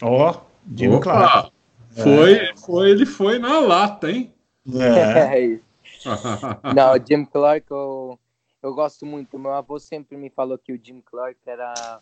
Ó, 0.02 0.43
Jimmy 0.77 0.97
Opa! 0.97 1.02
Clark. 1.02 1.52
Foi, 1.90 2.55
foi, 2.66 2.90
ele 2.90 3.06
foi 3.06 3.39
na 3.39 3.60
lata, 3.60 4.10
hein? 4.10 4.31
É. 4.74 5.40
É. 5.55 5.60
Não, 6.74 6.93
o 6.93 6.98
Jim 7.06 7.24
Clark 7.24 7.65
eu, 7.70 8.19
eu 8.62 8.74
gosto 8.74 9.06
muito. 9.06 9.39
Meu 9.39 9.55
avô 9.55 9.78
sempre 9.78 10.19
me 10.19 10.28
falou 10.28 10.59
que 10.59 10.70
o 10.70 10.81
Jim 10.85 11.01
Clark 11.01 11.39
era. 11.47 11.98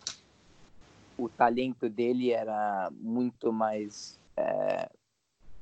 O 1.17 1.29
talento 1.29 1.89
dele 1.89 2.33
era 2.33 2.91
muito 3.01 3.53
mais 3.53 4.19
é, 4.37 4.89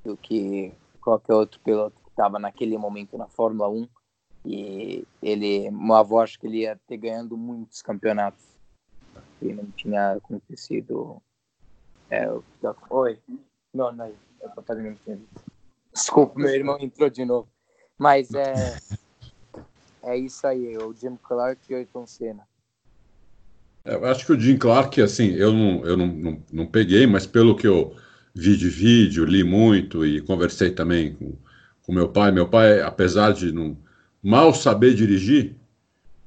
do 0.02 0.16
que 0.16 0.72
qualquer 1.02 1.34
outro 1.34 1.60
piloto 1.60 2.03
estava 2.14 2.38
naquele 2.38 2.78
momento 2.78 3.18
na 3.18 3.28
Fórmula 3.28 3.68
1. 3.68 3.88
E 4.46 5.06
ele, 5.22 5.70
meu 5.70 5.94
avô, 5.94 6.20
acho 6.20 6.38
que 6.38 6.46
ele 6.46 6.58
ia 6.60 6.80
ter 6.86 6.96
ganhando 6.96 7.36
muitos 7.36 7.82
campeonatos. 7.82 8.44
E 9.42 9.52
não 9.52 9.70
tinha 9.72 10.12
acontecido. 10.12 11.20
É, 12.08 12.30
o- 12.30 12.44
Oi. 12.90 13.18
Não, 13.72 13.92
não, 13.92 14.06
eu 14.06 14.50
tô 14.54 14.62
fazendo. 14.62 14.98
Desculpa, 15.92 16.38
meu 16.38 16.48
irmão 16.48 16.78
entrou 16.80 17.10
de 17.10 17.24
novo. 17.24 17.48
Mas 17.98 18.32
é. 18.34 18.54
É 20.06 20.18
isso 20.18 20.46
aí, 20.46 20.76
o 20.76 20.92
Jim 20.92 21.16
Clark 21.16 21.62
e 21.70 21.74
o 21.74 21.78
Ayrton 21.78 22.06
Senna. 22.06 22.46
Eu 23.86 24.04
acho 24.04 24.26
que 24.26 24.32
o 24.32 24.38
Jim 24.38 24.58
Clark, 24.58 25.00
assim, 25.00 25.30
eu 25.32 25.50
não, 25.50 25.82
eu 25.86 25.96
não, 25.96 26.06
não, 26.06 26.42
não 26.52 26.66
peguei, 26.66 27.06
mas 27.06 27.26
pelo 27.26 27.56
que 27.56 27.66
eu 27.66 27.96
vi 28.34 28.54
de 28.54 28.68
vídeo, 28.68 29.24
li 29.24 29.42
muito 29.42 30.04
e 30.04 30.20
conversei 30.20 30.70
também 30.70 31.14
com, 31.14 31.34
com 31.84 31.92
meu 31.92 32.08
pai. 32.08 32.32
Meu 32.32 32.48
pai, 32.48 32.80
apesar 32.80 33.32
de 33.32 33.52
não 33.52 33.76
mal 34.22 34.52
saber 34.52 34.94
dirigir, 34.94 35.56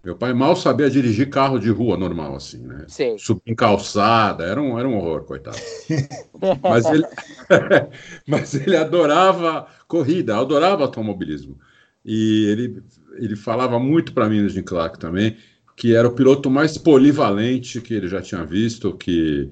meu 0.04 0.16
pai 0.16 0.34
mal 0.34 0.56
sabia 0.56 0.90
dirigir 0.90 1.30
carro 1.30 1.60
de 1.60 1.70
rua 1.70 1.98
normal, 1.98 2.36
assim, 2.36 2.66
né? 2.66 2.86
Sei. 2.88 3.18
Subir 3.18 3.42
em 3.48 3.56
calçada, 3.56 4.46
era 4.46 4.62
um, 4.62 4.80
era 4.80 4.88
um 4.88 4.96
horror, 4.98 5.24
coitado. 5.24 5.58
Mas 6.64 6.86
ele, 6.86 7.04
mas 8.26 8.54
ele 8.54 8.78
adorava 8.78 9.68
corrida, 9.88 10.38
adorava 10.38 10.84
automobilismo. 10.84 11.58
E 12.06 12.46
ele, 12.46 12.84
ele 13.16 13.36
falava 13.36 13.78
muito 13.80 14.14
para 14.14 14.30
mim 14.30 14.42
no 14.42 14.48
Jim 14.48 14.62
Clark 14.62 14.98
também, 14.98 15.36
que 15.76 15.94
era 15.94 16.08
o 16.08 16.14
piloto 16.14 16.50
mais 16.50 16.78
polivalente 16.78 17.82
que 17.82 17.94
ele 17.94 18.08
já 18.08 18.22
tinha 18.22 18.46
visto, 18.46 18.94
que 18.94 19.50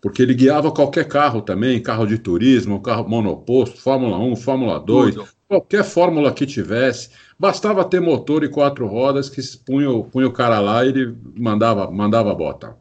porque 0.00 0.20
ele 0.20 0.34
guiava 0.34 0.72
qualquer 0.72 1.06
carro 1.06 1.40
também, 1.40 1.80
carro 1.80 2.06
de 2.06 2.18
turismo, 2.18 2.82
carro 2.82 3.08
monoposto, 3.08 3.80
Fórmula 3.80 4.18
1, 4.18 4.34
Fórmula 4.34 4.80
2, 4.80 5.14
Tudo. 5.14 5.28
Qualquer 5.52 5.84
fórmula 5.84 6.32
que 6.32 6.46
tivesse, 6.46 7.10
bastava 7.38 7.84
ter 7.84 8.00
motor 8.00 8.42
e 8.42 8.48
quatro 8.48 8.86
rodas 8.86 9.28
que 9.28 9.42
se 9.42 9.58
punha, 9.58 9.90
o- 9.90 10.04
punha 10.04 10.26
o 10.28 10.32
cara 10.32 10.58
lá 10.60 10.84
e 10.84 10.88
ele 10.88 11.16
mandava, 11.36 11.90
mandava 11.90 12.32
a 12.32 12.34
bota. 12.34 12.76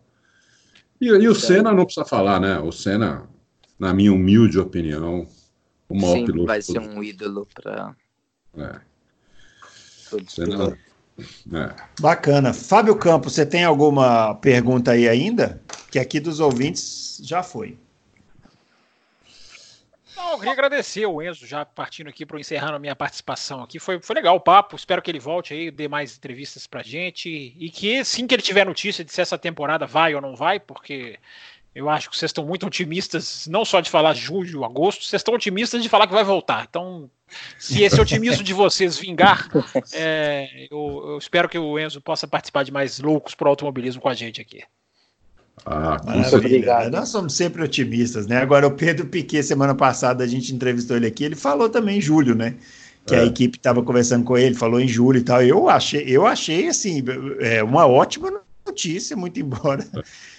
E, 0.99 1.07
e 1.07 1.27
o 1.27 1.35
Senna 1.35 1.73
não 1.73 1.83
precisa 1.85 2.05
falar, 2.05 2.39
né? 2.39 2.59
O 2.59 2.71
Senna, 2.71 3.27
na 3.79 3.93
minha 3.93 4.13
humilde 4.13 4.59
opinião, 4.59 5.27
o 5.89 5.95
maior 5.95 6.13
Sempre 6.13 6.31
piloto. 6.31 6.47
vai 6.47 6.61
ser 6.61 6.79
um 6.79 7.03
ídolo 7.03 7.45
para 7.53 7.95
É, 8.57 8.81
todos 10.09 10.27
os 10.27 10.33
Senna, 10.33 10.55
pilotos. 10.57 10.79
é. 11.53 11.75
Bacana. 11.99 12.53
Fábio 12.53 12.95
Campos, 12.97 13.33
você 13.33 13.45
tem 13.45 13.63
alguma 13.63 14.35
pergunta 14.35 14.91
aí 14.91 15.07
ainda? 15.07 15.61
Que 15.91 15.99
aqui 15.99 16.19
dos 16.19 16.39
ouvintes 16.39 17.19
já 17.23 17.43
foi. 17.43 17.77
Não, 20.31 20.35
eu 20.35 20.39
queria 20.39 20.53
agradecer 20.53 21.05
o 21.05 21.21
Enzo, 21.21 21.45
já 21.45 21.65
partindo 21.65 22.07
aqui 22.07 22.25
para 22.25 22.39
encerrar 22.39 22.73
a 22.73 22.79
minha 22.79 22.95
participação 22.95 23.61
aqui. 23.61 23.79
Foi, 23.79 23.99
foi 23.99 24.15
legal 24.15 24.37
o 24.37 24.39
papo. 24.39 24.77
Espero 24.77 25.01
que 25.01 25.11
ele 25.11 25.19
volte 25.19 25.53
aí, 25.53 25.69
dê 25.69 25.89
mais 25.89 26.15
entrevistas 26.15 26.65
pra 26.65 26.81
gente. 26.81 27.53
E 27.57 27.69
que 27.69 27.99
assim 27.99 28.25
que 28.25 28.33
ele 28.33 28.41
tiver 28.41 28.65
notícia 28.65 29.03
de 29.03 29.11
se 29.11 29.19
essa 29.19 29.37
temporada 29.37 29.85
vai 29.85 30.15
ou 30.15 30.21
não 30.21 30.33
vai, 30.33 30.57
porque 30.57 31.19
eu 31.75 31.89
acho 31.89 32.09
que 32.09 32.15
vocês 32.15 32.29
estão 32.29 32.45
muito 32.45 32.65
otimistas, 32.65 33.45
não 33.47 33.65
só 33.65 33.81
de 33.81 33.89
falar 33.89 34.13
julho, 34.13 34.63
agosto, 34.63 35.03
vocês 35.03 35.19
estão 35.19 35.33
otimistas 35.33 35.83
de 35.83 35.89
falar 35.89 36.07
que 36.07 36.13
vai 36.13 36.23
voltar. 36.23 36.65
Então, 36.69 37.11
se 37.59 37.83
esse 37.83 37.99
otimismo 37.99 38.41
de 38.41 38.53
vocês 38.53 38.97
vingar, 38.97 39.49
é, 39.93 40.67
eu, 40.71 41.03
eu 41.09 41.17
espero 41.17 41.49
que 41.49 41.59
o 41.59 41.77
Enzo 41.77 41.99
possa 41.99 42.25
participar 42.25 42.63
de 42.63 42.71
mais 42.71 42.99
loucos 42.99 43.35
pro 43.35 43.49
automobilismo 43.49 44.01
com 44.01 44.07
a 44.07 44.13
gente 44.13 44.39
aqui. 44.39 44.63
Ah, 45.65 45.99
com 45.99 46.05
Maravilha. 46.07 46.23
certeza. 46.29 46.37
obrigado. 46.55 46.91
Nós 46.91 47.09
somos 47.09 47.33
sempre 47.33 47.61
otimistas, 47.63 48.25
né? 48.25 48.37
Agora, 48.37 48.65
o 48.67 48.71
Pedro 48.71 49.05
Piquet, 49.05 49.43
semana 49.43 49.75
passada, 49.75 50.23
a 50.23 50.27
gente 50.27 50.53
entrevistou 50.53 50.97
ele 50.97 51.05
aqui, 51.07 51.23
ele 51.23 51.35
falou 51.35 51.69
também 51.69 51.97
em 51.99 52.01
julho, 52.01 52.33
né? 52.35 52.55
Que 53.05 53.15
a 53.15 53.19
É. 53.21 53.25
equipe 53.25 53.57
estava 53.57 53.81
conversando 53.83 54.23
com 54.23 54.37
ele, 54.37 54.55
falou 54.55 54.79
em 54.79 54.87
julho 54.87 55.19
e 55.19 55.23
tal. 55.23 55.41
Eu 55.43 55.69
achei, 55.69 56.03
eu 56.07 56.25
achei 56.25 56.67
assim, 56.67 57.03
é, 57.39 57.63
uma 57.63 57.85
ótima 57.85 58.41
notícia, 58.65 59.15
muito 59.15 59.39
embora. 59.39 59.85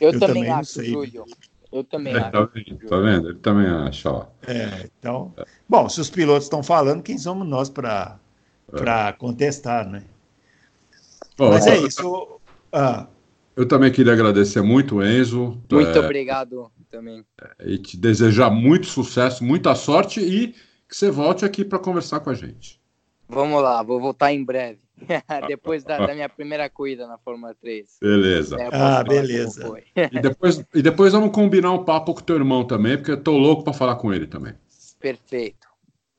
Eu, 0.00 0.10
Eu 0.12 0.18
também, 0.20 0.42
também 0.44 0.50
acho. 0.50 0.84
Júlio. 0.84 1.24
Eu 1.72 1.84
também 1.84 2.14
É, 2.14 2.18
acho. 2.18 2.30
tá, 2.32 2.44
vendo? 2.54 2.86
tá 2.88 3.00
vendo? 3.00 3.28
Ele 3.30 3.38
também 3.38 3.66
acha, 3.66 4.10
ó. 4.10 4.26
É, 4.46 4.88
então, 4.98 5.32
bom, 5.68 5.88
se 5.88 6.00
os 6.00 6.10
pilotos 6.10 6.44
estão 6.44 6.62
falando, 6.62 7.02
quem 7.02 7.16
somos 7.16 7.46
nós 7.46 7.70
para 7.70 8.18
para 8.70 9.12
contestar, 9.14 9.86
né? 9.88 10.02
Ó, 11.38 11.50
Mas 11.50 11.66
é 11.66 11.76
isso. 11.78 12.40
Ah, 12.72 13.06
Eu 13.54 13.66
também 13.66 13.92
queria 13.92 14.12
agradecer 14.12 14.62
muito 14.62 14.96
o 14.96 15.04
Enzo. 15.04 15.60
Muito 15.70 15.98
é, 15.98 16.00
obrigado 16.00 16.70
também. 16.90 17.24
e 17.64 17.78
te 17.78 17.96
desejar 17.96 18.50
muito 18.50 18.86
sucesso, 18.86 19.44
muita 19.44 19.74
sorte 19.74 20.20
e 20.20 20.54
que 20.88 20.96
você 20.96 21.10
volte 21.10 21.44
aqui 21.44 21.64
para 21.64 21.78
conversar 21.78 22.20
com 22.20 22.30
a 22.30 22.34
gente. 22.34 22.80
Vamos 23.28 23.62
lá, 23.62 23.82
vou 23.82 24.00
voltar 24.00 24.32
em 24.32 24.44
breve. 24.44 24.78
Depois 25.48 25.82
da, 25.82 26.06
da 26.06 26.14
minha 26.14 26.28
primeira 26.28 26.68
corrida 26.68 27.06
na 27.06 27.18
Fórmula 27.18 27.54
3. 27.54 27.96
Beleza. 28.00 28.56
É, 28.60 28.68
Ah, 28.72 29.02
beleza. 29.02 29.72
E 29.96 30.20
depois, 30.20 30.64
e 30.74 30.82
depois 30.82 31.12
vamos 31.12 31.32
combinar 31.32 31.72
um 31.72 31.84
papo 31.84 32.14
com 32.14 32.20
o 32.20 32.22
teu 32.22 32.36
irmão 32.36 32.64
também, 32.64 32.96
porque 32.96 33.12
eu 33.12 33.22
tô 33.22 33.36
louco 33.36 33.64
para 33.64 33.72
falar 33.72 33.96
com 33.96 34.12
ele 34.12 34.26
também. 34.26 34.54
Perfeito. 35.00 35.71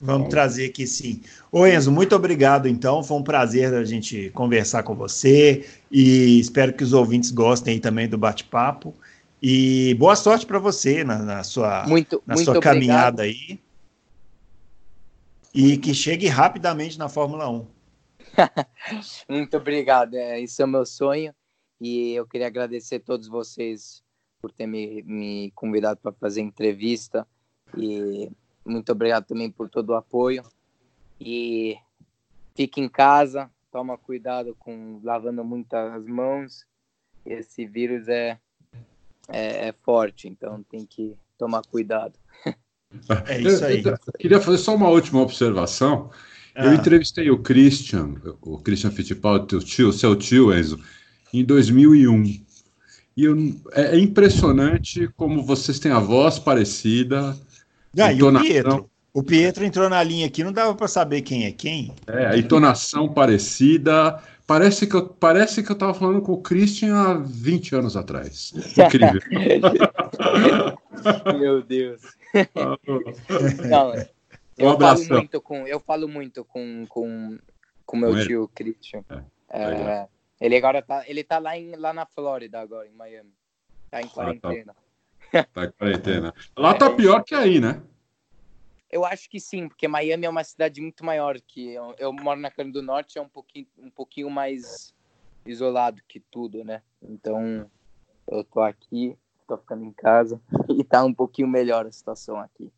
Vamos 0.03 0.30
trazer 0.30 0.65
aqui 0.65 0.85
sim. 0.85 1.21
Ô 1.51 1.65
Enzo, 1.65 1.91
muito 1.91 2.15
obrigado 2.15 2.67
então. 2.67 3.03
Foi 3.03 3.17
um 3.17 3.23
prazer 3.23 3.73
a 3.73 3.84
gente 3.85 4.30
conversar 4.31 4.84
com 4.84 4.93
você 4.93 5.65
e 5.89 6.39
espero 6.39 6.73
que 6.73 6.84
os 6.84 6.93
ouvintes 6.93 7.31
gostem 7.31 7.75
aí 7.75 7.80
também 7.80 8.07
do 8.07 8.17
bate-papo. 8.17 8.93
E 9.41 9.93
boa 9.95 10.15
sorte 10.15 10.45
para 10.45 10.59
você 10.59 11.03
na, 11.03 11.19
na 11.19 11.43
sua, 11.43 11.85
Muito, 11.88 12.21
na 12.25 12.35
muito 12.35 12.45
sua 12.45 12.57
obrigado. 12.57 12.73
caminhada 12.75 13.23
aí. 13.23 13.59
E 15.53 15.77
que 15.77 15.93
chegue 15.93 16.27
rapidamente 16.27 16.97
na 16.97 17.07
Fórmula 17.07 17.49
1. 17.49 17.65
Muito 19.30 19.57
obrigado. 19.57 20.15
É, 20.15 20.39
isso 20.39 20.61
é 20.61 20.65
o 20.65 20.67
meu 20.67 20.85
sonho. 20.85 21.34
E 21.80 22.13
eu 22.13 22.25
queria 22.25 22.47
agradecer 22.47 22.95
a 22.95 22.99
todos 22.99 23.27
vocês 23.27 24.01
por 24.41 24.51
ter 24.51 24.65
me, 24.65 25.03
me 25.03 25.51
convidado 25.53 25.99
para 26.01 26.11
fazer 26.13 26.41
entrevista. 26.41 27.27
E 27.77 28.31
muito 28.65 28.91
obrigado 28.91 29.26
também 29.26 29.49
por 29.49 29.69
todo 29.69 29.90
o 29.90 29.95
apoio. 29.95 30.44
E 31.19 31.77
fique 32.56 32.81
em 32.81 32.90
casa, 32.90 33.49
toma 33.72 33.98
cuidado 33.98 34.56
com 34.60 34.99
lavando 35.03 35.44
muitas 35.44 36.06
mãos. 36.06 36.65
Esse 37.26 37.65
vírus 37.65 38.07
é, 38.07 38.38
é, 39.30 39.69
é 39.69 39.73
forte, 39.84 40.27
então 40.27 40.64
tem 40.64 40.85
que 40.85 41.15
tomar 41.38 41.64
cuidado. 41.64 42.14
É 43.26 43.41
isso 43.41 43.65
aí. 43.65 43.84
Eu, 43.84 43.91
eu 43.91 44.14
queria 44.19 44.40
fazer 44.40 44.57
só 44.60 44.76
uma 44.76 44.90
última 44.90 45.22
observação. 45.22 46.11
Eu 46.56 46.69
Ah. 46.69 46.76
entrevistei 46.76 47.31
o 47.31 47.40
Christian, 47.40 48.15
o 48.41 48.60
Christian 48.60 48.91
Fittipaldi, 48.91 49.48
teu 49.48 49.60
tio, 49.60 49.91
seu 49.91 50.15
tio, 50.15 50.53
Enzo, 50.53 50.80
em 51.34 51.44
2001. 51.44 52.23
E 53.18 53.23
eu, 53.26 53.35
é, 53.72 53.95
é 53.95 53.99
impressionante 53.99 55.07
como 55.15 55.41
vocês 55.44 55.80
têm 55.80 55.91
a 55.91 55.99
voz 55.99 56.38
parecida, 56.38 57.35
Ah, 57.99 58.11
e 58.11 58.23
o. 58.23 58.39
Pietro? 58.39 58.89
O 59.13 59.21
Pietro 59.21 59.63
entrou 59.63 59.87
na 59.89 60.01
linha 60.01 60.25
aqui, 60.25 60.43
não 60.43 60.51
dava 60.51 60.73
para 60.73 60.87
saber 60.87 61.21
quem 61.21 61.45
é 61.45 61.51
quem. 61.51 61.93
É, 62.07 62.27
a 62.27 62.37
entonação 62.37 63.13
parecida. 63.13 64.19
Parece 64.45 64.85
que, 64.87 64.95
eu, 64.95 65.07
parece 65.07 65.63
que 65.63 65.71
eu 65.71 65.77
tava 65.77 65.93
falando 65.93 66.21
com 66.21 66.33
o 66.33 66.41
Christian 66.41 66.93
há 66.95 67.13
20 67.13 67.75
anos 67.75 67.95
atrás. 67.95 68.51
Incrível. 68.77 69.21
Meu 71.39 71.63
Deus. 71.63 72.01
Não, 73.69 73.93
eu 74.57 74.69
Um 74.69 74.71
falo 74.71 74.73
abração. 74.73 75.17
muito 75.17 75.41
com, 75.41 75.67
eu 75.67 75.79
falo 75.79 76.07
muito 76.07 76.43
com 76.43 76.85
com, 76.89 77.37
com 77.85 77.97
meu 77.97 78.11
Com 78.11 78.21
tio 78.21 78.51
Christian. 78.53 79.03
É, 79.49 79.59
É, 79.59 80.07
ele 80.41 80.57
agora 80.57 80.81
tá, 80.81 81.03
ele 81.07 81.23
tá 81.23 81.39
lá 81.39 81.57
em, 81.57 81.75
lá 81.75 81.93
na 81.93 82.05
Flórida 82.05 82.59
agora, 82.59 82.87
em 82.87 82.93
Miami. 82.93 83.33
Tá 83.89 84.01
em 84.01 84.07
tá. 84.39 84.75
Tá 85.53 85.65
em 85.65 85.72
quarentena. 85.72 86.34
Lá 86.57 86.73
tá 86.73 86.89
pior 86.89 87.23
que 87.23 87.34
aí, 87.34 87.60
né? 87.60 87.81
Eu 88.91 89.03
acho 89.03 89.27
que 89.27 89.39
sim, 89.39 89.68
porque 89.68 89.88
Miami 89.88 90.26
é 90.26 90.30
uma 90.30 90.43
cidade 90.43 90.80
muito 90.80 91.03
maior 91.03 91.39
que 91.41 91.73
eu, 91.73 91.95
eu 91.97 92.14
moro 92.14 92.39
na 92.39 92.51
Carolina 92.51 92.80
do 92.80 92.85
Norte, 92.85 93.18
é 93.18 93.22
um 93.22 93.27
pouquinho 93.27 93.65
um 93.80 93.89
pouquinho 93.89 94.30
mais 94.30 94.93
isolado 95.45 95.99
que 96.07 96.19
tudo, 96.19 96.64
né? 96.64 96.81
Então, 97.01 97.69
eu 98.27 98.43
tô 98.43 98.61
aqui, 98.61 99.18
tô 99.47 99.57
ficando 99.57 99.84
em 99.84 99.91
casa 99.91 100.39
e 100.69 100.84
tá 100.84 101.03
um 101.03 101.14
pouquinho 101.14 101.47
melhor 101.47 101.88
a 101.88 101.91
situação 101.91 102.39
aqui. 102.39 102.72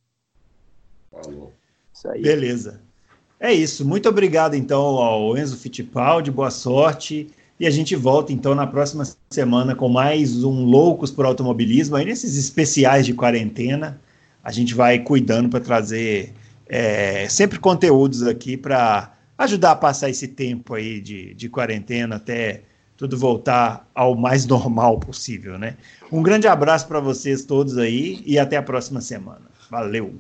Falou. 1.11 1.53
Isso 1.93 2.09
aí. 2.09 2.21
Beleza. 2.21 2.81
É 3.39 3.53
isso. 3.53 3.85
Muito 3.85 4.07
obrigado, 4.07 4.55
então, 4.55 4.81
ao 4.81 5.37
Enzo 5.37 5.57
Fittipaldi. 5.57 6.31
Boa 6.31 6.49
sorte. 6.49 7.29
E 7.57 7.65
a 7.65 7.69
gente 7.69 7.95
volta, 7.95 8.33
então, 8.33 8.53
na 8.53 8.67
próxima 8.67 9.05
semana 9.29 9.73
com 9.73 9.87
mais 9.87 10.43
um 10.43 10.65
Loucos 10.65 11.09
por 11.09 11.25
Automobilismo. 11.25 11.95
Aí, 11.95 12.03
nesses 12.03 12.35
especiais 12.35 13.05
de 13.05 13.13
quarentena, 13.13 13.99
a 14.43 14.51
gente 14.51 14.73
vai 14.73 14.99
cuidando 14.99 15.47
para 15.47 15.61
trazer 15.61 16.33
é, 16.67 17.29
sempre 17.29 17.57
conteúdos 17.57 18.23
aqui 18.23 18.57
para 18.57 19.13
ajudar 19.37 19.71
a 19.71 19.75
passar 19.75 20.09
esse 20.09 20.27
tempo 20.27 20.73
aí 20.73 20.99
de, 20.99 21.33
de 21.33 21.47
quarentena 21.47 22.17
até 22.17 22.63
tudo 22.97 23.17
voltar 23.17 23.89
ao 23.95 24.15
mais 24.15 24.45
normal 24.47 24.99
possível, 24.99 25.57
né? 25.57 25.77
Um 26.11 26.21
grande 26.21 26.47
abraço 26.47 26.87
para 26.87 26.99
vocês 26.99 27.45
todos 27.45 27.77
aí 27.77 28.21
e 28.25 28.37
até 28.37 28.57
a 28.57 28.63
próxima 28.63 28.99
semana. 28.99 29.41
Valeu! 29.69 30.13